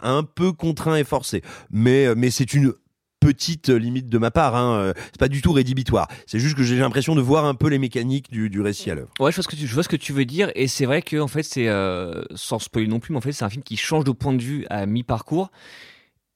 [0.00, 1.42] un peu contraint et forcé.
[1.70, 2.72] Mais mais c'est une
[3.18, 4.54] petite limite de ma part.
[4.54, 4.76] Hein.
[4.78, 6.06] Euh, C'est pas du tout rédhibitoire.
[6.26, 8.94] C'est juste que j'ai l'impression de voir un peu les mécaniques du, du récit à
[8.94, 9.10] l'œuvre.
[9.18, 10.84] Ouais, je vois ce que tu, je vois ce que tu veux dire, et c'est
[10.86, 13.50] vrai que en fait, c'est euh, sans spoiler non plus, mais en fait, c'est un
[13.50, 15.50] film qui change de point de vue à mi-parcours,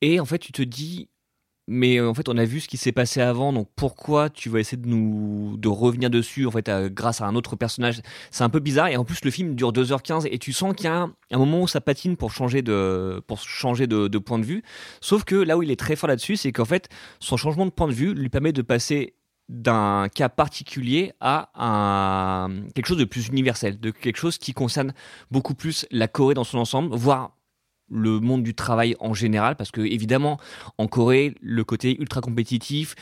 [0.01, 1.09] et en fait, tu te dis,
[1.73, 4.49] mais euh, en fait, on a vu ce qui s'est passé avant, donc pourquoi tu
[4.49, 8.03] vas essayer de nous de revenir dessus, en fait, euh, grâce à un autre personnage?
[8.33, 10.87] C'est un peu bizarre, et en plus, le film dure 2h15, et tu sens qu'il
[10.87, 14.45] y a un, moment où ça patine pour changer de pour changer de, point de
[14.45, 14.65] vue.
[15.01, 16.89] Sauf que là où il est très fort là-dessus, c'est qu'en fait,
[17.21, 19.15] son changement de point de vue lui permet de passer
[19.49, 24.93] d'un cas particulier à quelque chose de plus universel, de quelque chose qui concerne
[25.31, 27.37] beaucoup plus la Corée dans son ensemble, voire
[27.91, 30.39] le monde du travail en général, parce que évidemment,
[30.79, 32.95] en Corée, le côté ultra compétitif,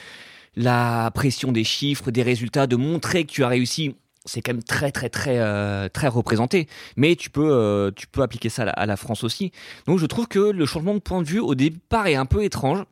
[0.57, 3.95] la pression des chiffres, des résultats, de montrer que tu as réussi,
[4.25, 6.69] c'est quand même très très très euh, très représenté.
[6.97, 9.53] Mais tu peux euh, tu peux appliquer ça à la, à la France aussi.
[9.87, 12.43] Donc je trouve que le changement de point de vue au départ est un peu
[12.45, 12.85] étrange.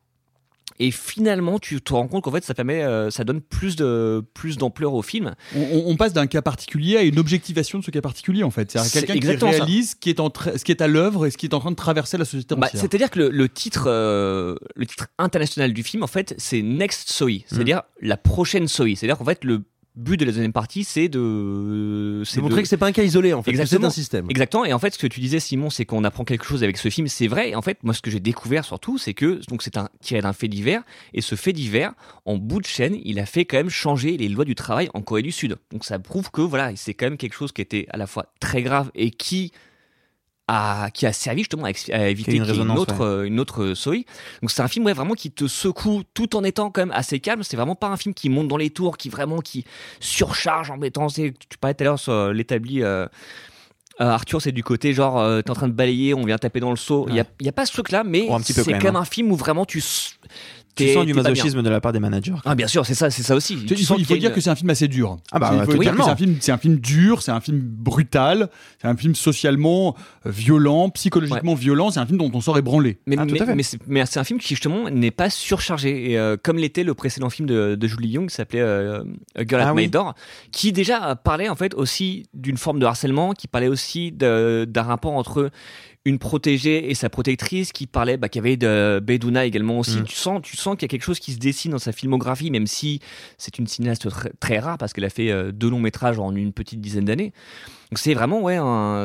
[0.79, 4.23] Et finalement, tu te rends compte qu'en fait, ça permet, euh, ça donne plus de
[4.35, 5.35] plus d'ampleur au film.
[5.55, 8.51] On, on- on passe d'un cas particulier à une objectivation de ce cas particulier en
[8.51, 8.71] fait.
[8.71, 9.27] C'est-à-dire C'est quelqu'un qui
[9.59, 11.61] réalise ce qui est en ce qui est à l'œuvre et ce qui est en
[11.61, 12.69] train de traverser la société Bah.
[12.75, 17.11] C'est-à-dire que le, le titre, euh, le titre international du film, en fait, c'est Next
[17.11, 18.95] Soi, c'est-à-dire la prochaine Soi.
[18.97, 19.63] C'est-à-dire qu'en fait, le
[19.97, 23.33] but de la deuxième partie, c'est de, C'est montrer que c'est pas un cas isolé
[23.33, 23.89] en fait, que c'est Exactement.
[23.89, 24.27] un système.
[24.29, 24.65] Exactement.
[24.65, 26.91] Et en fait, ce que tu disais, Simon, c'est qu'on apprend quelque chose avec ce
[26.91, 27.09] film.
[27.09, 27.55] C'est vrai.
[27.55, 30.33] En fait, moi, ce que j'ai découvert surtout, c'est que donc c'est un tiré d'un
[30.33, 30.83] fait divers.
[31.15, 31.93] Et ce fait divers,
[32.25, 35.01] en bout de chaîne, il a fait quand même changer les lois du travail en
[35.01, 35.57] Corée du Sud.
[35.73, 38.27] Donc ça prouve que voilà, c'est quand même quelque chose qui était à la fois
[38.41, 39.53] très grave et qui
[40.95, 44.05] qui a servi justement à, éviter une autre, euh, une autre Soi.
[44.43, 47.19] Donc c'est un film ouais, vraiment qui te secoue tout en étant quand même assez
[47.19, 47.43] calme.
[47.43, 49.65] C'est vraiment pas un film qui monte dans les tours, qui vraiment qui
[49.99, 51.09] surcharge en mettant.
[51.09, 52.83] Tu parlais tout à l'heure sur euh, l'établi.
[52.83, 53.07] euh,
[54.01, 56.61] euh, Arthur, c'est du côté genre euh, t'es en train de balayer, on vient taper
[56.61, 57.07] dans le seau.
[57.09, 59.01] Il y a, il y a pas ce truc-là, mais c'est quand même, hein.
[59.01, 59.83] un film où vraiment tu
[60.77, 62.35] Tu sens du masochisme de la part des managers.
[62.45, 63.57] Ah bien sûr, c'est ça, c'est ça aussi.
[63.67, 65.17] Tu il faut, il dire une- que c'est un film assez dur.
[65.33, 66.05] Ah bah, il faut dire que totalement.
[66.05, 68.49] c'est un film, c'est un film dur, c'est un film brutal,
[68.81, 69.97] c'est un film socialement
[70.27, 72.99] euh, violent, psychologiquement violent, c'est un film dont on sort ébranlé.
[73.07, 76.59] Mais, Ah, mais, mais c'est un film qui justement n'est pas surchargé, et, euh, comme
[76.59, 79.03] l'était le précédent film de, de Julie Young qui s'appelait euh,
[79.35, 79.89] A Girl at Ah My oui.
[79.89, 80.15] Door,
[80.53, 85.13] qui déjà parlait en fait aussi d'une forme de harcèlement, qui parlait aussi d'un rapport
[85.13, 85.51] entre
[86.07, 89.99] une protégée et sa protectrice, qui parlait, bah, qu'il y avait de Beduna également aussi.
[89.99, 90.05] Mm.
[90.05, 92.53] Tu sens, tu sens qu'il y a quelque chose qui se dessine dans sa filmographie,
[92.53, 93.01] même si
[93.39, 96.33] c'est une cinéaste très, très rare parce qu'elle a fait euh, deux longs métrages en
[96.37, 97.33] une petite dizaine d'années.
[97.91, 98.57] Donc c'est vraiment ouais,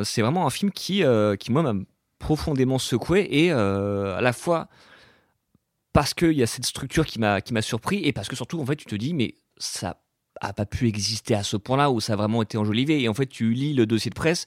[0.06, 1.74] c'est vraiment un film qui, euh, qui moi m'a
[2.20, 4.68] profondément secoué et euh, à la fois
[5.94, 8.62] parce qu'il y a cette structure qui m'a qui m'a surpris et parce que surtout
[8.62, 9.98] en fait tu te dis mais ça
[10.40, 13.16] a pas pu exister à ce point-là où ça a vraiment été enjolivé et en
[13.16, 14.46] fait tu lis le dossier de presse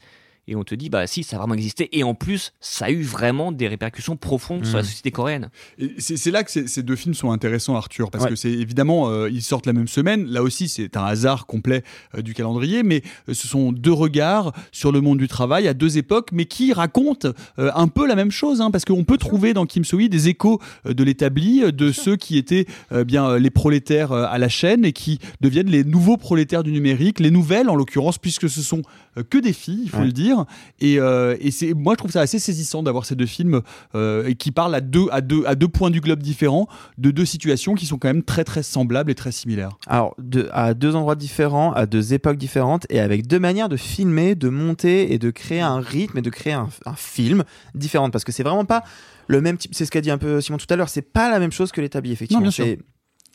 [0.48, 2.90] et on te dit bah si ça a vraiment existé et en plus ça a
[2.90, 4.86] eu vraiment des répercussions profondes sur la Mm.
[4.86, 5.50] société coréenne.
[5.98, 8.30] C'est là que ces deux films sont intéressants, Arthur, parce Ouais.
[8.30, 10.26] que c'est évidemment, euh, ils sortent la même semaine.
[10.26, 11.82] Là aussi, c'est un hasard complet
[12.16, 15.74] euh, du calendrier, mais euh, ce sont deux regards sur le monde du travail à
[15.74, 19.18] deux époques, mais qui racontent euh, un peu la même chose, hein, parce qu'on peut
[19.18, 23.38] trouver dans Kim So-hee des échos euh, de l'établi, de ceux qui étaient euh, bien
[23.38, 27.30] les prolétaires euh, à la chaîne et qui deviennent les nouveaux prolétaires du numérique, les
[27.30, 28.82] nouvelles en l'occurrence, puisque ce sont
[29.16, 30.06] euh, que des filles, il faut Ouais.
[30.06, 30.33] le dire.
[30.80, 33.60] Et, euh, et c'est, moi, je trouve ça assez saisissant d'avoir ces deux films
[33.94, 37.24] euh, qui parlent à deux, à, deux, à deux points du globe différents, de deux
[37.24, 39.78] situations qui sont quand même très très semblables et très similaires.
[39.86, 43.76] Alors, de- à deux endroits différents, à deux époques différentes, et avec deux manières de
[43.76, 47.44] filmer, de monter et de créer un rythme et de créer un, un film
[47.74, 48.12] différentes.
[48.12, 48.82] Parce que c'est vraiment pas
[49.26, 49.74] le même type.
[49.74, 50.88] C'est ce qu'a dit un peu Simon tout à l'heure.
[50.88, 52.40] C'est pas la même chose que l'établi, effectivement.
[52.40, 52.64] Non, bien sûr.
[52.64, 52.78] C'est-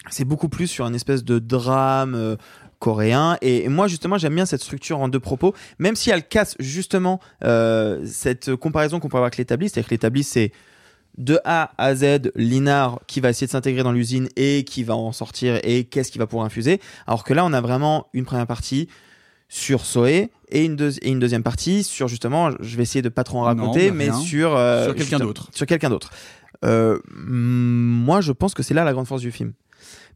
[0.10, 2.38] C'est beaucoup plus sur un espèce de drame.
[2.80, 6.56] Coréen et, moi justement j'aime bien cette structure en deux propos même si elle casse
[6.60, 10.52] justement euh, cette comparaison qu'on peut avoir avec l'établi c'est-à-dire que l'établi c'est
[11.18, 14.96] de A à Z, Linard qui va essayer de s'intégrer dans l'usine et qui va
[14.96, 16.80] en sortir et qu'est-ce qu'il va pouvoir infuser.
[17.08, 18.88] Alors que là, on a vraiment une première partie
[19.50, 23.10] sur Soé et une, deuxi- et une deuxième partie sur justement, je vais essayer de
[23.10, 25.50] pas trop en raconter, bah mais sur euh, Sur quelqu'un d'autre.
[25.54, 26.12] Sur quelqu'un d'autre.
[26.64, 29.54] Euh, moi, je pense que c'est là la grande force du film.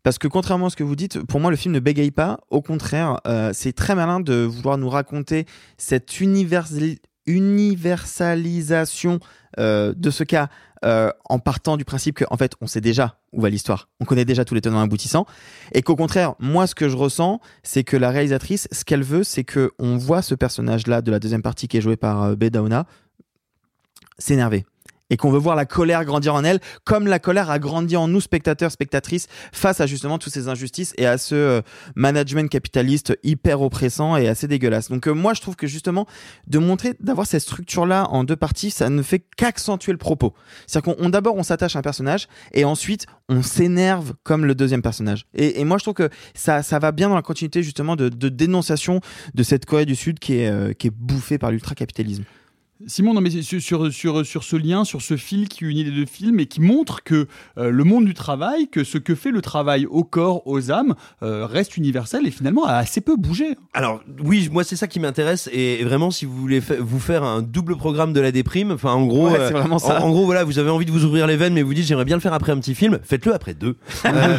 [0.04, 2.40] Parce que contrairement à ce que vous dites, pour moi, le film ne bégaye pas.
[2.50, 5.46] Au contraire, euh, c'est très malin de vouloir nous raconter
[5.78, 9.20] cette universali- universalisation
[9.60, 10.50] euh, de ce cas
[10.84, 13.88] euh, en partant du principe qu'en fait, on sait déjà où va l'histoire.
[14.02, 15.26] On connaît déjà tous les tenants aboutissants.
[15.72, 19.24] Et qu'au contraire, moi, ce que je ressens, c'est que la réalisatrice, ce qu'elle veut,
[19.24, 22.36] c'est que on voit ce personnage-là de la deuxième partie qui est joué par euh,
[22.36, 22.86] Bedauna
[24.18, 24.66] s'énerver.
[25.10, 28.08] Et qu'on veut voir la colère grandir en elle, comme la colère a grandi en
[28.08, 31.62] nous, spectateurs, spectatrices, face à justement toutes ces injustices et à ce euh,
[31.96, 34.90] management capitaliste hyper oppressant et assez dégueulasse.
[34.90, 36.08] Donc euh, moi, je trouve que justement,
[36.48, 40.34] de montrer, d'avoir cette structure-là en deux parties, ça ne fait qu'accentuer le propos.
[40.68, 44.56] C'est-à-dire qu'on on- d'abord, on s'attache à un personnage et ensuite, on s'énerve comme le
[44.56, 45.26] deuxième personnage.
[45.36, 48.10] Et, et moi, je trouve que ça, ça va bien dans la continuité justement de,
[48.10, 49.02] de dénonciation
[49.34, 52.24] de cette Corée du Sud qui est, euh, qui est bouffée par l'ultra-capitalisme.
[52.88, 55.92] Simon, non, mais sur, sur, sur, sur ce lien, sur ce fil qui unit les
[55.92, 57.28] deux films et qui montre que
[57.58, 60.96] euh, le monde du travail, que ce que fait le travail au corps, aux âmes,
[61.22, 63.56] euh, reste universel et finalement a assez peu bougé.
[63.74, 67.24] Alors oui, moi c'est ça qui m'intéresse et vraiment si vous voulez fa- vous faire
[67.24, 70.02] un double programme de la déprime, enfin en gros, Ouais, euh, c'est vraiment ça.
[70.02, 71.86] En, en gros voilà, vous avez envie de vous ouvrir les veines, mais vous dites
[71.86, 74.38] j'aimerais bien le faire après un petit film, faites-le après deux, Euh,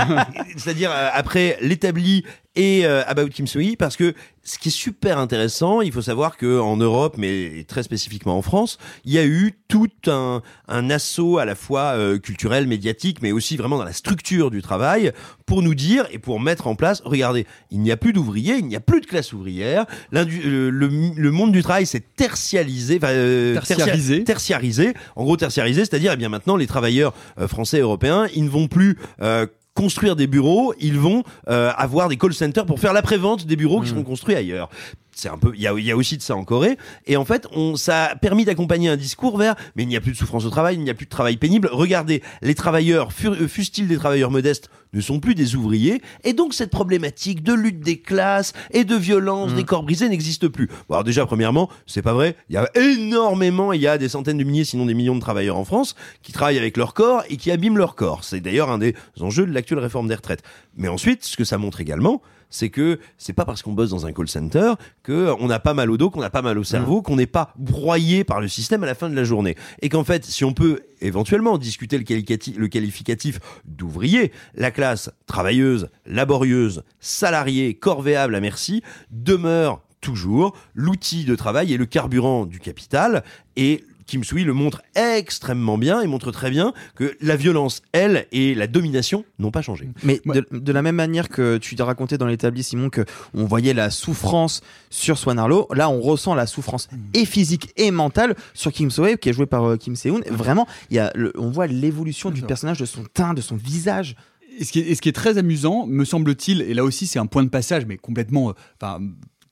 [0.56, 2.24] c'est-à-dire euh, après l'établi
[2.56, 4.14] et euh, About Kim So-hee parce que
[4.44, 8.42] ce qui est super intéressant, il faut savoir que en Europe, mais très spécifiquement en
[8.42, 13.22] France, il y a eu tout un, un assaut à la fois euh, culturel, médiatique,
[13.22, 15.12] mais aussi vraiment dans la structure du travail
[15.46, 18.66] pour nous dire et pour mettre en place, regardez, il n'y a plus d'ouvriers, il
[18.66, 20.24] n'y a plus de classe ouvrière, le,
[20.70, 24.16] le, le monde du travail s'est tertialisé, enfin, euh, Tertiarisé.
[24.18, 28.26] tertia- tertiarisé, en gros tertiarisé, c'est-à-dire eh bien maintenant les travailleurs euh, français et européens,
[28.34, 32.64] ils ne vont plus euh, construire des bureaux, ils vont euh, avoir des call centers
[32.64, 34.70] pour faire l'après-vente des bureaux qui seront construits ailleurs.
[35.14, 36.76] C'est un peu, il y a, y a aussi de ça en Corée.
[37.06, 40.00] Et en fait, on, ça a permis d'accompagner un discours vers, mais il n'y a
[40.00, 41.68] plus de souffrance au travail, il n'y a plus de travail pénible.
[41.72, 46.00] Regardez, les travailleurs, euh, fussent-ils des travailleurs modestes, ne sont plus des ouvriers.
[46.24, 50.48] Et donc, cette problématique de lutte des classes et de violence des corps brisés n'existe
[50.48, 50.68] plus.
[50.88, 52.36] Bon, alors déjà, premièrement, c'est pas vrai.
[52.48, 55.20] Il y a énormément, il y a des centaines de milliers, sinon des millions de
[55.20, 58.24] travailleurs en France qui travaillent avec leur corps et qui abîment leur corps.
[58.24, 60.42] C'est d'ailleurs un des enjeux de l'actuelle réforme des retraites.
[60.76, 64.06] Mais ensuite, ce que ça montre également, c'est que c'est pas parce qu'on bosse dans
[64.06, 64.72] un call center
[65.02, 67.26] que on n'a pas mal au dos, qu'on n'a pas mal au cerveau, qu'on n'est
[67.26, 69.56] pas broyé par le système à la fin de la journée.
[69.82, 75.10] Et qu'en fait, si on peut éventuellement discuter le qualificatif, le qualificatif d'ouvrier, la classe
[75.26, 82.60] travailleuse, laborieuse, salariée, corvéable à merci, demeure toujours l'outil de travail et le carburant du
[82.60, 83.24] capital.
[83.56, 88.26] Et Kim Sui le montre extrêmement bien et montre très bien que la violence, elle,
[88.32, 89.88] et la domination n'ont pas changé.
[90.02, 93.44] Mais de, de la même manière que tu t'as raconté dans l'établi, Simon, que on
[93.44, 94.60] voyait la souffrance
[94.90, 99.16] sur Swan Arlo, là on ressent la souffrance et physique et mentale sur Kim So-hee,
[99.18, 100.20] qui est joué par euh, Kim Se-hoon.
[100.30, 103.56] Vraiment, il y a le- on voit l'évolution du personnage, de son teint, de son
[103.56, 104.16] visage.
[104.56, 107.08] Et ce, qui est, et ce qui est très amusant, me semble-t-il, et là aussi
[107.08, 109.00] c'est un point de passage, mais complètement, euh, enfin,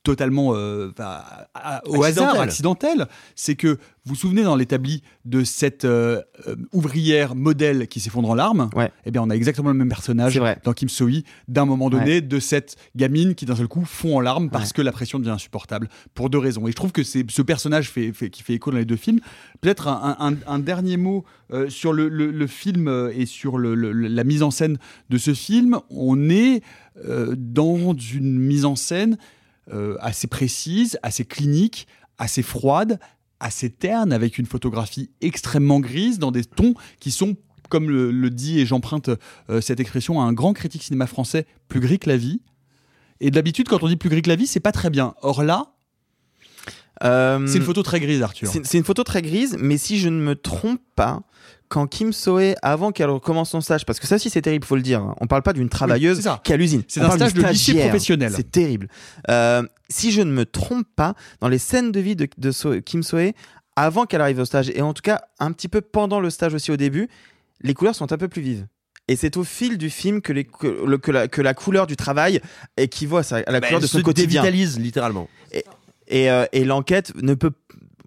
[0.03, 2.05] totalement euh, à- au Accidentel.
[2.05, 3.07] hasard, accidentel.
[3.37, 3.69] C'est que
[4.05, 8.69] vous vous souvenez dans l'établi de cette euh, euh, ouvrière modèle qui s'effondre en larmes
[9.07, 10.35] Eh bien, on a exactement le même personnage
[10.65, 14.21] dans Kim So-hee d'un moment donné de cette gamine qui d'un seul coup fond en
[14.21, 16.67] larmes parce que la pression devient insupportable pour deux raisons.
[16.67, 18.97] Et je trouve que c'est ce personnage fait, fait- qui fait écho dans les deux
[18.97, 19.21] films.
[19.61, 23.75] Peut-être un, un- un dernier mot euh, sur le, le- le film et sur le-
[23.75, 24.79] la mise en scène
[25.11, 25.79] de ce film.
[25.91, 26.63] On est
[27.37, 29.17] dans une mise en scène
[29.73, 31.87] euh, assez précise, assez clinique,
[32.19, 32.99] assez froide,
[33.41, 37.37] assez terne, avec une photographie extrêmement grise, dans des tons qui sont,
[37.69, 39.11] comme le, le dit, et j'emprunte
[39.51, 42.41] euh, cette expression à un grand critique cinéma français, plus gris que la vie.
[43.21, 45.15] Et d'habitude, quand on dit plus gris que la vie, c'est pas très bien.
[45.23, 45.73] Or là,
[47.01, 48.49] c'est une photo très grise, Arthur.
[48.49, 51.23] C'est une photo très grise, mais si je ne me trompe pas,
[51.73, 54.77] quand Kim So-hee, avant qu'elle recommence son stage, parce que ça aussi c'est terrible, faut
[54.77, 56.39] le dire, hein, on parle pas d'une travailleuse ça.
[56.45, 56.83] qui est à l'usine.
[56.87, 58.31] C'est un stage de lycée professionnel.
[58.37, 58.89] C'est terrible.
[59.31, 62.83] Euh, si je ne me trompe pas, dans les scènes de vie de, de So-
[62.83, 63.33] Kim So-hee,
[63.75, 66.53] avant qu'elle arrive au stage, et en tout cas un petit peu pendant le stage
[66.53, 67.09] aussi au début,
[67.63, 68.67] les couleurs sont un peu plus vives.
[69.09, 71.87] Et c'est au fil du film que, les, que, le- que la, que la couleur
[71.87, 72.41] du travail
[72.77, 74.43] équivaut à, sa- à la Bah, couleur de son se quotidien.
[74.43, 75.27] dévitalise littéralement.
[75.53, 75.65] Et,
[76.09, 77.53] et, euh, et l'enquête ne peut,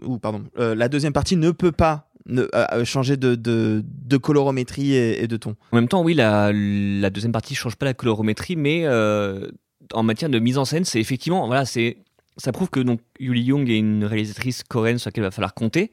[0.03, 3.83] ou pardon, euh, la deuxième partie ne peut pas ne, euh, euh, changer de, de,
[3.85, 5.55] de colorométrie et, de ton.
[5.71, 9.47] En même temps, oui, la, la deuxième partie change pas la colorométrie, mais euh,
[9.93, 11.97] en matière de mise en scène, c'est effectivement, voilà, c'est,
[12.37, 15.53] ça prouve que donc Yuli Young est une réalisatrice coréenne sur laquelle il va falloir
[15.53, 15.91] compter.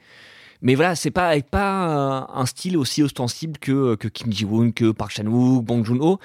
[0.62, 4.92] Mais voilà, c'est pas pas un, un style aussi ostensible que, que Kim Ji-woon, que
[4.92, 6.20] Park Chan-wook, Bong Joon-ho.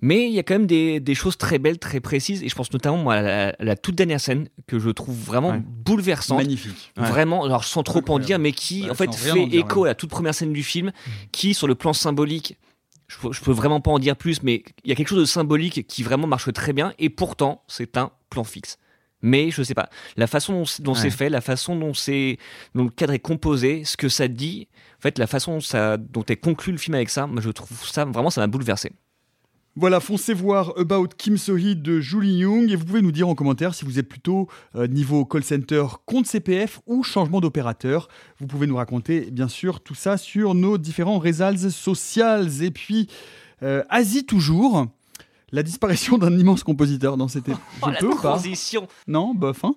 [0.00, 2.42] Mais il y a quand même des, des choses très belles, très précises.
[2.44, 5.16] Et je pense notamment moi, à la, à la toute dernière scène que je trouve
[5.16, 5.62] vraiment Ouais.
[5.64, 6.38] bouleversante.
[6.38, 6.92] Magnifique.
[6.96, 7.08] Ouais.
[7.08, 9.88] Vraiment, alors sans trop en dire, mais qui en fait fait en dire, écho à
[9.88, 10.92] la toute première scène du film,
[11.32, 12.56] qui sur le plan symbolique,
[13.08, 15.24] je, je peux vraiment pas en dire plus, mais il y a quelque chose de
[15.24, 16.92] symbolique qui vraiment marche très bien.
[16.98, 18.78] Et pourtant, c'est un plan fixe.
[19.20, 21.00] Mais je sais pas, la façon dont, c'est- dont Ouais.
[21.00, 24.68] c'est fait, la façon dont, le cadre est composé, ce que ça dit,
[24.98, 27.50] en fait, la façon dont, ça, dont est conclu le film avec ça, moi je
[27.50, 28.92] trouve ça vraiment, ça m'a bouleversé.
[29.80, 33.36] Voilà, foncez voir About Kim So-hee de Julie Young et vous pouvez nous dire en
[33.36, 38.08] commentaire si vous êtes plutôt euh, niveau call center, compte CPF ou changement d'opérateur.
[38.40, 42.48] Vous pouvez nous raconter bien sûr tout ça sur nos différents réseaux sociaux.
[42.60, 43.06] Et puis,
[43.62, 44.88] euh, Asie toujours,
[45.52, 47.46] la disparition d'un immense compositeur dans cette...
[47.46, 47.52] Je
[47.82, 48.14] Oh, la pas?
[48.16, 49.76] transition Non, bof, hein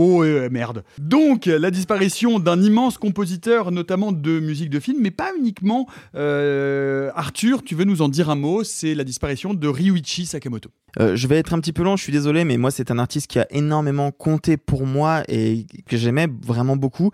[0.00, 0.84] Oh, merde.
[0.98, 5.88] Donc, la disparition d'un immense compositeur, notamment de musique de film, mais pas uniquement.
[6.14, 8.62] Euh, Arthur, tu veux nous en dire un mot?
[8.62, 10.70] C'est la disparition de Ryuichi Sakamoto.
[11.00, 12.98] Euh, je vais être un petit peu long, je suis désolé, mais moi c'est un
[12.98, 17.10] artiste qui a énormément compté pour moi et que j'aimais vraiment beaucoup.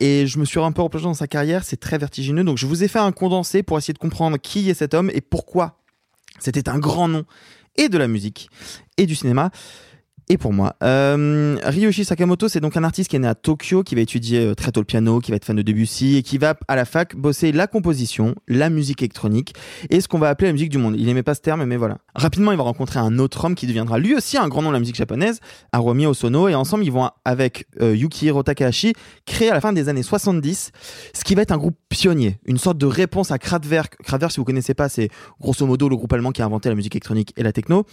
[0.00, 2.44] Et je me suis un peu replongé dans sa carrière, c'est très vertigineux.
[2.44, 5.10] Donc je vous ai fait un condensé pour essayer de comprendre qui est cet homme
[5.14, 5.78] et pourquoi
[6.38, 7.24] c'était un grand nom
[7.76, 8.50] et de la musique
[8.98, 9.50] et du cinéma.
[10.28, 13.84] Et pour moi, euh, Ryoshi Sakamoto, c'est donc un artiste qui est né à Tokyo,
[13.84, 16.24] qui va étudier euh, très tôt le piano, qui va être fan de Debussy et
[16.24, 19.54] qui va à la fac bosser la composition, la musique électronique
[19.88, 20.96] et ce qu'on va appeler la musique du monde.
[20.98, 21.98] Il aimait pas ce terme, mais voilà.
[22.16, 24.74] Rapidement, il va rencontrer un autre homme qui deviendra lui aussi un grand nom de
[24.74, 25.38] la musique japonaise,
[25.70, 28.94] Haruomi Osono, et ensemble ils vont avec euh, Yukihiro Takahashi
[29.26, 30.72] créer à la fin des années 70
[31.14, 33.96] ce qui va être un groupe pionnier, une sorte de réponse à Kraftwerk.
[34.02, 35.08] Kraftwerk, si vous connaissez pas, c'est
[35.40, 37.86] grosso modo le groupe allemand qui a inventé la musique électronique et la techno.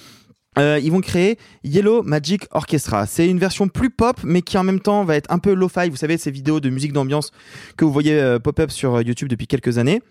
[0.57, 3.05] Euh, ils vont créer Yellow Magic Orchestra.
[3.05, 5.89] C'est une version plus pop, mais qui en même temps va être un peu lo-fi.
[5.89, 7.31] Vous savez, ces vidéos de musique d'ambiance
[7.77, 10.01] que vous voyez euh, pop-up sur euh, YouTube depuis quelques années.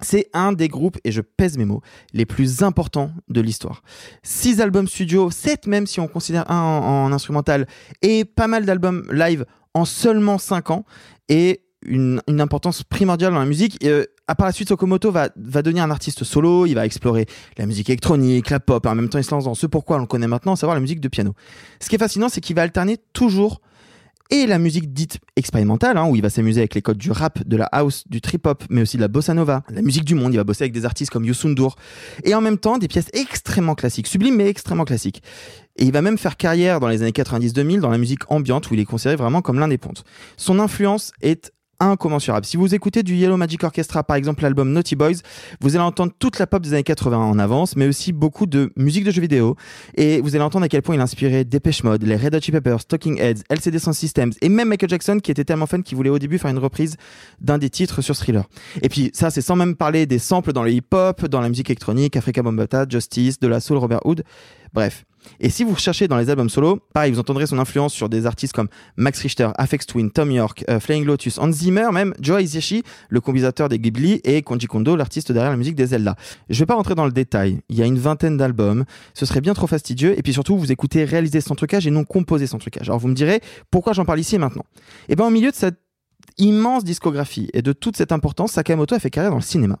[0.00, 1.80] C'est un des groupes, et je pèse mes mots,
[2.12, 3.82] les plus importants de l'histoire.
[4.22, 7.68] Six albums studio, sept même si on considère un en, en instrumental,
[8.00, 9.44] et pas mal d'albums live
[9.74, 10.84] en seulement cinq ans,
[11.28, 13.84] et une, importance primordiale dans la musique.
[14.34, 17.26] Par la suite, Sokomoto va, devenir un artiste solo, il va explorer
[17.58, 20.00] la musique électronique, la pop, en même temps il se lance dans ce pourquoi on
[20.00, 21.34] le connaît maintenant, à savoir la musique de piano.
[21.80, 23.60] Ce qui est fascinant, c'est qu'il va alterner toujours
[24.32, 27.46] et la musique dite expérimentale, hein, où il va s'amuser avec les codes du rap,
[27.46, 30.32] de la house, du trip-hop, mais aussi de la bossa nova, la musique du monde.
[30.32, 31.76] Il va bosser avec des artistes comme Youssoundour.
[32.24, 35.22] Et en même temps, des pièces extrêmement classiques, sublimes mais extrêmement classiques.
[35.76, 38.74] Et il va même faire carrière dans les années 90-2000 dans la musique ambiante, où
[38.74, 40.02] il est considéré vraiment comme l'un des pontes.
[40.38, 41.52] Son influence est
[41.82, 42.46] incommensurable.
[42.46, 45.16] Si vous écoutez du Yellow Magic Orchestra, par exemple l'album Naughty Boys,
[45.60, 48.72] vous allez entendre toute la pop des années 80 en avance, mais aussi beaucoup de
[48.76, 49.56] musique de jeux vidéo.
[49.96, 51.46] Et vous allez entendre à quel point il a inspiré
[51.84, 55.18] Mode, les Red Hot Chili Peppers, Talking Heads, LCD Sound Systems, et même Michael Jackson
[55.22, 56.96] qui était tellement fan qu'il voulait au début faire une reprise
[57.40, 58.44] d'un des titres sur Thriller.
[58.82, 61.70] Et puis ça, c'est sans même parler des samples dans le hip-hop, dans la musique
[61.70, 64.24] électronique, Africa Bombata, Justice, de la soul Robert Hood.
[64.72, 65.04] Bref.
[65.40, 68.26] Et si vous recherchez dans les albums solo, pareil, vous entendrez son influence sur des
[68.26, 72.42] artistes comme Max Richter, Afex Twin, Tom York, euh, Flying Lotus, Hans Zimmer, même Joe
[72.42, 76.16] Hisaishi, le compositeur des Ghibli, et Konji Kondo, l'artiste derrière la musique des Zelda.
[76.48, 77.60] Je vais pas rentrer dans le détail.
[77.68, 78.84] Il y a une vingtaine d'albums.
[79.14, 80.18] Ce serait bien trop fastidieux.
[80.18, 82.88] Et puis surtout, vous écoutez réaliser sans trucage et non composer sans trucage.
[82.88, 83.40] Alors vous me direz,
[83.70, 84.64] pourquoi j'en parle ici et maintenant?
[85.08, 85.81] Et bien au milieu de cette
[86.38, 89.78] immense discographie et de toute cette importance, Sakamoto a fait carrière dans le cinéma.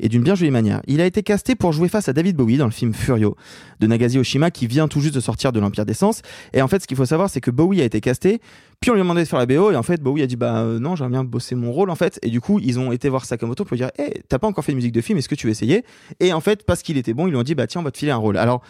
[0.00, 0.80] Et d'une bien jolie manière.
[0.86, 3.36] Il a été casté pour jouer face à David Bowie dans le film Furio
[3.80, 6.22] de Nagasi Oshima qui vient tout juste de sortir de l'Empire d'Essence.
[6.52, 8.40] Et en fait, ce qu'il faut savoir, c'est que Bowie a été casté,
[8.80, 10.36] puis on lui a demandé de faire la BO, et en fait, Bowie a dit
[10.36, 12.18] Bah euh, non, j'aimerais bien bosser mon rôle en fait.
[12.22, 14.64] Et du coup, ils ont été voir Sakamoto pour lui dire Hé, t'as pas encore
[14.64, 15.84] fait de musique de film, est-ce que tu veux essayer?
[16.20, 17.90] Et en fait, parce qu'il était bon, ils lui ont dit Bah tiens, on va
[17.90, 18.36] te filer un rôle.
[18.36, 18.62] Alors,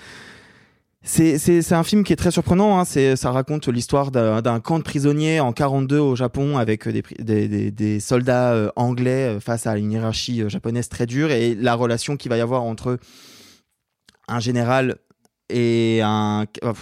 [1.05, 2.79] c'est, un film qui est très surprenant.
[2.79, 2.85] Hein.
[2.85, 7.49] C'est, ça raconte l'histoire d'un, camp de prisonniers en 42 au Japon avec des, des,
[7.49, 11.55] des, des soldats euh, anglais euh, face à une hiérarchie euh, japonaise très dure et
[11.55, 12.99] la relation qu'il va y avoir entre
[14.27, 14.97] un général
[15.51, 16.73] et un euh,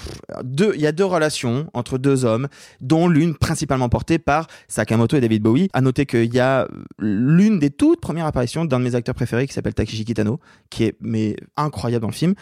[0.42, 2.48] deux il y a deux relations entre deux hommes
[2.80, 5.68] dont l'une principalement portée par Sakamoto et David Bowie.
[5.72, 6.68] À noter qu'il y a
[6.98, 10.40] l'une des toutes premières apparitions d'un de mes acteurs préférés qui s'appelle Takeshi Kitano
[10.70, 12.34] qui est mais incroyable dans le film.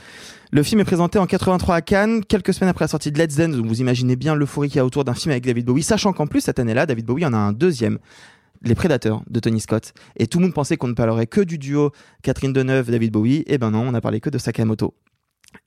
[0.52, 3.36] Le film est présenté en 83 à Cannes quelques semaines après la sortie de Let's
[3.36, 3.56] Dance.
[3.56, 6.12] Donc vous imaginez bien l'euphorie qu'il y a autour d'un film avec David Bowie sachant
[6.12, 7.98] qu'en plus cette année-là David Bowie en a un deuxième.
[8.66, 9.92] Les Prédateurs de Tony Scott.
[10.16, 11.92] Et tout le monde pensait qu'on ne parlerait que du duo
[12.22, 13.44] Catherine Deneuve, David Bowie.
[13.46, 14.94] Et ben non, on a parlé que de Sakamoto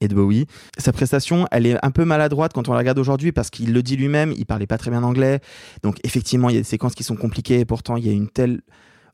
[0.01, 0.45] et de Bowie.
[0.77, 3.83] Sa prestation, elle est un peu maladroite quand on la regarde aujourd'hui parce qu'il le
[3.83, 5.39] dit lui-même, il parlait pas très bien anglais.
[5.83, 8.13] Donc effectivement, il y a des séquences qui sont compliquées et pourtant il y a
[8.13, 8.61] une telle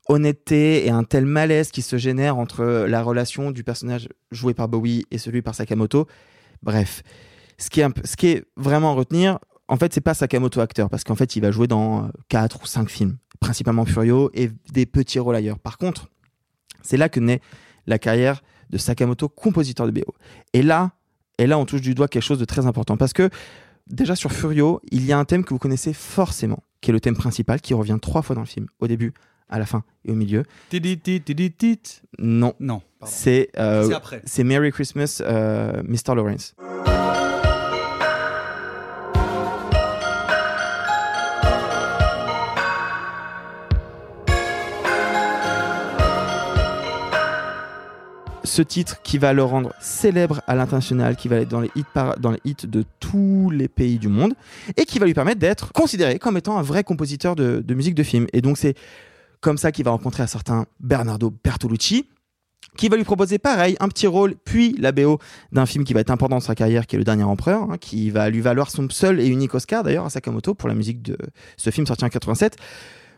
[0.10, 4.68] honnêteté et un tel malaise qui se génère entre la relation du personnage joué par
[4.68, 6.08] Bowie et celui par Sakamoto.
[6.62, 7.04] Bref,
[7.58, 11.36] ce qui est, vraiment à retenir, en fait, c'est pas Sakamoto acteur parce qu'en fait,
[11.36, 15.60] il va jouer dans 4 ou 5 films, principalement Furio et des petits rôles ailleurs.
[15.60, 16.10] Par contre,
[16.82, 17.40] c'est là que naît
[17.88, 20.14] la carrière de Sakamoto, compositeur de BO.
[20.54, 20.92] Et là,
[21.38, 23.30] et là, on touche du doigt quelque chose de très important parce que
[23.88, 27.00] déjà sur Furio, il y a un thème que vous connaissez forcément, qui est le
[27.00, 29.14] thème principal, qui revient trois fois dans le film, au début,
[29.50, 30.44] à la fin et au milieu.
[32.20, 34.22] Non, non, c'est euh, C'est après.
[34.26, 36.16] c'est Merry Christmas, euh, Mr.
[36.16, 36.56] Lawrence.
[48.54, 51.84] Ce titre qui va le rendre célèbre à l'international, qui va être dans les hits,
[52.20, 54.36] dans les hits de tous les pays du monde,
[54.78, 57.96] et qui va lui permettre d'être considéré comme étant un vrai compositeur de, de musique
[57.96, 58.28] de film.
[58.32, 58.76] Et donc c'est
[59.42, 62.08] comme ça qu'il va rencontrer un certain Bernardo Bertolucci,
[62.78, 65.18] qui va lui proposer pareil, un petit rôle, puis la BO
[65.52, 67.78] d'un film qui va être important dans sa carrière, qui est Le Dernier Empereur, hein,
[67.80, 71.02] qui va lui valoir son seul et unique Oscar d'ailleurs à Sakamoto pour la musique
[71.02, 71.18] de
[71.58, 72.58] ce film sorti en 87.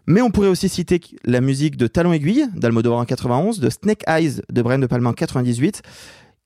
[0.07, 4.03] Mais on pourrait aussi citer la musique de Talon Aiguille d'Almodovar en 91, de Snake
[4.07, 5.81] Eyes de Brian De Palma en 98,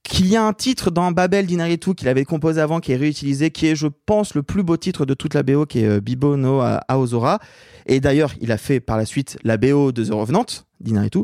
[0.03, 3.51] qu'il y a un titre dans Babel d'Inaritu qu'il avait composé avant, qui est réutilisé,
[3.51, 5.99] qui est, je pense, le plus beau titre de toute la BO, qui est euh,
[5.99, 7.39] Bibo no Aozora.
[7.85, 10.45] Et d'ailleurs, il a fait par la suite la BO de The Revenant
[10.79, 11.19] d'Inaritu,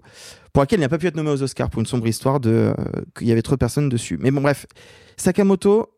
[0.52, 2.50] pour laquelle il n'a pas pu être nommé aux Oscars pour une sombre histoire de
[2.50, 2.74] euh,
[3.18, 4.18] qu'il y avait trop de personnes dessus.
[4.20, 4.66] Mais bon, bref,
[5.18, 5.90] Sakamoto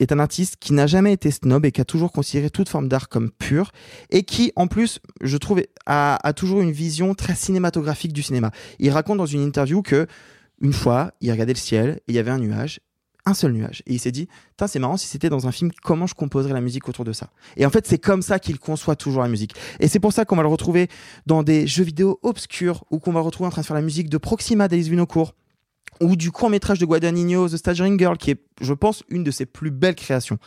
[0.00, 2.88] est un artiste qui n'a jamais été snob et qui a toujours considéré toute forme
[2.88, 3.70] d'art comme pure
[4.10, 8.50] et qui, en plus, je trouve, a, toujours une vision très cinématographique du cinéma.
[8.78, 10.06] Il raconte dans une interview que
[10.60, 12.80] une fois, il regardait le ciel et il y avait un nuage,
[13.26, 14.28] un seul nuage, et il s'est dit,
[14.66, 17.30] c'est marrant si c'était dans un film, comment je composerais la musique autour de ça?
[17.56, 19.54] Et en fait, c'est comme ça qu'il conçoit toujours la musique.
[19.78, 20.88] Et c'est pour ça qu'on va le retrouver
[21.26, 23.82] dans des jeux vidéo obscurs ou qu'on va le retrouver en train de faire la
[23.82, 25.34] musique de Proxima d'Alice Vinocourt
[26.00, 29.30] ou du court métrage de Guadagnino, The Staggering Girl, qui est, je pense, une de
[29.30, 30.38] ses plus belles créations.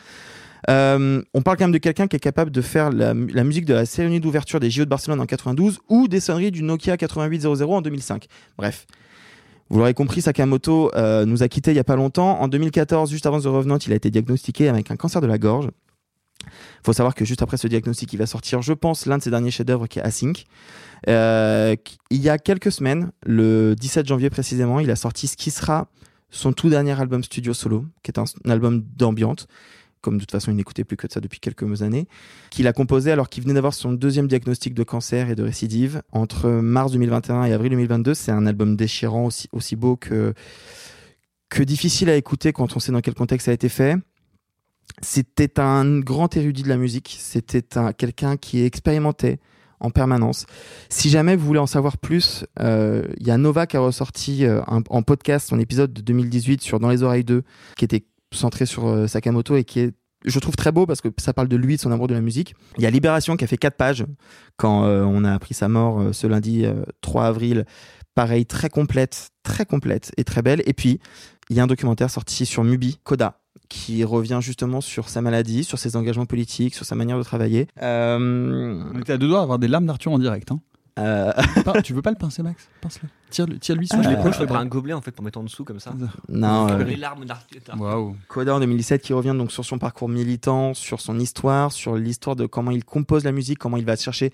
[0.69, 3.73] Euh, on parle quand même de quelqu'un qui est capable de faire la, musique de
[3.73, 7.69] la cérémonie d'ouverture des JO de Barcelone en 92 ou des sonneries du Nokia 8800
[7.69, 8.27] en 2005.
[8.57, 8.85] Bref.
[9.69, 12.39] Vous l'aurez compris, Sakamoto euh, nous a quittés il y a pas longtemps.
[12.39, 15.38] En 2014, juste avant The Revenant, il a été diagnostiqué avec un cancer de la
[15.38, 15.69] gorge.
[16.45, 19.24] Il faut savoir que juste après ce diagnostic, il va sortir, je pense, l'un de
[19.24, 20.45] ses derniers chefs-d'œuvre qui est Async.
[21.10, 21.76] Euh,
[22.10, 25.88] il y a quelques semaines, le 17 janvier précisément, il a sorti ce qui sera
[26.30, 29.48] son tout dernier album studio solo, qui est un, album d'ambiance,
[30.02, 32.07] comme de toute façon il n'écoutait plus que de ça depuis quelques années,
[32.49, 36.02] qu'il a composé alors qu'il venait d'avoir son deuxième diagnostic de cancer et de récidive
[36.11, 38.14] entre mars 2021 et avril 2022.
[38.14, 40.34] C'est un album déchirant, aussi, aussi beau que,
[41.49, 43.95] que difficile à écouter quand on sait dans quel contexte ça a été fait.
[45.03, 49.39] C'était un grand érudit de la musique, c'était un, quelqu'un qui expérimentait
[49.80, 50.45] en permanence.
[50.89, 54.45] Si jamais vous voulez en savoir plus, euh, il y a Nova qui a ressorti
[54.45, 57.43] euh, en podcast son épisode de 2018 sur Dans les oreilles 2,
[57.75, 59.93] qui était centré sur euh, Sakamoto et qui est
[60.25, 62.21] je trouve très beau parce que ça parle de lui, de son amour de la
[62.21, 62.55] musique.
[62.77, 64.05] Il y a Libération qui a fait quatre pages
[64.55, 67.65] quand on a appris sa mort ce lundi euh, 3 avril.
[68.15, 70.61] Pareil, très complète, très complète et très belle.
[70.65, 70.99] Et puis,
[71.49, 75.64] il y a un documentaire sorti sur Mubi, Coda, qui revient justement sur sa maladie,
[75.64, 77.68] sur ses engagements politiques, sur sa manière de travailler.
[77.81, 80.52] Euh, On était à deux doigts d'avoir des larmes d'Arthur en direct.
[80.52, 80.60] Hein.
[80.99, 81.31] euh,
[81.84, 82.69] tu veux pas le pincer, Max?
[82.81, 83.10] Pince-le.
[83.60, 84.31] Tire-lui sur Euh, Je l'épaule.
[84.34, 85.91] je ferais un gobelet en fait pour mettre en dessous comme ça.
[86.30, 87.61] Non, euh, Les larmes d'Arthur.
[87.80, 88.15] Waouh.
[88.27, 92.35] Coda en 2017 qui revient donc sur son parcours militant, sur son histoire, sur l'histoire
[92.35, 94.31] de comment il compose la musique, comment il va chercher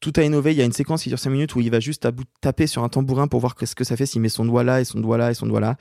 [0.00, 0.52] tout à innover.
[0.52, 2.22] Il y a une séquence qui dure 5 minutes où il va juste à bout
[2.24, 4.62] de taper sur un tambourin pour voir ce que ça fait s'il met son doigt
[4.64, 5.76] là et son doigt là et son doigt là.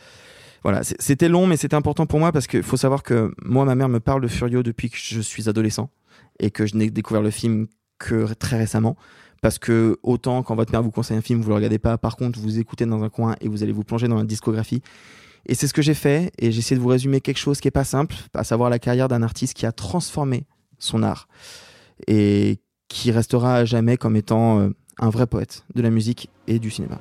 [0.63, 3.75] Voilà, c'était long mais c'était important pour moi parce qu'il faut savoir que moi ma
[3.75, 5.89] mère me parle de Furio depuis que je suis adolescent
[6.39, 7.67] et que je n'ai découvert le film
[7.97, 8.95] que très récemment
[9.41, 12.15] parce que autant quand votre mère vous conseille un film vous le regardez pas par
[12.15, 14.83] contre vous écoutez dans un coin et vous allez vous plonger dans la discographie
[15.45, 17.67] et c'est ce que j'ai fait, et j'ai essayé de vous résumer quelque chose qui
[17.67, 20.45] est pas simple, à savoir la carrière d'un artiste qui a transformé
[20.77, 21.27] son art
[22.07, 24.69] et qui restera à jamais comme étant euh,
[24.99, 26.99] un vrai poète de la musique et du cinéma.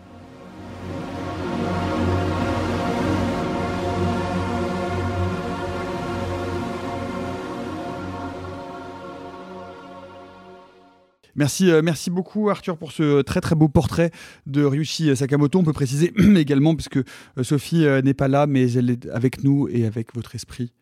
[11.36, 14.10] Merci, euh, merci beaucoup Arthur pour ce très très beau portrait
[14.46, 15.58] de Ryuichi Sakamoto.
[15.58, 19.44] On peut préciser également, puisque euh, Sophie euh, n'est pas là, mais elle est avec
[19.44, 20.72] nous et avec votre esprit,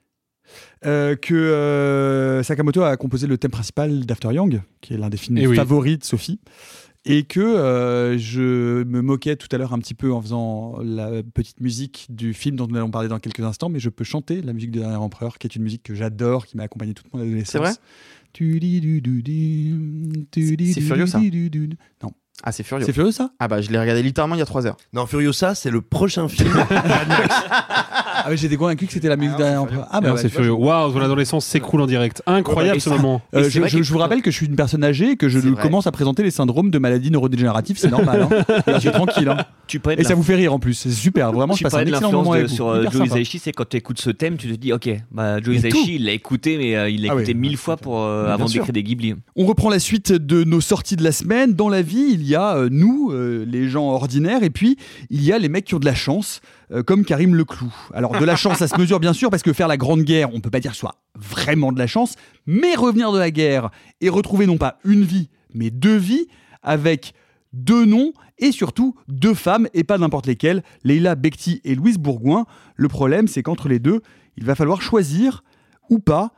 [0.86, 5.16] euh, que euh, Sakamoto a composé le thème principal d'After Young, qui est l'un des
[5.18, 5.56] films Eh oui.
[5.56, 6.40] favoris de Sophie.
[7.04, 11.22] Et que euh, je me moquais tout à l'heure un petit peu en faisant la
[11.22, 14.42] petite musique du film dont nous allons parler dans quelques instants, mais je peux chanter
[14.42, 17.10] la musique du Dernier Empereur, qui est une musique que j'adore, qui m'a accompagné toute
[17.14, 17.50] mon adolescence.
[17.52, 17.72] C'est vrai?
[20.32, 21.20] C'est Furieux, ça
[22.02, 22.12] Non.
[22.44, 22.86] Ah, c'est Furio.
[22.86, 23.32] C'est Furieux ça?
[23.40, 24.77] Ah bah je l'ai regardé littéralement il y a 3 heures.
[24.93, 26.52] Non, Furiosa, c'est le prochain film.
[28.24, 29.86] Ah oui, j'étais convaincu que c'était la musique d'un empereur.
[29.90, 30.53] Ah Non, bah c'est ouais, furieux.
[30.53, 32.23] Waouh, ton adolescence s'écroule en direct.
[32.27, 33.23] Incroyable ce moment.
[33.35, 35.12] Euh, c'est je, vrai je- que- je vous rappelle que je suis une personne âgée
[35.12, 35.62] et que je C'est vrai.
[35.62, 38.28] commence à présenter les syndromes de maladies neurodégénératives, c'est normal.
[38.31, 38.62] Hein.
[38.74, 39.28] Je suis tranquille.
[39.28, 39.39] hein.
[39.66, 41.31] Tu Et ça vous fait rire en plus, c'est super.
[41.32, 42.55] Vraiment, je tu passe un parlais de excellent l'influence moment de- avec vous.
[42.55, 43.20] sur euh, Hyper Joe sympa.
[43.20, 45.77] Hisaishi, c'est quand tu écoutes ce thème, tu te dis, ok, bah, Joe Mais tout.
[45.77, 47.39] Hisaishi, il l'a écouté, mais euh, il l'a Ah écouté oui.
[47.39, 48.61] mille fois pour, euh, Bien avant sûr.
[48.62, 49.15] d'écrire des Ghibli.
[49.36, 51.53] On reprend la suite de nos sorties de la semaine.
[51.53, 54.78] Dans la vie, il y a euh, nous, euh, les gens ordinaires, et puis
[55.11, 56.40] il y a les mecs qui ont de la chance,
[56.73, 57.73] euh, comme Karim Leclou.
[57.95, 60.35] Alors de la chance, ça se mesure bien sûr, parce que faire la grande guerre,
[60.35, 62.16] on peut pas dire que ce soit vraiment de la chance,
[62.47, 63.70] mais revenir de la guerre
[64.01, 66.28] et retrouver non pas une vie, mais deux vies,
[66.62, 67.15] avec
[67.53, 72.47] deux noms et surtout deux femmes, et pas n'importe lesquelles, Leila Bekti et Louise Bourgoin.
[72.77, 74.03] Le problème, c'est qu'entre les deux,
[74.36, 75.43] il va falloir choisir
[75.90, 76.32] ou pas,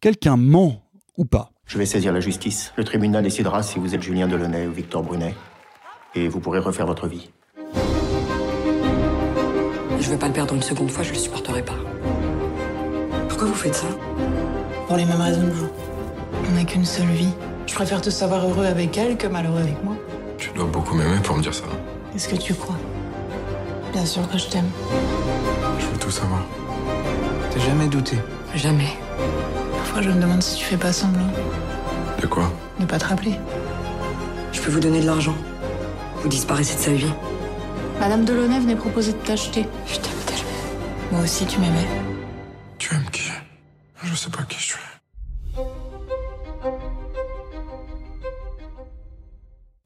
[0.00, 0.82] quelqu'un ment
[1.16, 1.50] ou pas.
[1.66, 2.72] Je vais saisir la justice.
[2.76, 5.34] Le tribunal décidera si vous êtes Julien Delaunay ou Victor Brunet.
[6.14, 7.30] Et vous pourrez refaire votre vie.
[10.04, 11.78] Je veux pas le perdre une seconde fois, je le supporterai pas.
[13.26, 13.86] Pourquoi vous faites ça
[14.86, 15.70] Pour les mêmes raisons que vous.
[16.46, 17.32] On n'a qu'une seule vie.
[17.66, 19.96] Je préfère te savoir heureux avec elle que malheureux avec moi.
[20.36, 21.64] Tu dois beaucoup m'aimer pour me dire ça.
[22.14, 22.76] Est-ce que tu crois?
[23.94, 24.68] Bien sûr que je t'aime.
[25.78, 26.42] Je veux tout savoir.
[27.50, 28.18] T'as jamais douté
[28.54, 28.98] Jamais.
[29.72, 31.30] Parfois, je me demande si tu fais pas semblant.
[32.20, 32.52] De quoi?
[32.78, 33.36] Ne pas te rappeler.
[34.52, 35.34] Je peux vous donner de l'argent.
[36.20, 37.12] Vous disparaissez de sa vie.
[38.00, 39.66] Madame Delaunay venait proposer de t'acheter.
[39.86, 41.12] Je t'aime tellement.
[41.12, 41.86] Moi aussi, tu m'aimais.
[42.78, 43.30] Tu aimes qui?
[44.02, 44.78] Je sais pas qui je suis.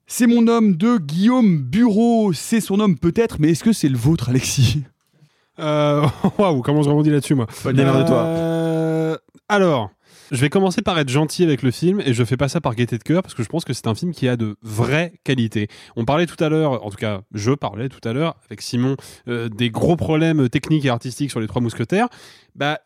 [0.07, 2.33] C'est mon homme de Guillaume Bureau.
[2.33, 4.83] C'est son homme peut-être, mais est-ce que c'est le vôtre, Alexis?
[5.61, 6.07] Euh,
[6.39, 7.47] Waouh, comment je rebondis là-dessus, moi?
[7.65, 8.17] Démerde-toi.
[8.25, 9.17] Euh,
[9.49, 9.91] Alors,
[10.31, 12.75] je vais commencer par être gentil avec le film et je fais pas ça par
[12.75, 15.13] gaieté de cœur parce que je pense que c'est un film qui a de vraies
[15.25, 15.69] qualités.
[15.97, 18.97] On parlait tout à l'heure, en tout cas, je parlais tout à l'heure avec Simon
[19.29, 22.09] euh, des gros problèmes techniques et artistiques sur les Trois Mousquetaires.
[22.55, 22.81] Bah,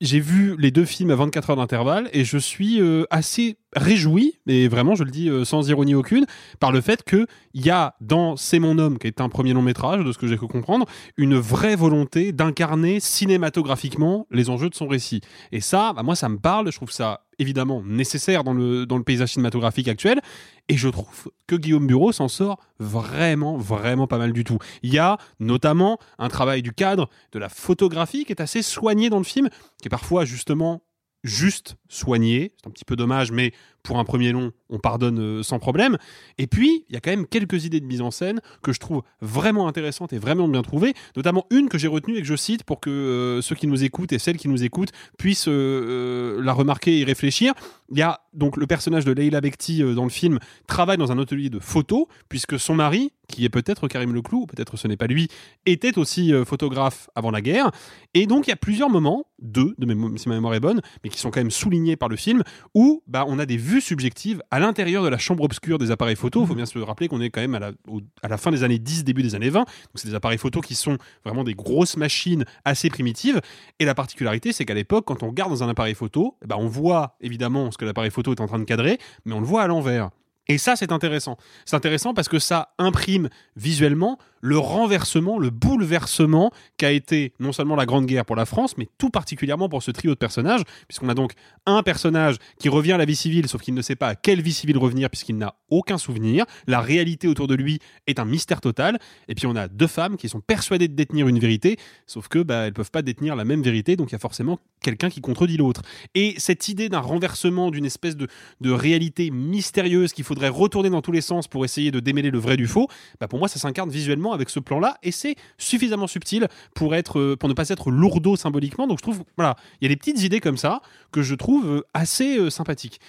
[0.00, 4.38] j'ai vu les deux films à 24 heures d'intervalle et je suis euh, assez réjoui,
[4.46, 6.26] et vraiment je le dis euh, sans ironie aucune,
[6.60, 9.52] par le fait que il y a dans C'est mon homme, qui est un premier
[9.52, 10.86] long métrage, de ce que j'ai pu comprendre,
[11.16, 15.20] une vraie volonté d'incarner cinématographiquement les enjeux de son récit.
[15.52, 18.96] Et ça, bah, moi ça me parle, je trouve ça évidemment nécessaire dans le, dans
[18.96, 20.20] le paysage cinématographique actuel,
[20.68, 24.58] et je trouve que Guillaume Bureau s'en sort vraiment, vraiment pas mal du tout.
[24.82, 29.10] Il y a notamment un travail du cadre, de la photographie qui est assez soigné
[29.10, 29.48] dans le film,
[29.80, 30.82] qui est parfois justement
[31.24, 32.52] juste soigné.
[32.56, 33.52] C'est un petit peu dommage, mais
[33.86, 35.96] pour un premier long, on pardonne euh, sans problème.
[36.38, 38.80] Et puis, il y a quand même quelques idées de mise en scène que je
[38.80, 42.36] trouve vraiment intéressantes et vraiment bien trouvées, notamment une que j'ai retenue et que je
[42.36, 46.42] cite pour que euh, ceux qui nous écoutent et celles qui nous écoutent puissent euh,
[46.42, 47.54] la remarquer et y réfléchir.
[47.90, 51.18] Il y a donc le personnage de Leila Bekti dans le film travaille dans un
[51.18, 54.96] atelier de photo, puisque son mari, qui est peut-être Karim Leclou, ou peut-être ce n'est
[54.96, 55.28] pas lui,
[55.66, 57.70] était aussi photographe avant la guerre.
[58.14, 60.80] Et donc il y a plusieurs moments, deux de mémo- si ma mémoire est bonne,
[61.04, 62.42] mais qui sont quand même soulignés par le film,
[62.74, 65.90] où bah, on a des vues vue subjective à l'intérieur de la chambre obscure des
[65.90, 66.42] appareils photo.
[66.42, 68.50] Il faut bien se rappeler qu'on est quand même à la, au- à la fin
[68.50, 69.60] des années 10, début des années 20.
[69.60, 73.40] Donc c'est des appareils photo qui sont vraiment des grosses machines assez primitives.
[73.78, 76.56] Et la particularité, c'est qu'à l'époque, quand on regarde dans un appareil photo, eh ben,
[76.58, 79.46] on voit évidemment ce que l'appareil photo est en train de cadrer, mais on le
[79.46, 80.10] voit à l'envers.
[80.48, 81.36] Et ça, c'est intéressant.
[81.64, 87.76] C'est intéressant parce que ça imprime visuellement le renversement, le bouleversement qu'a été non seulement
[87.76, 91.08] la Grande Guerre pour la France, mais tout particulièrement pour ce trio de personnages, puisqu'on
[91.08, 91.32] a donc
[91.66, 94.40] un personnage qui revient à la vie civile, sauf qu'il ne sait pas à quelle
[94.40, 96.44] vie civile revenir, puisqu'il n'a aucun souvenir.
[96.66, 98.98] La réalité autour de lui est un mystère total.
[99.28, 101.76] Et puis on a deux femmes qui sont persuadées de détenir une vérité,
[102.06, 104.58] sauf que bah, elles peuvent pas détenir la même vérité, donc il y a forcément
[104.80, 105.82] quelqu'un qui contredit l'autre.
[106.14, 108.28] Et cette idée d'un renversement, d'une espèce de,
[108.60, 112.38] de réalité mystérieuse qu'il faudrait retourner dans tous les sens pour essayer de démêler le
[112.38, 112.88] vrai du faux,
[113.20, 117.18] bah pour moi ça s'incarne visuellement avec ce plan-là et c'est suffisamment subtil pour être
[117.18, 118.86] euh, pour ne pas être lourdeau symboliquement.
[118.86, 120.80] Donc je trouve voilà, il y a des petites idées comme ça
[121.12, 123.00] que je trouve euh, assez euh, sympathiques.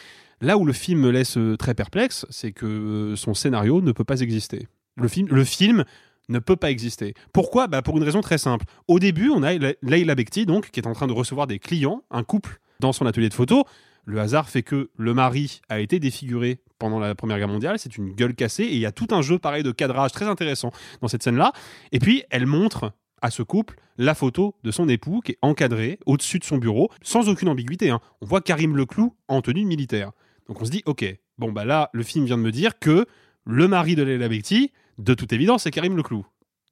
[0.41, 4.21] Là où le film me laisse très perplexe, c'est que son scénario ne peut pas
[4.21, 4.67] exister.
[4.95, 5.83] Le film, le film
[6.29, 7.15] ne peut pas exister.
[7.33, 7.65] Pourquoi?
[7.67, 8.65] Bah Pour une raison très simple.
[8.87, 11.57] Au début, on a Le- Leila Bekti, donc, qui est en train de recevoir des
[11.57, 13.63] clients, un couple, dans son atelier de photo.
[14.05, 17.97] Le hasard fait que le mari a été défiguré pendant la Première Guerre mondiale, c'est
[17.97, 20.71] une gueule cassée, et il y a tout un jeu pareil de cadrage très intéressant
[21.01, 21.53] dans cette scène-là.
[21.91, 22.91] Et puis, elle montre
[23.21, 26.89] à ce couple la photo de son époux qui est encadrée au-dessus de son bureau,
[27.01, 27.89] sans aucune ambiguïté.
[27.89, 27.99] hein.
[28.21, 30.11] On voit Karim Leclou en tenue militaire.
[30.47, 31.03] Donc on se dit, ok,
[31.37, 33.05] bon bah là, le film vient de me dire que
[33.45, 36.25] le mari de Leila Bekti, de toute évidence, c'est Karim Leclou.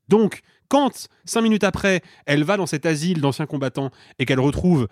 [0.07, 4.87] Donc, quand, cinq minutes après, elle va dans cet asile d'anciens combattants et qu'elle retrouve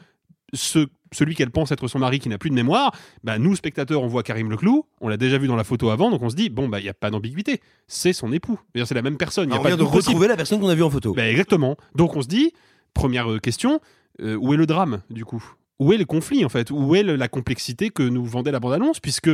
[0.53, 2.91] ce- celui qu'elle pense être son mari qui n'a plus de mémoire,
[3.23, 6.09] bah nous, spectateurs, on voit Karim Leclou, on l'a déjà vu dans la photo avant,
[6.09, 8.59] donc on se dit, bon, bah il n'y a pas d'ambiguïté, c'est son époux.
[8.75, 9.49] C'est la même personne.
[9.49, 11.13] y a on pas vient de retrouver la personne qu'on a vue en photo.
[11.13, 11.77] Bah, exactement.
[11.95, 12.51] Donc on se dit,
[12.93, 13.79] première euh, question,
[14.21, 15.43] euh, où est le drame du coup?
[15.79, 16.71] Où est le conflit en fait?
[16.71, 18.99] Où est le- la complexité que nous vendait la bande-annonce?
[18.99, 19.29] Puisque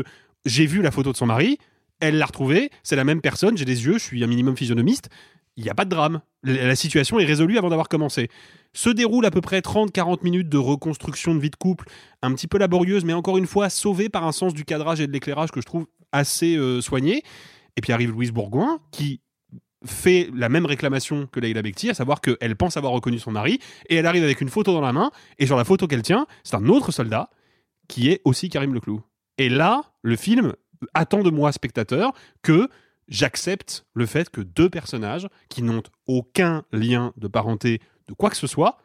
[0.46, 1.58] j'ai vu la photo de son mari,
[2.00, 5.10] elle l'a retrouvée, c'est la même personne, j'ai des yeux, je suis un minimum physionomiste,
[5.60, 6.22] il n'y a pas de drame.
[6.44, 8.30] La situation est résolue avant d'avoir commencé.
[8.74, 11.86] Se déroule à peu près 30-40 minutes de reconstruction de vie de couple,
[12.22, 15.08] un petit peu laborieuse, mais encore une fois sauvée par un sens du cadrage et
[15.08, 17.24] de l'éclairage que je trouve assez euh, soigné.
[17.76, 19.20] Et puis arrive Louise Bourgoin, qui
[19.86, 23.60] fait la même réclamation que Leila Bekti, à savoir qu'elle pense avoir reconnu son mari,
[23.90, 26.26] et elle arrive avec une photo dans la main, et sur la photo qu'elle tient,
[26.46, 27.30] c'est un autre soldat,
[27.90, 29.02] qui est aussi Karim Leclou.
[29.38, 30.54] Et là, le film
[30.94, 32.14] attend de moi, spectateur,
[32.44, 32.70] que
[33.10, 38.38] j'accepte le fait que deux personnages qui n'ont aucun lien de parenté de quoi que
[38.38, 38.78] ce soit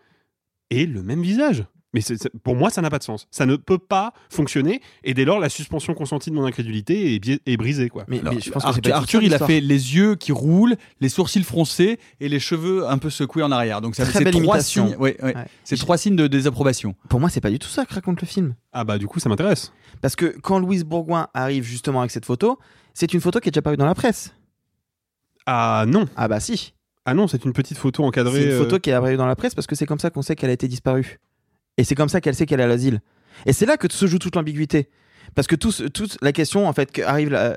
[0.70, 1.64] aient le même visage.
[1.94, 3.26] Mais c'est- c'est- pour moi, ça n'a pas de sens.
[3.30, 4.82] Ça ne peut pas fonctionner.
[5.04, 7.88] Et dès lors, la suspension consentie de mon incrédulité est, bi- est brisée.
[7.88, 8.04] Quoi.
[8.10, 8.34] Alors,
[8.64, 12.86] Arthur, Arthur, il a fait les yeux qui roulent, les sourcils froncés et les cheveux
[12.86, 13.80] un peu secoués en arrière.
[13.80, 14.88] Donc ça Très c'est belle trois imitation.
[14.88, 14.96] signes.
[14.98, 15.34] ouais, ouais.
[15.36, 15.44] Ouais.
[15.62, 16.94] C'est trois signes de désapprobation.
[17.08, 18.54] Pour moi, c'est pas du tout ça que raconte le film.
[18.72, 19.72] Ah bah du coup, ça m'intéresse.
[20.02, 22.58] Parce que quand Louise Bourgoin arrive justement avec cette photo,
[22.92, 24.34] c'est une photo qui est déjà parue dans la presse.
[25.46, 26.06] Ah non.
[26.16, 26.74] Ah bah si.
[27.04, 28.40] Ah non, c'est une petite photo encadrée.
[28.42, 30.10] C'est une photo euh, qui est apparue dans la presse parce que c'est comme ça
[30.10, 31.20] qu'on sait qu'elle a été disparue.
[31.76, 33.01] Et c'est comme ça qu'elle sait qu'elle est à l'asile.
[33.46, 34.88] Et c'est là que se joue toute l'ambiguïté.
[35.34, 37.56] Parce que toute la question, en fait, arrive là.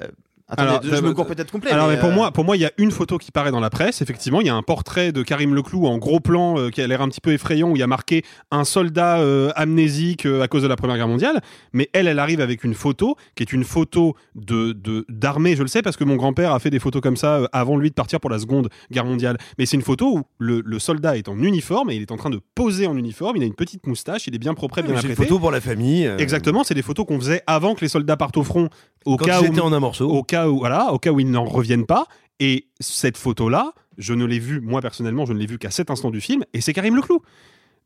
[0.50, 1.72] Attendez, Alors, je me cours peut-être complet.
[1.72, 3.60] Alors, mais pour euh, moi, pour moi, il y a une photo qui paraît dans
[3.60, 4.02] la presse.
[4.02, 6.88] Effectivement, il y a un portrait de Karim Leclou en gros plan euh, qui a
[6.88, 10.42] l'air un petit peu effrayant où il y a marqué un soldat euh, amnésique euh,
[10.42, 11.42] à cause de la Première Guerre mondiale.
[11.74, 15.58] Mais elle, elle arrive avec une photo qui est une photo de de- d'armée.
[15.58, 17.76] Je le sais parce que mon grand-père a fait des photos comme ça euh, avant
[17.76, 19.38] lui de partir pour la Seconde Guerre mondiale.
[19.58, 22.18] Mais c'est une photo où le, le soldat est en uniforme et il est en
[22.18, 23.36] train de poser en uniforme.
[23.36, 25.28] Il a une petite moustache, il est bien propre, bien mais c'est une apprêté.
[25.28, 26.18] photo pour la famille, euh.
[26.18, 28.70] Exactement, c'est des photos qu'on faisait avant que les soldats partent au front.
[29.06, 30.10] Au Quand cas ils où étaient en un morceau.
[30.10, 32.06] Au cas où voilà, au cas où ils n'en reviennent pas.
[32.40, 35.90] Et cette photo-là, je ne l'ai vue, moi personnellement, je ne l'ai vue qu'à cet
[35.90, 37.20] instant du film, et c'est Karim Leclou.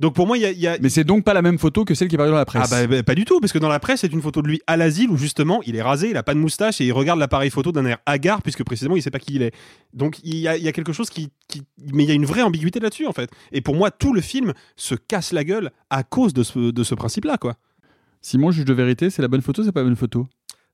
[0.02, 1.60] Donc pour moi, il y a, il y a- Mais c'est donc pas la même
[1.60, 2.64] photo que celle qui est parue dans la presse.
[2.66, 4.48] Ah bah, bah, pas du tout, parce que dans la presse, c'est une photo de
[4.48, 6.92] lui à l'asile où justement il est rasé, il a pas de moustache et il
[6.92, 9.54] regarde l'appareil photo d'un air hagard puisque précisément il sait pas qui il est.
[9.94, 11.62] Donc il y a, il y a quelque chose qui, qui-
[11.94, 13.30] mais il y a une vraie ambiguïté là-dessus en fait.
[13.52, 16.84] Et pour moi, tout le film se casse la gueule à cause de ce, de
[16.84, 17.56] ce principe-là, quoi.
[18.24, 20.28] Simon, juge de vérité, c'est la bonne photo, c'est pas la bonne photo?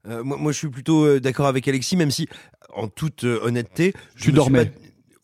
[0.08, 2.28] Euh, moi, moi, je suis plutôt euh, d'accord avec Alexis, même si,
[2.76, 4.66] en toute euh, honnêteté, je Tu dormais.
[4.66, 4.72] pas-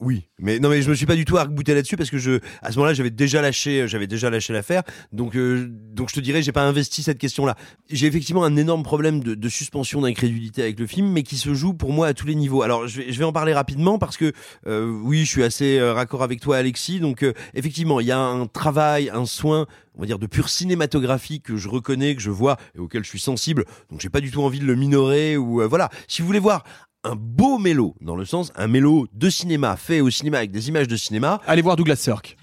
[0.04, 2.40] Oui, mais non, mais je me suis pas du tout arc-bouté là-dessus parce que je,
[2.62, 4.84] à ce moment-là, j'avais déjà lâché, j'avais déjà lâché l'affaire.
[5.14, 7.56] Donc, euh, donc je te dirais, j'ai pas investi cette question-là.
[7.90, 11.54] J'ai effectivement un énorme problème de, de suspension d'incrédulité avec le film, mais qui se
[11.54, 12.64] joue pour moi à tous les niveaux.
[12.64, 14.34] Alors, je vais, je vais en parler rapidement parce que,
[14.68, 17.00] euh, oui, je suis assez euh, raccord avec toi, Alexis.
[17.00, 20.50] Donc, euh, effectivement, il y a un travail, un soin on va dire de pure
[20.50, 23.66] cinématographie que je reconnais, que je vois et auquel je suis sensible.
[23.90, 25.90] Donc j'ai pas du tout envie de le minorer ou euh, voilà.
[26.08, 26.64] Si vous voulez voir
[27.04, 30.70] un beau mélo, dans le sens un mélo de cinéma fait au cinéma avec des
[30.70, 31.42] images de cinéma.
[31.48, 32.38] Allez voir Douglas Sirk.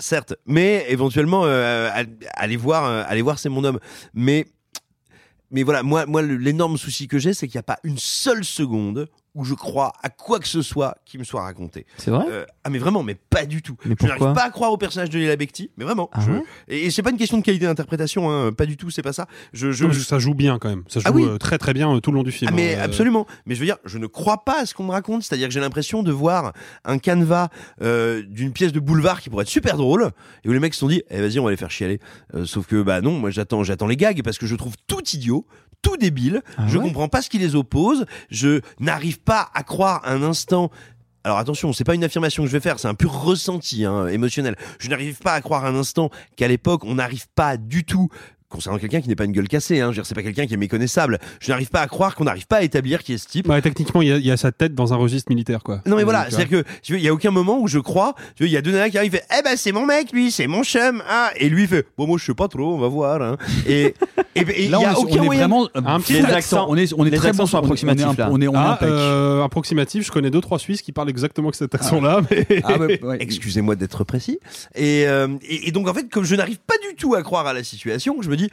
[0.00, 3.80] Certes, mais éventuellement euh, all- allez voir, euh, allez voir, c'est mon homme.
[4.14, 4.46] Mais
[5.50, 8.44] mais voilà, moi, moi, l'énorme souci que j'ai, c'est qu'il n'y a pas une seule
[8.44, 9.08] seconde
[9.38, 11.86] où je crois à quoi que ce soit qui me soit raconté.
[11.96, 13.76] C'est vrai Euh, Ah mais vraiment, mais pas du tout.
[13.86, 16.10] Mais je n'arrive pas à croire au personnage de Léla Becti, mais vraiment.
[16.12, 18.76] Ah je- ouais et et c'est pas une question de qualité d'interprétation, hein, pas du
[18.76, 19.26] tout, c'est pas ça.
[19.52, 20.82] Je, je- Non, mais ça joue bien quand même.
[20.88, 21.24] Ça joue Ah oui.
[21.24, 22.50] euh, très très bien euh, tout le long du film.
[22.52, 22.80] Ah, mais hein.
[22.80, 23.26] Euh, absolument.
[23.46, 25.22] Mais je veux dire, je ne crois pas à ce qu'on me raconte.
[25.22, 26.52] C'est-à-dire que j'ai l'impression de voir
[26.84, 27.48] un canevas
[27.82, 30.10] euh, d'une pièce de boulevard qui pourrait être super drôle,
[30.44, 32.00] et où les mecs se sont dit, eh vas-y, on va les faire chialer.
[32.34, 35.02] Euh, sauf que bah non, moi j'attends, j'attends les gags parce que je trouve tout
[35.14, 35.46] idiot.
[35.80, 39.62] Tout débile, Ah je ouais comprends pas ce qui les oppose, je n'arrive pas à
[39.62, 40.70] croire un instant
[41.24, 44.06] alors attention, c'est pas une affirmation que je vais faire, c'est un pur ressenti hein,
[44.06, 44.56] émotionnel.
[44.78, 48.08] Je n'arrive pas à croire un instant qu'à l'époque on n'arrive pas du tout
[48.48, 51.18] concernant quelqu'un qui n'est pas une gueule cassée, hein, c'est pas quelqu'un qui est méconnaissable.
[51.40, 53.48] Je n'arrive pas à croire qu'on n'arrive pas à établir qui est ce type.
[53.48, 55.80] Ouais, techniquement, il y, a- il y a sa tête dans un registre militaire, quoi.
[55.86, 58.14] Non mais voilà, c'est-à-dire que tu veux, il y a aucun moment où je crois,
[58.40, 60.30] il y a deux nanas qui arrivent, il fait, eh ben c'est mon mec lui,
[60.30, 62.78] c'est mon chum, ah, et lui il fait, bon moi je sais pas trop, on
[62.78, 63.36] va voir, hein.
[63.66, 63.94] et
[64.34, 65.40] et et il Là, y a on est- aucun on est moyen.
[65.48, 66.66] vraiment Un un petit peu accent.
[66.70, 68.48] On est, on est les très accents bon est- approximatifs, on est, un- on est,
[68.48, 71.74] on est Ah, euh, approximatif, je connais deux trois Suisses qui parlent exactement avec cet
[71.74, 73.16] accent-là, mais Ah, ouais, ouais.
[73.20, 74.38] Excusez-moi d'être précis.
[74.74, 77.46] Et, euh, et, et donc en fait, comme je n'arrive pas du tout à croire
[77.46, 78.50] à la situation, je me dis.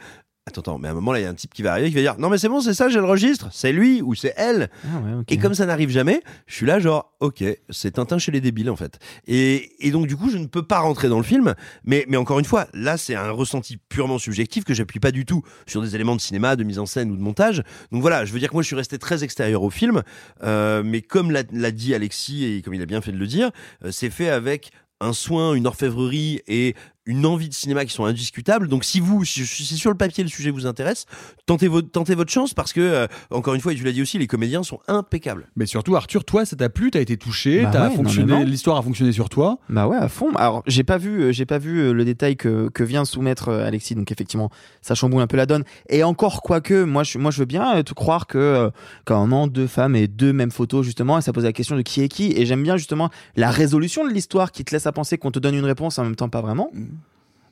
[0.48, 1.88] Attends, attends, mais à un moment là, il y a un type qui va arriver
[1.88, 4.14] qui va dire Non, mais c'est bon, c'est ça, j'ai le registre, c'est lui ou
[4.14, 4.70] c'est elle.
[4.84, 5.24] Ah ouais.
[5.26, 8.70] Et comme ça n'arrive jamais, je suis là, genre, ok, c'est Tintin chez les débiles
[8.70, 9.00] en fait.
[9.26, 11.56] Et, et donc, du coup, je ne peux pas rentrer dans le film.
[11.82, 15.24] Mais, mais encore une fois, là, c'est un ressenti purement subjectif que j'appuie pas du
[15.24, 17.64] tout sur des éléments de cinéma, de mise en scène ou de montage.
[17.90, 20.04] Donc voilà, je veux dire que moi, je suis resté très extérieur au film.
[20.44, 23.26] Euh, mais comme l'a l'a dit Alexis et comme il a bien fait de le
[23.26, 23.50] dire,
[23.84, 26.74] euh, c'est fait avec un soin, une orfèvrerie et
[27.06, 28.68] une envie de cinéma qui sont indiscutables.
[28.68, 31.06] Donc si vous, si, si sur le papier le sujet vous intéresse,
[31.46, 34.02] tentez votre, tentez votre chance parce que, euh, encore une fois, et tu l'as dit
[34.02, 35.48] aussi, les comédiens sont impeccables.
[35.56, 38.50] Mais surtout, Arthur, toi, ça t'a plu, t'as été touché, Bah t'as ouais, fonctionné, énormément.
[38.50, 39.58] l'histoire a fonctionné sur toi.
[39.68, 40.32] Bah ouais, à fond.
[40.34, 43.48] Alors, j'ai pas vu, euh, j'ai pas vu euh, le détail que, que vient soumettre
[43.48, 43.94] euh, Alexis.
[43.94, 44.50] Donc effectivement,
[44.82, 45.64] ça chamboule un peu la donne.
[45.88, 48.70] Et encore, quoique, moi, je, moi, je veux bien te croire que euh,
[49.08, 52.00] moment, deux femmes et deux mêmes photos justement, et ça pose la question de qui
[52.02, 52.32] est qui.
[52.36, 55.38] Et j'aime bien justement la résolution de l'histoire qui te laisse à penser qu'on te
[55.38, 56.70] donne une réponse en même temps pas vraiment.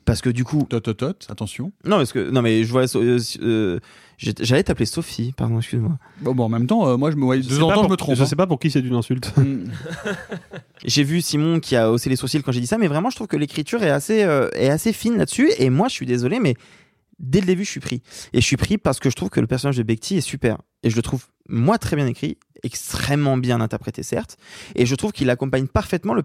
[0.05, 1.71] Parce que du coup, Tot, tot, tot, attention.
[1.83, 3.79] non, parce que non, mais je vois, euh, euh,
[4.17, 5.33] j'allais t'appeler Sophie.
[5.35, 5.97] Pardon, excuse-moi.
[6.21, 7.69] Bon, bon, en même temps, euh, moi, je me, ouais, Je de sais temps en
[7.69, 8.15] pas temps, je pour- me trompe.
[8.15, 8.25] Je hein.
[8.27, 9.33] sais pas pour qui c'est une insulte.
[10.85, 13.15] J'ai vu Simon qui a haussé les sourcils quand j'ai dit ça, mais vraiment, je
[13.15, 15.49] trouve que l'écriture est assez, euh, est assez fine là-dessus.
[15.57, 16.55] Et moi, je suis désolé, mais
[17.19, 18.01] dès le début, je suis pris.
[18.33, 20.57] Et je suis pris parce que je trouve que le personnage de Bekti est super.
[20.83, 24.37] Et je le trouve, moi, très bien écrit, extrêmement bien interprété, certes.
[24.75, 26.23] Et je trouve qu'il accompagne parfaitement le,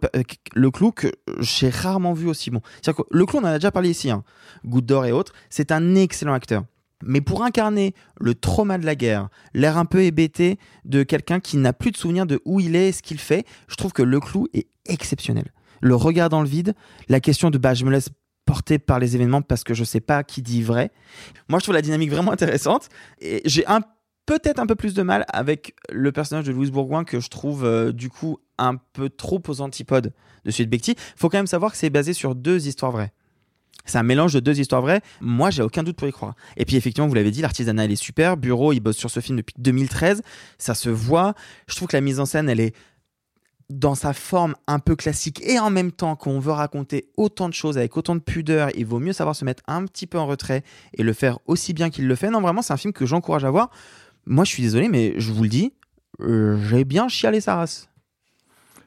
[0.55, 2.61] le clou que j'ai rarement vu aussi bon.
[2.83, 4.25] C'est-à-dire que le clou, on en a déjà parlé ici, hein.
[4.65, 5.33] Goutte d'or et autres.
[5.49, 6.65] C'est un excellent acteur.
[7.03, 11.57] Mais pour incarner le trauma de la guerre, l'air un peu hébété de quelqu'un qui
[11.57, 14.03] n'a plus de souvenir de où il est et ce qu'il fait, je trouve que
[14.03, 15.51] le clou est exceptionnel.
[15.81, 16.75] Le regard dans le vide,
[17.09, 18.11] la question de bah je me laisse
[18.51, 20.91] porter par les événements parce que je sais pas qui dit vrai.
[21.49, 22.89] Moi je trouve la dynamique vraiment intéressante
[23.21, 23.81] et j'ai un
[24.27, 27.65] peut-être un peu plus de mal avec le personnage de Louise Bourgoin que je trouve
[27.65, 30.13] euh, du coup un peu trop aux antipodes
[30.45, 30.97] de celui de Bekti.
[31.15, 33.13] Faut quand même savoir que c'est basé sur deux histoires vraies.
[33.85, 35.01] C'est un mélange de deux histoires vraies.
[35.21, 36.35] Moi, j'ai aucun doute pour y croire.
[36.57, 38.37] Et puis, effectivement, vous l'avez dit, l'artisanat, elle est super.
[38.37, 40.23] Bureau, il bosse sur ce film depuis 2013.
[40.59, 41.35] Ça se voit.
[41.67, 42.75] Je trouve que la mise en scène, elle est
[43.71, 47.55] dans sa forme un peu classique et en même temps qu'on veut raconter autant de
[47.55, 50.27] choses avec autant de pudeur, il vaut mieux savoir se mettre un petit peu en
[50.27, 50.65] retrait
[50.95, 52.31] et le faire aussi bien qu'il le fait.
[52.31, 53.71] Non, vraiment, c'est un film que j'encourage à voir.
[54.27, 55.73] Moi, je suis désolé, mais je vous le dis,
[56.21, 57.89] euh, j'ai bien chialé sa race.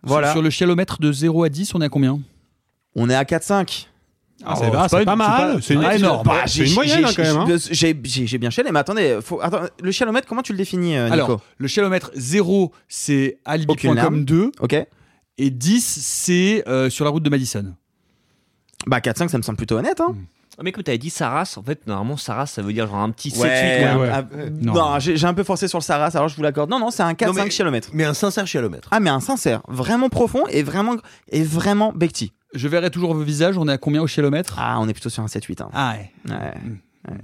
[0.03, 0.27] Voilà.
[0.27, 2.19] Sur, sur le chialomètre de 0 à 10, on est à combien?
[2.95, 3.88] On est à 4-5.
[4.45, 5.61] Ah, c'est pas- c'est pas mal.
[5.61, 6.25] C'est une- pas énorme.
[6.25, 7.57] Bah, c'est une moyenne, hein, quand même, hein.
[7.71, 11.13] J'ai bien chialé, mais attendez, faut, attends, le chialomètre, comment tu le définis, euh, Nico
[11.13, 14.51] Alors, le chialomètre 0, c'est alibi.com 2.
[14.59, 14.75] Ok.
[15.37, 17.73] Et 10, c'est euh, sur la route de Madison.
[18.85, 19.99] Bah 4-5, ça me semble plutôt honnête.
[20.01, 20.15] Hein.
[20.61, 23.29] Mais comme t'avais dit Saras, en fait, normalement, Saras, ça veut dire genre un petit
[23.31, 23.41] 7-8.
[23.41, 24.09] Ouais, ouais.
[24.13, 26.69] ah, euh, non, j'ai j'ai un peu forcé sur le Saras, alors je vous l'accorde.
[26.69, 27.89] Non, non, c'est un 4-5 Non, mais- chialomètre.
[27.93, 28.87] Mais un sincère chialomètre.
[28.91, 30.95] Ah, mais un sincère, vraiment profond et vraiment,
[31.29, 32.33] et vraiment Bekti.
[32.53, 35.09] Je verrai toujours vos visages, on est à combien au chialomètre Ah, on est plutôt
[35.09, 35.61] sur un 7-8.
[35.61, 35.69] Hein.
[35.73, 36.11] Ah ouais.
[36.30, 37.17] Ouais.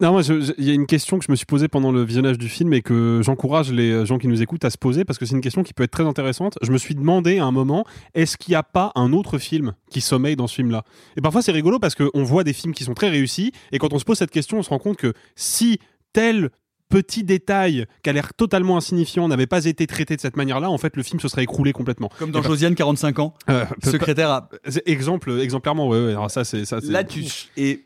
[0.00, 1.92] Non, moi, je- je- il y a une question que je me suis posée pendant
[1.92, 5.04] le visionnage du film et que j'encourage les gens qui nous écoutent à se poser
[5.04, 6.58] parce que c'est une question qui peut être très intéressante.
[6.62, 9.74] Je me suis demandé à un moment, est-ce qu'il n'y a pas un autre film
[9.90, 10.82] qui sommeille dans ce film-là?
[11.16, 13.92] Et parfois, c'est rigolo parce qu'on voit des films qui sont très réussis et quand
[13.92, 15.78] on se pose cette question, on se rend compte que si
[16.12, 16.50] tel
[16.88, 20.78] petit détail qui a l'air totalement insignifiant n'avait pas été traité de cette manière-là, en
[20.78, 22.10] fait, le film se serait écroulé complètement.
[22.18, 24.48] Comme dans Et bah- Josiane, 45 ans, Euh, secrétaire à.
[24.86, 26.10] Exemple, exemplairement, ouais, ouais.
[26.12, 26.80] Alors ça, c'est ça.
[26.80, 27.24] c'est- Là, tu.
[27.56, 27.84] Et,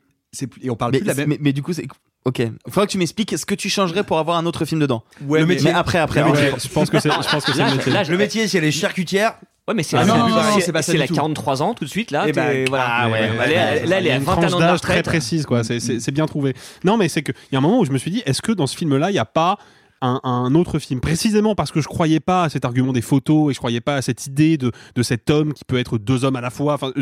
[0.62, 1.29] et on parle Mais, plus de la même.
[1.29, 1.87] mais, mais du coup, c'est.
[2.25, 2.41] Ok.
[2.41, 5.03] Il faudra que tu m'expliques ce que tu changerais pour avoir un autre film dedans.
[5.27, 5.70] Ouais, le métier.
[5.70, 6.23] Mais après, après.
[6.25, 6.51] Métier.
[6.62, 7.93] Je pense que c'est, je pense que c'est Là, le métier.
[7.93, 9.39] là, je Le métier, c'est les charcutières.
[9.69, 10.43] Ouais, mais c'est Ah la, non, non, non,
[10.81, 11.15] c'est- la tout.
[11.15, 12.24] 43 ans tout de suite là.
[12.27, 12.86] Eh ben, voilà.
[12.89, 13.39] ah ouais, Elle ouais, est-
[13.82, 15.62] ouais, là, elle est à une 21 tranche ans d'âge très précise, quoi.
[15.62, 16.55] C'est- C'est c'est bien trouvé.
[16.85, 18.53] Non, mais c'est qu'il y a un moment où je me suis dit, est-ce que
[18.53, 19.59] dans ce film-là, il n'y a pas
[20.01, 21.01] un, un autre film?
[21.01, 23.97] Précisément parce que je croyais pas à cet argument des photos et je croyais pas
[23.97, 26.74] à cette idée de, de cet homme qui peut être deux hommes à la fois.
[26.74, 26.93] Enfin,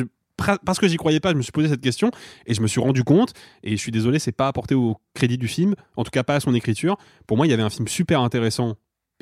[0.64, 2.10] parce que j'y croyais pas, je me suis posé cette question
[2.47, 3.32] et je me suis rendu compte.
[3.62, 6.34] Et je suis désolé, c'est pas apporté au crédit du film, en tout cas pas
[6.34, 6.97] à son écriture.
[7.28, 8.74] Pour moi, il y avait un film super intéressant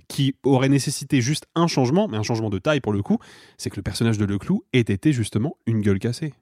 [0.08, 3.18] qui aurait nécessité juste un changement, mais un changement de taille pour le coup,
[3.58, 6.34] c'est que le personnage de Leclou ait été justement une gueule cassée.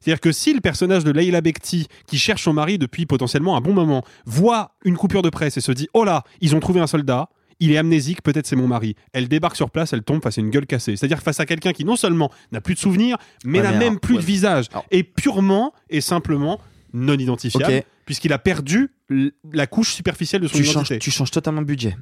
[0.00, 3.60] C'est-à-dire que si le personnage de Leila Bekti, qui cherche son mari depuis potentiellement un
[3.62, 6.78] bon moment, voit une coupure de presse et se dit Oh là, ils ont trouvé
[6.80, 8.96] un soldat, il est amnésique, peut-être c'est mon mari.
[9.14, 10.96] Elle débarque sur place, elle tombe face à une gueule cassée.
[10.96, 13.16] C'est-à-dire face à quelqu'un qui non seulement n'a plus de souvenirs,
[13.46, 14.20] mais Ouais, n'a même alors, plus ouais.
[14.20, 16.60] de visage, et purement et simplement
[16.92, 18.90] non identifiable, puisqu'il a perdu
[19.52, 20.94] la couche superficielle de son Tu identité.
[20.96, 21.96] changes, tu changes totalement le budget.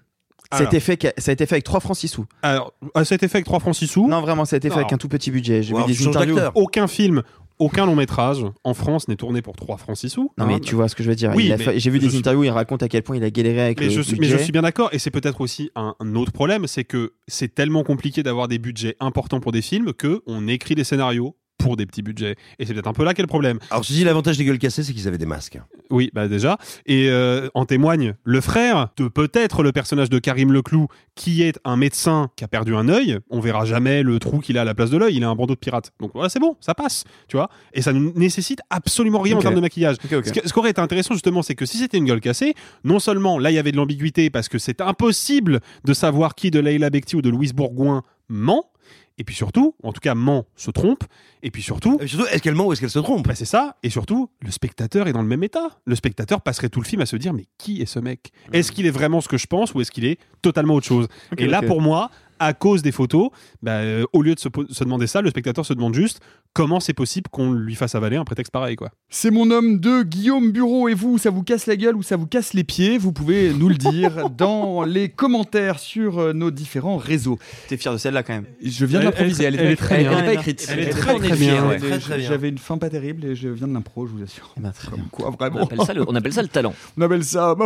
[0.52, 2.26] Ça a, été fait, que- ça a été fait avec 3 francs 6 sous.
[2.42, 4.58] Alors, ah, ça a été fait avec 3 francs 6 sous Non, vraiment, ça a
[4.58, 5.62] été fait avec un tout petit budget.
[5.62, 6.38] J'ai vu des interviews.
[6.54, 7.22] Aucun film,
[7.58, 10.32] aucun long métrage en France n'est tourné pour 3 francs 6 sous.
[10.38, 10.58] Non, mais Hein.
[10.62, 11.32] tu vois ce que je veux dire.
[11.34, 13.78] Oui, J'ai vu des suis- interviews, il raconte à quel point il a galéré avec
[13.80, 14.38] Mais le je, suis, mais budget.
[14.38, 17.54] je suis bien d'accord, et c'est peut-être aussi un, un autre problème, c'est que c'est
[17.54, 21.76] tellement compliqué d'avoir des budgets importants pour des films que on écrit des scénarios pour
[21.76, 22.36] des petits budgets.
[22.58, 23.58] Et c'est peut-être un peu là qu'est le problème.
[23.70, 25.58] Alors, je dis l'avantage des gueules cassées, c'est qu'ils avaient des masques.
[25.90, 26.58] Oui, bah déjà.
[26.86, 31.58] Et euh, en témoigne le frère de peut-être le personnage de Karim Leclou, qui est
[31.64, 33.18] un médecin qui a perdu un œil.
[33.30, 35.16] On verra jamais le trou qu'il a à la place de l'œil.
[35.16, 35.92] Il a un bandeau de pirate.
[36.00, 37.48] Donc voilà, c'est bon, ça passe, tu vois.
[37.74, 39.96] Et ça ne nécessite absolument rien en termes de maquillage.
[40.02, 42.98] Ce, ce qui aurait été intéressant justement, c'est que si c'était une gueule cassée, non
[42.98, 46.60] seulement là il y avait de l'ambiguïté parce que c'est impossible de savoir qui de
[46.60, 48.71] Leila Bekti ou de Louise Bourgoin ment.
[49.18, 51.04] Et puis surtout, en tout cas, ment se trompe.
[51.42, 53.26] Et puis surtout, Et surtout, est-ce qu'elle ment ou est-ce qu'elle se trompe?
[53.26, 53.76] Bah, c'est ça.
[53.82, 55.78] Et surtout, le spectateur est dans le même état.
[55.84, 58.32] Le spectateur passerait tout le film à se dire mais qui est ce mec?
[58.52, 61.08] Est-ce qu'il est vraiment ce que je pense ou est-ce qu'il est totalement autre chose?
[61.38, 62.10] Et là, pour moi,
[62.42, 63.30] à cause des photos,
[63.62, 64.48] bah, euh, au lieu de se,
[64.84, 66.20] demander ça, le spectateur se demande juste
[66.54, 68.90] comment c'est possible qu'on lui fasse avaler un prétexte pareil, quoi.
[69.08, 72.16] C'est mon homme de Guillaume Bureau et vous, ça vous casse la gueule ou ça
[72.16, 72.98] vous casse les pieds?
[72.98, 77.38] Vous pouvez nous le dire dans les commentaires sur euh, nos différents réseaux.
[77.68, 78.46] T'es fier de celle-là quand même.
[78.62, 80.18] Je viens de Elle- l'improviser, elle, elle est très elle- bien.
[80.18, 80.66] elle est pas écrite.
[80.70, 81.78] Elle est Elle est très très bien, ouais.
[82.18, 84.52] J'avais une fin pas terrible et je viens de l'impro, je vous assure.
[84.56, 85.04] Eh ben, très bien.
[85.10, 86.74] Quoi, On vraiment appelle, ça le, on appelle ça le talent.
[86.98, 87.54] On appelle ça.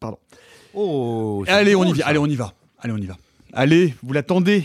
[0.00, 0.18] Pardon.
[0.74, 2.06] Oh, Allez, on y va.
[2.06, 2.52] Allez, on y va.
[2.78, 3.16] Allez, on y va.
[3.52, 4.64] Allez, vous l'attendez.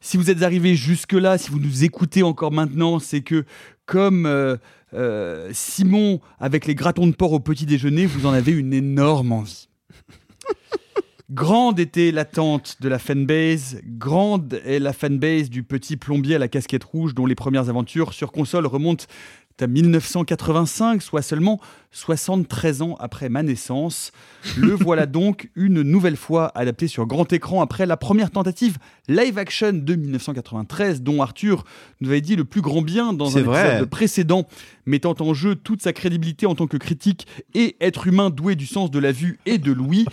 [0.00, 3.44] Si vous êtes arrivé jusque-là, si vous nous écoutez encore maintenant, c'est que
[3.86, 4.56] comme euh,
[4.94, 9.32] euh, Simon avec les gratons de porc au petit déjeuner, vous en avez une énorme
[9.32, 9.68] envie.
[11.30, 16.46] Grande était l'attente de la fanbase, grande est la fanbase du petit plombier à la
[16.46, 19.06] casquette rouge dont les premières aventures sur console remontent
[19.62, 21.60] à 1985, soit seulement
[21.92, 24.12] 73 ans après ma naissance.
[24.58, 28.76] Le voilà donc une nouvelle fois adapté sur grand écran après la première tentative
[29.08, 31.64] live action de 1993 dont Arthur
[32.02, 33.68] nous avait dit le plus grand bien dans un vrai.
[33.70, 34.46] épisode précédent,
[34.84, 38.66] mettant en jeu toute sa crédibilité en tant que critique et être humain doué du
[38.66, 40.04] sens de la vue et de l'ouïe.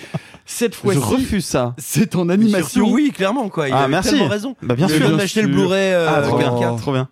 [0.46, 1.76] Cette Je fois-ci, refuse ça.
[1.78, 2.86] c'est en animation.
[2.86, 3.68] surtout, oui, clairement, quoi.
[3.68, 4.12] Il Ah, a merci.
[4.12, 4.56] tellement raison.
[4.62, 5.08] Bah, bien Il sûr.
[5.08, 5.56] Bien d'acheter le sûr.
[5.58, 6.78] Blu-ray euh, Ah, trop.
[6.78, 7.10] Trop bien.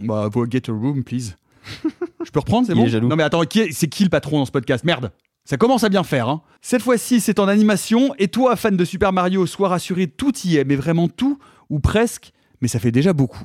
[0.00, 1.36] Bah, get a room, please.
[2.24, 3.08] Je peux reprendre, c'est bon est jaloux.
[3.08, 4.84] Non mais attends, qui est- c'est qui le patron dans ce podcast?
[4.84, 5.10] Merde
[5.46, 6.28] ça commence à bien faire.
[6.28, 6.42] Hein.
[6.60, 8.14] Cette fois-ci, c'est en animation.
[8.18, 11.38] Et toi, fan de Super Mario, sois rassuré, tout y est, mais vraiment tout,
[11.70, 12.32] ou presque.
[12.60, 13.42] Mais ça fait déjà beaucoup.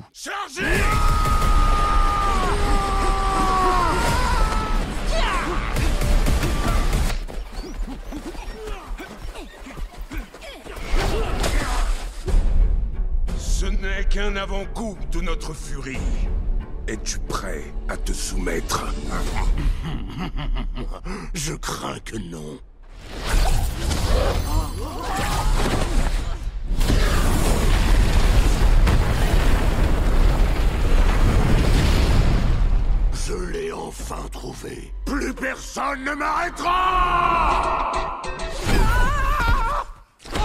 [13.38, 15.98] Ce n'est qu'un avant-goût de notre furie.
[16.88, 18.84] Es-tu prêt à te soumettre
[21.34, 22.60] Je crains que non.
[33.26, 34.94] Je l'ai enfin trouvé.
[35.04, 37.92] Plus personne ne m'arrêtera
[40.34, 40.38] Où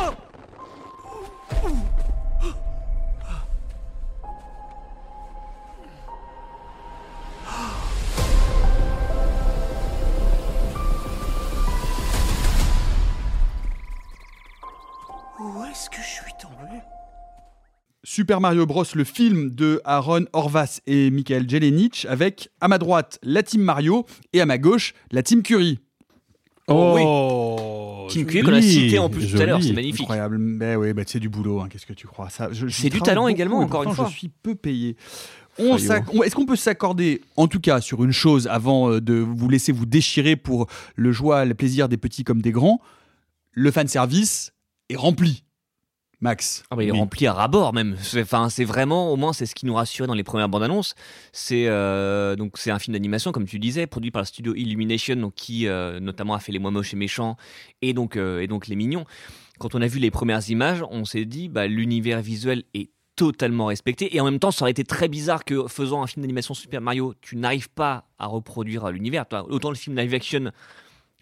[18.22, 23.18] Super Mario Bros, le film de Aaron Horvath et Michael Jelenic, avec à ma droite
[23.24, 25.80] la team Mario et à ma gauche la team Curry.
[26.68, 30.02] Oh, Team Cuir qu'on a cité en plus tout à l'heure, c'est magnifique.
[30.02, 30.38] Incroyable.
[30.40, 32.30] Ben oui, ben c'est du boulot, hein, qu'est-ce que tu crois?
[32.30, 34.08] Ça, je- je C'est du talent beaucoup, également, encore une fois.
[34.08, 34.96] Je suis peu payé.
[35.58, 39.50] On Est-ce qu'on peut s'accorder, en tout cas, sur une chose avant euh, de vous
[39.50, 42.80] laisser vous déchirer pour le joie, le plaisir des petits comme des grands?
[43.54, 44.54] Le fan service
[44.90, 45.44] est rempli.
[46.22, 46.64] Max.
[46.70, 47.00] Ah bah, il est Oui.
[47.00, 47.96] rempli à ras-bord même.
[48.00, 50.64] C'est- Enfin, c'est vraiment, au moins, c'est ce qui nous rassurait dans les premières bandes
[50.64, 50.94] annonces.
[51.34, 55.16] C'est euh, donc c'est un film d'animation, comme tu disais, produit par le studio Illumination,
[55.16, 57.38] donc qui euh, notamment a fait Les Mois Moches et Méchants
[57.82, 59.06] et donc euh, et donc Les Mignons.
[59.60, 63.66] Quand on a vu les premières images, on s'est dit, bah, l'univers visuel est totalement
[63.68, 66.54] respecté et en même temps ça aurait été très bizarre que faisant un film d'animation
[66.56, 70.52] Super Mario tu n'arrives pas à reproduire l'univers autant le film live action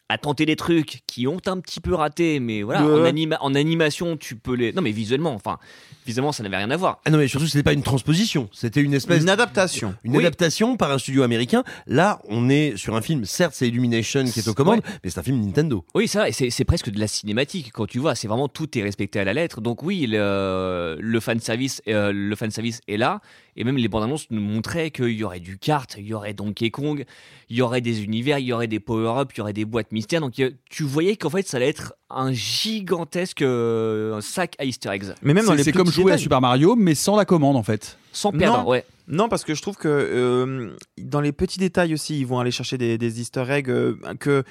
[0.09, 3.01] a tenté des trucs qui ont un petit peu raté mais voilà Ouais.
[3.01, 5.57] en, anima- en animation tu peux les non mais visuellement enfin
[6.05, 8.81] visuellement ça n'avait rien à voir Ah non, mais surtout, c'était pas une transposition, c'était
[8.81, 9.21] une espèce.
[9.21, 9.93] Une adaptation.
[10.03, 10.19] Une Oui.
[10.25, 11.63] adaptation par un studio américain.
[11.85, 15.19] Là, on est sur un film, certes, c'est Illumination qui est aux commandes, mais c'est
[15.19, 15.85] un film Nintendo.
[15.93, 18.75] Oui, c'est vrai, c'est c'est presque de la cinématique quand tu vois, c'est vraiment tout
[18.75, 19.61] est respecté à la lettre.
[19.61, 23.21] Donc oui, le, le fan service, le fan service est là,
[23.59, 26.33] et même les bandes annonces nous montraient qu'il y aurait du kart, il y aurait
[26.33, 27.05] Donkey Kong,
[27.49, 29.91] il y aurait des univers, il y aurait des power-up, il y aurait des boîtes
[29.91, 30.21] mystères.
[30.21, 30.33] Donc
[30.69, 35.03] tu voyais qu'en fait ça allait être un gigantesque euh, sac à Easter eggs.
[35.21, 36.17] Mais même dans C'est- comme jouer à.
[36.17, 37.97] Super Mario, mais sans la commande en fait.
[38.11, 38.67] Sans perdre, non.
[38.69, 38.83] ouais.
[39.07, 42.51] Non, parce que je trouve que euh, dans les petits détails aussi, ils vont aller
[42.51, 44.43] chercher des, des easter eggs euh, que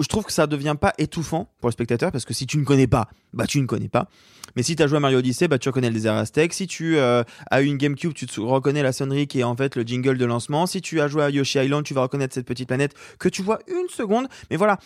[0.00, 2.64] je trouve que ça devient pas étouffant pour le spectateur parce que si tu ne
[2.64, 4.08] connais pas, bah tu ne connais pas.
[4.54, 6.54] Mais si tu as joué à Mario Odyssey, bah tu reconnais le désert aztèque.
[6.54, 9.56] Si tu euh, as eu une GameCube, tu te reconnais la sonnerie qui est en
[9.56, 10.66] fait le jingle de lancement.
[10.66, 13.42] Si tu as joué à Yoshi Island, tu vas reconnaître cette petite planète que tu
[13.42, 14.28] vois une seconde.
[14.50, 14.78] Mais voilà,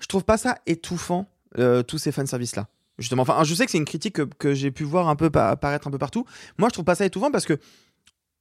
[0.00, 2.68] je trouve pas ça étouffant euh, tous ces fanservices là.
[2.98, 5.28] Justement, enfin, je sais que c'est une critique que, que j'ai pu voir un peu
[5.28, 6.24] pa- apparaître un peu partout.
[6.56, 7.58] Moi, je trouve pas ça étouffant parce que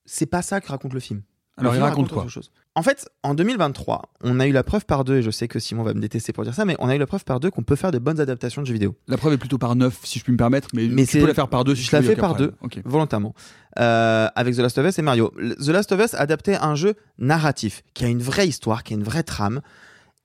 [0.05, 1.23] c'est pas ça que raconte le film.
[1.57, 2.27] Alors, il raconte quoi?
[2.27, 2.51] chose.
[2.77, 5.59] En fait, en 2023, on a eu la preuve par deux, et je sais que
[5.59, 7.49] Simon va me détester pour dire ça, mais on a eu la preuve par deux
[7.49, 8.97] qu'on peut faire de bonnes adaptations de jeux vidéo.
[9.07, 11.27] La preuve est plutôt par 9, si je puis me permettre, mais, Mais tu peux
[11.27, 12.51] la faire par 2 si je tu la fais par problème.
[12.61, 13.33] deux, volontairement,
[13.79, 15.31] euh, avec The Last of Us et Mario.
[15.37, 18.97] The Last of Us adaptait un jeu narratif, qui a une vraie histoire, qui a
[18.97, 19.61] une vraie trame,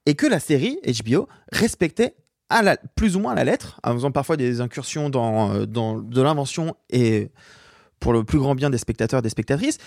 [0.06, 2.16] et que la série HBO respectait
[2.48, 5.66] à la, plus ou moins à la lettre, en faisant parfois des incursions dans, euh,
[5.66, 7.30] dans de l'invention et
[8.00, 9.78] pour le plus grand bien des spectateurs et des spectatrices.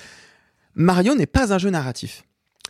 [0.75, 2.23] Mario n'est pas un jeu narratif.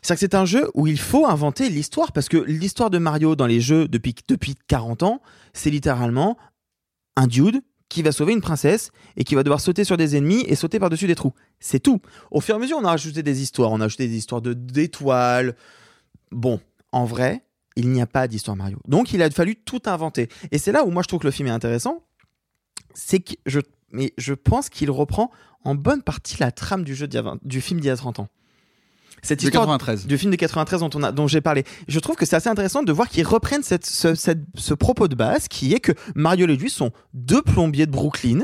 [0.03, 3.35] C'est-à-dire que c'est un jeu où il faut inventer l'histoire, parce que l'histoire de Mario
[3.35, 5.21] dans les jeux depuis, depuis 40 ans,
[5.53, 6.37] c'est littéralement
[7.15, 10.43] un dude qui va sauver une princesse et qui va devoir sauter sur des ennemis
[10.47, 11.33] et sauter par-dessus des trous.
[11.59, 12.01] C'est tout.
[12.31, 13.71] Au fur et à mesure, on a rajouté des histoires.
[13.71, 15.55] On a ajouté des histoires de d'étoiles.
[16.31, 16.59] Bon,
[16.91, 18.79] en vrai, il n'y a pas d'histoire Mario.
[18.87, 20.27] Donc, il a fallu tout inventer.
[20.51, 22.03] Et c'est là où moi je trouve que le film est intéressant.
[22.93, 23.59] C'est que je,
[23.91, 25.31] mais je pense qu'il reprend
[25.63, 27.91] en bonne partie la trame du jeu d'il y a 20 du film d'il y
[27.91, 28.27] a 30 ans.
[29.23, 30.05] Cette De histoire 93.
[30.05, 31.63] du film de 93 dont, on a, dont j'ai parlé.
[31.87, 35.07] Je trouve que c'est assez intéressant de voir qu'ils reprennent cette, ce, cette- ce propos
[35.07, 38.41] de base qui est que Mario et lui sont deux plombiers de Brooklyn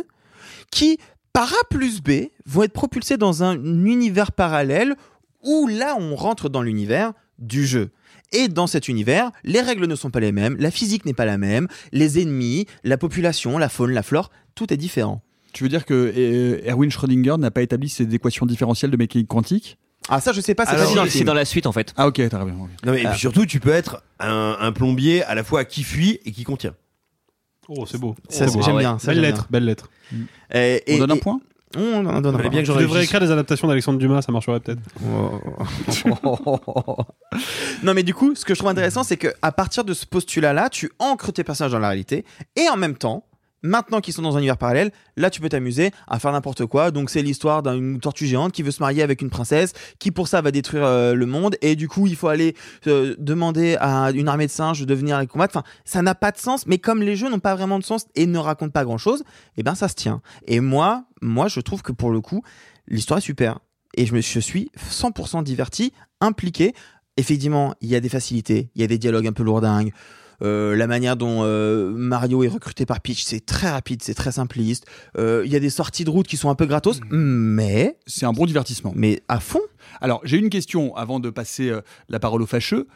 [0.71, 0.97] qui,
[1.33, 4.95] par A plus B, vont être propulsés dans un univers parallèle
[5.43, 7.91] où là on rentre dans l'univers du jeu.
[8.31, 11.25] Et dans cet univers, les règles ne sont pas les mêmes, la physique n'est pas
[11.25, 15.23] la même, les ennemis, la population, la faune, la flore, tout est différent.
[15.51, 19.27] Tu veux dire que euh, Erwin Schrödinger n'a pas établi ces équations différentielles de mécanique
[19.27, 19.77] quantique?
[20.09, 21.93] Ah ça je sais pas, c'est Alors, pas dit dans C'est la suite en fait.
[21.97, 22.55] Ah ok, t'as bien.
[22.59, 22.69] ok.
[22.85, 23.11] Non, mais, et Ah.
[23.11, 26.43] puis surtout, tu peux être un, un plombier à la fois qui fuit et qui
[26.43, 26.73] contient.
[27.67, 28.15] Oh, c'est beau.
[28.29, 28.81] Ça, Oh, c'est- j'aime ouais.
[28.81, 28.97] bien.
[28.97, 29.47] ça, Belle j'aime lettre, bien.
[29.51, 29.89] belle lettre.
[30.53, 31.39] Et- On et- donne un et- point
[31.77, 32.49] On en donne un Fallait point.
[32.49, 34.81] bien que j'aurais devrais écrire des adaptations d'Alexandre Dumas, ça marcherait peut-être.
[37.83, 40.05] non mais du coup, ce que je trouve intéressant, c'est que à partir de ce
[40.07, 42.25] postulat-là, tu ancres tes personnages dans la réalité,
[42.55, 43.23] et en même temps,
[43.61, 46.91] maintenant qu'ils sont dans un univers parallèle, là tu peux t'amuser à faire n'importe quoi.
[46.91, 50.27] Donc c'est l'histoire d'une tortue géante qui veut se marier avec une princesse, qui pour
[50.27, 52.55] ça va détruire euh, le monde, et du coup il faut aller
[52.87, 55.57] euh, demander à une armée de singes de venir les combattre.
[55.57, 58.05] Enfin, ça n'a pas de sens, mais comme les jeux n'ont pas vraiment de sens
[58.15, 59.23] et ne racontent pas grand-chose,
[59.57, 60.21] et ben ça se tient.
[60.47, 62.43] Et moi, moi je trouve que pour le coup,
[62.87, 63.59] l'histoire est super.
[63.95, 66.73] Et je me je suis 100% diverti, impliqué.
[67.17, 69.91] Effectivement, il y a des facilités, il y a des dialogues un peu lourdingues.
[70.41, 74.31] Euh, la manière dont euh, Mario est recruté par Peach, c'est très rapide, c'est très
[74.31, 74.85] simpliste.
[75.17, 78.25] Euh, Il y a des sorties de route qui sont un peu gratos, mais C'est
[78.25, 78.93] un bon divertissement.
[78.95, 79.61] mais à fond.
[80.01, 82.87] Alors, j'ai une question avant de passer euh, la parole aux fâcheux.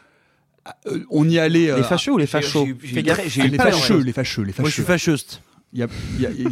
[0.86, 1.70] Euh, on y allait.
[1.70, 3.16] euh, Les fâcheux ou les fachos j'ai- ah,
[3.46, 4.62] les fâcheux, les fâcheux, les fâcheux.
[4.62, 5.40] Moi, je suis fâcheuse.
[5.74, 5.86] Il y a,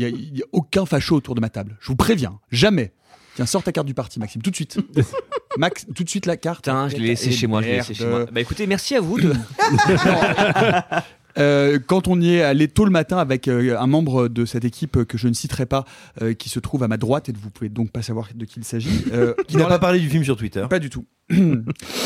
[0.09, 1.77] a aucun facho autour de ma table.
[1.81, 2.93] Je vous préviens, jamais.
[3.37, 4.79] Tiens, sors ta carte du parti, Maxime, tout de suite.
[5.59, 6.65] Max, tout de suite la carte.
[6.65, 8.03] Putain, je l'ai laissé chez moi, je l'ai laissé merde.
[8.03, 8.27] chez moi.
[8.33, 9.33] Bah écoutez, merci à vous de.
[11.39, 14.67] Euh, quand on y est allé tôt le matin avec euh, un membre de cette
[14.67, 15.87] équipe que je ne citerai pas,
[16.21, 18.61] euh, qui se trouve à ma droite, et vous pouvez donc pas savoir de qui
[18.61, 19.05] il s'agit.
[19.15, 20.67] euh, Qui n'a pas la- parlé du film sur Twitter.
[20.69, 21.07] Pas du tout.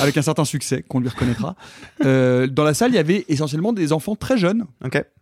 [0.00, 1.56] avec un certain succès qu'on lui reconnaîtra.
[2.04, 4.64] Euh, dans la salle, il y avait essentiellement des enfants très jeunes,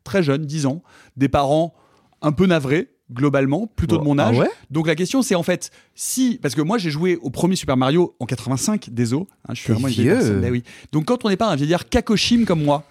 [0.05, 0.83] très jeunes, 10 ans,
[1.17, 1.75] des parents
[2.21, 4.39] un peu navrés globalement, plutôt de mon Ah âge.
[4.39, 4.49] ouais?
[4.71, 7.77] Donc la question c'est en fait si parce que moi j'ai joué au premier Super
[7.77, 10.17] Mario en 85, désolé, hein, je suis vraiment une vieille vieux.
[10.17, 10.63] personne, ben oui.
[10.93, 12.83] Donc quand on n'est pas un vieillard kakoshim comme moi,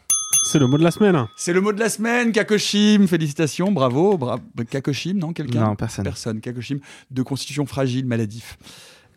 [0.45, 1.25] C'est le mot de la semaine.
[1.37, 3.07] C'est le mot de la semaine, Kakoshim.
[3.07, 4.17] Félicitations, bravo.
[4.17, 5.61] Bra Kakoshim, non Quelqu'un?
[5.67, 6.03] Non, personne.
[6.03, 6.41] Personne.
[6.41, 6.79] Kakoshim,
[7.11, 8.57] de constitution fragile, maladif.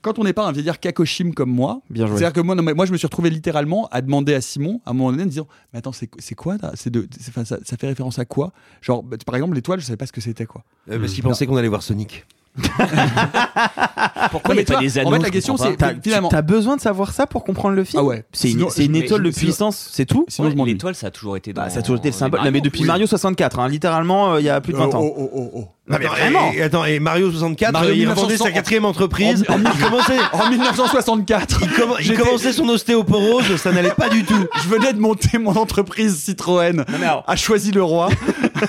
[0.06, 2.86] Quand on n'est pas un vieillard Kakoshim comme moi, c'est-à-dire que moi, non, mais moi,
[2.86, 5.48] je me suis retrouvé littéralement à demander à Simon, à un moment donné, en disant
[5.72, 6.72] Mais attends, c'est c'est quoi là?
[6.86, 8.52] De, ça, ça fait référence à quoi?
[8.82, 10.62] Genre, bah, par exemple, l'étoile, je savais pas ce que c'était quoi.
[10.90, 11.30] Euh, parce qu'il Non.
[11.30, 12.24] pensait qu'on allait voir Sonic.
[14.30, 16.28] Pourquoi Non, mais a pas toi, en anneaux fait, la question, c'est que finalement.
[16.28, 18.24] T'as besoin de savoir ça pour comprendre le film Ah ouais.
[18.32, 20.72] C'est une, c'est étoile de puissance, c'est tout Sinon, je.
[20.72, 21.62] L'étoile, ça a toujours été dans.
[21.62, 22.40] Bah, ça a toujours été le les symbole.
[22.40, 22.64] Non, mais Mario.
[22.64, 22.86] depuis oui.
[22.86, 25.00] Mario 64, hein, littéralement, euh, il y a plus de 20 ans.
[25.02, 25.68] Oh, oh, oh, oh.
[25.88, 26.52] Non, mais Attends, vraiment.
[26.52, 29.44] et, attends, et Mario 64, Mario il revendait 1900 sa quatrième entreprise.
[29.48, 34.08] En- en- il, commençait, En 1964, il, commen- il commençait son ostéoporose, ça n'allait pas
[34.08, 34.46] du tout.
[34.62, 38.08] je venais de monter mon entreprise Citroën mais alors- à choisi le roi.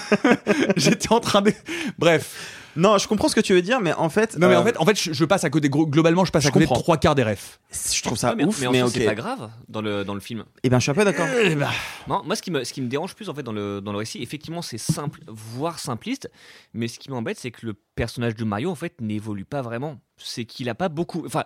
[0.77, 1.51] J'étais en train de.
[1.97, 2.53] Bref.
[2.78, 4.38] Non, je comprends ce que tu veux dire, mais en fait.
[4.38, 5.68] Non, mais euh, en fait, en fait, je, je passe à côté.
[5.68, 6.82] gros- Globalement, je passe Je à côté de comprends.
[6.84, 7.60] trois quarts des refs.
[7.94, 8.91] je trouve ça Ouais, mais, ouf, mais en mais, fait, ok.
[8.94, 10.45] c'est pas grave dans le, dans le film.
[10.64, 11.28] Eh ben, je suis un peu d'accord.
[11.44, 11.70] Eh ben,
[12.08, 13.91] Non, moi, ce qui, me, ce qui me dérange plus en fait dans le, dans
[13.91, 16.30] le récit, effectivement, c'est simple, voire simpliste.
[16.74, 19.99] Mais ce qui m'embête, c'est que le personnage de Mario en fait n'évolue pas vraiment.
[20.18, 21.24] C'est qu'il a pas beaucoup.
[21.26, 21.44] Enfin,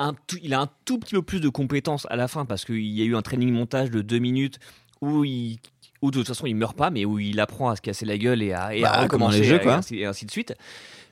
[0.00, 2.64] un tout- il a un tout petit peu plus de compétences à la fin parce
[2.64, 4.58] qu'il y a eu un training montage de deux minutes
[5.00, 5.58] où il.
[6.02, 8.18] Où de toute façon il meurt pas, mais où il apprend à se casser la
[8.18, 9.74] gueule et à, et à Bah, recommencer les jeux, et quoi.
[9.76, 10.54] ainsi, et ainsi de suite.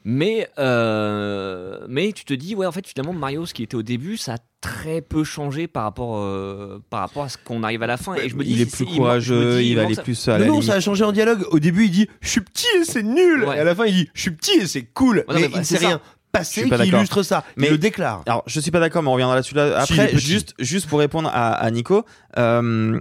[0.05, 3.83] Mais, euh, mais tu te dis, ouais, en fait, finalement, Mario, ce qui était au
[3.83, 7.83] début, ça a très peu changé par rapport, euh, par rapport à ce qu'on arrive
[7.83, 8.15] à la fin.
[8.15, 10.03] Et je me dis, il est c'est- plus il courageux, dis, il va aller ça.
[10.03, 10.69] plus à la non, limite.
[10.69, 11.45] ça a changé en dialogue.
[11.51, 13.45] Au début, il dit Je suis petit et c'est nul.
[13.45, 13.57] Ouais.
[13.57, 15.19] Et à la fin, il dit Je suis petit et c'est cool.
[15.19, 16.01] Ouais, non, mais mais il bah, ne sait rien
[16.33, 17.45] passé qui illustre ça.
[17.57, 18.23] Mais- il le déclare.
[18.27, 19.67] Alors, je suis pas d'accord, mais on reviendra là-dessus là.
[19.69, 22.05] Il Après, juste, juste pour répondre à, à Nico,
[22.39, 23.01] euh,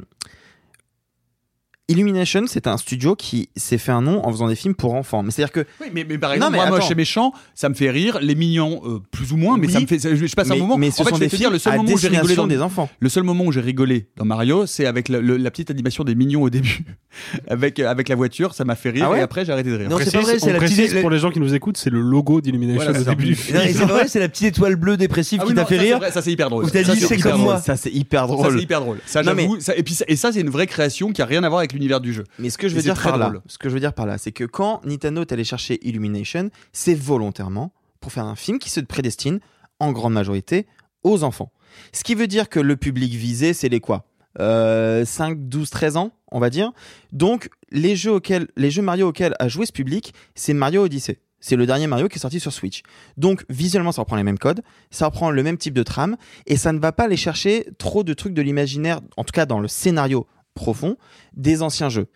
[1.90, 5.24] Illumination, c'est un studio qui s'est fait un nom en faisant des films pour enfants.
[5.24, 6.76] Mais c'est-à-dire que Oui, mais, mais par Non, exemple, mais moi, attends.
[6.78, 8.20] moche et méchant, ça me fait rire.
[8.22, 9.74] Les mignons, euh, plus ou moins, mais Oui.
[9.74, 10.00] ça me fait.
[10.00, 10.78] ça- je, je passe un moment.
[10.78, 11.92] mais ce en fait, sont je vais des te films dire, le seul à moment
[11.92, 12.90] où j'ai rigolé dans des enfants.
[13.00, 16.04] Le seul moment où j'ai rigolé dans Mario, c'est avec le- le- la petite animation
[16.04, 16.86] des mignons au début,
[17.48, 19.76] avec avec la voiture, ça m'a fait rire Ah ouais et après j'ai arrêté de
[19.78, 19.90] rire.
[19.90, 22.02] Non, c'est pas vrai, c'est la petite- pour les gens qui nous écoutent, c'est le
[22.02, 23.58] logo d'Illumination Voilà, au début du film.
[23.58, 26.00] Non, c'est vrai, c'est la petite étoile bleue dépressive Ah qui t'a non, fait rire.
[26.12, 26.70] ça c'est hyper drôle.
[26.70, 27.44] Ça, dit, c'est hyper comme drôle.
[27.54, 27.58] moi.
[27.62, 28.54] Ça, c'est hyper Ça drôle.
[28.58, 28.98] c'est hyper drôle.
[29.06, 29.58] Ça Non, j'avoue.
[29.76, 32.02] Et puis et ça c'est une vraie création qui a rien à voir avec l'univers
[32.02, 32.26] du jeu.
[32.38, 33.42] Mais ce que je veux dire par là, drôle.
[33.48, 36.50] ce que je veux dire par là, c'est que quand Nintendo est allé chercher Illumination,
[36.74, 39.40] c'est volontairement pour faire un film qui se prédestine
[39.80, 40.68] en grande majorité
[41.04, 41.52] aux enfants.
[41.94, 44.06] Ce qui veut dire que le public visé, c'est les quoi
[44.40, 46.72] Euh, 5, 12, 13 ans, on va dire.
[47.12, 51.20] Donc, les jeux, auxquels, les jeux Mario auxquels a joué ce public, c'est Mario Odyssey.
[51.40, 52.84] C'est le dernier Mario qui est sorti sur Switch.
[53.18, 54.62] Donc, visuellement, ça reprend les mêmes codes,
[54.92, 58.04] ça reprend le même type de trame, et ça ne va pas aller chercher trop
[58.04, 60.98] de trucs de l'imaginaire, en tout cas dans le scénario profond,
[61.36, 62.08] des anciens jeux.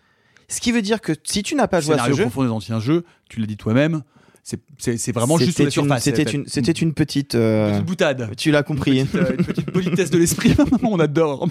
[0.50, 2.44] Ce qui veut dire que si tu n'as pas joué à ce Scénario jeu, profond
[2.44, 4.04] des anciens jeux, tu l'as dit toi-même,
[4.44, 6.04] c'est- c'est c'est vraiment juste sur c'était la une, surface.
[6.04, 8.36] c'était une, c'était une petite, euh, Petite boutade.
[8.36, 9.00] tu l'as compris.
[9.00, 10.54] Une petite, euh, une petite politesse de l'esprit.
[10.84, 11.48] On adore.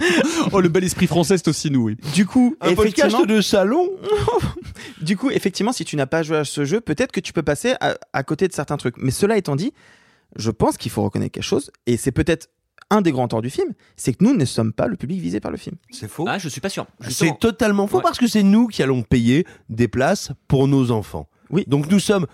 [0.52, 1.96] Oh, le bel esprit français, c'est aussi nous, oui.
[2.14, 3.88] Du coup, Un effectivement, podcast de salon
[5.00, 7.42] du coup, effectivement, si tu n'as pas joué à ce jeu, peut-être que tu peux
[7.42, 8.96] passer à, à côté de certains trucs.
[8.98, 9.72] Mais cela étant dit,
[10.36, 12.50] je pense qu'il faut reconnaître quelque chose, et c'est peut-être
[12.92, 15.40] un des grands torts du film, c'est que nous ne sommes pas le public visé
[15.40, 15.76] par le film.
[15.90, 16.26] C'est faux.
[16.28, 16.86] Ah, je suis pas sûr.
[17.08, 18.02] C'est totalement faux Ouais.
[18.02, 21.28] parce que c'est nous qui allons payer des places pour nos enfants.
[21.50, 21.64] Oui.
[21.66, 22.26] Donc nous sommes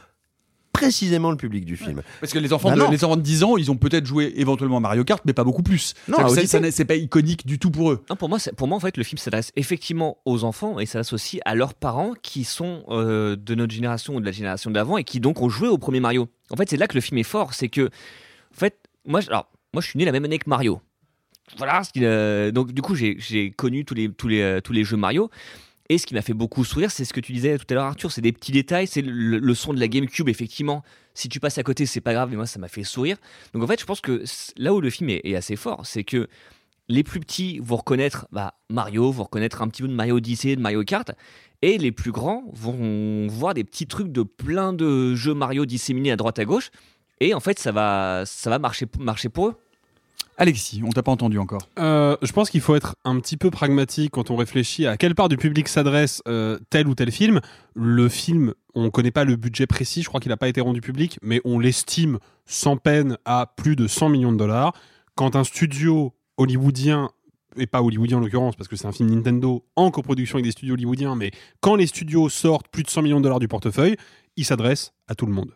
[0.73, 2.03] précisément le public du film.
[2.21, 2.91] Parce que les enfants, Bah de, non.
[2.91, 5.43] les enfants de 10 ans, ils ont peut-être joué éventuellement à Mario Kart, mais pas
[5.43, 5.95] beaucoup plus.
[6.07, 8.05] Non, c'est pas iconique du tout pour eux.
[8.11, 10.87] Non, pour moi, c'est- pour moi, en fait, le film s'adresse effectivement aux enfants et
[10.87, 14.71] s'adresse aussi à leurs parents qui sont euh, de notre génération ou de la génération
[14.71, 16.29] d'avant et qui donc ont joué au premier Mario.
[16.51, 19.51] En fait, c'est là que le film est fort, c'est que, en fait, moi, alors,
[19.81, 20.81] je suis né la même année que Mario.
[21.57, 25.31] Voilà, euh, donc du coup, j'ai connu euh, tous les jeux Mario.
[25.91, 27.85] Et ce qui m'a fait beaucoup sourire, c'est ce que tu disais tout à l'heure,
[27.85, 30.85] Arthur, c'est des petits détails, c'est le, son de la GameCube, effectivement.
[31.15, 33.17] Si tu passes à côté, c'est pas grave, mais moi, ça m'a fait sourire.
[33.55, 34.23] Donc en fait, je pense que
[34.59, 36.29] là où le film est, assez fort, c'est que
[36.91, 40.57] les plus petits vont reconnaître bah, Mario, vont reconnaître un petit peu de Mario Odyssey,
[40.57, 41.11] de Mario Kart,
[41.63, 46.13] et les plus grands vont voir des petits trucs de plein de jeux Mario disséminés
[46.13, 46.71] à droite à gauche,
[47.21, 48.25] et en fait ça va,
[48.59, 49.57] marcher pour eux.
[50.41, 51.69] Alexis, on t'a pas entendu encore.
[51.81, 55.17] Euh, je pense qu'il faut être un petit peu pragmatique quand on réfléchit à quelle
[55.17, 57.41] part du public s'adresse euh, tel ou tel film.
[57.75, 60.61] Le film, on ne connaît pas le budget précis, je crois qu'il n'a pas été
[60.61, 64.75] rendu public, mais on l'estime sans peine à plus de 100 millions de dollars.
[65.17, 67.11] Quand un studio hollywoodien,
[67.57, 70.53] et pas hollywoodien en l'occurrence, parce que c'est un film Nintendo en coproduction avec des
[70.53, 73.97] studios hollywoodiens, mais quand les studios sortent plus de 100 millions de dollars du portefeuille,
[74.37, 75.51] ils s'adressent à tout le monde.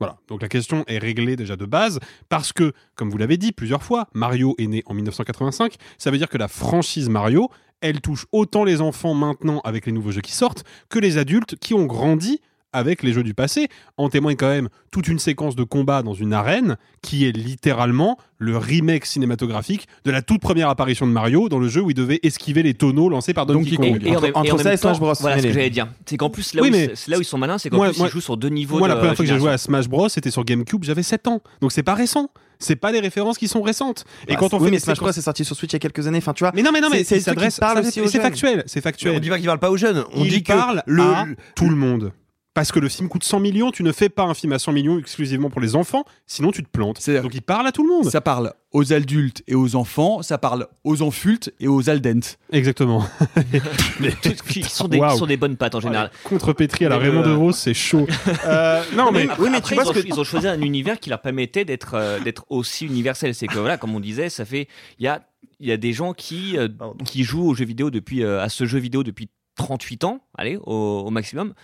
[0.00, 2.00] Voilà, donc la question est réglée déjà de base,
[2.30, 6.16] parce que, comme vous l'avez dit plusieurs fois, Mario est né en 1985, ça veut
[6.16, 7.50] dire que la franchise Mario,
[7.82, 11.56] elle touche autant les enfants maintenant avec les nouveaux jeux qui sortent, que les adultes
[11.56, 12.40] qui ont grandi
[12.72, 13.68] avec les jeux du passé.
[13.96, 18.18] En témoigne quand même toute une séquence de combat dans une arène qui est littéralement
[18.38, 21.94] le remake cinématographique de la toute première apparition de Mario dans le jeu où il
[21.94, 24.00] devait esquiver les tonneaux lancés par Donkey, Kong.
[24.02, 25.88] Et, et Entre et ça et Smash Bros, Voilà ce que j'allais dire.
[26.06, 27.70] C'est qu'en plus, là, Oui, où, mais- ils- c'est là où ils sont malins, c'est
[27.70, 29.30] qu'en Moi- plus, moi- ils jouent sur deux niveaux Moi, de la première fois que
[29.30, 31.40] j'ai joué à Smash Bros, c'était sur GameCube, j'avais 7 ans.
[31.60, 32.30] Donc c'est pas récent.
[32.62, 34.04] C'est pas des références qui sont récentes.
[34.28, 35.76] Et Bah, quand on oui, fait mais Smash Bros c'est sorti sur Switch il y
[35.76, 36.18] a quelques années.
[36.18, 36.52] Enfin, tu vois.
[36.54, 38.62] Mais non, mais non, mais c'est factuel.
[38.66, 39.16] C'est factuel.
[39.16, 40.04] On dit pas qu'il parle pas aux jeunes.
[40.14, 42.12] On il dit que parle le à tout le monde.
[42.52, 44.72] Parce que le film coûte 100 millions, tu ne fais pas un film à 100
[44.72, 47.08] millions exclusivement pour les enfants, sinon tu te plantes.
[47.08, 48.10] Donc il parle à tout le monde.
[48.10, 52.38] Ça parle aux adultes et aux enfants, ça parle aux enfultes et aux aldentes.
[52.50, 53.06] Exactement.
[54.48, 56.10] Qui sont des, sont des bonnes pattes en général.
[56.24, 58.06] Contre-pétri à la Mais Raymond le- DeVos, c'est chaud.
[58.44, 59.28] Euh, non, mais.
[59.28, 62.46] Après- après, ils, ont, ils ont choisi un univers qui leur permettait d'être euh, d'être
[62.48, 63.34] aussi universel.
[63.34, 64.66] C'est que voilà, comme on disait, ça fait
[64.98, 65.22] il y a
[65.60, 66.68] il y a des gens qui euh,
[67.04, 70.56] qui jouent aux jeux vidéo depuis euh, à ce jeu vidéo depuis 38 ans, allez
[70.64, 71.54] au, au maximum.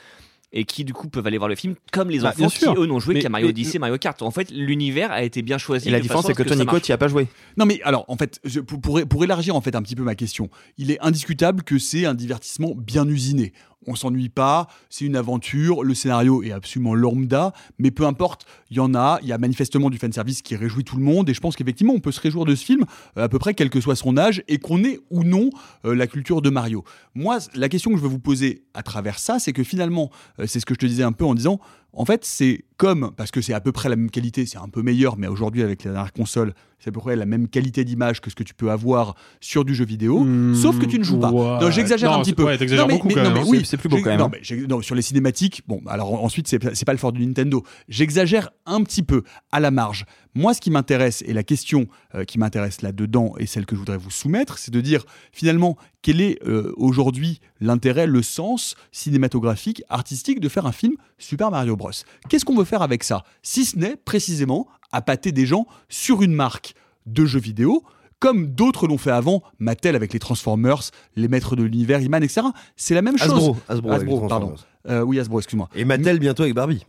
[0.59, 2.87] Et qui du coup peuvent aller voir le film comme les Bah, enfants qui eux
[2.87, 4.23] n'ont joué Mais- qu'à Mario mais- Odyssey, Mario Kart.
[4.23, 5.89] En fait, l'univers a été bien choisi.
[5.89, 6.85] Et la différence, c'est que ce toi, ça Nico, marche.
[6.87, 7.27] tu y as pas joué.
[7.59, 10.03] Non mais alors en fait, je- pour, pour, pour élargir en fait un petit peu
[10.03, 13.53] ma question, il est indiscutable que c'est un divertissement bien usiné.
[13.87, 18.77] On s'ennuie pas, c'est une aventure, le scénario est absolument lambda, mais peu importe, il
[18.77, 21.35] y en a, il y a manifestement du fanservice qui réjouit tout le monde, et
[21.35, 22.85] je pense qu'effectivement on peut se réjouir de ce film
[23.17, 25.51] euh, à peu près quel que soit son âge, et qu'on ait ou non
[25.85, 26.85] euh, la culture de Mario.
[27.15, 30.47] Moi, la question que je veux vous poser à travers ça, c'est que finalement, euh,
[30.47, 31.61] c'est ce que je te disais un peu en disant,
[31.97, 34.69] en fait, c'est comme, parce que c'est à peu près la même qualité, c'est un
[34.69, 37.85] peu meilleur, mais aujourd'hui, avec la dernière console, c'est à peu près la même qualité
[37.85, 41.05] d'image que ce que tu peux avoir sur du jeu vidéo, sauf que tu ne
[41.05, 41.31] joues pas.
[41.31, 42.45] Non, j'exagère un petit peu.
[42.45, 43.47] ouais, Non, mais- beaucoup mais- quand non, même, mais hein.
[43.49, 46.23] oui, C'est- plus beau j'ai- quand même, non, mais non, sur les cinématiques, bon, alors
[46.23, 47.63] ensuite, c'est c'est pas le fort du Nintendo.
[47.89, 50.05] J'exagère un petit peu, à la marge.
[50.35, 53.79] Moi, ce qui m'intéresse, et la question euh, qui m'intéresse là-dedans, et celle que je
[53.81, 59.83] voudrais vous soumettre, c'est de dire, finalement, quel est euh, aujourd'hui l'intérêt, le sens cinématographique,
[59.89, 61.91] artistique de faire un film Super Mario Bros.
[62.29, 63.25] Qu'est-ce qu'on veut faire avec ça?
[63.43, 66.75] Si ce n'est précisément appâter des gens sur une marque
[67.07, 67.83] de jeux vidéo,
[68.19, 70.81] comme d'autres l'ont fait avant, Mattel avec les Transformers,
[71.17, 72.47] les Maîtres de l'Univers, Iman, etc.
[72.77, 73.33] C'est la même chose.
[73.33, 74.55] Hasbro, Hasbro avec les pardon.
[74.89, 75.69] Euh, oui, Hasbro, excuse-moi.
[75.75, 76.85] Et Mattel bientôt avec Barbie.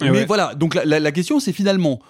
[0.00, 0.26] Eh Mais ouais.
[0.26, 2.00] voilà, donc la, la- la question c'est finalement,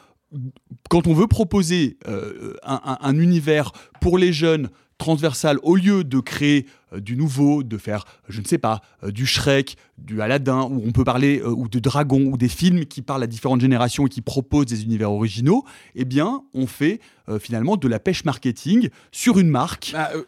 [0.88, 6.04] quand on veut proposer euh, un, un- un univers pour les jeunes transversal, au lieu
[6.04, 10.20] de créer euh, du nouveau, de faire, je ne sais pas, euh, du Shrek, du
[10.20, 13.26] Aladdin, où on peut parler, euh, ou de Dragon, ou des films qui parlent à
[13.26, 15.64] différentes générations et qui proposent des univers originaux,
[15.94, 20.22] eh bien, on fait euh, finalement de la pêche marketing sur une marque Bah, euh,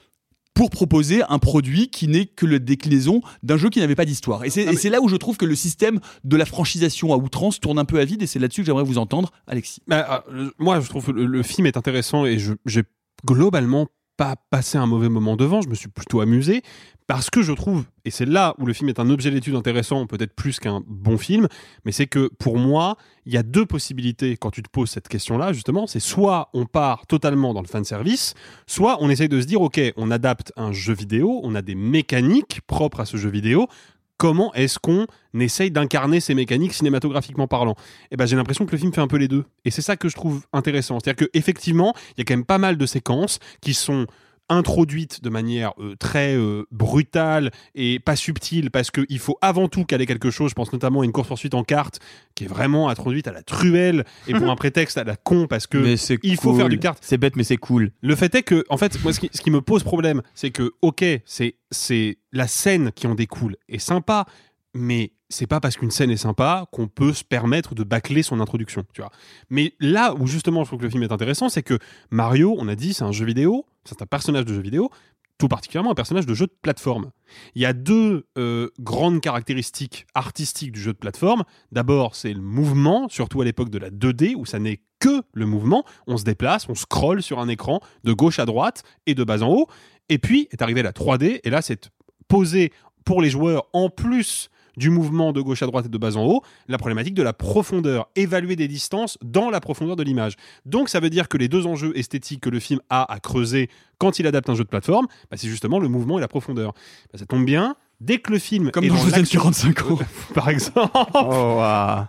[0.55, 4.43] pour proposer un produit qui n'est que la déclinaison d'un jeu qui n'avait pas d'histoire.
[4.45, 7.19] Et c'est et c'est là où je trouve que le système de la franchisation à
[7.19, 9.83] outrance tourne un peu à vide, et c'est là-dessus que j'aimerais vous entendre, Alexis.
[9.87, 12.83] Bah, euh, moi, je trouve que le, le film est intéressant et j'ai
[13.27, 13.87] globalement
[14.17, 15.61] pas passé un mauvais moment devant.
[15.61, 16.63] Je me suis plutôt amusé
[17.07, 20.07] parce que je trouve, et c'est là où le film est un objet d'étude intéressant,
[20.07, 21.47] peut-être plus qu'un bon film,
[21.85, 25.07] mais c'est que pour moi, il y a deux possibilités quand tu te poses cette
[25.07, 25.87] question-là, justement.
[25.87, 28.35] C'est soit on part totalement dans le fan service,
[28.67, 31.77] soit on essaye de se dire, ok, on adapte un jeu vidéo, on a des
[31.77, 33.69] mécaniques propres à ce jeu vidéo
[34.17, 37.75] comment est-ce qu'on essaye d'incarner ces mécaniques cinématographiquement parlant?
[38.11, 39.45] Eh ben, j'ai l'impression que le film fait un peu les deux.
[39.65, 40.99] Et c'est ça que je trouve intéressant.
[41.01, 44.07] C'est-à-dire qu'effectivement, il y a quand même pas mal de séquences qui sont
[44.49, 49.85] introduites de manière euh, très euh, brutale et pas subtile parce qu'il faut avant tout
[49.85, 50.51] caler quelque chose.
[50.51, 52.01] Je pense notamment à une course-poursuite en carte
[52.35, 55.67] qui est vraiment introduite à la truelle et pour un prétexte à la con parce
[55.67, 56.59] que il faut cool.
[56.59, 56.99] faire du kart.
[57.01, 57.93] C'est bête, mais c'est cool.
[58.03, 60.51] Le fait est que, en fait, moi, ce qui, ce qui me pose problème, c'est
[60.51, 64.27] que, ok, c'est, c'est la scène qui en découle est sympa,
[64.75, 68.41] mais c'est pas parce qu'une scène est sympa qu'on peut se permettre de bâcler son
[68.41, 69.11] introduction, tu vois.
[69.51, 71.79] Mais là où justement je trouve que le film est intéressant, c'est que
[72.11, 74.91] Mario, on a dit, c'est un jeu vidéo, c'est un personnage de jeu vidéo,
[75.39, 77.11] tout particulièrement un personnage de jeu de plateforme.
[77.55, 81.45] Il y a deux euh, grandes caractéristiques artistiques du jeu de plateforme.
[81.73, 85.47] D'abord, c'est le mouvement, surtout à l'époque de la 2D, où ça n'est que le
[85.47, 85.85] mouvement.
[86.07, 89.43] On se déplace, on scrolle sur un écran de gauche à droite et de bas
[89.43, 89.67] en haut.
[90.09, 91.91] Et puis est arrivée la 3D, et là, c'est
[92.29, 92.73] posé
[93.05, 96.25] pour les joueurs en plus du mouvement de gauche à droite et de bas en
[96.27, 100.35] haut, la problématique de la profondeur, évaluer des distances dans la profondeur de l'image.
[100.65, 103.69] Donc ça veut dire que les deux enjeux esthétiques que le film a à creuser
[103.99, 106.75] quand il adapte un jeu de plateforme, bah, c'est justement le mouvement et la profondeur.
[107.13, 109.91] Bah, ça tombe bien, dès que le film Comme est dans dans Joseph l'action- 45
[109.91, 109.99] ans.
[110.35, 110.91] par exemple.
[111.15, 112.05] Oh, waouh.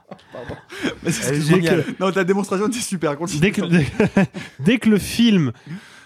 [1.04, 1.84] Mais génial.
[1.86, 3.16] que- Non, ta démonstration était super.
[3.18, 3.40] Continue.
[3.40, 3.86] dès que, dès,
[4.60, 5.54] dès que le film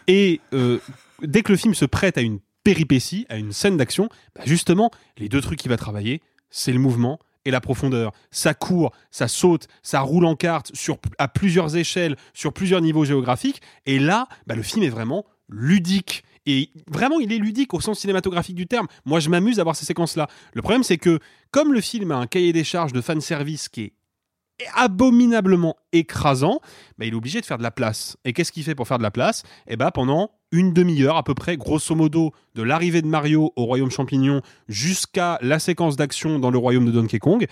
[0.08, 0.78] est, euh,
[1.24, 4.92] dès que le film se prête à une péripétie, à une scène d'action, bah justement,
[5.18, 6.22] les deux trucs qu'il va travailler,
[6.52, 8.12] c'est le mouvement et la profondeur.
[8.30, 10.72] Ça court, ça saute, ça roule en carte
[11.18, 13.62] à plusieurs échelles, sur plusieurs niveaux géographiques.
[13.86, 16.24] Et là, bah, le film est vraiment ludique.
[16.46, 18.88] Et vraiment, il est ludique au sens cinématographique du terme.
[19.06, 20.28] Moi, je m'amuse à voir ces séquences-là.
[20.54, 21.20] Le problème, c'est que
[21.52, 23.94] comme le film a un cahier des charges de fanservice qui est
[24.76, 26.60] abominablement écrasant,
[26.98, 28.18] bah, il est obligé de faire de la place.
[28.26, 29.44] Et qu'est-ce qu'il fait pour faire de la place?
[29.68, 33.66] Eh ben, pendant une demi-heure à peu près, grosso modo, de l'arrivée de Mario au
[33.66, 37.48] royaume champignon jusqu'à la séquence d'action dans le royaume de Donkey Kong,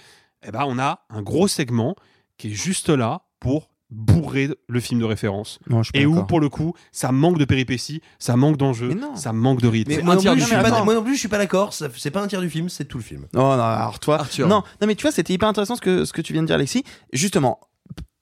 [0.45, 1.95] eh ben, on a un gros segment
[2.37, 5.59] qui est juste là pour bourrer le film de référence.
[5.67, 9.61] Non, et où, pour le coup, ça manque de péripéties, ça manque d'enjeux, ça manque
[9.61, 9.91] de rythme.
[9.95, 11.73] Mais moi non, plus, je suis pas, moi non plus, je suis pas d'accord.
[11.73, 13.27] C'est pas un tiers du film, c'est tout le film.
[13.33, 14.19] Non, non, alors toi.
[14.19, 14.47] Arthur.
[14.47, 16.47] Non, non, mais tu vois, c'était hyper intéressant ce que, ce que tu viens de
[16.47, 16.83] dire, Alexis.
[17.13, 17.59] Justement,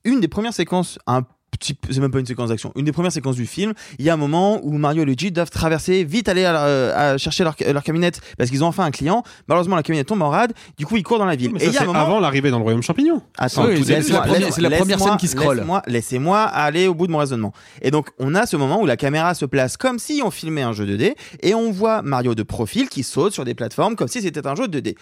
[0.06, 1.24] une des premières séquences, un
[1.62, 4.14] c'est même pas une séquence d'action, une des premières séquences du film, il y a
[4.14, 7.56] un moment où Mario et Luigi doivent traverser, vite aller à, euh, à chercher leur,
[7.72, 9.24] leur camionnette parce qu'ils ont enfin un client.
[9.48, 11.52] Malheureusement, la camionnette tombe en rade, du coup, ils courent dans la ville.
[11.54, 12.00] Mais et ça, il y a un c'est moment.
[12.00, 13.22] avant l'arrivée dans le royaume champignon.
[13.38, 15.58] Attends, Oui, c'est- la première- la scène qui scrolle.
[15.58, 17.54] Laisse-moi, laissez-moi aller au bout de mon raisonnement.
[17.82, 20.62] Et donc, on a ce moment où la caméra se place comme si on filmait
[20.62, 24.08] un jeu 2D et on voit Mario de profil qui saute sur des plateformes comme
[24.08, 24.96] si c'était un jeu 2D.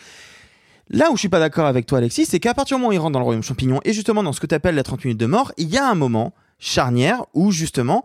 [0.92, 2.94] Là où je suis pas d'accord avec toi, Alexis, c'est qu'à partir du moment où
[2.94, 5.04] il rentre dans le royaume champignon et justement dans ce que tu appelles la 30
[5.04, 8.04] minutes de mort, il y a un moment charnière où justement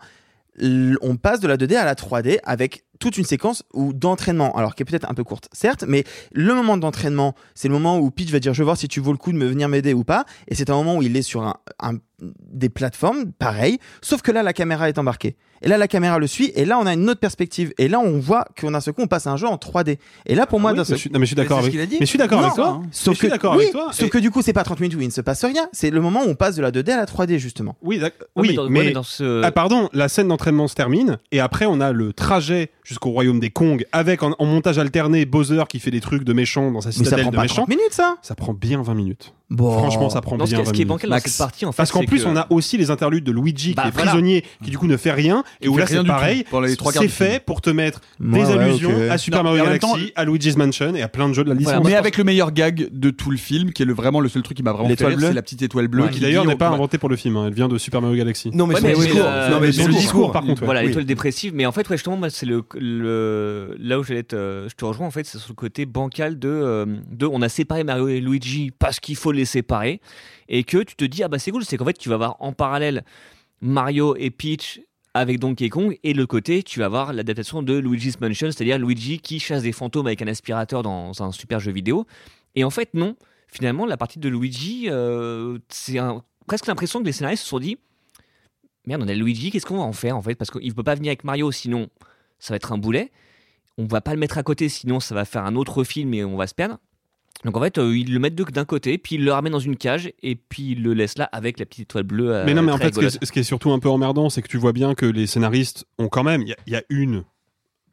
[0.61, 4.75] on passe de la 2D à la 3D avec toute une séquence où d'entraînement, alors
[4.75, 8.11] qui est peut-être un peu courte, certes, mais le moment d'entraînement, c'est le moment où
[8.11, 9.95] Peach va dire je vais voir si tu vaux le coup de me venir m'aider
[9.95, 11.57] ou pas, et c'est un moment où il est sur un-
[12.53, 15.37] des plateformes, pareil, sauf que là la caméra est embarquée.
[15.63, 18.01] Et là la caméra le suit, et là on a une autre perspective, et là
[18.01, 19.99] on voit qu'on a ce coup on passe à un jeu en 3D.
[20.25, 21.75] Et là pour moi, oui, mais seul- je suis- non, mais je suis d'accord avec-
[21.75, 22.81] mais je suis d'accord avec toi.
[22.93, 23.89] Sauf Je suis que, d'accord oui, avec toi.
[23.93, 25.69] Sauf Et- que du coup c'est pas 30 minutes où il ne se passe rien,
[25.73, 27.77] c'est le moment où on passe de la 2D à la 3D justement.
[27.83, 28.01] Oui,
[28.37, 31.19] oui, mais dans- ouais, mais, mais dans ce- ah, pardon, la scène d'entraînement se termine
[31.31, 35.27] et après on a le trajet jusqu'au royaume des Kong avec en, en montage alterné
[35.27, 37.43] Bowser qui fait des trucs de méchant dans sa Mais ça citadelle prend de pas
[37.43, 37.55] méchant.
[37.57, 39.35] 30 minutes ça Ça prend bien 20 minutes.
[39.51, 39.73] Bon.
[39.79, 41.67] Franchement, ça prend Non, ce bien qui- ce 20 qui est bancal dans cette partie,
[41.67, 43.89] en fait, Parce qu'en plus, que- on a aussi les interludes de Luigi Bah, qui
[43.89, 44.11] est voilà.
[44.13, 46.45] prisonnier, qui du coup ne fait rien, et Qui où fait là c'est pareil.
[46.93, 49.97] C'est fait pour te mettre Ouais, des ouais, allusions à Super Non, Mario Galaxy, temps-
[50.15, 51.85] à Luigi's Mansion et à plein de jeux de la licence.
[51.85, 54.43] mais avec le meilleur gag de tout le film, qui est le, vraiment le seul
[54.43, 56.09] truc qui m'a vraiment fait c'est la petite étoile bleue.
[56.09, 58.51] qui d'ailleurs n'est pas inventée pour le film, hein, elle vient de Super Mario Galaxy.
[58.55, 58.93] Non, mais c'est
[59.87, 60.31] le discours.
[60.31, 60.65] euh, par contre.
[60.65, 61.53] Voilà, l'étoile dépressive.
[61.55, 62.63] Mais en fait, ouais, justement, moi, c'est le,
[63.79, 65.07] là où j'allais te, je te rejoins.
[65.07, 68.21] En fait, c'est sur le côté bancal de, euh, de, on a séparé Mario et
[68.21, 70.01] Luigi parce qu'il faut les séparer,
[70.49, 72.37] et que tu te dis ah bah c'est cool, c'est qu'en fait tu vas avoir
[72.41, 73.05] en parallèle
[73.61, 74.81] Mario et Peach
[75.15, 79.19] avec Donkey Kong et le côté tu vas avoir l'adaptation de Luigi's Mansion, c'est-à-dire Luigi
[79.19, 82.07] qui chasse des fantômes avec un aspirateur dans un super jeu vidéo.
[82.55, 83.17] Et en fait non,
[83.49, 85.99] finalement la partie de Luigi, euh, c'est
[86.47, 87.79] presque l'impression que les scénaristes se sont dit
[88.87, 90.35] merde, on a Luigi, qu'est-ce qu'on va en faire en fait?
[90.35, 91.89] Parce qu'il peut pas venir avec Mario, sinon
[92.39, 93.11] ça va être un boulet.
[93.79, 96.25] On va pas le mettre à côté, sinon ça va faire un autre film et
[96.25, 96.79] on va se perdre.
[97.45, 99.59] Donc en fait, euh, ils le mettent de- d'un côté, puis ils le ramènent dans
[99.59, 102.35] une cage, et puis ils le laissent là avec la petite étoile bleue.
[102.35, 103.23] euh, Mais non, mais en très fait, ce qui, rigolote.
[103.23, 105.27] est, ce qui est surtout un peu emmerdant, c'est que tu vois bien que les
[105.27, 106.43] scénaristes ont quand même.
[106.43, 107.25] Il y a- il y, a une,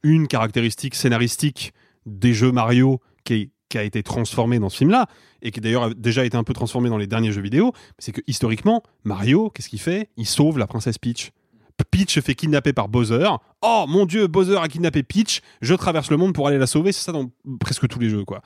[0.04, 1.74] une caractéristique scénaristique
[2.06, 5.08] des jeux Mario qui, est- qui a été transformée dans ce film-là,
[5.42, 7.72] et qui d'ailleurs a déjà été un peu transformée dans les derniers jeux vidéo.
[8.00, 10.10] C'est que historiquement, Mario, qu'est-ce qu'il fait?
[10.18, 11.32] Il sauve la princesse Peach.
[11.92, 13.28] Peach se fait kidnapper par Bowser.
[13.62, 15.42] Oh mon dieu, Bowser a kidnappé Peach.
[15.62, 16.92] Je traverse le monde pour aller la sauver.
[16.92, 17.30] C'est ça dans
[17.60, 18.42] presque tous les jeux, quoi.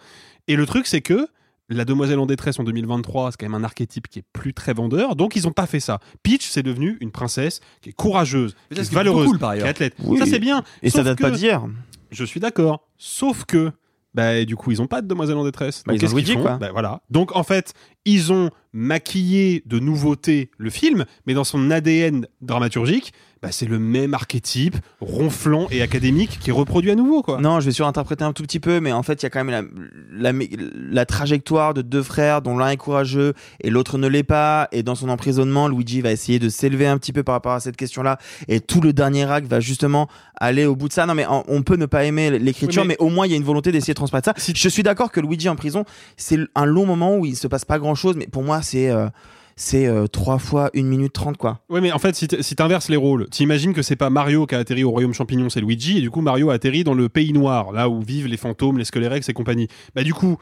[0.48, 1.28] Et le truc, c'est que
[1.70, 4.74] la demoiselle en détresse en 2023, c'est quand même un archétype qui est plus très
[4.74, 6.00] vendeur, donc ils ont pas fait ça.
[6.22, 9.60] Peach, c'est devenu une princesse qui est courageuse, qui ça, est valeureuse, cool, par qui
[9.60, 9.70] est ailleurs.
[9.70, 9.96] athlète.
[10.04, 10.20] Oui.
[10.20, 10.64] Ça c'est bien.
[10.84, 11.64] Et ça Sauf date que- pas d'hier.
[12.12, 12.90] Je suis d'accord.
[12.98, 13.72] Sauf que,
[14.14, 15.84] bah, du coup, ils ont pas de demoiselle en détresse.
[15.86, 16.58] Bah, Donc, ils ont qu'est-ce qu'ils Luigi, font quoi.
[16.58, 17.02] Bah, voilà.
[17.10, 17.74] Donc en fait,
[18.04, 23.80] ils ont maquillé de nouveautés le film, mais dans son ADN dramaturgique, bah, c'est le
[23.80, 27.42] même archétype ronflant et académique qui est reproduit à nouveau, quoi.
[27.42, 29.44] Non, je vais surinterpréter un tout petit peu, mais en fait, il y a quand
[29.44, 29.68] même
[30.12, 30.46] la, la,
[30.76, 34.68] la trajectoire de deux frères dont l'un est courageux et l'autre ne l'est pas.
[34.72, 37.60] Et dans son emprisonnement, Luigi va essayer de s'élever un petit peu par rapport à
[37.60, 38.20] cette question-là.
[38.48, 40.08] Et tout le dernier acte va justement
[40.40, 41.08] aller au bout de ça.
[41.08, 42.96] Non, mais en- on peut ne pas aimer l'écriture, Oui, mais...
[43.00, 44.54] mais- au moins, il y a une volonté d'essayer de transparaître ça.
[44.54, 45.84] Je suis d'accord que Luigi en prison,
[46.16, 49.08] c'est un long moment où il se passe pas grand-chose, mais pour moi, c'est euh,
[49.56, 51.60] c'est euh, trois fois une minute trente, quoi.
[51.70, 54.60] Ouais, mais en fait, si t'inverses les rôles, t'imagines que c'est pas Mario qui a
[54.60, 57.34] atterri au royaume champignon, c'est Luigi, et du coup Mario a atterri dans le pays
[57.34, 59.68] noir, là où vivent les fantômes, les Scalerex et compagnie.
[59.96, 60.38] Bah du coup,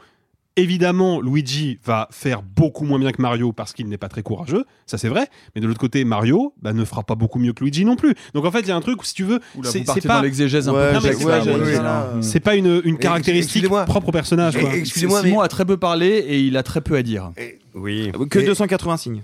[0.56, 4.64] évidemment, Luigi va faire beaucoup moins bien que Mario parce qu'il n'est pas très courageux,
[4.86, 5.28] ça c'est vrai.
[5.54, 8.14] Mais de l'autre côté, Mario bah, ne fera pas beaucoup mieux que Luigi non plus.
[8.34, 10.22] Donc en fait, il y a un truc où si tu veux, c'est pas dans
[10.22, 10.94] l'exégèse un Ouais, peu.
[10.94, 12.12] Non, mais complexe, c'est là, pas- ouais, oui, ouais, oui, là.
[12.20, 14.56] c'est pas une, une caractéristique propre au personnage.
[14.56, 15.28] Excusez-moi, mais.
[15.30, 17.32] Simon a très peu parlé et il a très peu à dire.
[17.74, 18.10] Oui.
[18.28, 19.22] Que Et- 280 signes.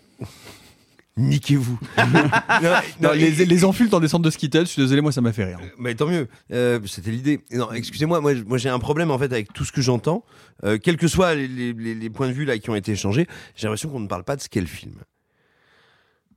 [1.16, 1.78] Niquez-vous.
[1.96, 2.22] Non,
[2.62, 5.32] Non, non, les, les insultes en descente de Skittles, je suis désolé, moi ça m'a
[5.32, 5.58] fait rire.
[5.78, 6.28] Mais tant mieux.
[6.52, 7.40] Euh, C'était l'idée.
[7.52, 10.24] Non, excusez-moi, moi, moi j'ai un problème en fait avec tout ce que j'entends,
[10.64, 12.92] Euh, quels que soient les, les- les- les points de vue là qui ont été
[12.92, 13.26] échangés.
[13.56, 14.94] J'ai l'impression qu'on ne parle pas de ce qu'est le film.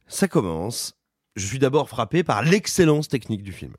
[0.08, 0.96] Ça commence.
[1.36, 3.74] Je suis d'abord frappé par l'excellence technique du film.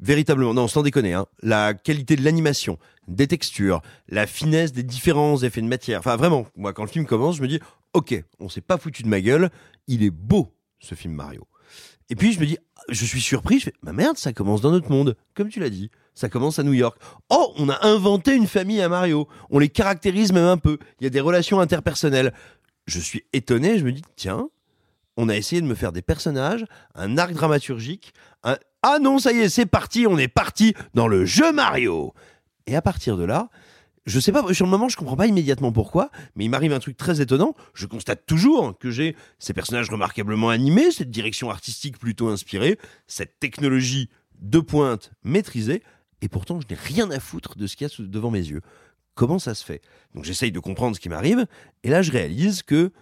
[0.00, 2.76] véritablement, non, sans déconner, hein, la qualité de l'animation,
[3.06, 6.00] des textures, la finesse des différents effets de matière.
[6.00, 7.60] Enfin, vraiment, moi, quand le film commence, je me dis,
[7.94, 9.50] ok, on s'est pas foutu de ma gueule,
[9.86, 11.46] il est beau, ce film Mario.
[12.08, 12.58] Et puis, je me dis,
[12.88, 15.70] je suis surpris, je fais, ma merde, ça commence dans notre monde, comme tu l'as
[15.70, 15.90] dit.
[16.14, 17.00] Ça commence à New York.
[17.30, 19.28] Oh, on a inventé une famille à Mario.
[19.48, 20.78] On les caractérise même un peu.
[21.00, 22.34] Il y a des relations interpersonnelles.
[22.86, 24.48] Je suis étonné, je me dis, tiens,
[25.16, 28.12] on a essayé de me faire des personnages, un arc dramaturgique,
[28.42, 28.56] un...
[28.82, 32.12] Ah non, ça y est, c'est parti, on est parti dans le jeu Mario.
[32.66, 33.48] Et à partir de là,
[34.06, 36.80] je sais pas, sur le moment, je comprends pas immédiatement pourquoi, mais il m'arrive un
[36.80, 37.54] truc très étonnant.
[37.74, 43.38] Je constate toujours que j'ai ces personnages remarquablement animés, cette direction artistique plutôt inspirée, cette
[43.38, 45.82] technologie de pointe maîtrisée,
[46.20, 48.60] et pourtant, je n'ai rien à foutre de ce qu'il y a devant mes yeux.
[49.14, 49.82] Comment ça se fait?
[50.14, 51.46] Donc j'essaye de comprendre ce qui m'arrive,
[51.84, 52.92] et là, je réalise que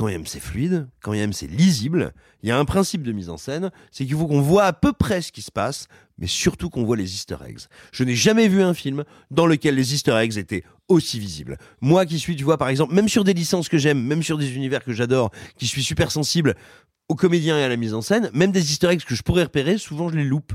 [0.00, 3.28] quand même c'est fluide, quand même c'est lisible, il y a un principe de mise
[3.28, 6.26] en scène, c'est qu'il faut qu'on voit à peu près ce qui se passe, mais
[6.26, 7.66] surtout qu'on voit les easter eggs.
[7.92, 11.58] Je n'ai jamais vu un film dans lequel les easter eggs étaient aussi visibles.
[11.82, 14.38] Moi qui suis, tu vois, par exemple, même sur des licences que j'aime, même sur
[14.38, 16.54] des univers que j'adore, qui suis super sensible
[17.10, 19.42] aux comédiens et à la mise en scène, même des easter eggs que je pourrais
[19.42, 20.54] repérer, souvent je les loupe.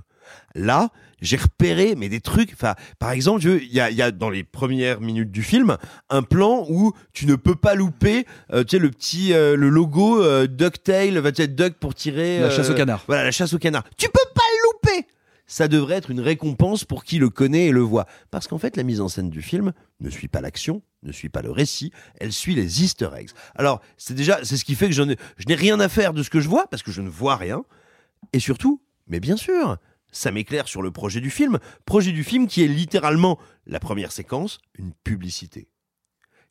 [0.55, 0.89] Là,
[1.21, 2.53] j'ai repéré, mais des trucs.
[2.53, 5.77] Enfin, par exemple, il y a, y a dans les premières minutes du film
[6.09, 9.69] un plan où tu ne peux pas louper, euh, tu sais, le petit, euh, le
[9.69, 12.39] logo euh, Ducktail, va être Duck pour tirer.
[12.39, 13.03] La chasse au euh, canard.
[13.07, 13.83] Voilà, la chasse au canard.
[13.97, 15.07] Tu peux pas le louper.
[15.47, 18.07] Ça devrait être une récompense pour qui le connaît et le voit.
[18.31, 21.29] Parce qu'en fait, la mise en scène du film ne suit pas l'action, ne suit
[21.29, 23.29] pas le récit, elle suit les easter eggs.
[23.53, 26.31] Alors, c'est déjà, c'est ce qui fait que je n'ai rien à faire de ce
[26.31, 27.63] que je vois, parce que je ne vois rien.
[28.33, 29.77] Et surtout, mais bien sûr,
[30.15, 31.59] ça m'éclaire sur le projet du film.
[31.85, 33.37] Projet du film qui est littéralement
[33.67, 35.67] la première séquence, une publicité.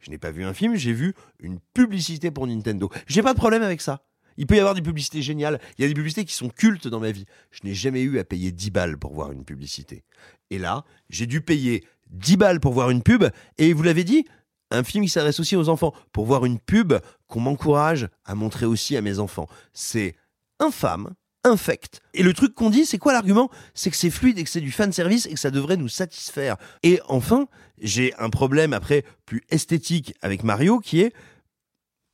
[0.01, 2.91] Je n'ai pas vu un film, j'ai vu une publicité pour Nintendo.
[3.07, 4.05] J'ai pas de problème avec ça.
[4.37, 5.61] Il peut y avoir des publicités géniales.
[5.79, 7.25] Il y a des publicités qui sont cultes dans ma vie.
[7.53, 10.05] Je n'ai jamais eu à payer 10 balles pour voir une publicité.
[10.51, 13.25] Et là, j'ai dû payer 10 balles pour voir une pub.
[13.57, 14.27] Et vous l'avez dit,
[14.71, 15.95] un film qui s'adresse aussi aux enfants.
[16.13, 16.95] Pour voir une pub
[17.29, 19.49] qu'on m'encourage à montrer aussi à mes enfants.
[19.73, 20.17] C'est
[20.59, 21.15] infâme,
[21.45, 22.01] infect.
[22.15, 23.51] Et le truc qu'on dit, c'est quoi l'argument?
[23.75, 25.89] C'est que c'est fluide et que c'est du fan service et que ça devrait nous
[25.89, 26.57] satisfaire.
[26.83, 27.47] Et enfin,
[27.81, 31.13] j'ai un problème après plus esthétique avec Mario qui est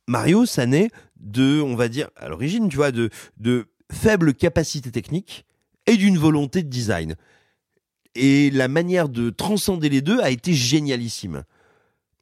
[0.07, 4.91] Mario, ça naît de, on va dire, à l'origine, tu vois, de, de faibles capacités
[4.91, 5.45] techniques
[5.85, 7.15] et d'une volonté de design.
[8.15, 11.43] Et la manière de transcender les deux a été génialissime.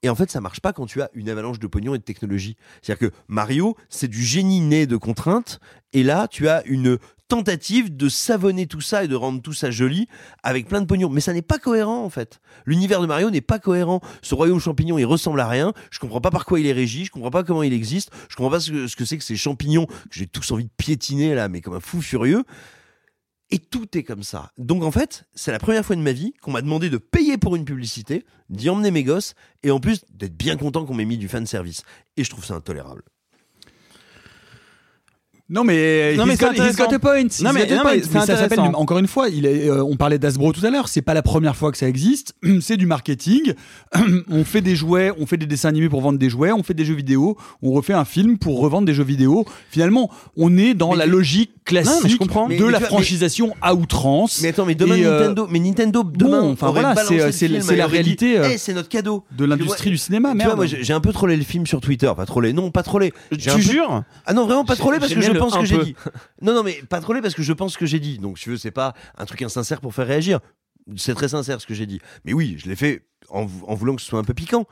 [0.03, 2.03] Et en fait, ça marche pas quand tu as une avalanche de pognon et de
[2.03, 2.56] technologie.
[2.82, 5.60] C'est-à-dire que Mario, c'est du génie né de contraintes,
[5.92, 6.98] et là, tu as une
[7.28, 10.08] tentative de savonner tout ça et de rendre tout ça joli
[10.42, 11.10] avec plein de pognon.
[11.10, 12.42] Mais ça n'est pas cohérent, en fait.
[12.66, 14.02] L'univers de Mario n'est pas cohérent.
[14.22, 15.74] Ce royaume champignon, il ressemble à rien.
[15.92, 17.06] Je comprends pas par quoi il est régi.
[17.06, 18.11] Je comprends pas comment il existe.
[18.30, 20.66] Je comprends pas ce que ce que c'est que ces champignons que j'ai tous envie
[20.66, 22.44] de piétiner là, mais comme un fou furieux.
[23.52, 24.52] Et tout est comme ça.
[24.58, 27.38] Donc en fait, c'est la première fois de ma vie qu'on m'a demandé de payer
[27.38, 31.06] pour une publicité, d'y emmener mes gosses, et en plus d'être bien content qu'on m'ait
[31.06, 31.84] mis du fan service.
[32.16, 33.03] Et je trouve ça intolérable.
[35.52, 37.24] Non mais, Non, mais got, got a point.
[37.42, 37.95] Non, mais- non, point.
[37.95, 39.30] mais c'est ça s'appelle encore une fois.
[39.30, 40.88] Il est, euh, on parlait d'Asbro tout à l'heure.
[40.88, 42.34] C'est pas la première fois que ça existe.
[42.61, 43.53] C'est du marketing.
[44.30, 46.74] on fait des jouets, on fait des dessins animés pour vendre des jouets, on fait
[46.76, 49.45] des jeux vidéo, on refait un film pour revendre des jeux vidéo.
[49.72, 52.44] Finalement, on est dans la logique classique Non, mais je comprends.
[52.48, 54.42] de Mais- mais la tu vois, franchisation à outrance.
[54.44, 57.88] Mais attends, mais demain euh, Nintendo, mais Nintendo demain, bon, enfin, voilà, c'est- et la
[57.88, 60.50] réalité, euh, Eh, c'est notre cadeau de l'industrie du cinéma, Tu merde.
[60.56, 63.14] vois, moi, j'ai un peu trollé le film sur Twitter, pas trollé, non, pas trollé.
[63.30, 65.95] Peu- jures Ah non, vraiment pas trollé parce que pense que j'ai dit.
[66.42, 68.18] Non, non, mais pas trollé parce que je pense que j'ai dit.
[68.18, 70.40] Donc, si tu veux, c'est pas un truc insincère pour faire réagir.
[70.95, 72.00] C'est très sincère ce que j'ai dit.
[72.26, 74.66] Mais oui, je l'ai fait en, en voulant que ce soit un peu piquant.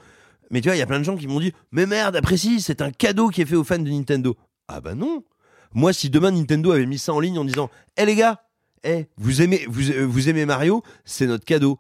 [0.52, 2.62] Mais tu vois, il y a plein de gens qui m'ont dit Mais merde, apprécie,
[2.62, 4.36] c'est un cadeau qui est fait aux fans de Nintendo.
[4.68, 5.24] Ah bah non
[5.74, 8.42] Moi, si demain Nintendo avait mis ça en ligne en disant Eh les gars,
[8.84, 11.80] eh, vous, aimez, vous, euh, vous aimez Mario, c'est notre cadeau.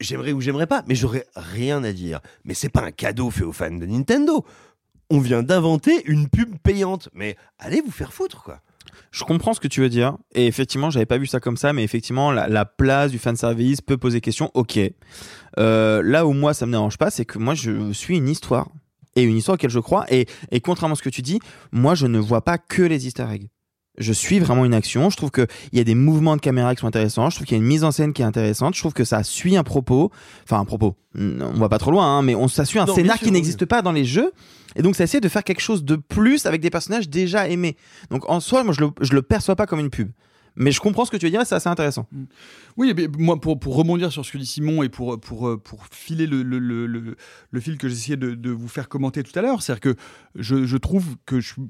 [0.00, 2.20] J'aimerais ou j'aimerais pas, mais j'aurais rien à dire.
[2.44, 4.46] Mais c'est pas un cadeau fait aux fans de Nintendo.
[5.10, 7.08] On vient d'inventer une pub payante.
[7.14, 8.60] Mais allez vous faire foutre, quoi.
[9.10, 10.16] Je comprends ce que tu veux dire.
[10.34, 13.34] Et effectivement, j'avais pas vu ça comme ça, mais effectivement, la, la place du fan
[13.34, 14.50] service peut poser question.
[14.54, 14.78] Ok.
[15.58, 18.68] Euh, là où moi, ça me dérange pas, c'est que moi, je suis une histoire.
[19.16, 20.06] Et une histoire auquel je crois.
[20.10, 20.26] Et
[20.62, 21.40] contrairement à ce que tu dis,
[21.72, 23.48] moi, je ne vois pas que les easter eggs.
[23.98, 25.10] Je suis vraiment une action.
[25.10, 27.28] Je trouve qu'il y a des mouvements de caméra qui sont intéressants.
[27.28, 28.74] Je trouve qu'il y a une mise en scène qui est intéressante.
[28.74, 30.10] Je trouve que ça suit un propos.
[30.44, 30.96] Enfin, un propos.
[31.18, 33.26] On va pas trop loin, hein, mais on, ça suit un Non, scénar sûr, qui
[33.26, 33.32] oui.
[33.32, 34.32] n'existe pas dans les jeux.
[34.76, 37.76] Et donc, ça essaie de faire quelque chose de plus avec des personnages déjà aimés.
[38.10, 40.10] Donc, en soi, moi, je le, je le perçois pas comme une pub.
[40.56, 42.06] Mais je comprends ce que tu veux dire c'est assez intéressant.
[42.76, 45.86] Oui, mais moi, pour, pour rebondir sur ce que dit Simon et pour, pour, pour
[45.90, 47.16] filer le, le, le, le,
[47.50, 49.96] le fil que j'essayais de, de vous faire commenter tout à l'heure, c'est-à-dire que
[50.34, 51.62] je, je trouve que je suis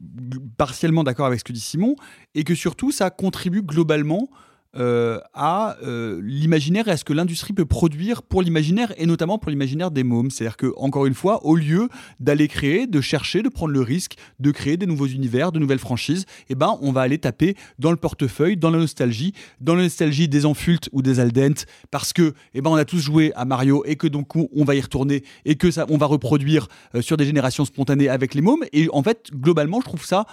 [0.56, 1.96] partiellement d'accord avec ce que dit Simon
[2.34, 4.28] et que surtout, ça contribue globalement
[4.76, 9.36] euh, à euh, l'imaginaire et à ce que l'industrie peut produire pour l'imaginaire et notamment
[9.36, 10.30] pour l'imaginaire des mômes.
[10.30, 11.88] C'est-à-dire que, encore une fois, au lieu
[12.20, 15.80] d'aller créer, de chercher, de prendre le risque de créer des nouveaux univers, de nouvelles
[15.80, 19.82] franchises, eh ben, on va aller taper dans le portefeuille, dans la nostalgie, dans la
[19.82, 23.44] nostalgie des Enfultes ou des Aldent, parce que, eh ben, on a tous joué à
[23.44, 26.68] Mario et que donc on, on va y retourner et que ça, on va reproduire
[26.94, 28.64] euh, sur des générations spontanées avec les mômes.
[28.72, 30.26] Et en fait, globalement, je trouve ça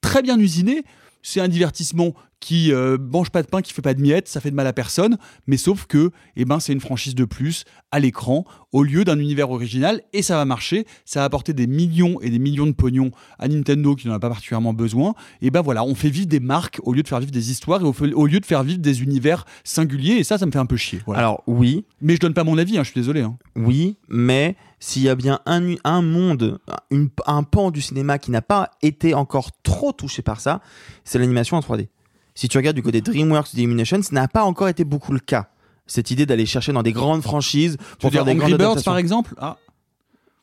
[0.00, 0.84] très bien usiné.
[1.22, 4.40] C'est un divertissement qui euh, mange pas de pain, qui fait pas de miettes, ça
[4.40, 7.64] fait de mal à personne, mais sauf que eh ben, c'est une franchise de plus
[7.92, 11.66] à l'écran au lieu d'un univers original et ça va marcher, ça va apporter des
[11.66, 15.14] millions et des millions de pognon à Nintendo qui n'en a pas particulièrement besoin.
[15.42, 17.82] Et ben voilà, on fait vivre des marques au lieu de faire vivre des histoires
[17.82, 20.58] et au, au lieu de faire vivre des univers singuliers et ça, ça me fait
[20.58, 21.00] un peu chier.
[21.04, 21.18] Voilà.
[21.20, 23.20] Alors oui, mais je donne pas mon avis, hein, je suis désolé.
[23.20, 23.36] hein.
[23.54, 26.58] Oui, mais s'il y a bien un, un monde,
[26.90, 30.60] une- un pan du cinéma qui n'a pas été encore trop touché par ça,
[31.04, 31.86] c'est l'animation en 3D.
[32.34, 35.48] Si tu regardes du côté DreamWorks, Illumination, ce n'a pas encore été beaucoup le cas.
[35.86, 38.52] Cette idée d'aller chercher dans des grandes franchises Tu veux pour dire faire des Angry
[38.58, 39.34] Birds par exemple?
[39.38, 39.56] Ah.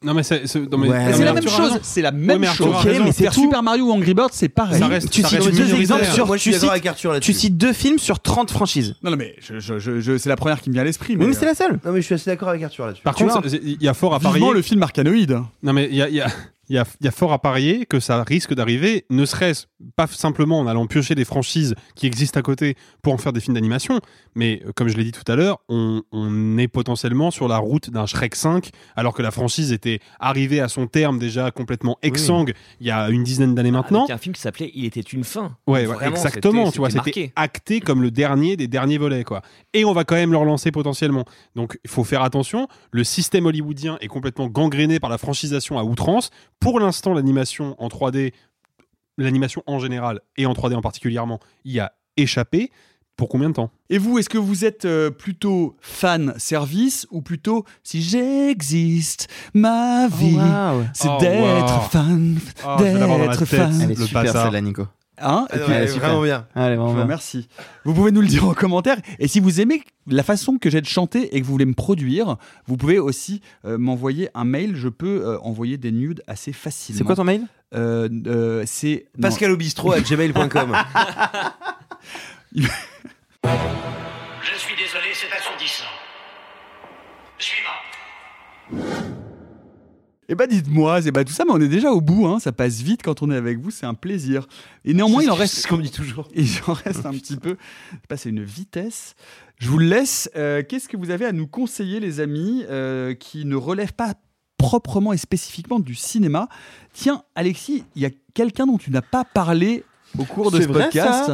[0.04, 0.44] Non, mais c'est.
[0.44, 2.76] la même chose, c'est la même chose.
[3.04, 3.32] mais c'est.
[3.34, 4.80] Super Mario ou Angry Birds, c'est pareil.
[4.80, 6.72] Ça reste- Tu ça cites reste deux exemples sur, Moi, je suis tu d'accord cites-
[6.74, 7.34] avec Arthur là-dessus.
[7.34, 8.96] tu cites deux films sur 30 franchises.
[9.04, 11.16] Non, non, mais je- je- je- je- c'est la première qui me vient à l'esprit.
[11.18, 11.80] Oui, mais c'est la seule.
[11.84, 13.02] Non, mais je suis assez d'accord avec Arthur là-dessus.
[13.04, 14.54] Par Tu contre, il y a fort à Vivement parier.
[14.54, 15.40] le film Arcanoïde.
[15.64, 16.28] Non, mais il y a,
[16.70, 19.66] il y a- y fort à parier que ça risque d'arriver, ne serait-ce
[19.96, 23.40] pas simplement en allant piocher des franchises qui existent à côté pour en faire des
[23.40, 24.00] films d'animation,
[24.36, 27.58] mais euh, comme je l'ai dit tout à l'heure, on, on est potentiellement sur la
[27.58, 31.98] route d'un Shrek 5, alors que la franchise était arrivée à son terme déjà complètement
[32.02, 34.04] exsangue il y a une dizaine d'années maintenant.
[34.06, 35.56] Avec un film qui s'appelait Il était une fin.
[35.68, 36.72] Ouais, exactement.
[36.72, 39.42] Tu vois, c'était acté comme le dernier des derniers volets, quoi.
[39.74, 41.26] Et on va quand même le relancer potentiellement.
[41.56, 42.68] Donc, il faut faire attention.
[42.92, 46.30] Le système hollywoodien est complètement gangréné par la franchisation à outrance.
[46.60, 48.34] Pour l'instant, l'animation en 3D,
[49.18, 52.72] l'animation en général et en 3D en particulièrement, y a échappé.
[53.16, 53.72] Pour combien de temps?
[53.90, 60.08] Et vous, est-ce que vous êtes euh, plutôt fan service ou plutôt si j'existe, ma
[60.08, 60.84] vie, waouh.
[60.94, 63.82] c'est Oh, d'être fan, Oh, la d'être fan.
[63.82, 64.44] Elle est Le super bâtard.
[64.44, 64.86] celle-là, Nico.
[65.20, 66.10] Hein Ah Et non, puis, elle est elle est super.
[66.10, 66.48] vraiment bien.
[66.56, 67.04] Allez, je vraiment bien.
[67.04, 67.48] remercie.
[67.86, 68.98] Vous pouvez nous le dire en commentaire.
[69.20, 71.74] Et si vous aimez la façon que j'ai de chanter et que vous voulez me
[71.74, 72.38] produire,
[72.68, 74.76] vous pouvez aussi euh, m'envoyer un mail.
[74.76, 76.98] Je peux euh, envoyer des nudes assez facilement.
[76.98, 77.44] C'est quoi ton mail?
[77.76, 79.24] Euh, euh, C'est non.
[79.24, 80.76] Pascal au bistrot à gmail.com.
[82.56, 82.62] Je
[84.58, 85.84] suis désolé, c'est assourdissant.
[87.40, 89.07] Suivant.
[90.30, 92.28] Eh ben dites-moi, c'est bah, tout ça, mais on est déjà au bout.
[92.28, 92.40] Hein.
[92.40, 94.48] Ça passe vite quand on est avec vous, c'est un plaisir.
[94.84, 95.56] Et néanmoins, il en reste.
[95.56, 96.28] ce qu'on me dit toujours.
[96.36, 97.56] Il en reste un petit peu.
[98.16, 99.16] C'est une vitesse.
[99.58, 100.30] Je vous le laisse.
[100.36, 104.16] Euh, Qu'est-ce que vous avez à nous conseiller, les amis, euh, qui ne relèvent pas
[104.58, 106.50] proprement et spécifiquement du cinéma?
[106.94, 109.86] Tiens, Alexis, il y a quelqu'un dont tu n'as pas parlé
[110.18, 111.32] au cours de ce vrai, podcast.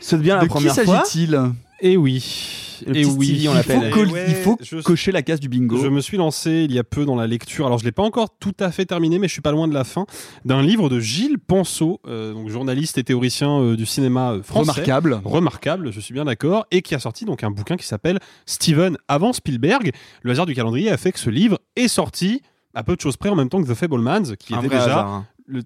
[0.00, 1.04] C'est bien la de qui première fois?
[1.04, 1.40] s'agit-il?
[1.80, 2.54] Eh oui.
[2.86, 3.26] Le Eh petit oui.
[3.26, 3.90] Stevie, on Il l'appelle.
[3.90, 5.76] faut, col- Eh ouais, il faut je- cocher la case du bingo.
[5.82, 8.02] Je me suis lancé il y a peu dans la lecture, alors je l'ai pas
[8.04, 10.06] encore tout à fait terminé, mais je suis pas loin de la fin,
[10.44, 14.70] d'un livre de Gilles Penseau, euh, donc journaliste et théoricien euh, du cinéma euh, français.
[14.70, 15.20] Remarquable.
[15.24, 18.96] Remarquable, je suis bien d'accord, et qui a sorti donc un bouquin qui s'appelle Steven
[19.08, 19.90] avant Spielberg.
[20.22, 22.42] Le hasard du calendrier a fait que ce livre est sorti
[22.74, 24.82] à peu de choses près en même temps que The Fablemans, qui Un était déjà
[24.84, 25.26] hasard, hein.
[25.46, 25.62] le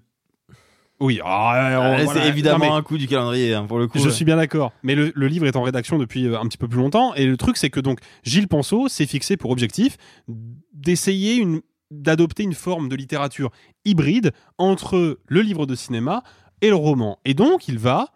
[1.03, 1.55] oui, ah,
[1.99, 3.99] Euh, on- C'est évidemment Non, un coup du calendrier, hein, pour le coup.
[3.99, 4.11] je ouais.
[4.11, 4.71] suis bien d'accord.
[4.83, 7.13] Mais le, le livre est en rédaction depuis euh, un petit peu plus longtemps.
[7.15, 9.97] Et le truc, c'est que donc Gilles Penseau s'est fixé pour objectif
[10.73, 13.51] d'essayer une d'adopter une forme de littérature
[13.85, 16.23] hybride entre le livre de cinéma
[16.61, 17.19] et le roman.
[17.23, 18.07] Et donc, il va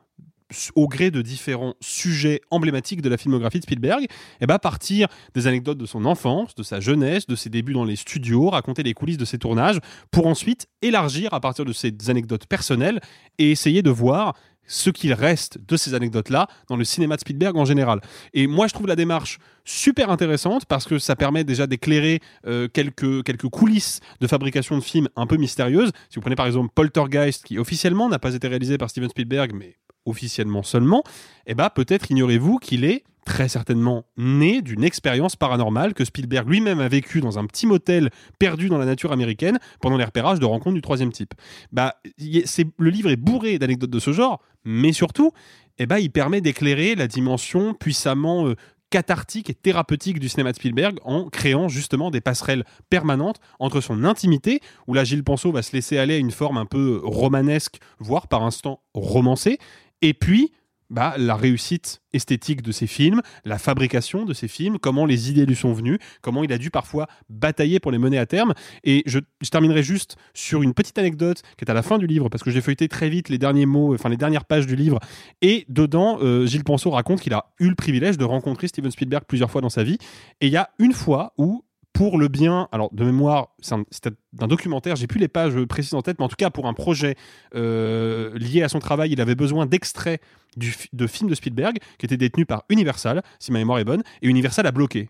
[0.75, 4.05] au gré de différents sujets emblématiques de la filmographie de Spielberg,
[4.41, 7.85] eh ben, partir des anecdotes de son enfance, de sa jeunesse, de ses débuts dans
[7.85, 9.79] les studios, raconter les coulisses de ses tournages,
[10.11, 13.01] pour ensuite élargir à partir de ces anecdotes personnelles
[13.37, 14.33] et essayer de voir
[14.67, 18.01] ce qu'il reste de ces anecdotes-là dans le cinéma de Spielberg en général.
[18.33, 22.67] Et moi, je trouve la démarche super intéressante parce que ça permet déjà d'éclairer euh,
[22.67, 25.91] quelques, quelques coulisses de fabrication de films un peu mystérieuses.
[26.09, 29.53] Si vous prenez par exemple Poltergeist, qui officiellement n'a pas été réalisé par Steven Spielberg,
[29.55, 31.03] mais officiellement seulement,
[31.45, 36.79] eh ben, peut-être ignorez-vous qu'il est très certainement né d'une expérience paranormale que Spielberg lui-même
[36.79, 40.45] a vécue dans un petit motel perdu dans la nature américaine pendant les repérages de
[40.45, 41.33] rencontres du troisième type.
[41.73, 45.33] Bah, le livre est bourré d'anecdotes de ce genre, mais surtout,
[45.77, 48.55] eh ben, il permet d'éclairer la dimension puissamment euh,
[48.89, 54.05] cathartique et thérapeutique du cinéma de Spielberg en créant justement des passerelles permanentes entre son
[54.05, 57.79] intimité, où là Gilles Penseau va se laisser aller à une forme un peu romanesque,
[57.99, 59.59] voire par instant romancée,
[60.01, 60.51] et puis
[60.89, 65.45] bah, la réussite esthétique de ses films, la fabrication de ses films, comment les idées
[65.45, 68.53] lui sont venues, comment il a dû parfois batailler pour les mener à terme.
[68.85, 72.07] Et je, je terminerai juste sur une petite anecdote qui est à la fin du
[72.07, 74.77] livre, parce que j'ai feuilleté très vite les derniers mots, enfin les dernières pages du
[74.77, 74.99] livre.
[75.41, 79.25] Et dedans, euh, Gilles Penseau raconte qu'il a eu le privilège de rencontrer Steven Spielberg
[79.27, 79.97] plusieurs fois dans sa vie.
[80.39, 81.65] Et il y a une fois où
[81.97, 86.03] pour le bien, alors de mémoire, c'est d'un documentaire, j'ai plus les pages précises en
[86.03, 87.15] tête, mais en tout cas pour un projet
[87.55, 90.21] euh, lié à son travail, il avait besoin d'extraits
[90.57, 94.27] de films de Spielberg qui étaient détenus par Universal, si ma mémoire est bonne, et
[94.27, 95.09] Universal a bloqué.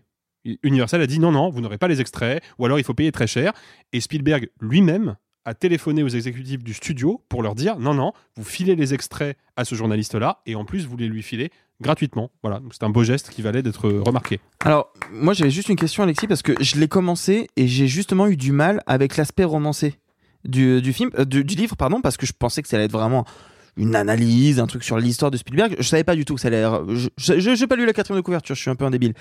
[0.62, 3.12] Universal a dit non, non, vous n'aurez pas les extraits, ou alors il faut payer
[3.12, 3.52] très cher.
[3.92, 8.44] Et Spielberg lui-même a téléphoné aux exécutifs du studio pour leur dire non, non, vous
[8.44, 11.50] filez les extraits à ce journaliste-là, et en plus vous les lui filez
[11.80, 12.30] gratuitement.
[12.42, 14.40] Voilà, c'est un beau geste qui valait d'être remarqué.
[14.60, 18.26] Alors, moi j'avais juste une question, Alexis, parce que je l'ai commencé et j'ai justement
[18.26, 19.98] eu du mal avec l'aspect romancé
[20.44, 23.24] du, film, euh, du livre, pardon, parce que je pensais que ça allait être vraiment
[23.78, 25.76] une analyse, un truc sur l'histoire de Spielberg.
[25.78, 26.64] Je savais pas du tout que ça allait.
[27.16, 29.14] Je j'ai pas lu la quatrième de couverture, je suis un peu un débile.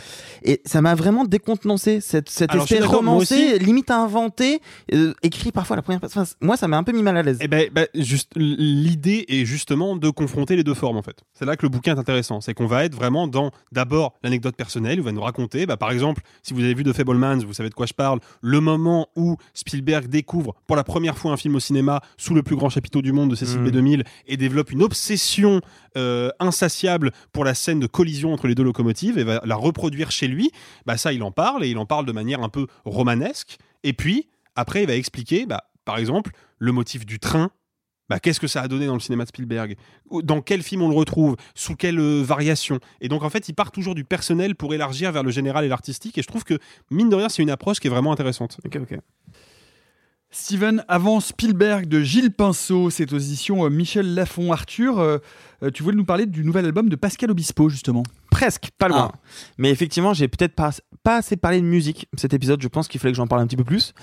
[0.44, 3.60] Et ça m'a vraiment décontenancé cette, cet Alors, je suis aspect d'accord, moi romancé, aussi.
[3.60, 4.62] limite inventé,
[4.94, 6.24] euh, écrit parfois à la première personne.
[6.24, 7.38] Enfin, moi, ça m'a un peu mis mal à l'aise.
[7.42, 11.18] Eh ben, ben, juste l'idée est justement de confronter les deux formes en fait.
[11.34, 14.56] C'est là que le bouquin est intéressant, c'est qu'on va être vraiment dans d'abord l'anecdote
[14.56, 17.40] personnelle, où il va nous raconter, bah, par exemple, si vous avez vu The Fablemans,
[17.46, 21.32] vous savez de quoi je parle, le moment où Spielberg découvre pour la première fois
[21.32, 23.68] un film au cinéma sous le plus grand chapiteau du monde de Cécile Mm.
[23.70, 25.62] B2000 et développe une obsession
[25.98, 30.12] euh, insatiable pour la scène de collision entre les deux locomotives et va la reproduire
[30.12, 30.52] chez lui.
[30.86, 33.58] Bah ça, il en parle et il en parle de manière un peu romanesque.
[33.84, 37.52] Et puis après, il va expliquer, bah, par exemple, le motif du train
[38.10, 39.76] bah, qu'est-ce que ça a donné dans le cinéma de Spielberg?
[40.24, 41.36] Dans quel film on le retrouve?
[41.56, 42.80] Sous quelle euh, variation?
[43.02, 45.68] Et donc en fait, il part toujours du personnel pour élargir vers le général et
[45.68, 46.18] l'artistique.
[46.18, 46.58] Et je trouve que,
[46.90, 48.60] mine de rien, c'est une approche qui est vraiment intéressante.
[48.66, 49.00] Ok, ok.
[50.30, 54.52] Steven avant Spielberg de Gilles Pinceau, c'est aux éditions euh, Michel Lafon.
[54.52, 55.20] Arthur, euh,
[55.64, 58.04] euh, tu voulais nous parler du nouvel album de Pascal Obispo, justement.
[58.30, 59.12] Presque, pas loin.
[59.14, 59.20] Ah.
[59.58, 62.62] Mais effectivement, j'ai peut-être pas, pas assez parlé de musique cet épisode.
[62.62, 63.94] Je pense qu'il fallait que j'en parle un petit peu plus.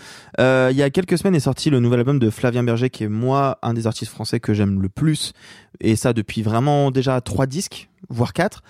[0.40, 3.04] Euh, il y a quelques semaines est sorti le nouvel album de Flavien Berger, qui
[3.04, 5.34] est moi un des artistes français que j'aime le plus,
[5.80, 8.62] et ça depuis vraiment déjà trois disques, voire quatre,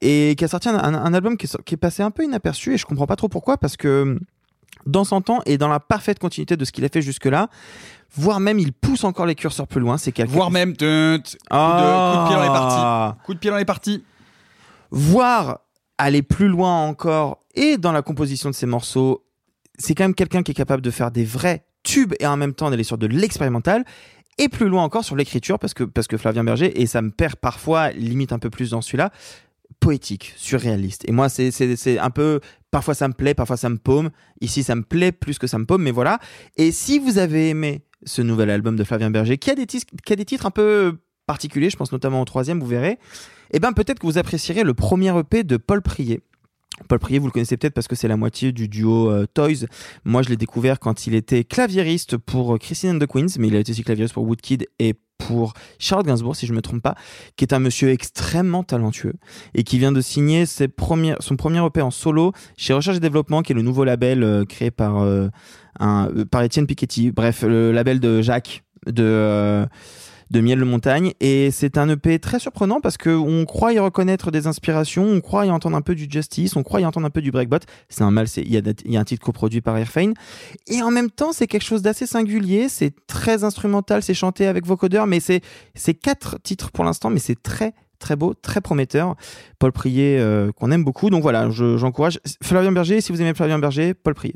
[0.00, 2.24] et qui a sorti un, un- un album qui est, qui est passé un peu
[2.24, 4.18] inaperçu, et je comprends pas trop pourquoi, parce que
[4.86, 7.48] dans son temps et dans la parfaite continuité de ce qu'il a fait jusque-là,
[8.14, 9.98] voire même il pousse encore les curseurs plus loin.
[9.98, 10.32] C'est quelqu'un.
[10.32, 11.20] Voire même, coup, de,
[11.50, 12.14] Ah.
[12.14, 13.18] coup de pied dans les parties.
[13.24, 14.04] Coup de pied dans les parties.
[14.90, 15.60] Voir
[15.98, 19.24] aller plus loin encore et dans la composition de ses morceaux,
[19.78, 22.54] c'est quand même quelqu'un qui est capable de faire des vrais tubes et en même
[22.54, 23.84] temps d'aller sur de l'expérimental
[24.38, 27.10] et plus loin encore sur l'écriture parce que parce que Flavien Berger et ça me
[27.10, 29.10] perd parfois limite un peu plus dans celui-là
[29.80, 31.04] poétique, surréaliste.
[31.08, 32.40] Et moi, c'est un peu,
[32.72, 34.10] parfois ça me plaît, parfois ça me paume.
[34.40, 36.18] Ici, ça me plaît plus que ça me paume, mais voilà.
[36.56, 40.46] Et si vous avez aimé ce nouvel album de Flavien Berger, qui a des, titres
[40.46, 40.96] un peu
[41.28, 42.98] particuliers, je pense notamment au troisième, vous verrez,
[43.52, 46.20] eh ben peut-être que vous apprécierez le premier EP de Paul Prier.
[46.88, 49.66] Paul Prier, vous le connaissez peut-être parce que c'est la moitié du duo euh, Toys.
[50.04, 53.54] Moi, je l'ai découvert quand il était claviériste pour Christine and the Queens, mais il
[53.54, 54.94] a été aussi claviériste pour Woodkid et
[55.26, 56.94] pour Charles Gainsbourg, si je me trompe pas,
[57.36, 59.14] qui est un monsieur extrêmement talentueux
[59.54, 63.00] et qui vient de signer ses premières, son premier EP en solo chez Recherche et
[63.00, 65.28] Développement, qui est le nouveau label euh, créé par, euh,
[65.78, 67.10] un, euh, par Étienne Piketty.
[67.10, 69.66] Bref, le label de Jacques de,
[70.32, 71.12] de Miel de Montagne.
[71.20, 75.46] Et c'est un EP très surprenant parce qu'on croit y reconnaître des inspirations, on croit
[75.46, 77.58] y entendre un peu du Justice, on croit y entendre un peu du Breakbot.
[77.88, 80.14] C'est un mal, il y, a un titre coproduit par Airfane.
[80.66, 84.66] Et en même temps, c'est quelque chose d'assez singulier, c'est très instrumental, c'est chanté avec
[84.66, 89.14] vocodeur, mais c'est quatre titres pour l'instant, mais c'est très très beau, très prometteur.
[89.60, 91.08] Paul Prier, euh, qu'on aime beaucoup.
[91.08, 92.18] Donc voilà, je- j'encourage.
[92.42, 94.34] Flavien Berger, si vous aimez Flavien Berger, Paul Prier.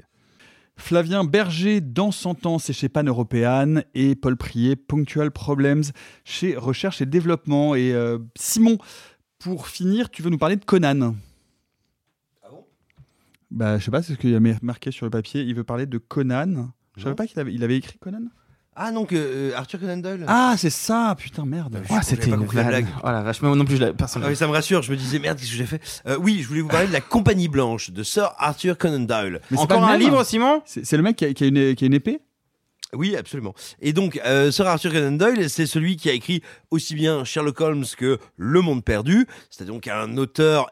[0.78, 5.84] Flavien Berger, dans son temps, c'est chez Pan Européenne et Paul Prier, Punctual Problems,
[6.24, 7.74] chez Recherche et Développement.
[7.74, 8.78] Et euh, Simon,
[9.38, 11.14] pour finir, tu veux nous parler de Conan?
[12.42, 12.64] Ah bon?
[13.50, 15.42] Bah, je sais pas, c'est ce qu'il y a mar- marqué sur le papier.
[15.42, 16.70] Il veut parler de Conan.
[16.96, 18.24] Je savais pas qu'il avait, il avait écrit Conan?
[18.78, 21.80] Ah, donc euh, Arthur Conan Doyle Ah, c'est ça, putain, merde.
[21.88, 22.86] J'avais pas compris la blague.
[23.02, 24.22] Oh la vache, mais moi non plus, je l'avais- personne.
[24.24, 25.80] Ah oui, ça me rassure, je me disais merde, qu'est-ce que j'ai fait?
[26.06, 29.40] Euh, Oui, je voulais vous parler de la Compagnie Blanche de Sir Arthur Conan Doyle.
[29.50, 30.60] Mais c'est pas le même Simon?
[30.66, 32.20] C'est c'est le mec qui a, qui a une, qui a une épée?
[32.92, 33.54] Oui, absolument.
[33.80, 37.60] Et donc, euh, Sir Arthur Conan Doyle, c'est celui qui a écrit aussi bien Sherlock
[37.60, 39.26] Holmes que Le Monde Perdu.
[39.50, 40.66] C'est donc un auteur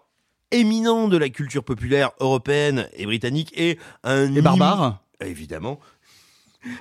[0.50, 5.80] éminent de la culture populaire européenne et britannique et un Et barbare Évidemment.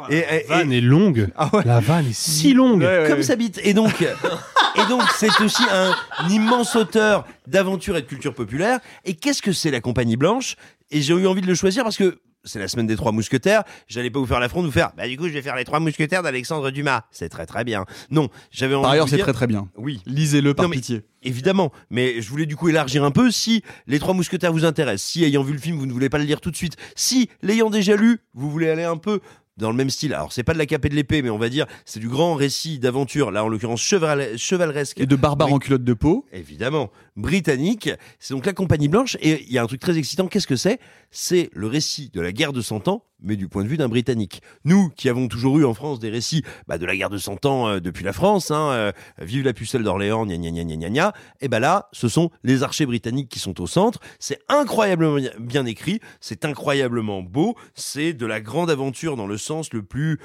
[0.10, 1.30] La vanne est longue.
[1.66, 2.86] La vanne est si longue.
[3.08, 3.60] Comme ça bite.
[3.64, 4.02] Et donc,
[4.76, 5.94] et donc, c'est aussi un,
[6.30, 8.80] immense auteur d'aventure et de culture populaire.
[9.06, 10.56] Et qu'est-ce que c'est la Compagnie Blanche?
[10.92, 13.64] Et j'ai eu envie de le choisir parce que c'est la semaine des trois mousquetaires.
[13.88, 14.92] J'allais pas vous faire l'affront de vous faire.
[14.98, 17.04] Bah du coup, je vais faire les trois mousquetaires d'Alexandre Dumas.
[17.12, 17.86] C'est très très bien.
[18.12, 19.70] Non, j'avais envie Par ailleurs, c'est dire- très très bien.
[19.78, 20.02] Oui.
[20.06, 21.04] Lisez-le par Non, mais- pitié.
[21.26, 23.32] Évidemment, mais je voulais du coup élargir un peu.
[23.32, 26.18] Si les trois mousquetaires vous intéressent, si ayant vu le film vous ne voulez pas
[26.18, 29.22] le lire tout de suite, si l'ayant déjà lu vous voulez aller un peu
[29.58, 30.14] dans le même style.
[30.14, 32.10] Alors c'est pas de la cape et de l'épée, mais on va dire c'est du
[32.10, 33.32] grand récit d'aventure.
[33.32, 35.00] Là en l'occurrence cheval- chevaleresque.
[35.00, 36.26] Et de barbares en culotte de peau.
[36.32, 37.90] Évidemment, britannique.
[38.20, 39.18] C'est donc la Compagnie Blanche.
[39.22, 40.28] Et il y a un truc très excitant.
[40.28, 40.80] Qu'est-ce que c'est?
[41.12, 43.90] C'est le récit de la guerre de Cent Ans, mais du point de vue d'un
[43.90, 44.42] Britannique.
[44.66, 47.46] Nous, qui avons toujours eu en France des récits bah, de la guerre de Cent
[47.46, 50.76] Ans euh, depuis la France, hein, euh, vive la pucelle d'Orléans, gna gna gna gna
[50.76, 51.14] gna gna.
[51.42, 54.00] Et ben là, ce sont les archers britanniques qui sont au centre.
[54.20, 56.00] C'est incroyablement bien écrit.
[56.20, 57.56] C'est incroyablement beau.
[57.74, 60.20] C'est de la grande aventure dans le sens le plus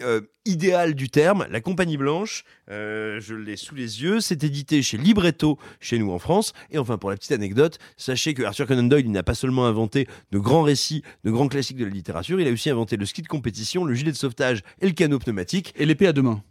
[0.00, 4.82] euh, idéal du terme, la Compagnie Blanche, euh, je l'ai sous les yeux, c'est édité
[4.82, 6.52] chez Libretto, chez nous en France.
[6.70, 10.08] Et enfin, pour la petite anecdote, sachez que Arthur Conan Doyle, n'a pas seulement inventé
[10.32, 13.22] de grands récits, de grands classiques de la littérature, il a aussi inventé le ski
[13.22, 15.72] de compétition, le gilet de sauvetage et le canot pneumatique.
[15.76, 16.42] Et l'épée à deux mains.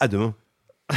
[0.00, 0.34] À demain.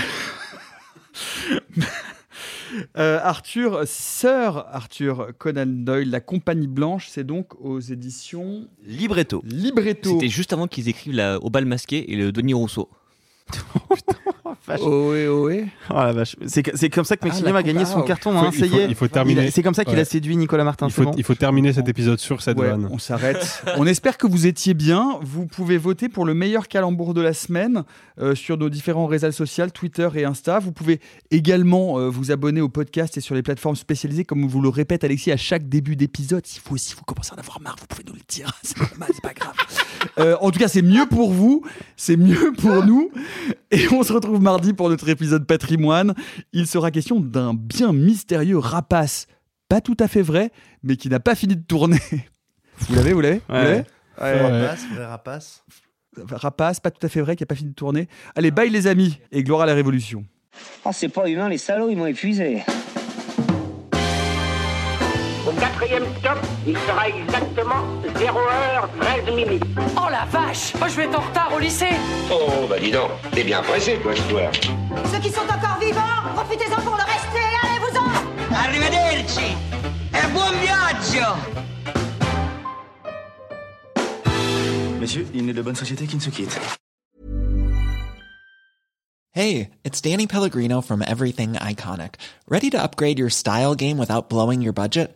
[2.98, 9.42] Euh, Arthur, Sir Arthur Conan Doyle, La Compagnie Blanche, c'est donc aux éditions Libretto.
[9.46, 10.12] Libretto.
[10.12, 12.90] C'était juste avant qu'ils écrivent la, Au bal masqué et le Denis Rousseau.
[14.82, 15.66] Ohé, ohé.
[15.90, 16.36] Oh la vache.
[16.46, 18.32] C'est c'est comme ça que Ah, Maxime la a gagné son ah, carton.
[18.32, 18.86] il faut- hein, il faut- est.
[18.90, 19.48] il faut terminer.
[19.48, 20.02] a- C'est comme ça qu'il Ouais.
[20.02, 20.88] a séduit Nicolas Martin.
[20.88, 22.88] Il faut, bon il faut terminer cet épisode sur cette Ouais, vanne.
[22.92, 23.64] on s'arrête.
[23.78, 25.18] on espère que vous étiez bien.
[25.24, 27.84] Vous pouvez voter pour le meilleur calembour de la semaine
[28.22, 30.60] euh, sur nos différents réseaux sociaux, Twitter et Insta.
[30.60, 31.00] Vous pouvez
[31.32, 35.04] également euh, vous abonner au podcast et sur les plateformes spécialisées, comme vous le répète
[35.04, 36.46] Alexis à chaque début d'épisode.
[36.46, 38.52] Si vous aussi vous commencez à en avoir marre, vous pouvez nous le dire.
[38.64, 39.56] C'est normal, c'est pas grave.
[40.18, 41.64] Euh, en tout cas, c'est mieux pour vous,
[41.96, 43.12] c'est mieux pour nous.
[43.72, 46.14] Et on se retrouve mardi pour notre épisode patrimoine.
[46.54, 49.28] Il sera question d'un bien mystérieux rapace.
[49.68, 50.52] Pas tout à fait vrai,
[50.84, 52.00] mais qui n'a pas fini de tourner.
[52.80, 53.54] Vous l'avez, vous l'avez Vous
[54.24, 55.64] rapace, vrai rapace.
[56.32, 58.08] Rapace, pas tout à fait vrai, qui n'a pas fini de tourner.
[58.36, 60.26] Allez, bye les amis, et gloire à la révolution.
[60.86, 62.64] Oh, c'est pas humain, les salauds, ils m'ont épuisé.
[65.60, 67.84] Quatrième stop, il sera exactement
[68.16, 69.64] 0h13 minutes.
[69.98, 71.90] Oh la vache Moi je vais être en retard au lycée
[72.32, 74.52] Oh, bah dis donc, t'es bien pressé, toi, je dois.
[75.12, 76.00] Ceux qui sont encore vivants,
[76.36, 79.56] profitez-en pour le rester, allez-vous-en Arrivederci
[80.14, 81.28] E buon viaggio
[85.00, 86.60] Messieurs, il n'est de bonne société qui ne se quitte.
[89.32, 92.16] Hey, it's Danny Pellegrino from Everything Iconic.
[92.48, 95.16] Ready to upgrade your style game without blowing your budget?